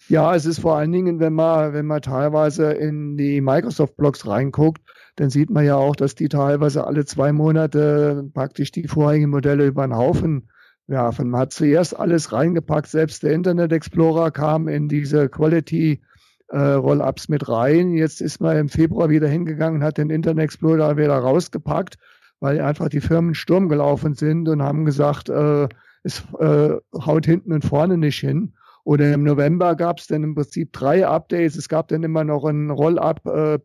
Ja, 0.09 0.35
es 0.35 0.47
ist 0.47 0.61
vor 0.61 0.77
allen 0.77 0.93
Dingen, 0.93 1.19
wenn 1.19 1.33
man, 1.33 1.73
wenn 1.73 1.87
man 1.87 2.03
teilweise 2.03 2.73
in 2.73 3.17
die 3.17 3.41
Microsoft-Blogs 3.41 4.27
reinguckt, 4.27 4.81
dann 5.17 5.31
sieht 5.31 5.51
man 5.51 5.65
ja 5.65 5.77
auch, 5.77 5.97
dass 5.97 6.15
die 6.15 6.29
teilweise 6.29 6.87
alle 6.87 7.05
zwei 7.05 7.33
Monate 7.33 8.29
praktisch 8.35 8.73
die 8.73 8.89
vorherigen 8.89 9.31
Modelle 9.31 9.67
über 9.67 9.87
den 9.87 9.97
Haufen 9.97 10.49
werfen. 10.87 11.31
Man 11.31 11.43
hat 11.43 11.53
zuerst 11.53 11.99
alles 11.99 12.33
reingepackt, 12.33 12.89
selbst 12.89 13.23
der 13.23 13.33
Internet 13.33 13.73
Explorer 13.73 14.31
kam 14.31 14.69
in 14.69 14.89
diese 14.89 15.29
Quality 15.29 16.03
äh, 16.49 16.59
Roll-ups 16.59 17.29
mit 17.29 17.49
rein. 17.49 17.93
Jetzt 17.93 18.21
ist 18.21 18.41
man 18.41 18.57
im 18.57 18.69
Februar 18.69 19.09
wieder 19.09 19.29
hingegangen, 19.29 19.83
hat 19.83 19.99
den 19.99 20.11
Internet 20.11 20.45
Explorer 20.45 20.97
wieder 20.97 21.17
rausgepackt, 21.17 21.97
weil 22.41 22.61
einfach 22.61 22.89
die 22.89 23.01
Firmen 23.01 23.35
Sturm 23.35 23.69
gelaufen 23.69 24.15
sind 24.15 24.49
und 24.49 24.63
haben 24.63 24.85
gesagt, 24.85 25.29
äh, 25.29 25.69
es 26.03 26.23
äh, 26.39 26.77
haut 26.95 27.25
hinten 27.25 27.53
und 27.53 27.65
vorne 27.65 27.97
nicht 27.97 28.19
hin. 28.19 28.55
Oder 28.85 29.15
im 29.15 29.25
November 29.25 29.77
gab 29.77 29.99
es 29.99 30.07
dann 30.07 30.23
im 30.23 30.35
Prinzip 30.35 30.73
drei 30.73 31.07
Updates. 31.07 31.57
Es 31.57 31.71
gab 31.71 31.89
dann 31.89 32.03
immer 32.03 32.23
noch 32.23 32.45
ein 32.45 32.71
Roll-up 32.71 33.25
äh. 33.27 33.59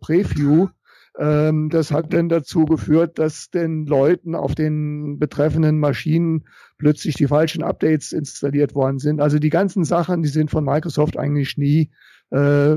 Ähm, 1.18 1.70
das 1.70 1.92
hat 1.92 2.14
dann 2.14 2.30
dazu 2.30 2.66
geführt, 2.66 3.20
dass 3.20 3.50
den 3.50 3.86
Leuten 3.86 4.36
auf 4.36 4.56
den 4.56 5.20
betreffenden 5.20 5.80
Maschinen 5.80 6.46
plötzlich 6.78 7.16
die 7.16 7.28
falschen 7.28 7.64
Updates 7.64 8.12
installiert 8.12 8.76
worden 8.76 9.00
sind. 9.00 9.22
Also 9.22 9.40
die 9.40 9.50
ganzen 9.50 9.84
Sachen, 9.84 10.22
die 10.22 10.30
sind 10.30 10.52
von 10.52 10.64
Microsoft 10.64 11.18
eigentlich 11.18 11.58
nie 11.58 11.92
äh, 12.32 12.76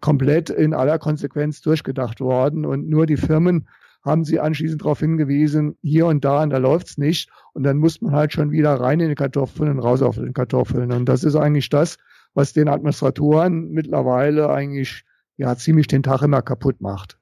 komplett 0.00 0.50
in 0.50 0.74
aller 0.74 0.98
Konsequenz 0.98 1.60
durchgedacht 1.60 2.20
worden 2.20 2.64
und 2.64 2.88
nur 2.88 3.06
die 3.06 3.16
Firmen 3.16 3.68
haben 4.04 4.24
sie 4.24 4.38
anschließend 4.38 4.82
darauf 4.82 5.00
hingewiesen, 5.00 5.76
hier 5.82 6.06
und 6.06 6.24
da 6.24 6.42
und 6.42 6.50
da 6.50 6.58
läuft's 6.58 6.96
nicht 6.96 7.28
und 7.52 7.64
dann 7.64 7.76
muss 7.76 8.00
man 8.00 8.12
halt 8.12 8.32
schon 8.32 8.52
wieder 8.52 8.72
rein 8.74 9.00
in 9.00 9.08
die 9.08 9.16
Kartoffeln 9.16 9.70
und 9.70 9.80
raus 9.80 10.00
auf 10.00 10.14
den 10.14 10.32
Kartoffeln 10.32 10.92
und 10.92 11.06
das 11.06 11.24
ist 11.24 11.34
eigentlich 11.34 11.68
das, 11.68 11.98
was 12.32 12.52
den 12.52 12.68
Administratoren 12.68 13.70
mittlerweile 13.70 14.48
eigentlich 14.48 15.04
ja 15.36 15.56
ziemlich 15.56 15.88
den 15.88 16.02
Tag 16.02 16.22
immer 16.22 16.40
kaputt 16.40 16.80
macht. 16.80 17.18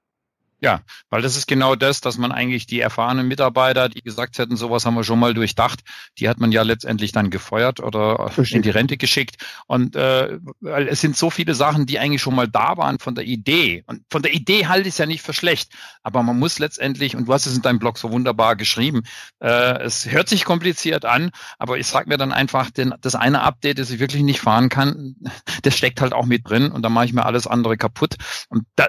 Ja, 0.64 0.80
weil 1.10 1.20
das 1.20 1.36
ist 1.36 1.46
genau 1.46 1.74
das, 1.74 2.00
dass 2.00 2.16
man 2.16 2.32
eigentlich 2.32 2.64
die 2.64 2.80
erfahrenen 2.80 3.28
Mitarbeiter, 3.28 3.90
die 3.90 4.00
gesagt 4.00 4.38
hätten, 4.38 4.56
sowas 4.56 4.86
haben 4.86 4.94
wir 4.94 5.04
schon 5.04 5.18
mal 5.18 5.34
durchdacht, 5.34 5.80
die 6.18 6.26
hat 6.26 6.40
man 6.40 6.52
ja 6.52 6.62
letztendlich 6.62 7.12
dann 7.12 7.28
gefeuert 7.28 7.80
oder 7.80 8.30
Versteht. 8.30 8.56
in 8.56 8.62
die 8.62 8.70
Rente 8.70 8.96
geschickt. 8.96 9.44
Und 9.66 9.94
äh, 9.94 10.38
weil 10.60 10.88
es 10.88 11.02
sind 11.02 11.18
so 11.18 11.28
viele 11.28 11.54
Sachen, 11.54 11.84
die 11.84 11.98
eigentlich 11.98 12.22
schon 12.22 12.34
mal 12.34 12.48
da 12.48 12.78
waren 12.78 12.98
von 12.98 13.14
der 13.14 13.26
Idee. 13.26 13.84
Und 13.88 14.04
von 14.08 14.22
der 14.22 14.32
Idee 14.32 14.66
halte 14.66 14.88
ich 14.88 14.94
es 14.94 14.98
ja 14.98 15.04
nicht 15.04 15.20
für 15.20 15.34
schlecht. 15.34 15.70
Aber 16.02 16.22
man 16.22 16.38
muss 16.38 16.58
letztendlich, 16.58 17.14
und 17.14 17.28
du 17.28 17.34
hast 17.34 17.44
es 17.44 17.56
in 17.56 17.60
deinem 17.60 17.78
Blog 17.78 17.98
so 17.98 18.10
wunderbar 18.10 18.56
geschrieben, 18.56 19.02
äh, 19.40 19.82
es 19.82 20.10
hört 20.10 20.30
sich 20.30 20.46
kompliziert 20.46 21.04
an, 21.04 21.30
aber 21.58 21.76
ich 21.76 21.86
sage 21.88 22.08
mir 22.08 22.16
dann 22.16 22.32
einfach, 22.32 22.70
denn 22.70 22.94
das 23.02 23.14
eine 23.14 23.42
Update, 23.42 23.78
das 23.78 23.90
ich 23.90 24.00
wirklich 24.00 24.22
nicht 24.22 24.40
fahren 24.40 24.70
kann, 24.70 25.16
das 25.62 25.76
steckt 25.76 26.00
halt 26.00 26.14
auch 26.14 26.24
mit 26.24 26.48
drin 26.48 26.72
und 26.72 26.80
dann 26.80 26.94
mache 26.94 27.04
ich 27.04 27.12
mir 27.12 27.26
alles 27.26 27.46
andere 27.46 27.76
kaputt. 27.76 28.14
Und 28.48 28.64
da, 28.76 28.86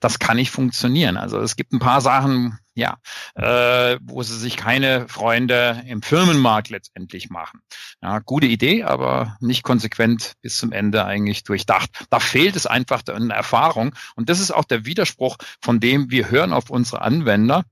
das 0.00 0.18
kann 0.18 0.38
nicht 0.38 0.50
funktionieren 0.50 0.69
funktionieren. 0.70 1.16
Also 1.16 1.40
es 1.40 1.56
gibt 1.56 1.72
ein 1.72 1.80
paar 1.80 2.00
Sachen, 2.00 2.56
ja, 2.74 2.98
äh, 3.34 3.98
wo 4.02 4.22
sie 4.22 4.38
sich 4.38 4.56
keine 4.56 5.08
Freunde 5.08 5.82
im 5.88 6.00
Firmenmarkt 6.00 6.70
letztendlich 6.70 7.28
machen. 7.28 7.60
Ja, 8.00 8.20
gute 8.20 8.46
Idee, 8.46 8.84
aber 8.84 9.36
nicht 9.40 9.64
konsequent 9.64 10.34
bis 10.42 10.58
zum 10.58 10.70
Ende 10.70 11.04
eigentlich 11.04 11.42
durchdacht. 11.42 11.90
Da 12.08 12.20
fehlt 12.20 12.54
es 12.54 12.66
einfach 12.66 13.02
an 13.08 13.30
Erfahrung. 13.30 13.96
Und 14.14 14.28
das 14.28 14.38
ist 14.38 14.52
auch 14.52 14.64
der 14.64 14.86
Widerspruch, 14.86 15.38
von 15.60 15.80
dem 15.80 16.12
wir 16.12 16.30
hören 16.30 16.52
auf 16.52 16.70
unsere 16.70 17.02
Anwender. 17.02 17.64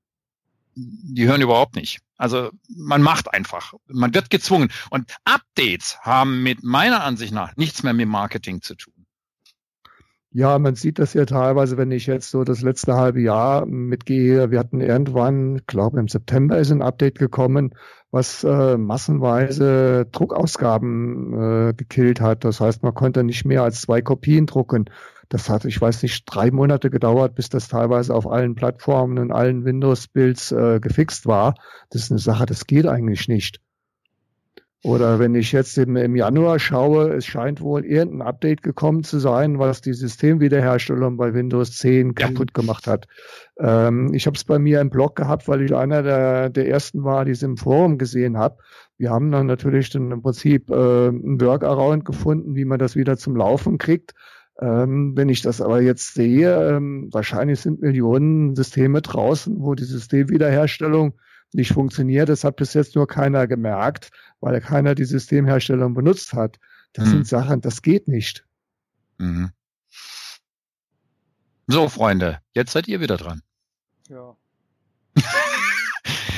Die 0.74 1.26
hören 1.26 1.40
überhaupt 1.40 1.76
nicht. 1.76 2.00
Also 2.16 2.50
man 2.68 3.00
macht 3.00 3.32
einfach. 3.32 3.74
Man 3.86 4.12
wird 4.12 4.28
gezwungen. 4.28 4.72
Und 4.90 5.08
Updates 5.24 5.98
haben 6.00 6.42
mit 6.42 6.64
meiner 6.64 7.04
Ansicht 7.04 7.32
nach 7.32 7.56
nichts 7.56 7.84
mehr 7.84 7.92
mit 7.92 8.08
Marketing 8.08 8.60
zu 8.60 8.74
tun. 8.74 8.97
Ja, 10.30 10.58
man 10.58 10.74
sieht 10.74 10.98
das 10.98 11.14
ja 11.14 11.24
teilweise, 11.24 11.78
wenn 11.78 11.90
ich 11.90 12.06
jetzt 12.06 12.30
so 12.30 12.44
das 12.44 12.60
letzte 12.60 12.94
halbe 12.94 13.20
Jahr 13.20 13.64
mitgehe. 13.64 14.50
Wir 14.50 14.58
hatten 14.58 14.80
irgendwann, 14.80 15.62
glaube 15.66 15.98
im 15.98 16.08
September 16.08 16.58
ist 16.58 16.70
ein 16.70 16.82
Update 16.82 17.18
gekommen, 17.18 17.74
was 18.10 18.44
äh, 18.44 18.76
massenweise 18.76 20.06
Druckausgaben 20.12 21.70
äh, 21.70 21.74
gekillt 21.74 22.20
hat. 22.20 22.44
Das 22.44 22.60
heißt, 22.60 22.82
man 22.82 22.94
konnte 22.94 23.24
nicht 23.24 23.46
mehr 23.46 23.62
als 23.62 23.80
zwei 23.80 24.02
Kopien 24.02 24.44
drucken. 24.44 24.90
Das 25.30 25.48
hat, 25.48 25.64
ich 25.64 25.80
weiß 25.80 26.02
nicht, 26.02 26.24
drei 26.26 26.50
Monate 26.50 26.90
gedauert, 26.90 27.34
bis 27.34 27.48
das 27.48 27.68
teilweise 27.68 28.14
auf 28.14 28.30
allen 28.30 28.54
Plattformen 28.54 29.18
und 29.18 29.32
allen 29.32 29.64
Windows-Builds 29.64 30.52
äh, 30.52 30.80
gefixt 30.80 31.26
war. 31.26 31.54
Das 31.90 32.02
ist 32.02 32.10
eine 32.10 32.18
Sache, 32.18 32.44
das 32.44 32.66
geht 32.66 32.86
eigentlich 32.86 33.28
nicht. 33.28 33.60
Oder 34.84 35.18
wenn 35.18 35.34
ich 35.34 35.50
jetzt 35.50 35.76
im, 35.76 35.96
im 35.96 36.14
Januar 36.14 36.60
schaue, 36.60 37.12
es 37.14 37.26
scheint 37.26 37.60
wohl 37.60 37.84
irgendein 37.84 38.28
Update 38.28 38.62
gekommen 38.62 39.02
zu 39.02 39.18
sein, 39.18 39.58
was 39.58 39.80
die 39.80 39.92
Systemwiederherstellung 39.92 41.16
bei 41.16 41.34
Windows 41.34 41.76
10 41.78 42.14
kaputt 42.14 42.54
gemacht 42.54 42.86
hat. 42.86 43.08
Ähm, 43.58 44.14
ich 44.14 44.26
habe 44.26 44.36
es 44.36 44.44
bei 44.44 44.60
mir 44.60 44.80
im 44.80 44.90
Blog 44.90 45.16
gehabt, 45.16 45.48
weil 45.48 45.62
ich 45.62 45.74
einer 45.74 46.04
der, 46.04 46.48
der 46.50 46.68
ersten 46.68 47.02
war, 47.02 47.24
die 47.24 47.32
es 47.32 47.42
im 47.42 47.56
Forum 47.56 47.98
gesehen 47.98 48.38
habe. 48.38 48.58
Wir 48.98 49.10
haben 49.10 49.32
dann 49.32 49.46
natürlich 49.46 49.90
dann 49.90 50.12
im 50.12 50.22
Prinzip 50.22 50.70
äh, 50.70 51.08
ein 51.08 51.40
Workaround 51.40 52.04
gefunden, 52.04 52.54
wie 52.54 52.64
man 52.64 52.78
das 52.78 52.94
wieder 52.94 53.16
zum 53.16 53.34
Laufen 53.34 53.78
kriegt. 53.78 54.14
Ähm, 54.60 55.16
wenn 55.16 55.28
ich 55.28 55.42
das 55.42 55.60
aber 55.60 55.80
jetzt 55.82 56.14
sehe, 56.14 56.76
ähm, 56.76 57.08
wahrscheinlich 57.12 57.60
sind 57.60 57.80
Millionen 57.80 58.54
Systeme 58.54 59.02
draußen, 59.02 59.56
wo 59.60 59.74
die 59.74 59.84
Systemwiederherstellung 59.84 61.14
nicht 61.54 61.72
funktioniert. 61.72 62.28
Das 62.28 62.44
hat 62.44 62.56
bis 62.56 62.74
jetzt 62.74 62.94
nur 62.94 63.06
keiner 63.06 63.46
gemerkt, 63.46 64.10
weil 64.40 64.60
keiner 64.60 64.94
die 64.94 65.04
Systemherstellung 65.04 65.94
benutzt 65.94 66.32
hat. 66.32 66.58
Das 66.92 67.06
mhm. 67.06 67.10
sind 67.10 67.28
Sachen, 67.28 67.60
das 67.60 67.82
geht 67.82 68.08
nicht. 68.08 68.44
Mhm. 69.18 69.50
So, 71.66 71.88
Freunde, 71.88 72.40
jetzt 72.54 72.72
seid 72.72 72.88
ihr 72.88 73.00
wieder 73.00 73.16
dran. 73.16 73.42
Ja. 74.08 74.36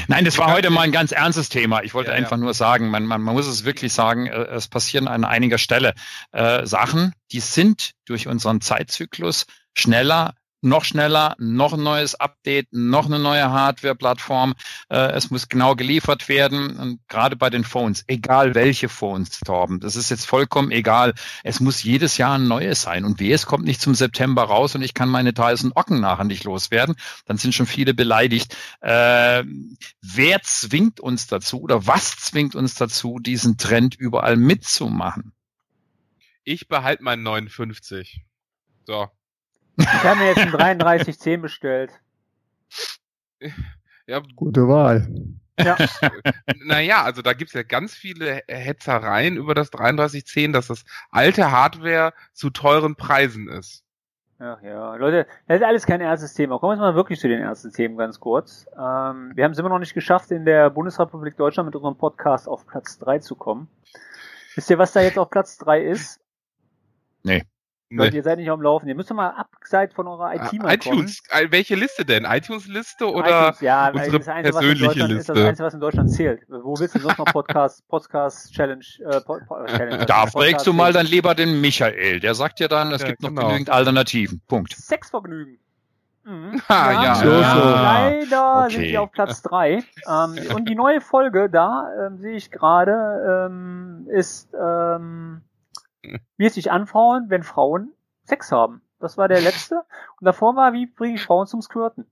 Nein, 0.08 0.24
das 0.24 0.38
war 0.38 0.52
heute 0.52 0.70
mal 0.70 0.80
ein 0.80 0.90
ganz 0.90 1.12
ernstes 1.12 1.50
Thema. 1.50 1.84
Ich 1.84 1.94
wollte 1.94 2.10
ja, 2.10 2.16
einfach 2.16 2.32
ja. 2.36 2.38
nur 2.38 2.52
sagen, 2.52 2.90
man, 2.90 3.06
man, 3.06 3.22
man 3.22 3.34
muss 3.34 3.46
es 3.46 3.64
wirklich 3.64 3.92
sagen, 3.92 4.26
äh, 4.26 4.42
es 4.46 4.66
passieren 4.66 5.06
an 5.06 5.24
einiger 5.24 5.58
Stelle 5.58 5.94
äh, 6.32 6.66
Sachen, 6.66 7.12
die 7.30 7.38
sind 7.38 7.92
durch 8.06 8.26
unseren 8.26 8.60
Zeitzyklus 8.60 9.46
schneller 9.72 10.34
noch 10.62 10.84
schneller, 10.84 11.34
noch 11.38 11.72
ein 11.72 11.82
neues 11.82 12.14
Update, 12.14 12.68
noch 12.72 13.06
eine 13.06 13.18
neue 13.18 13.50
Hardware-Plattform. 13.50 14.54
Äh, 14.88 15.12
es 15.12 15.30
muss 15.30 15.48
genau 15.48 15.74
geliefert 15.74 16.28
werden. 16.28 16.76
Und 16.76 17.00
gerade 17.08 17.36
bei 17.36 17.50
den 17.50 17.64
Phones, 17.64 18.04
egal 18.06 18.54
welche 18.54 18.88
Phones, 18.88 19.40
Torben, 19.40 19.80
das 19.80 19.96
ist 19.96 20.10
jetzt 20.10 20.26
vollkommen 20.26 20.70
egal. 20.70 21.14
Es 21.44 21.60
muss 21.60 21.82
jedes 21.82 22.18
Jahr 22.18 22.36
ein 22.36 22.48
neues 22.48 22.82
sein. 22.82 23.04
Und 23.04 23.20
wie 23.20 23.32
es 23.32 23.46
kommt 23.46 23.64
nicht 23.64 23.80
zum 23.80 23.94
September 23.94 24.44
raus 24.44 24.74
und 24.74 24.82
ich 24.82 24.94
kann 24.94 25.08
meine 25.08 25.34
Tyson 25.34 25.72
Ocken 25.74 26.00
nachher 26.00 26.24
nicht 26.24 26.44
loswerden, 26.44 26.96
dann 27.26 27.38
sind 27.38 27.54
schon 27.54 27.66
viele 27.66 27.94
beleidigt. 27.94 28.56
Äh, 28.80 29.44
wer 30.02 30.42
zwingt 30.42 31.00
uns 31.00 31.26
dazu 31.26 31.60
oder 31.62 31.86
was 31.86 32.16
zwingt 32.16 32.54
uns 32.54 32.74
dazu, 32.74 33.18
diesen 33.18 33.56
Trend 33.56 33.94
überall 33.94 34.36
mitzumachen? 34.36 35.32
Ich 36.44 36.68
behalte 36.68 37.02
meinen 37.02 37.22
59. 37.22 38.22
So, 38.86 39.08
ich 39.80 40.04
habe 40.04 40.20
mir 40.20 40.26
jetzt 40.26 40.38
einen 40.38 40.52
3310 40.52 41.42
bestellt. 41.42 41.90
Ja. 44.06 44.20
Gute 44.36 44.68
Wahl. 44.68 45.08
Ja. 45.58 45.76
naja, 46.64 47.02
also 47.02 47.22
da 47.22 47.32
gibt's 47.32 47.54
ja 47.54 47.62
ganz 47.62 47.94
viele 47.94 48.42
Hetzereien 48.48 49.36
über 49.36 49.54
das 49.54 49.70
3310, 49.70 50.52
dass 50.52 50.68
das 50.68 50.84
alte 51.10 51.50
Hardware 51.50 52.12
zu 52.32 52.50
teuren 52.50 52.96
Preisen 52.96 53.48
ist. 53.48 53.84
Ach 54.42 54.62
ja, 54.62 54.94
Leute, 54.96 55.26
das 55.48 55.58
ist 55.58 55.66
alles 55.66 55.86
kein 55.86 56.00
erstes 56.00 56.32
Thema. 56.32 56.58
Kommen 56.58 56.78
wir 56.78 56.86
mal 56.86 56.94
wirklich 56.94 57.20
zu 57.20 57.28
den 57.28 57.42
ersten 57.42 57.72
Themen 57.72 57.98
ganz 57.98 58.18
kurz. 58.18 58.66
Ähm, 58.72 59.32
wir 59.34 59.44
haben 59.44 59.52
es 59.52 59.58
immer 59.58 59.68
noch 59.68 59.78
nicht 59.78 59.92
geschafft, 59.92 60.30
in 60.30 60.46
der 60.46 60.70
Bundesrepublik 60.70 61.36
Deutschland 61.36 61.66
mit 61.66 61.76
unserem 61.76 61.96
Podcast 61.96 62.48
auf 62.48 62.66
Platz 62.66 62.98
3 62.98 63.18
zu 63.18 63.34
kommen. 63.34 63.68
Wisst 64.54 64.70
ihr, 64.70 64.78
was 64.78 64.92
da 64.92 65.02
jetzt 65.02 65.18
auf 65.18 65.28
Platz 65.28 65.58
3 65.58 65.82
ist? 65.82 66.20
Nee. 67.22 67.44
Leute, 67.92 68.16
ihr 68.16 68.22
seid 68.22 68.38
nicht 68.38 68.48
am 68.48 68.62
Laufen. 68.62 68.88
Ihr 68.88 68.94
müsst 68.94 69.12
mal 69.12 69.30
abseits 69.30 69.94
von 69.94 70.06
eurer 70.06 70.32
IT 70.34 70.52
mal 70.62 70.74
iTunes, 70.74 71.22
kommen. 71.28 71.46
Äh, 71.46 71.50
welche 71.50 71.74
Liste 71.74 72.04
denn? 72.04 72.24
iTunes-Liste 72.24 73.10
oder 73.10 73.48
iTunes, 73.48 73.60
ja, 73.62 73.88
unsere 73.88 74.18
das 74.18 74.28
Einzige, 74.28 74.52
persönliche 74.52 75.06
Liste? 75.06 75.14
ist 75.14 75.28
das 75.28 75.38
Einzige, 75.38 75.66
was 75.66 75.74
in 75.74 75.80
Deutschland 75.80 76.12
zählt. 76.12 76.42
Wo 76.48 76.78
willst 76.78 76.94
du 76.94 77.00
sonst 77.00 77.18
noch 77.18 77.24
Podcast, 77.26 77.86
Podcast 77.88 78.52
Challenge, 78.54 78.84
äh, 79.10 79.20
Pod, 79.20 79.42
Challenge 79.66 80.06
Da 80.06 80.26
fragst 80.26 80.68
du 80.68 80.72
mal 80.72 80.92
dann 80.92 81.06
lieber 81.06 81.34
den 81.34 81.60
Michael. 81.60 82.20
Der 82.20 82.34
sagt 82.34 82.60
ja 82.60 82.68
dann, 82.68 82.92
es 82.92 83.02
ja, 83.02 83.08
gibt 83.08 83.22
noch 83.22 83.30
genau. 83.30 83.48
genügend 83.48 83.70
Alternativen. 83.70 84.40
Punkt. 84.46 84.72
Sexvergnügen. 84.72 85.58
Mhm. 86.24 86.62
Ah, 86.68 86.92
ja, 86.92 87.02
ja. 87.02 87.14
So, 87.16 87.24
so. 87.24 87.70
Leider 87.70 88.64
okay. 88.66 88.70
sind 88.70 88.82
wir 88.84 89.02
auf 89.02 89.10
Platz 89.10 89.42
drei. 89.42 89.82
ähm, 90.06 90.38
und 90.54 90.68
die 90.68 90.76
neue 90.76 91.00
Folge 91.00 91.50
da, 91.50 91.88
ähm, 92.06 92.18
sehe 92.18 92.36
ich 92.36 92.52
gerade, 92.52 93.48
ähm, 93.50 94.06
ist 94.08 94.54
ähm, 94.54 95.42
wie 96.36 96.46
es 96.46 96.54
sich 96.54 96.70
anfrauen, 96.70 97.26
wenn 97.28 97.42
Frauen 97.42 97.92
Sex 98.24 98.52
haben. 98.52 98.82
Das 98.98 99.16
war 99.16 99.28
der 99.28 99.40
letzte. 99.40 99.76
Und 100.20 100.24
davor 100.24 100.56
war, 100.56 100.72
wie 100.72 100.86
bringe 100.86 101.14
ich 101.14 101.22
Frauen 101.22 101.46
zum 101.46 101.62
Squirten. 101.62 102.06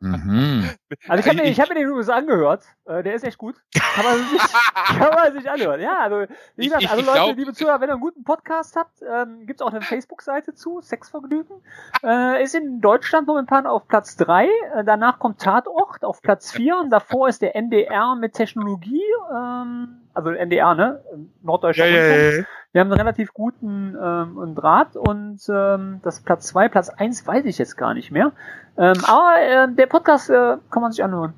Mhm. 0.00 0.70
Also 1.08 1.20
ich 1.20 1.28
habe 1.28 1.42
mir, 1.42 1.50
ich 1.50 1.60
hab 1.60 1.68
mir 1.68 1.74
den 1.74 1.88
übrigens 1.88 2.08
angehört. 2.08 2.64
Äh, 2.84 3.02
der 3.02 3.14
ist 3.14 3.24
echt 3.24 3.38
gut. 3.38 3.56
Kann 3.74 4.04
man 4.04 4.18
sich, 4.28 4.40
kann 4.98 5.14
man 5.14 5.32
sich 5.32 5.50
anhören. 5.50 5.80
Ja, 5.80 5.98
also 5.98 6.32
wie 6.54 6.66
gesagt, 6.66 6.88
also 6.88 7.04
Leute, 7.04 7.32
liebe 7.36 7.52
Zuhörer, 7.52 7.80
wenn 7.80 7.88
ihr 7.88 7.94
einen 7.94 8.00
guten 8.00 8.22
Podcast 8.22 8.76
habt, 8.76 9.02
ähm, 9.02 9.44
gibt 9.46 9.60
es 9.60 9.66
auch 9.66 9.72
eine 9.72 9.80
Facebook-Seite 9.80 10.54
zu, 10.54 10.80
Sexvergnügen. 10.80 11.56
Äh, 12.04 12.44
ist 12.44 12.54
in 12.54 12.80
Deutschland 12.80 13.26
momentan 13.26 13.66
auf 13.66 13.88
Platz 13.88 14.16
drei. 14.16 14.46
Äh, 14.74 14.84
danach 14.84 15.18
kommt 15.18 15.40
Tatort 15.40 16.04
auf 16.04 16.22
Platz 16.22 16.52
vier 16.52 16.78
und 16.78 16.90
davor 16.90 17.28
ist 17.28 17.42
der 17.42 17.56
NDR 17.56 18.14
mit 18.14 18.34
Technologie. 18.34 19.02
Ähm, 19.34 20.07
also 20.14 20.30
NDR, 20.30 20.74
ne? 20.74 21.00
Norddeutscher 21.42 21.86
ja, 21.86 21.96
ja, 21.96 22.30
ja. 22.38 22.44
Wir 22.72 22.80
haben 22.82 22.92
einen 22.92 23.00
relativ 23.00 23.32
guten 23.32 23.96
ähm, 24.00 24.54
Draht 24.54 24.96
und 24.96 25.40
ähm, 25.48 26.00
das 26.02 26.20
Platz 26.20 26.48
zwei, 26.48 26.68
Platz 26.68 26.90
eins 26.90 27.26
weiß 27.26 27.44
ich 27.46 27.58
jetzt 27.58 27.76
gar 27.76 27.94
nicht 27.94 28.10
mehr. 28.10 28.32
Ähm, 28.76 28.96
aber 29.04 29.34
äh, 29.40 29.74
der 29.74 29.86
Podcast 29.86 30.28
äh, 30.30 30.56
kann 30.70 30.82
man 30.82 30.92
sich 30.92 31.02
anhören. 31.02 31.34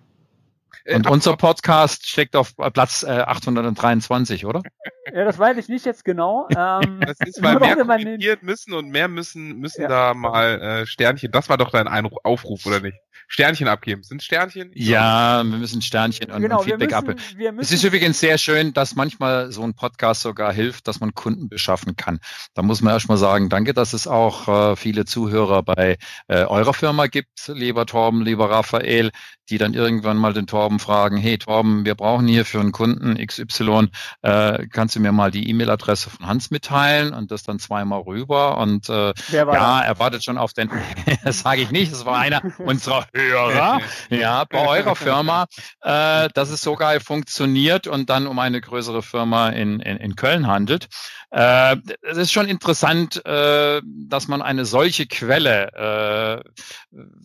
Äh, 0.84 0.96
und 0.96 1.08
unser 1.08 1.36
Podcast 1.36 2.06
steckt 2.06 2.36
auf 2.36 2.54
Platz 2.72 3.02
äh, 3.02 3.10
823, 3.10 4.46
oder? 4.46 4.62
Ja, 5.12 5.24
das 5.24 5.40
weiß 5.40 5.56
ich 5.56 5.68
nicht 5.68 5.84
jetzt 5.86 6.04
genau. 6.04 6.46
Ähm, 6.50 7.00
das 7.00 7.18
ist, 7.26 7.42
weil 7.42 7.58
mehr 7.58 7.74
kommentiert 7.74 8.44
müssen 8.44 8.74
und 8.74 8.90
mehr 8.90 9.08
müssen 9.08 9.58
müssen 9.58 9.82
ja. 9.82 9.88
da 9.88 10.14
mal 10.14 10.60
äh, 10.60 10.86
Sternchen. 10.86 11.32
Das 11.32 11.48
war 11.48 11.58
doch 11.58 11.70
dein 11.70 11.88
Aufruf, 11.88 12.64
oder 12.66 12.78
nicht? 12.78 12.96
Sternchen 13.26 13.68
abgeben. 13.68 14.02
Sind 14.02 14.22
Sternchen? 14.22 14.72
Ja, 14.74 15.42
wir 15.44 15.58
müssen 15.58 15.82
Sternchen 15.82 16.30
und, 16.30 16.42
genau, 16.42 16.60
Feedback 16.62 16.92
abgeben. 16.92 17.58
Es 17.58 17.70
ist 17.70 17.84
übrigens 17.84 18.18
sehr 18.18 18.38
schön, 18.38 18.72
dass 18.72 18.96
manchmal 18.96 19.52
so 19.52 19.62
ein 19.62 19.74
Podcast 19.74 20.22
sogar 20.22 20.52
hilft, 20.52 20.88
dass 20.88 21.00
man 21.00 21.14
Kunden 21.14 21.48
beschaffen 21.48 21.96
kann. 21.96 22.18
Da 22.54 22.62
muss 22.62 22.80
man 22.80 22.92
erstmal 22.92 23.18
sagen, 23.18 23.48
danke, 23.48 23.72
dass 23.72 23.92
es 23.92 24.06
auch 24.06 24.72
äh, 24.72 24.76
viele 24.76 25.04
Zuhörer 25.04 25.62
bei 25.62 25.98
äh, 26.26 26.44
eurer 26.44 26.74
Firma 26.74 27.06
gibt, 27.06 27.48
lieber 27.48 27.86
Torben, 27.86 28.22
lieber 28.22 28.50
Raphael, 28.50 29.10
die 29.50 29.58
dann 29.58 29.74
irgendwann 29.74 30.16
mal 30.16 30.32
den 30.32 30.46
Torben 30.46 30.78
fragen, 30.78 31.16
hey 31.16 31.36
Torben, 31.38 31.84
wir 31.84 31.94
brauchen 31.94 32.26
hier 32.28 32.44
für 32.44 32.60
einen 32.60 32.72
Kunden 32.72 33.14
XY, 33.24 33.88
äh, 34.22 34.66
kannst 34.68 34.96
du 34.96 35.00
mir 35.00 35.12
mal 35.12 35.30
die 35.30 35.48
E-Mail-Adresse 35.50 36.10
von 36.10 36.26
Hans 36.26 36.50
mitteilen 36.50 37.12
und 37.12 37.30
das 37.30 37.42
dann 37.42 37.58
zweimal 37.58 38.00
rüber 38.02 38.58
und 38.58 38.88
äh, 38.88 39.12
ja, 39.32 39.44
das? 39.44 39.86
er 39.86 39.98
wartet 39.98 40.24
schon 40.24 40.38
auf 40.38 40.52
den, 40.52 40.70
das 41.24 41.40
sage 41.40 41.62
ich 41.62 41.70
nicht, 41.70 41.92
das 41.92 42.04
war 42.04 42.18
einer 42.18 42.42
unserer 42.58 43.06
Hörer, 43.12 43.80
ja, 44.08 44.44
bei 44.44 44.66
eurer 44.66 44.96
Firma, 44.96 45.46
äh, 45.82 46.28
dass 46.32 46.50
es 46.50 46.62
so 46.62 46.76
geil 46.76 47.00
funktioniert 47.00 47.86
und 47.86 48.08
dann 48.08 48.26
um 48.26 48.38
eine 48.38 48.60
größere 48.60 49.02
Firma 49.02 49.48
in, 49.50 49.80
in, 49.80 49.96
in 49.96 50.16
Köln 50.16 50.46
handelt. 50.46 50.88
Äh, 51.30 51.76
es 52.02 52.16
ist 52.16 52.32
schon 52.32 52.48
interessant, 52.48 53.24
äh, 53.24 53.80
dass 53.84 54.28
man 54.28 54.42
eine 54.42 54.64
solche 54.64 55.06
Quelle 55.06 56.42
äh, 56.42 56.50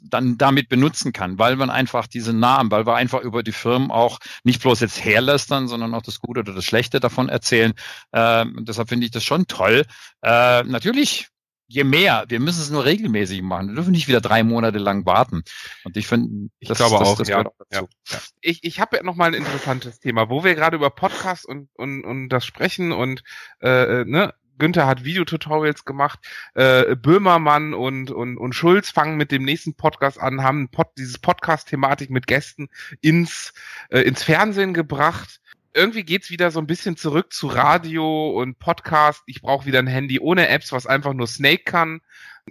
dann 0.03 0.37
damit 0.37 0.69
benutzen 0.69 1.11
kann, 1.11 1.39
weil 1.39 1.55
man 1.55 1.69
einfach 1.69 2.05
diese 2.07 2.33
Namen, 2.33 2.69
weil 2.69 2.85
wir 2.85 2.95
einfach 2.95 3.21
über 3.21 3.41
die 3.41 3.51
Firmen 3.51 3.89
auch 3.89 4.19
nicht 4.43 4.61
bloß 4.61 4.79
jetzt 4.81 5.03
herlästern, 5.03 5.67
sondern 5.67 5.93
auch 5.95 6.03
das 6.03 6.19
Gute 6.19 6.41
oder 6.41 6.53
das 6.53 6.65
Schlechte 6.65 6.99
davon 6.99 7.29
erzählen. 7.29 7.73
Äh, 8.11 8.45
deshalb 8.59 8.89
finde 8.89 9.05
ich 9.05 9.11
das 9.11 9.23
schon 9.23 9.47
toll. 9.47 9.85
Äh, 10.21 10.63
natürlich 10.63 11.29
je 11.67 11.83
mehr, 11.83 12.25
wir 12.27 12.39
müssen 12.39 12.61
es 12.61 12.69
nur 12.69 12.85
regelmäßig 12.85 13.41
machen. 13.41 13.69
Wir 13.69 13.75
dürfen 13.75 13.91
nicht 13.91 14.07
wieder 14.07 14.21
drei 14.21 14.43
Monate 14.43 14.77
lang 14.77 15.05
warten. 15.05 15.43
Und 15.83 15.97
ich 15.97 16.07
finde, 16.07 16.49
ich 16.59 16.67
das, 16.67 16.77
glaube 16.77 16.97
das, 16.99 17.07
auch, 17.07 17.17
das 17.17 17.27
ja, 17.27 17.39
auch 17.39 17.53
ja. 17.71 17.81
ja. 17.81 18.19
Ich, 18.41 18.63
ich 18.63 18.79
habe 18.79 18.97
ja 18.97 19.03
noch 19.03 19.15
mal 19.15 19.25
ein 19.25 19.33
interessantes 19.33 19.99
Thema, 19.99 20.29
wo 20.29 20.43
wir 20.43 20.55
gerade 20.55 20.77
über 20.77 20.89
Podcasts 20.89 21.45
und, 21.45 21.69
und, 21.75 22.03
und 22.03 22.29
das 22.29 22.45
sprechen 22.45 22.91
und 22.91 23.23
äh, 23.61 24.01
äh, 24.01 24.05
ne, 24.05 24.33
Günther 24.57 24.87
hat 24.87 25.03
Videotutorials 25.03 25.83
gemacht, 25.83 26.19
äh, 26.53 26.95
Böhmermann 26.95 27.73
und, 27.73 28.11
und, 28.11 28.37
und 28.37 28.53
Schulz 28.53 28.89
fangen 28.89 29.17
mit 29.17 29.31
dem 29.31 29.43
nächsten 29.43 29.75
Podcast 29.75 30.19
an, 30.19 30.43
haben 30.43 30.69
Pod, 30.69 30.87
dieses 30.97 31.17
Podcast-Thematik 31.17 32.09
mit 32.09 32.27
Gästen 32.27 32.69
ins, 33.01 33.53
äh, 33.89 34.01
ins 34.01 34.23
Fernsehen 34.23 34.73
gebracht 34.73 35.41
irgendwie 35.75 36.03
geht's 36.03 36.29
wieder 36.29 36.51
so 36.51 36.59
ein 36.59 36.67
bisschen 36.67 36.95
zurück 36.95 37.33
zu 37.33 37.47
Radio 37.47 38.29
und 38.29 38.57
Podcast. 38.59 39.23
Ich 39.25 39.41
brauche 39.41 39.65
wieder 39.65 39.79
ein 39.79 39.87
Handy 39.87 40.19
ohne 40.19 40.47
Apps, 40.47 40.71
was 40.71 40.87
einfach 40.87 41.13
nur 41.13 41.27
Snake 41.27 41.63
kann. 41.65 42.01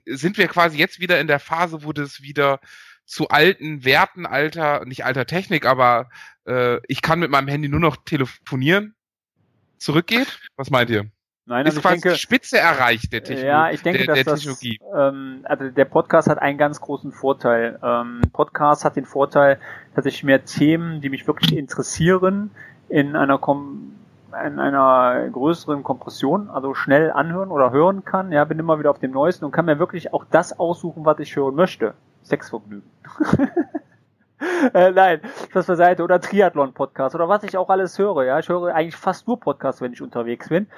Sind 0.04 0.36
wir 0.36 0.46
quasi 0.46 0.78
jetzt 0.78 1.00
wieder 1.00 1.18
in 1.18 1.26
der 1.26 1.40
Phase, 1.40 1.84
wo 1.84 1.92
das 1.92 2.20
wieder 2.20 2.60
zu 3.06 3.28
alten 3.28 3.84
Werten, 3.84 4.26
alter, 4.26 4.84
nicht 4.84 5.04
alter 5.04 5.26
Technik, 5.26 5.66
aber 5.66 6.10
äh, 6.46 6.78
ich 6.86 7.00
kann 7.00 7.18
mit 7.18 7.30
meinem 7.30 7.48
Handy 7.48 7.68
nur 7.68 7.80
noch 7.80 7.96
telefonieren, 7.96 8.94
zurückgeht? 9.78 10.38
Was 10.56 10.70
meint 10.70 10.90
ihr? 10.90 11.10
Nein, 11.46 11.66
also 11.66 11.78
ist 11.78 11.82
quasi 11.82 12.00
denke, 12.00 12.14
die 12.14 12.20
Spitze 12.20 12.58
erreicht 12.58 13.12
der, 13.12 13.22
Techno 13.22 13.46
ja, 13.46 13.70
ich 13.70 13.82
denke, 13.82 14.06
der, 14.06 14.14
der 14.14 14.24
dass 14.24 14.40
Technologie. 14.40 14.78
Das, 14.80 15.12
ähm, 15.12 15.40
also 15.44 15.68
der 15.68 15.84
Podcast 15.84 16.28
hat 16.28 16.38
einen 16.38 16.56
ganz 16.56 16.80
großen 16.80 17.12
Vorteil. 17.12 17.78
Ähm, 17.82 18.22
Podcast 18.32 18.84
hat 18.86 18.96
den 18.96 19.04
Vorteil, 19.04 19.60
dass 19.94 20.06
ich 20.06 20.24
mehr 20.24 20.44
Themen, 20.46 21.02
die 21.02 21.10
mich 21.10 21.26
wirklich 21.26 21.54
interessieren, 21.54 22.50
in 22.94 23.16
einer 23.16 23.38
Kom 23.38 23.90
in 24.46 24.60
einer 24.60 25.28
größeren 25.30 25.82
Kompression, 25.82 26.48
also 26.48 26.74
schnell 26.74 27.10
anhören 27.10 27.50
oder 27.50 27.72
hören 27.72 28.04
kann. 28.04 28.30
Ja, 28.30 28.44
bin 28.44 28.58
immer 28.58 28.78
wieder 28.78 28.90
auf 28.90 28.98
dem 29.00 29.10
Neuesten 29.10 29.44
und 29.44 29.50
kann 29.50 29.64
mir 29.64 29.78
wirklich 29.80 30.12
auch 30.12 30.24
das 30.30 30.58
aussuchen, 30.58 31.04
was 31.04 31.18
ich 31.18 31.34
hören 31.34 31.54
möchte. 31.56 31.94
Sexvergnügen. 32.24 32.88
äh, 34.74 34.90
nein, 34.92 35.20
das 35.52 35.66
beiseite. 35.66 36.02
Oder 36.02 36.20
Triathlon-Podcast 36.20 37.14
oder 37.16 37.28
was 37.28 37.42
ich 37.44 37.56
auch 37.56 37.68
alles 37.68 37.98
höre. 37.98 38.24
Ja, 38.24 38.38
ich 38.38 38.48
höre 38.48 38.74
eigentlich 38.74 38.96
fast 38.96 39.26
nur 39.26 39.38
Podcasts, 39.38 39.80
wenn 39.80 39.92
ich 39.92 40.02
unterwegs 40.02 40.48
bin. 40.48 40.68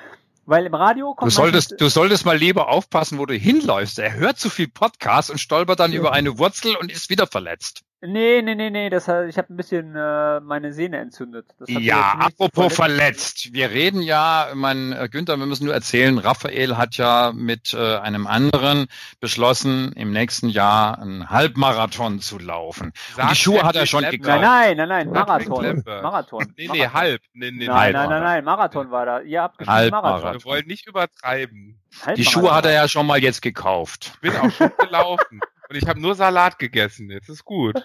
Weil 0.47 0.65
im 0.65 0.75
Radio 0.75 1.15
kommt. 1.15 1.31
Du 1.31 1.35
solltest, 1.35 1.75
du 1.79 1.89
solltest 1.89 2.25
mal 2.25 2.37
lieber 2.37 2.69
aufpassen, 2.69 3.19
wo 3.19 3.27
du 3.27 3.35
hinläufst. 3.35 3.99
Er 3.99 4.15
hört 4.15 4.39
zu 4.39 4.49
viel 4.49 4.69
Podcast 4.69 5.31
und 5.31 5.39
stolpert 5.39 5.81
dann 5.81 5.93
über 5.93 6.13
eine 6.13 6.39
Wurzel 6.39 6.77
und 6.77 6.93
ist 6.93 7.11
wieder 7.11 7.27
verletzt. 7.27 7.83
Nee, 8.03 8.43
nee, 8.43 8.55
nee, 8.55 8.69
nee, 8.69 8.91
das 8.91 9.09
hat, 9.09 9.27
ich 9.27 9.39
habe 9.39 9.53
ein 9.53 9.57
bisschen 9.57 9.97
äh, 9.97 10.41
meine 10.41 10.75
Sehne 10.75 10.99
entzündet. 10.99 11.47
ja, 11.67 12.13
apropos 12.19 12.75
verletzt. 12.75 13.41
verletzt. 13.41 13.53
Wir 13.55 13.71
reden 13.71 14.03
ja, 14.03 14.49
mein 14.55 14.93
äh, 14.93 15.09
Günther, 15.11 15.39
wir 15.39 15.47
müssen 15.47 15.65
nur 15.65 15.73
erzählen, 15.73 16.19
Raphael 16.19 16.77
hat 16.77 16.99
ja 16.99 17.33
mit 17.35 17.73
äh, 17.73 17.97
einem 17.97 18.27
anderen 18.27 18.89
beschlossen, 19.19 19.93
im 19.93 20.13
nächsten 20.13 20.51
Jahr 20.51 20.99
einen 20.99 21.31
Halbmarathon 21.31 22.21
zu 22.21 22.39
laufen. 22.39 22.93
Sag 23.15 23.25
und 23.25 23.31
die 23.31 23.37
Schuhe 23.37 23.63
hat 23.63 23.77
er 23.77 23.87
schon 23.87 24.05
gekauft. 24.05 24.43
Nein, 24.43 24.77
nein, 24.77 24.89
nein, 24.89 24.89
nein, 24.89 25.11
Marathon. 25.11 25.83
Marathon. 25.87 26.53
Nee, 26.59 26.69
nee, 26.71 26.87
halb. 26.89 27.23
Nee, 27.33 27.51
nee, 27.51 27.67
nein, 27.67 27.93
nein, 27.93 28.11
nein, 28.11 28.23
nein, 28.23 28.45
Marathon 28.45 28.91
war 28.91 29.07
da. 29.07 29.21
Ihr 29.21 29.41
habt 29.41 29.57
geschrieben 29.57 29.91
Marathon. 29.91 30.35
Wir 30.35 30.45
wollen 30.45 30.67
nicht 30.67 30.87
übertreiben. 30.87 31.81
Die 32.15 32.25
Schuhe 32.25 32.55
hat 32.55 32.67
er 32.67 32.73
ja 32.73 32.89
schon 32.89 33.07
mal 33.07 33.19
jetzt 33.19 33.41
gekauft. 33.41 34.13
Ich 34.15 34.21
bin 34.21 34.37
auch 34.37 34.51
schon 34.51 34.71
gelaufen. 34.79 35.41
Und 35.69 35.77
ich 35.77 35.87
habe 35.87 36.01
nur 36.01 36.15
Salat 36.15 36.59
gegessen. 36.59 37.11
Jetzt 37.11 37.29
ist 37.29 37.45
gut. 37.45 37.77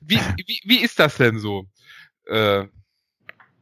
Wie, 0.00 0.20
wie, 0.46 0.60
wie 0.64 0.78
ist 0.78 0.98
das 0.98 1.16
denn 1.16 1.38
so? 1.38 1.66
Äh, 2.26 2.66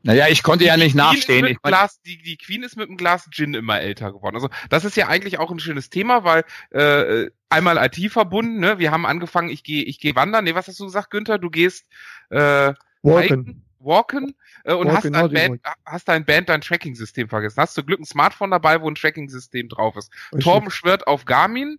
naja, 0.02 0.28
ich 0.28 0.42
konnte 0.42 0.64
ja 0.64 0.76
nicht 0.76 0.94
nachstehen. 0.94 1.46
Ich 1.46 1.58
mein, 1.62 1.70
Glas, 1.70 2.00
die, 2.02 2.22
die 2.22 2.36
Queen 2.36 2.62
ist 2.62 2.76
mit 2.76 2.88
einem 2.88 2.96
Glas 2.96 3.28
Gin 3.30 3.54
immer 3.54 3.80
älter 3.80 4.12
geworden. 4.12 4.36
Also 4.36 4.48
das 4.70 4.84
ist 4.84 4.96
ja 4.96 5.08
eigentlich 5.08 5.38
auch 5.38 5.50
ein 5.50 5.58
schönes 5.58 5.90
Thema, 5.90 6.24
weil 6.24 6.44
äh, 6.70 7.30
einmal 7.48 7.76
IT 7.84 8.12
verbunden. 8.12 8.60
Ne? 8.60 8.78
Wir 8.78 8.90
haben 8.90 9.06
angefangen. 9.06 9.50
Ich 9.50 9.64
gehe, 9.64 9.82
ich 9.82 9.98
gehe 9.98 10.14
wandern. 10.14 10.44
Nee, 10.44 10.54
was 10.54 10.68
hast 10.68 10.78
du 10.80 10.84
gesagt, 10.84 11.10
Günther? 11.10 11.38
Du 11.38 11.50
gehst 11.50 11.86
äh, 12.30 12.72
walken, 13.02 13.64
walken 13.80 14.34
äh, 14.64 14.72
und 14.72 14.88
walken, 14.88 15.16
hast, 15.16 15.22
dein 15.22 15.32
Band, 15.32 15.60
hast 15.84 16.08
dein 16.08 16.24
Band 16.24 16.48
dein 16.48 16.60
Tracking-System 16.60 17.28
vergessen. 17.28 17.60
Hast 17.60 17.76
du 17.76 17.82
Glück 17.82 18.00
ein 18.00 18.06
Smartphone 18.06 18.50
dabei, 18.50 18.80
wo 18.80 18.88
ein 18.88 18.94
Tracking-System 18.94 19.68
drauf 19.68 19.96
ist. 19.96 20.12
Richtig. 20.32 20.44
Torben 20.44 20.70
schwört 20.70 21.06
auf 21.06 21.24
Garmin. 21.24 21.78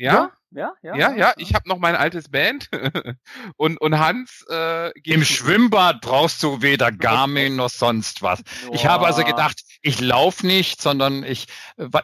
Ja? 0.00 0.12
Ja, 0.12 0.39
ja. 0.52 0.72
Ja, 0.82 1.14
ja, 1.14 1.32
ich 1.36 1.54
habe 1.54 1.68
noch 1.68 1.78
mein 1.78 1.94
altes 1.94 2.28
Band 2.28 2.68
und, 3.56 3.80
und 3.80 3.98
Hans 3.98 4.44
äh, 4.48 4.90
geht 5.00 5.14
Im 5.14 5.24
Schwimmbad 5.24 6.00
brauchst 6.00 6.42
du 6.42 6.62
weder 6.62 6.90
Garmin 6.92 7.56
noch 7.56 7.70
sonst 7.70 8.22
was. 8.22 8.42
Boah. 8.42 8.74
Ich 8.74 8.86
habe 8.86 9.06
also 9.06 9.24
gedacht, 9.24 9.60
ich 9.82 10.00
laufe 10.00 10.46
nicht, 10.46 10.82
sondern 10.82 11.24
ich, 11.24 11.46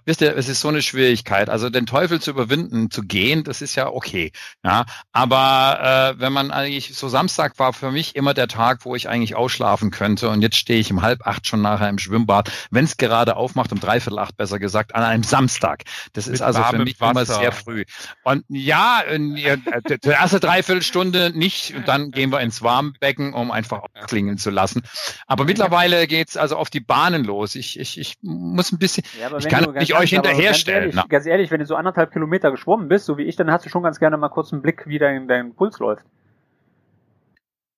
wisst 0.04 0.20
ihr, 0.20 0.36
es 0.36 0.48
ist 0.48 0.60
so 0.60 0.68
eine 0.68 0.82
Schwierigkeit. 0.82 1.50
Also 1.50 1.70
den 1.70 1.86
Teufel 1.86 2.20
zu 2.20 2.30
überwinden, 2.30 2.90
zu 2.90 3.02
gehen, 3.02 3.44
das 3.44 3.62
ist 3.62 3.74
ja 3.74 3.88
okay. 3.88 4.32
Ja, 4.64 4.84
aber 5.12 6.14
äh, 6.16 6.20
wenn 6.20 6.32
man 6.32 6.50
eigentlich 6.50 6.94
so 6.94 7.08
Samstag 7.08 7.58
war 7.58 7.72
für 7.72 7.90
mich 7.90 8.16
immer 8.16 8.34
der 8.34 8.48
Tag, 8.48 8.84
wo 8.84 8.94
ich 8.94 9.08
eigentlich 9.08 9.34
ausschlafen 9.34 9.90
könnte 9.90 10.30
und 10.30 10.42
jetzt 10.42 10.56
stehe 10.56 10.80
ich 10.80 10.90
um 10.90 11.02
halb 11.02 11.26
acht 11.26 11.46
schon 11.46 11.62
nachher 11.62 11.88
im 11.88 11.98
Schwimmbad, 11.98 12.50
wenn 12.70 12.84
es 12.84 12.96
gerade 12.96 13.36
aufmacht, 13.36 13.72
um 13.72 13.80
dreiviertel 13.80 14.18
acht 14.18 14.36
besser 14.36 14.58
gesagt, 14.58 14.94
an 14.94 15.02
einem 15.02 15.22
Samstag. 15.22 15.82
Das 16.12 16.26
Mit 16.26 16.36
ist 16.36 16.42
also 16.42 16.62
für 16.62 16.78
mich 16.78 17.00
Wasser. 17.00 17.10
immer 17.10 17.26
sehr 17.26 17.52
früh. 17.52 17.84
Und 18.22 18.35
ja, 18.48 19.02
äh, 19.02 19.18
die 19.18 20.08
erste 20.08 20.40
Dreiviertelstunde 20.40 21.32
nicht, 21.36 21.74
und 21.74 21.88
dann 21.88 22.10
gehen 22.10 22.30
wir 22.30 22.40
ins 22.40 22.62
Warmbecken, 22.62 23.34
um 23.34 23.50
einfach 23.50 23.82
aufklingeln 23.94 24.38
zu 24.38 24.50
lassen. 24.50 24.82
Aber 25.26 25.44
mittlerweile 25.44 26.06
geht's 26.06 26.36
also 26.36 26.56
auf 26.56 26.70
die 26.70 26.80
Bahnen 26.80 27.24
los. 27.24 27.54
Ich, 27.54 27.78
ich, 27.78 27.98
ich 27.98 28.16
muss 28.22 28.72
ein 28.72 28.78
bisschen, 28.78 29.04
ja, 29.20 29.36
ich 29.36 29.48
kann 29.48 29.72
nicht 29.74 29.94
euch 29.94 30.10
hinterherstellen. 30.10 30.90
Ganz 30.90 30.96
ehrlich, 30.96 31.10
ganz 31.10 31.26
ehrlich, 31.26 31.50
wenn 31.50 31.60
du 31.60 31.66
so 31.66 31.76
anderthalb 31.76 32.12
Kilometer 32.12 32.50
geschwommen 32.50 32.88
bist, 32.88 33.06
so 33.06 33.18
wie 33.18 33.24
ich, 33.24 33.36
dann 33.36 33.50
hast 33.50 33.64
du 33.64 33.70
schon 33.70 33.82
ganz 33.82 33.98
gerne 33.98 34.16
mal 34.16 34.28
kurz 34.28 34.52
einen 34.52 34.62
Blick, 34.62 34.86
wie 34.86 34.98
dein, 34.98 35.28
dein 35.28 35.54
Puls 35.54 35.78
läuft. 35.78 36.04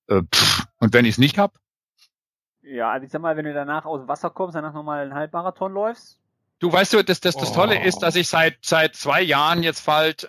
Äh, 0.09 0.23
pff, 0.35 0.67
und 0.79 0.95
wenn 0.95 1.05
ich 1.05 1.13
es 1.13 1.19
nicht 1.19 1.39
hab? 1.39 1.55
Ja, 2.63 2.91
also 2.91 3.07
ich 3.07 3.13
sag 3.13 3.23
mal, 3.23 3.37
wenn 3.37 3.47
du 3.47 3.55
danach 3.55 3.87
aus 3.87 4.01
dem 4.01 4.09
Wasser 4.09 4.31
kommst, 4.31 4.55
danach 4.55 4.75
nochmal 4.75 5.03
einen 5.03 5.15
Halbmarathon 5.15 5.73
läufst, 5.73 6.19
Du 6.61 6.73
weißt 6.73 6.93
du, 6.93 7.05
das, 7.05 7.21
das, 7.21 7.37
das 7.37 7.53
Tolle 7.53 7.85
ist, 7.85 8.01
dass 8.01 8.17
ich 8.17 8.29
seit 8.29 8.59
seit 8.63 8.97
zwei 8.97 9.23
Jahren 9.23 9.63
jetzt 9.63 9.87
bald 9.87 10.25
äh, 10.25 10.29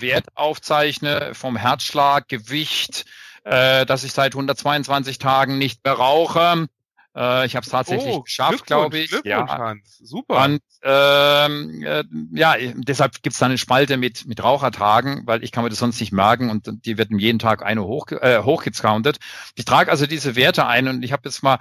Wert 0.00 0.26
aufzeichne 0.36 1.34
vom 1.34 1.56
Herzschlag, 1.56 2.28
Gewicht, 2.28 3.06
äh, 3.42 3.84
dass 3.84 4.04
ich 4.04 4.12
seit 4.12 4.34
122 4.34 5.18
Tagen 5.18 5.58
nicht 5.58 5.84
mehr 5.84 5.94
rauche. 5.94 6.68
Äh, 7.16 7.46
ich 7.46 7.56
habe 7.56 7.64
es 7.64 7.72
tatsächlich 7.72 8.14
oh, 8.14 8.22
geschafft, 8.22 8.66
glaube 8.66 8.98
ich. 8.98 9.10
Ja. 9.24 9.48
Hans. 9.48 9.98
Super. 9.98 10.44
Und 10.44 10.60
ähm, 10.82 11.82
äh, 11.84 12.04
ja, 12.32 12.54
deshalb 12.76 13.20
gibt's 13.22 13.40
da 13.40 13.46
eine 13.46 13.58
Spalte 13.58 13.96
mit 13.96 14.26
mit 14.26 14.42
Rauchertagen, 14.42 15.26
weil 15.26 15.42
ich 15.42 15.50
kann 15.50 15.64
mir 15.64 15.70
das 15.70 15.80
sonst 15.80 15.98
nicht 15.98 16.12
merken 16.12 16.50
und 16.50 16.86
die 16.86 16.98
werden 16.98 17.18
jeden 17.18 17.40
Tag 17.40 17.64
eine 17.64 17.82
hoch, 17.82 18.06
äh, 18.12 18.42
hochgecountet. 18.44 19.18
Ich 19.56 19.64
trage 19.64 19.90
also 19.90 20.06
diese 20.06 20.36
Werte 20.36 20.66
ein 20.66 20.86
und 20.86 21.02
ich 21.02 21.10
habe 21.10 21.22
jetzt 21.24 21.42
mal 21.42 21.58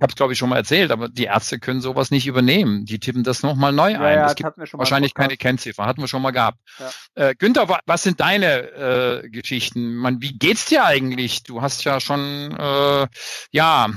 habe 0.00 0.10
es 0.10 0.16
glaube 0.16 0.32
ich 0.32 0.38
schon 0.38 0.48
mal 0.48 0.56
erzählt, 0.56 0.90
aber 0.90 1.08
die 1.08 1.24
Ärzte 1.24 1.58
können 1.58 1.80
sowas 1.80 2.10
nicht 2.10 2.26
übernehmen. 2.26 2.84
Die 2.84 2.98
tippen 2.98 3.24
das 3.24 3.42
nochmal 3.42 3.72
neu 3.72 3.92
ja, 3.92 4.00
ein. 4.00 4.18
Ja, 4.18 4.26
es 4.26 4.36
gibt 4.36 4.56
wahrscheinlich 4.72 5.14
keine 5.14 5.36
Kennziffer, 5.36 5.86
hatten 5.86 6.00
wir 6.00 6.08
schon 6.08 6.22
mal 6.22 6.30
gehabt. 6.30 6.58
Ja. 6.78 7.28
Äh, 7.28 7.34
Günther, 7.34 7.80
was 7.84 8.02
sind 8.02 8.20
deine 8.20 9.22
äh, 9.24 9.28
Geschichten? 9.28 9.96
Man, 9.96 10.22
wie 10.22 10.38
geht's 10.38 10.66
dir 10.66 10.84
eigentlich? 10.84 11.42
Du 11.42 11.62
hast 11.62 11.84
ja 11.84 12.00
schon 12.00 12.56
äh, 12.56 13.06
ja 13.50 13.88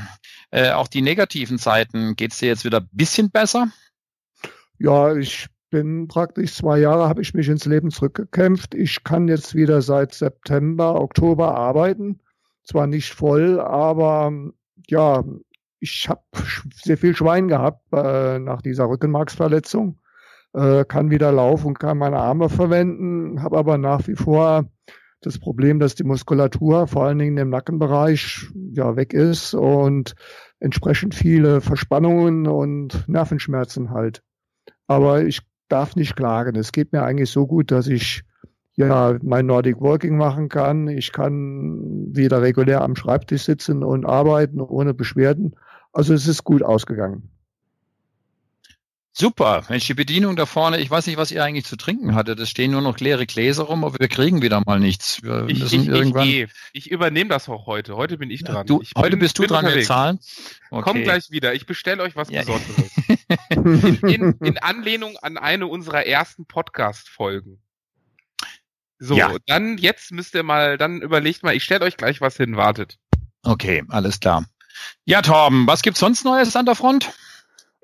äh, 0.50 0.72
auch 0.72 0.88
die 0.88 1.02
negativen 1.02 1.58
Seiten. 1.58 2.16
Geht's 2.16 2.40
dir 2.40 2.48
jetzt 2.48 2.66
wieder 2.66 2.80
ein 2.80 2.90
bisschen 2.92 3.30
besser? 3.30 3.68
Ja, 4.80 5.16
ich 5.16 5.48
bin 5.70 6.08
praktisch 6.08 6.56
zwei 6.56 6.80
Jahre 6.80 7.08
habe 7.08 7.22
ich 7.22 7.34
mich 7.34 7.48
ins 7.48 7.66
Leben 7.66 7.92
zurückgekämpft. 7.92 8.76
Ich 8.76 9.04
kann 9.04 9.28
jetzt 9.28 9.56
wieder 9.56 9.82
seit 9.82 10.14
September, 10.14 11.00
Oktober 11.00 11.56
arbeiten. 11.56 12.20
Zwar 12.64 12.88
nicht 12.88 13.14
voll, 13.14 13.60
aber 13.60 14.32
ja, 14.88 15.24
ich 15.82 16.08
habe 16.08 16.22
sehr 16.74 16.98
viel 16.98 17.16
Schwein 17.16 17.48
gehabt 17.48 17.82
äh, 17.92 18.40
nach 18.40 18.62
dieser 18.62 18.88
Rückenmarksverletzung, 18.88 20.00
äh, 20.54 20.86
kann 20.86 21.10
wieder 21.10 21.32
laufen, 21.32 21.74
kann 21.74 21.98
meine 21.98 22.18
Arme 22.18 22.50
verwenden, 22.50 23.42
habe 23.42 23.58
aber 23.58 23.78
nach 23.78 24.08
wie 24.08 24.16
vor 24.16 24.66
das 25.22 25.40
Problem, 25.40 25.80
dass 25.80 25.96
die 25.96 26.04
Muskulatur 26.04 26.88
vor 26.88 27.06
allen 27.06 27.20
Dingen 27.20 27.38
im 27.38 27.50
Nackenbereich 27.50 28.48
ja 28.74 28.96
weg 28.96 29.14
ist 29.14 29.54
und 29.54 30.16
entsprechend 30.60 31.16
viele 31.16 31.62
Verspannungen 31.62 32.48
und 32.48 33.08
Nervenschmerzen 33.08 33.92
halt. 33.92 34.22
Aber 34.88 35.24
ich 35.24 35.42
darf 35.68 35.96
nicht 35.96 36.16
klagen. 36.16 36.56
Es 36.56 36.72
geht 36.72 36.92
mir 36.92 37.04
eigentlich 37.04 37.30
so 37.30 37.48
gut, 37.48 37.72
dass 37.72 37.88
ich 37.88 38.24
ja 38.76 39.18
mein 39.22 39.46
Nordic 39.46 39.80
Walking 39.80 40.18
machen 40.18 40.50
kann. 40.50 40.88
Ich 40.88 41.12
kann 41.12 42.08
wieder 42.16 42.42
regulär 42.42 42.82
am 42.82 42.96
Schreibtisch 42.96 43.44
sitzen 43.44 43.84
und 43.84 44.06
arbeiten 44.06 44.60
ohne 44.60 44.94
Beschwerden. 44.94 45.56
Also 45.94 46.14
es 46.14 46.28
ist 46.28 46.44
gut 46.44 46.64
ausgegangen. 46.64 47.30
Super, 49.14 49.66
Mensch, 49.68 49.88
die 49.88 49.94
Bedienung 49.94 50.38
da 50.38 50.46
vorne, 50.46 50.80
ich 50.80 50.90
weiß 50.90 51.06
nicht, 51.08 51.18
was 51.18 51.32
ihr 51.32 51.44
eigentlich 51.44 51.66
zu 51.66 51.76
trinken 51.76 52.16
hattet. 52.16 52.40
Es 52.40 52.50
stehen 52.50 52.72
nur 52.72 52.80
noch 52.80 52.98
leere 53.00 53.26
Gläser 53.26 53.64
rum, 53.64 53.84
aber 53.84 54.00
wir 54.00 54.08
kriegen 54.08 54.42
wieder 54.42 54.62
mal 54.66 54.80
nichts. 54.80 55.22
Wir 55.22 55.48
ich, 55.50 55.60
müssen 55.60 55.82
ich, 55.82 55.88
irgendwann. 55.90 56.26
Ich, 56.26 56.50
ich 56.72 56.92
übernehme 56.92 57.30
das 57.30 57.50
auch 57.50 57.66
heute. 57.66 57.98
Heute 57.98 58.18
bin 58.18 58.32
ich 58.32 58.46
dran. 58.46 58.66
Du, 58.66 58.82
ich 58.82 58.94
heute 58.96 59.12
bin, 59.12 59.20
bist 59.20 59.38
du 59.38 59.46
dran 59.46 59.66
mit 59.66 59.86
Zahlen? 59.86 60.20
Okay. 60.70 60.82
Komm 60.84 61.04
gleich 61.04 61.30
wieder. 61.30 61.54
Ich 61.54 61.66
bestelle 61.66 62.02
euch 62.04 62.16
was 62.16 62.30
ja. 62.30 62.40
Besonderes. 62.40 62.92
in, 64.02 64.10
in, 64.10 64.32
in, 64.40 64.58
Anlehnung 64.60 65.18
an 65.18 65.38
eine 65.38 65.68
unserer 65.68 66.06
ersten 66.06 66.46
Podcast-Folgen. 66.46 67.62
So, 68.98 69.18
ja. 69.18 69.36
dann 69.46 69.78
jetzt 69.78 70.12
müsst 70.12 70.36
ihr 70.36 70.44
mal, 70.44 70.78
dann 70.78 71.02
überlegt 71.02 71.44
mal, 71.44 71.54
ich 71.54 71.66
stelle 71.66 71.84
euch 71.84 71.98
gleich 71.98 72.22
was 72.22 72.38
hin, 72.38 72.56
wartet. 72.56 72.98
Okay, 73.44 73.84
alles 73.90 74.22
klar. 74.22 74.46
Ja, 75.06 75.22
Torben, 75.22 75.68
was 75.68 75.82
gibt's 75.82 76.00
sonst 76.00 76.24
Neues 76.26 76.56
an 76.56 76.66
der 76.66 76.76
Front? 76.76 77.12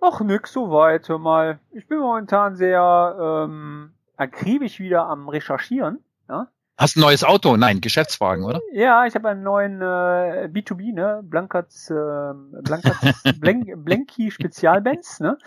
Ach, 0.01 0.22
nix 0.22 0.53
so 0.53 0.69
weit, 0.72 1.09
hör 1.09 1.18
mal. 1.18 1.59
Ich 1.72 1.88
bin 1.88 1.99
momentan 1.99 2.55
sehr 2.55 3.18
ähm, 3.19 3.93
akribisch 4.15 4.80
wieder 4.80 5.07
am 5.07 5.27
Recherchieren. 5.27 6.03
Ja? 6.30 6.47
Hast 6.77 6.95
ein 6.95 7.01
neues 7.01 7.23
Auto? 7.23 7.57
Nein, 7.57 7.81
Geschäftswagen, 7.81 8.45
oder? 8.45 8.61
Ja, 8.72 9.07
ich 9.07 9.15
habe 9.15 9.30
einen 9.30 9.41
neuen 9.41 9.81
äh, 9.81 10.47
B2B, 10.53 10.93
ne? 10.93 11.22
Blankats, 11.23 11.89
äh, 11.89 11.93
Blankats 12.61 13.23
Blank, 13.39 13.84
Blanky 13.84 14.30
Spezialbenz, 14.30 15.19
ne? 15.19 15.39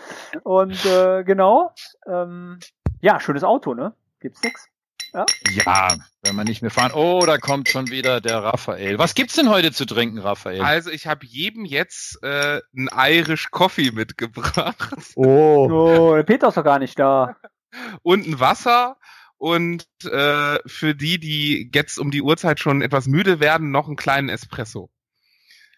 Und 0.43 0.85
äh, 0.85 1.23
genau, 1.23 1.73
ähm, 2.05 2.59
ja, 2.99 3.21
schönes 3.21 3.45
Auto, 3.45 3.73
ne? 3.73 3.93
Gibt's 4.19 4.43
nix. 4.43 4.70
Ja. 5.13 5.25
ja, 5.65 5.95
wenn 6.23 6.35
man 6.35 6.45
nicht 6.47 6.61
mehr 6.61 6.71
fahren. 6.71 6.91
Oh, 6.93 7.23
da 7.25 7.37
kommt 7.37 7.67
schon 7.69 7.89
wieder 7.89 8.21
der 8.21 8.43
Raphael. 8.43 8.97
Was 8.97 9.13
gibt's 9.15 9.35
denn 9.35 9.49
heute 9.49 9.71
zu 9.71 9.85
trinken, 9.85 10.19
Raphael? 10.19 10.61
Also 10.61 10.89
ich 10.89 11.07
habe 11.07 11.25
jedem 11.25 11.65
jetzt 11.65 12.17
äh, 12.23 12.61
einen 12.75 12.89
Irish 12.95 13.51
Coffee 13.51 13.91
mitgebracht. 13.91 14.93
Oh. 15.15 15.67
oh, 15.69 16.15
der 16.15 16.23
Peter 16.23 16.47
ist 16.47 16.57
doch 16.57 16.63
gar 16.63 16.79
nicht 16.79 16.97
da. 16.97 17.35
Und 18.03 18.27
ein 18.27 18.39
Wasser 18.39 18.97
und 19.37 19.87
äh, 20.03 20.59
für 20.67 20.93
die, 20.93 21.19
die 21.19 21.71
jetzt 21.73 21.97
um 21.97 22.11
die 22.11 22.21
Uhrzeit 22.21 22.59
schon 22.59 22.81
etwas 22.83 23.07
müde 23.07 23.39
werden, 23.39 23.71
noch 23.71 23.87
einen 23.87 23.95
kleinen 23.95 24.29
Espresso. 24.29 24.91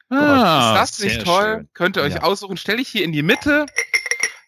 Ah, 0.09 0.81
ist 0.83 0.99
das 0.99 1.05
nicht 1.05 1.23
toll? 1.23 1.55
schön. 1.57 1.69
Könnt 1.73 1.95
ihr 1.95 2.03
euch 2.03 2.15
Ja. 2.15 2.23
aussuchen. 2.23 2.57
Stelle 2.57 2.81
ich 2.81 2.89
hier 2.89 3.03
in 3.05 3.13
die 3.13 3.23
Mitte. 3.23 3.65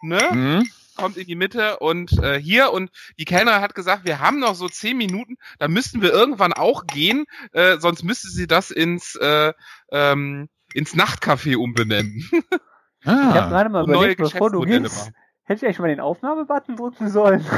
Ne? 0.02 0.20
Hm? 0.30 0.70
Kommt 0.96 1.18
in 1.18 1.28
die 1.28 1.36
Mitte 1.36 1.78
und 1.80 2.14
äh, 2.24 2.40
hier 2.40 2.72
und 2.72 2.90
die 3.20 3.26
Kellnerin 3.26 3.62
hat 3.62 3.76
gesagt, 3.76 4.06
wir 4.06 4.20
haben 4.20 4.40
noch 4.40 4.56
so 4.56 4.70
zehn 4.70 4.96
Minuten, 4.98 5.36
da 5.60 5.68
müssten 5.68 6.02
wir 6.02 6.12
irgendwann 6.14 6.54
auch 6.54 6.86
gehen, 6.88 7.26
äh, 7.52 7.78
sonst 7.80 8.04
müsste 8.04 8.30
sie 8.30 8.48
das 8.48 8.72
ins 8.72 9.16
äh, 9.16 9.52
ähm, 9.92 10.48
ins 10.74 10.96
Nachtcafé 10.96 11.58
umbenennen. 11.58 12.30
Ich 13.08 13.12
habe 13.12 13.44
Ah, 13.44 13.50
gerade 13.50 13.70
mal 13.70 13.84
überlegt, 13.84 14.20
bevor 14.20 14.50
du 14.50 14.62
machen. 14.62 15.14
hätte 15.44 15.60
ich 15.60 15.64
eigentlich 15.66 15.78
mal 15.78 15.90
den 15.90 16.00
Aufnahmebutton 16.00 16.76
drücken 16.76 17.08
sollen. 17.10 17.46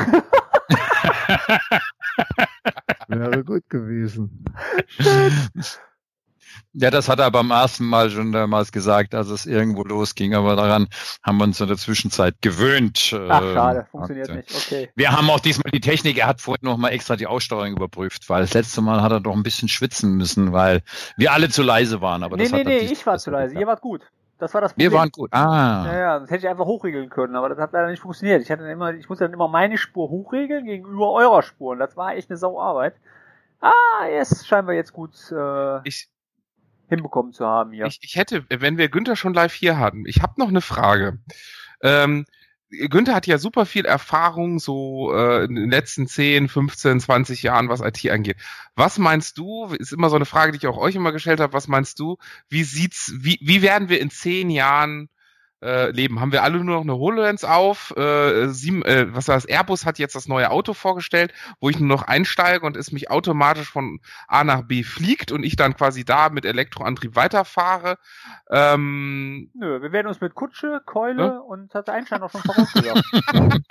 Wäre 3.08 3.46
gut 3.46 3.64
gewesen. 3.70 4.44
Ja, 6.74 6.92
das 6.92 7.10
hat 7.10 7.20
er 7.20 7.30
beim 7.32 7.52
ersten 7.52 7.86
Mal 7.86 8.10
schon 8.10 8.32
damals 8.32 8.72
gesagt, 8.72 9.16
als 9.16 9.30
es 9.30 9.46
irgendwo 9.46 9.84
losging, 9.84 10.34
aber 10.36 10.56
daran 10.56 10.88
haben 11.24 11.38
wir 11.38 11.46
uns 11.46 11.60
in 11.60 11.68
der 11.68 11.78
Zwischenzeit 11.78 12.36
gewöhnt. 12.42 13.14
Ach, 13.30 13.42
Ähm, 13.42 13.54
schade, 13.54 13.88
funktioniert 13.92 14.30
und, 14.30 14.36
äh, 14.36 14.38
nicht. 14.38 14.56
Okay. 14.56 14.90
Wir 14.96 15.12
haben 15.12 15.30
auch 15.30 15.40
diesmal 15.40 15.72
die 15.72 15.82
Technik, 15.82 16.18
er 16.18 16.28
hat 16.28 16.42
vorhin 16.42 16.66
noch 16.66 16.78
mal 16.78 16.90
extra 16.90 17.16
die 17.16 17.28
Aussteuerung 17.28 17.72
überprüft, 17.74 18.30
weil 18.30 18.42
das 18.42 18.54
letzte 18.54 18.82
Mal 18.82 19.02
hat 19.02 19.12
er 19.12 19.20
doch 19.20 19.34
ein 19.36 19.44
bisschen 19.44 19.68
schwitzen 19.70 20.16
müssen, 20.18 20.54
weil 20.54 20.82
wir 21.18 21.32
alle 21.34 21.50
zu 21.50 21.64
leise 21.64 22.02
waren. 22.02 22.24
Aber 22.24 22.38
nee, 22.38 22.44
das 22.44 22.52
nee, 22.52 22.60
hat 22.60 22.68
nee, 22.68 22.78
ich 22.80 23.06
war 23.06 23.18
zu 23.18 23.32
leise. 23.32 23.50
geklappt. 23.54 23.62
Ihr 23.62 23.68
wart 23.68 23.82
gut. 23.82 24.02
Das 24.40 24.54
war 24.54 24.62
das 24.62 24.74
Problem. 24.74 24.92
Wir 24.92 24.98
waren 25.00 25.10
gut. 25.10 25.34
Ah. 25.34 25.84
Ja, 25.88 25.98
ja, 26.00 26.20
das 26.20 26.30
hätte 26.30 26.46
ich 26.46 26.48
einfach 26.48 26.66
hochregeln 26.66 27.10
können, 27.10 27.36
aber 27.36 27.50
das 27.50 27.58
hat 27.58 27.74
leider 27.74 27.90
nicht 27.90 28.02
funktioniert. 28.02 28.44
Ich 28.44 28.52
hatte 28.52 28.62
dann 28.64 28.72
immer, 28.72 28.94
ich 28.94 29.10
musste 29.10 29.24
dann 29.26 29.34
immer 29.34 29.48
meine 29.48 29.80
Spur 29.80 30.10
hochregeln 30.10 30.66
gegenüber 30.66 31.12
eurer 31.12 31.42
Spur 31.42 31.72
und 31.72 31.80
das 31.80 31.98
war 31.98 32.14
echt 32.16 32.30
eine 32.30 32.38
Sauarbeit. 32.38 32.94
Ah, 33.62 33.72
es 34.12 34.46
scheinen 34.46 34.68
wir 34.68 34.76
jetzt 34.76 34.94
gut 34.94 35.14
äh, 35.32 35.80
Ich, 35.88 36.08
hinbekommen 36.88 37.34
zu 37.34 37.46
haben 37.46 37.72
hier. 37.72 37.86
ich, 37.86 38.00
ich 38.02 38.16
hätte, 38.16 38.46
wenn 38.50 38.78
wir 38.78 38.90
Günther 38.90 39.16
schon 39.16 39.34
live 39.34 39.54
hier 39.54 39.78
hatten, 39.78 40.06
ich 40.06 40.22
habe 40.22 40.40
noch 40.40 40.48
eine 40.48 40.62
Frage. 40.62 41.20
Ähm, 41.82 42.26
Günther 42.70 43.16
hat 43.16 43.28
ja 43.28 43.38
super 43.38 43.66
viel 43.66 43.86
Erfahrung 43.86 44.60
so 44.60 45.14
äh, 45.14 45.46
in 45.46 45.56
den 45.56 45.72
letzten 45.72 46.08
10, 46.08 46.50
15, 46.50 47.00
20 47.00 47.44
Jahren, 47.44 47.70
was 47.70 47.82
IT 47.82 48.10
angeht. 48.10 48.38
Was 48.76 48.98
meinst 48.98 49.38
du, 49.38 49.68
ist 49.68 49.94
immer 49.94 50.10
so 50.10 50.18
eine 50.18 50.26
Frage, 50.26 50.52
die 50.52 50.58
ich 50.58 50.68
auch 50.68 50.78
euch 50.78 50.96
immer 50.96 51.14
gestellt 51.14 51.40
habe, 51.40 51.54
was 51.54 51.68
meinst 51.68 52.00
du, 52.00 52.18
wie 52.50 52.64
sieht's, 52.64 53.14
wie, 53.18 53.40
wie 53.42 53.62
werden 53.62 53.88
wir 53.88 54.02
in 54.02 54.10
10 54.10 54.50
Jahren 54.50 55.10
äh, 55.64 55.90
leben? 55.92 56.20
Haben 56.20 56.32
wir 56.32 56.44
alle 56.44 56.64
nur 56.64 56.76
noch 56.76 56.82
eine 56.84 56.96
HoloLens 56.96 57.44
auf? 57.44 57.96
Äh, 57.98 58.48
sieben, 58.50 58.84
äh, 58.84 59.08
was 59.16 59.28
war 59.28 59.36
das? 59.36 59.46
Airbus 59.46 59.86
hat 59.86 60.00
jetzt 60.00 60.16
das 60.16 60.28
neue 60.28 60.52
Auto 60.52 60.74
vorgestellt, 60.74 61.34
wo 61.60 61.70
ich 61.70 61.80
nur 61.80 61.88
noch 61.88 62.04
einsteige 62.04 62.66
und 62.66 62.78
es 62.78 62.92
mich 62.92 63.10
automatisch 63.10 63.70
von 63.70 64.00
A 64.28 64.44
nach 64.44 64.62
B 64.64 64.84
fliegt 64.84 65.32
und 65.32 65.44
ich 65.44 65.56
dann 65.56 65.76
quasi 65.76 66.06
da 66.06 66.30
mit 66.30 66.46
Elektroantrieb 66.46 67.16
weiterfahre. 67.16 67.98
Ähm, 68.50 69.50
Nö, 69.54 69.82
wir 69.82 69.92
werden 69.92 70.08
uns 70.08 70.22
mit 70.22 70.36
Kutsche, 70.36 70.82
Keule 70.86 71.24
Ja? 71.24 71.38
und 71.40 71.74
hat 71.74 71.90
Einstein 71.90 72.22
auch 72.24 72.32
schon 72.32 72.42
vorausgesagt. 72.42 73.04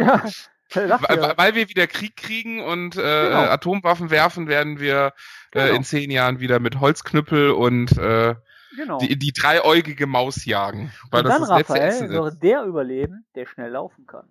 ja, 0.00 0.22
sagt 0.70 1.08
weil, 1.08 1.34
weil 1.36 1.54
wir 1.54 1.68
wieder 1.68 1.86
Krieg 1.86 2.16
kriegen 2.16 2.60
und 2.60 2.96
äh, 2.96 3.00
Genau. 3.00 3.44
äh, 3.44 3.48
Atomwaffen 3.48 4.10
werfen, 4.10 4.48
werden 4.48 4.78
wir 4.80 5.14
äh, 5.52 5.62
Genau. 5.66 5.76
in 5.76 5.84
zehn 5.84 6.10
Jahren 6.10 6.40
wieder 6.40 6.60
mit 6.60 6.80
Holzknüppel 6.80 7.50
und 7.50 7.96
äh, 7.96 8.34
genau. 8.78 8.98
die, 8.98 9.18
die 9.18 9.32
dreiäugige 9.32 10.06
Maus 10.06 10.44
jagen. 10.44 10.92
Weil 11.10 11.20
und 11.20 11.28
das 11.28 11.38
dann, 11.38 11.48
das 11.48 11.68
letzte 11.68 12.04
Raphael, 12.04 12.10
wird 12.10 12.42
der 12.42 12.64
überleben, 12.64 13.26
der 13.34 13.46
schnell 13.46 13.70
laufen 13.70 14.06
kann. 14.06 14.26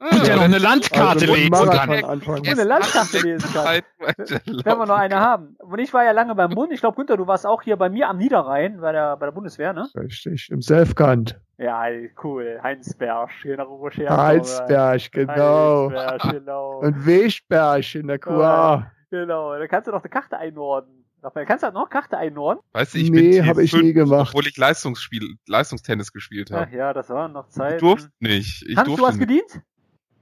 Und 0.00 0.26
der 0.26 0.36
noch 0.36 0.42
eine 0.42 0.58
Landkarte 0.58 1.20
Also 1.20 1.34
legt. 1.34 1.54
dem 1.54 2.04
Und 2.04 2.48
eine 2.48 2.64
Landkarte 2.64 3.20
lesen 3.20 3.52
kann. 3.52 3.82
Wenn 4.64 4.78
wir 4.78 4.86
noch 4.86 4.98
eine 4.98 5.20
haben. 5.20 5.56
Und 5.60 5.78
ich 5.78 5.94
war 5.94 6.04
ja 6.04 6.10
lange 6.10 6.34
beim 6.34 6.50
Bund. 6.50 6.72
Ich 6.72 6.80
glaube, 6.80 6.96
Günther, 6.96 7.16
du 7.16 7.26
warst 7.26 7.46
auch 7.46 7.62
hier 7.62 7.76
bei 7.76 7.88
mir 7.88 8.08
am 8.08 8.18
Niederrhein, 8.18 8.80
bei 8.80 8.92
der, 8.92 9.16
bei 9.16 9.26
der 9.26 9.32
Bundeswehr, 9.32 9.72
ne? 9.72 9.88
Richtig, 9.94 10.50
im 10.50 10.60
Selfkant. 10.60 11.40
Ja, 11.56 11.84
cool. 12.22 12.60
Heinsberg, 12.62 13.30
genau, 13.42 13.78
wo 13.78 13.88
Scherz 13.90 14.10
Heizberg, 14.10 15.12
genau. 15.12 15.90
Heinsberg, 15.90 16.32
genau. 16.32 16.78
Und 16.80 17.06
Wegberg 17.06 17.94
in 17.94 18.08
der 18.08 18.18
QA. 18.18 18.90
Genau, 19.10 19.56
da 19.56 19.66
kannst 19.68 19.86
du 19.86 19.92
doch 19.92 20.02
eine 20.02 20.10
Karte 20.10 20.36
einordnen. 20.36 21.03
Raphael, 21.24 21.46
kannst 21.46 21.64
du 21.64 21.70
noch 21.70 21.88
Karte 21.88 22.18
einordnen? 22.18 22.62
Weißt 22.72 22.94
du, 22.94 22.98
ich 22.98 23.10
Nee, 23.10 23.38
bin 23.40 23.46
hab 23.48 23.58
ich 23.58 23.72
T5, 23.72 23.82
nie 23.82 23.92
gemacht. 23.94 24.28
Obwohl 24.30 24.46
ich 24.46 24.56
Leistungsspiel, 24.58 25.36
Leistungstennis 25.48 26.12
gespielt 26.12 26.50
Ach 26.52 26.60
habe. 26.66 26.76
ja, 26.76 26.92
das 26.92 27.08
waren 27.08 27.32
noch 27.32 27.46
Ich 27.48 27.54
Zeiten. 27.54 27.78
durfte 27.80 28.10
nicht. 28.20 28.62
Ich 28.68 28.76
Hans, 28.76 28.86
durfte 28.86 29.00
du 29.02 29.06
hast 29.08 29.16
nicht. 29.16 29.28
gedient? 29.28 29.62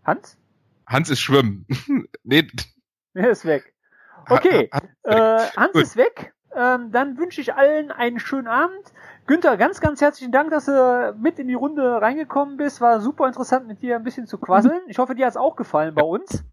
Hans? 0.05 0.39
Hans 0.87 1.11
ist 1.11 1.21
schwimmen. 1.21 1.67
nee, 2.23 2.47
Er 3.15 3.31
ist 3.31 3.45
weg. 3.45 3.75
Okay, 4.29 4.71
Hans 4.73 4.85
ist 4.85 5.05
weg. 5.05 5.13
äh, 5.15 5.57
Hans 5.57 5.75
ist 5.75 5.97
weg. 5.97 6.35
Ähm, 6.55 6.93
dann 6.93 7.17
wünsche 7.19 7.41
ich 7.41 7.55
allen 7.55 7.91
einen 7.91 8.21
schönen 8.21 8.47
Abend. 8.47 8.93
Günther, 9.27 9.57
ganz, 9.57 9.81
ganz 9.81 10.01
herzlichen 10.01 10.31
Dank, 10.33 10.51
dass 10.51 10.67
du 10.67 11.17
mit 11.19 11.39
in 11.39 11.49
die 11.49 11.55
Runde 11.55 12.01
reingekommen 12.01 12.57
bist. 12.59 12.81
War 12.81 13.01
super 13.01 13.27
interessant, 13.27 13.67
mit 13.67 13.81
dir 13.83 13.97
ein 13.97 14.05
bisschen 14.05 14.27
zu 14.27 14.39
quasseln. 14.39 14.81
Ich 14.87 14.99
hoffe, 14.99 15.15
dir 15.15 15.27
hat's 15.27 15.37
auch 15.37 15.57
gefallen 15.57 15.95
bei 15.95 16.03
uns. 16.03 16.45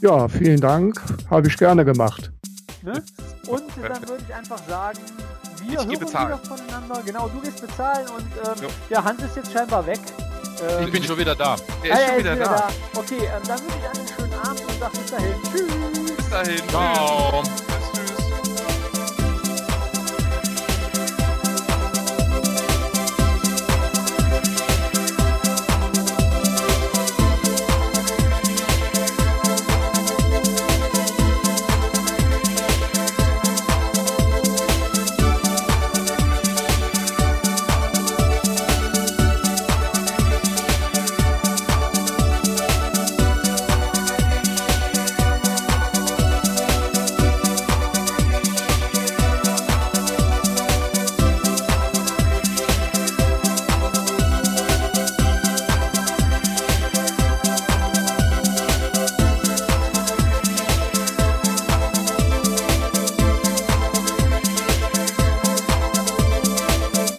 Ja, 0.00 0.28
vielen 0.28 0.60
Dank. 0.60 1.00
Habe 1.30 1.48
ich 1.48 1.56
gerne 1.56 1.84
gemacht. 1.84 2.32
Ne? 2.82 3.02
Und 3.46 3.64
dann 3.82 4.08
würde 4.08 4.24
ich 4.26 4.34
einfach 4.34 4.58
sagen, 4.66 4.98
wir 5.62 5.72
Ich 5.72 5.76
hören 5.76 5.90
wieder 5.90 6.38
voneinander. 6.38 7.02
Genau, 7.04 7.28
du 7.28 7.40
gehst 7.40 7.60
bezahlen 7.60 8.06
und 8.08 8.26
ähm, 8.62 8.68
ja, 8.88 9.04
Hans 9.04 9.22
ist 9.22 9.36
jetzt 9.36 9.52
scheinbar 9.52 9.86
weg. 9.86 10.00
Ähm, 10.62 10.86
ich 10.86 10.92
bin 10.92 11.02
schon 11.04 11.18
wieder 11.18 11.34
da. 11.34 11.56
Der 11.82 11.94
ah, 11.94 11.98
ist 11.98 12.02
er 12.02 12.08
schon 12.08 12.24
wieder 12.24 12.36
da. 12.36 12.68
Okay, 12.96 13.18
ähm, 13.18 13.42
dann 13.46 13.60
wünsche 13.60 13.76
ich 13.78 13.98
einen 13.98 14.08
schönen 14.08 14.34
Abend 14.34 14.60
und 14.60 14.80
sag 14.80 14.92
bis 14.92 15.06
dahin. 15.06 15.34
Tschüss. 15.52 16.16
Bis 16.16 16.30
dahin. 16.30 16.68
Ciao. 16.68 17.42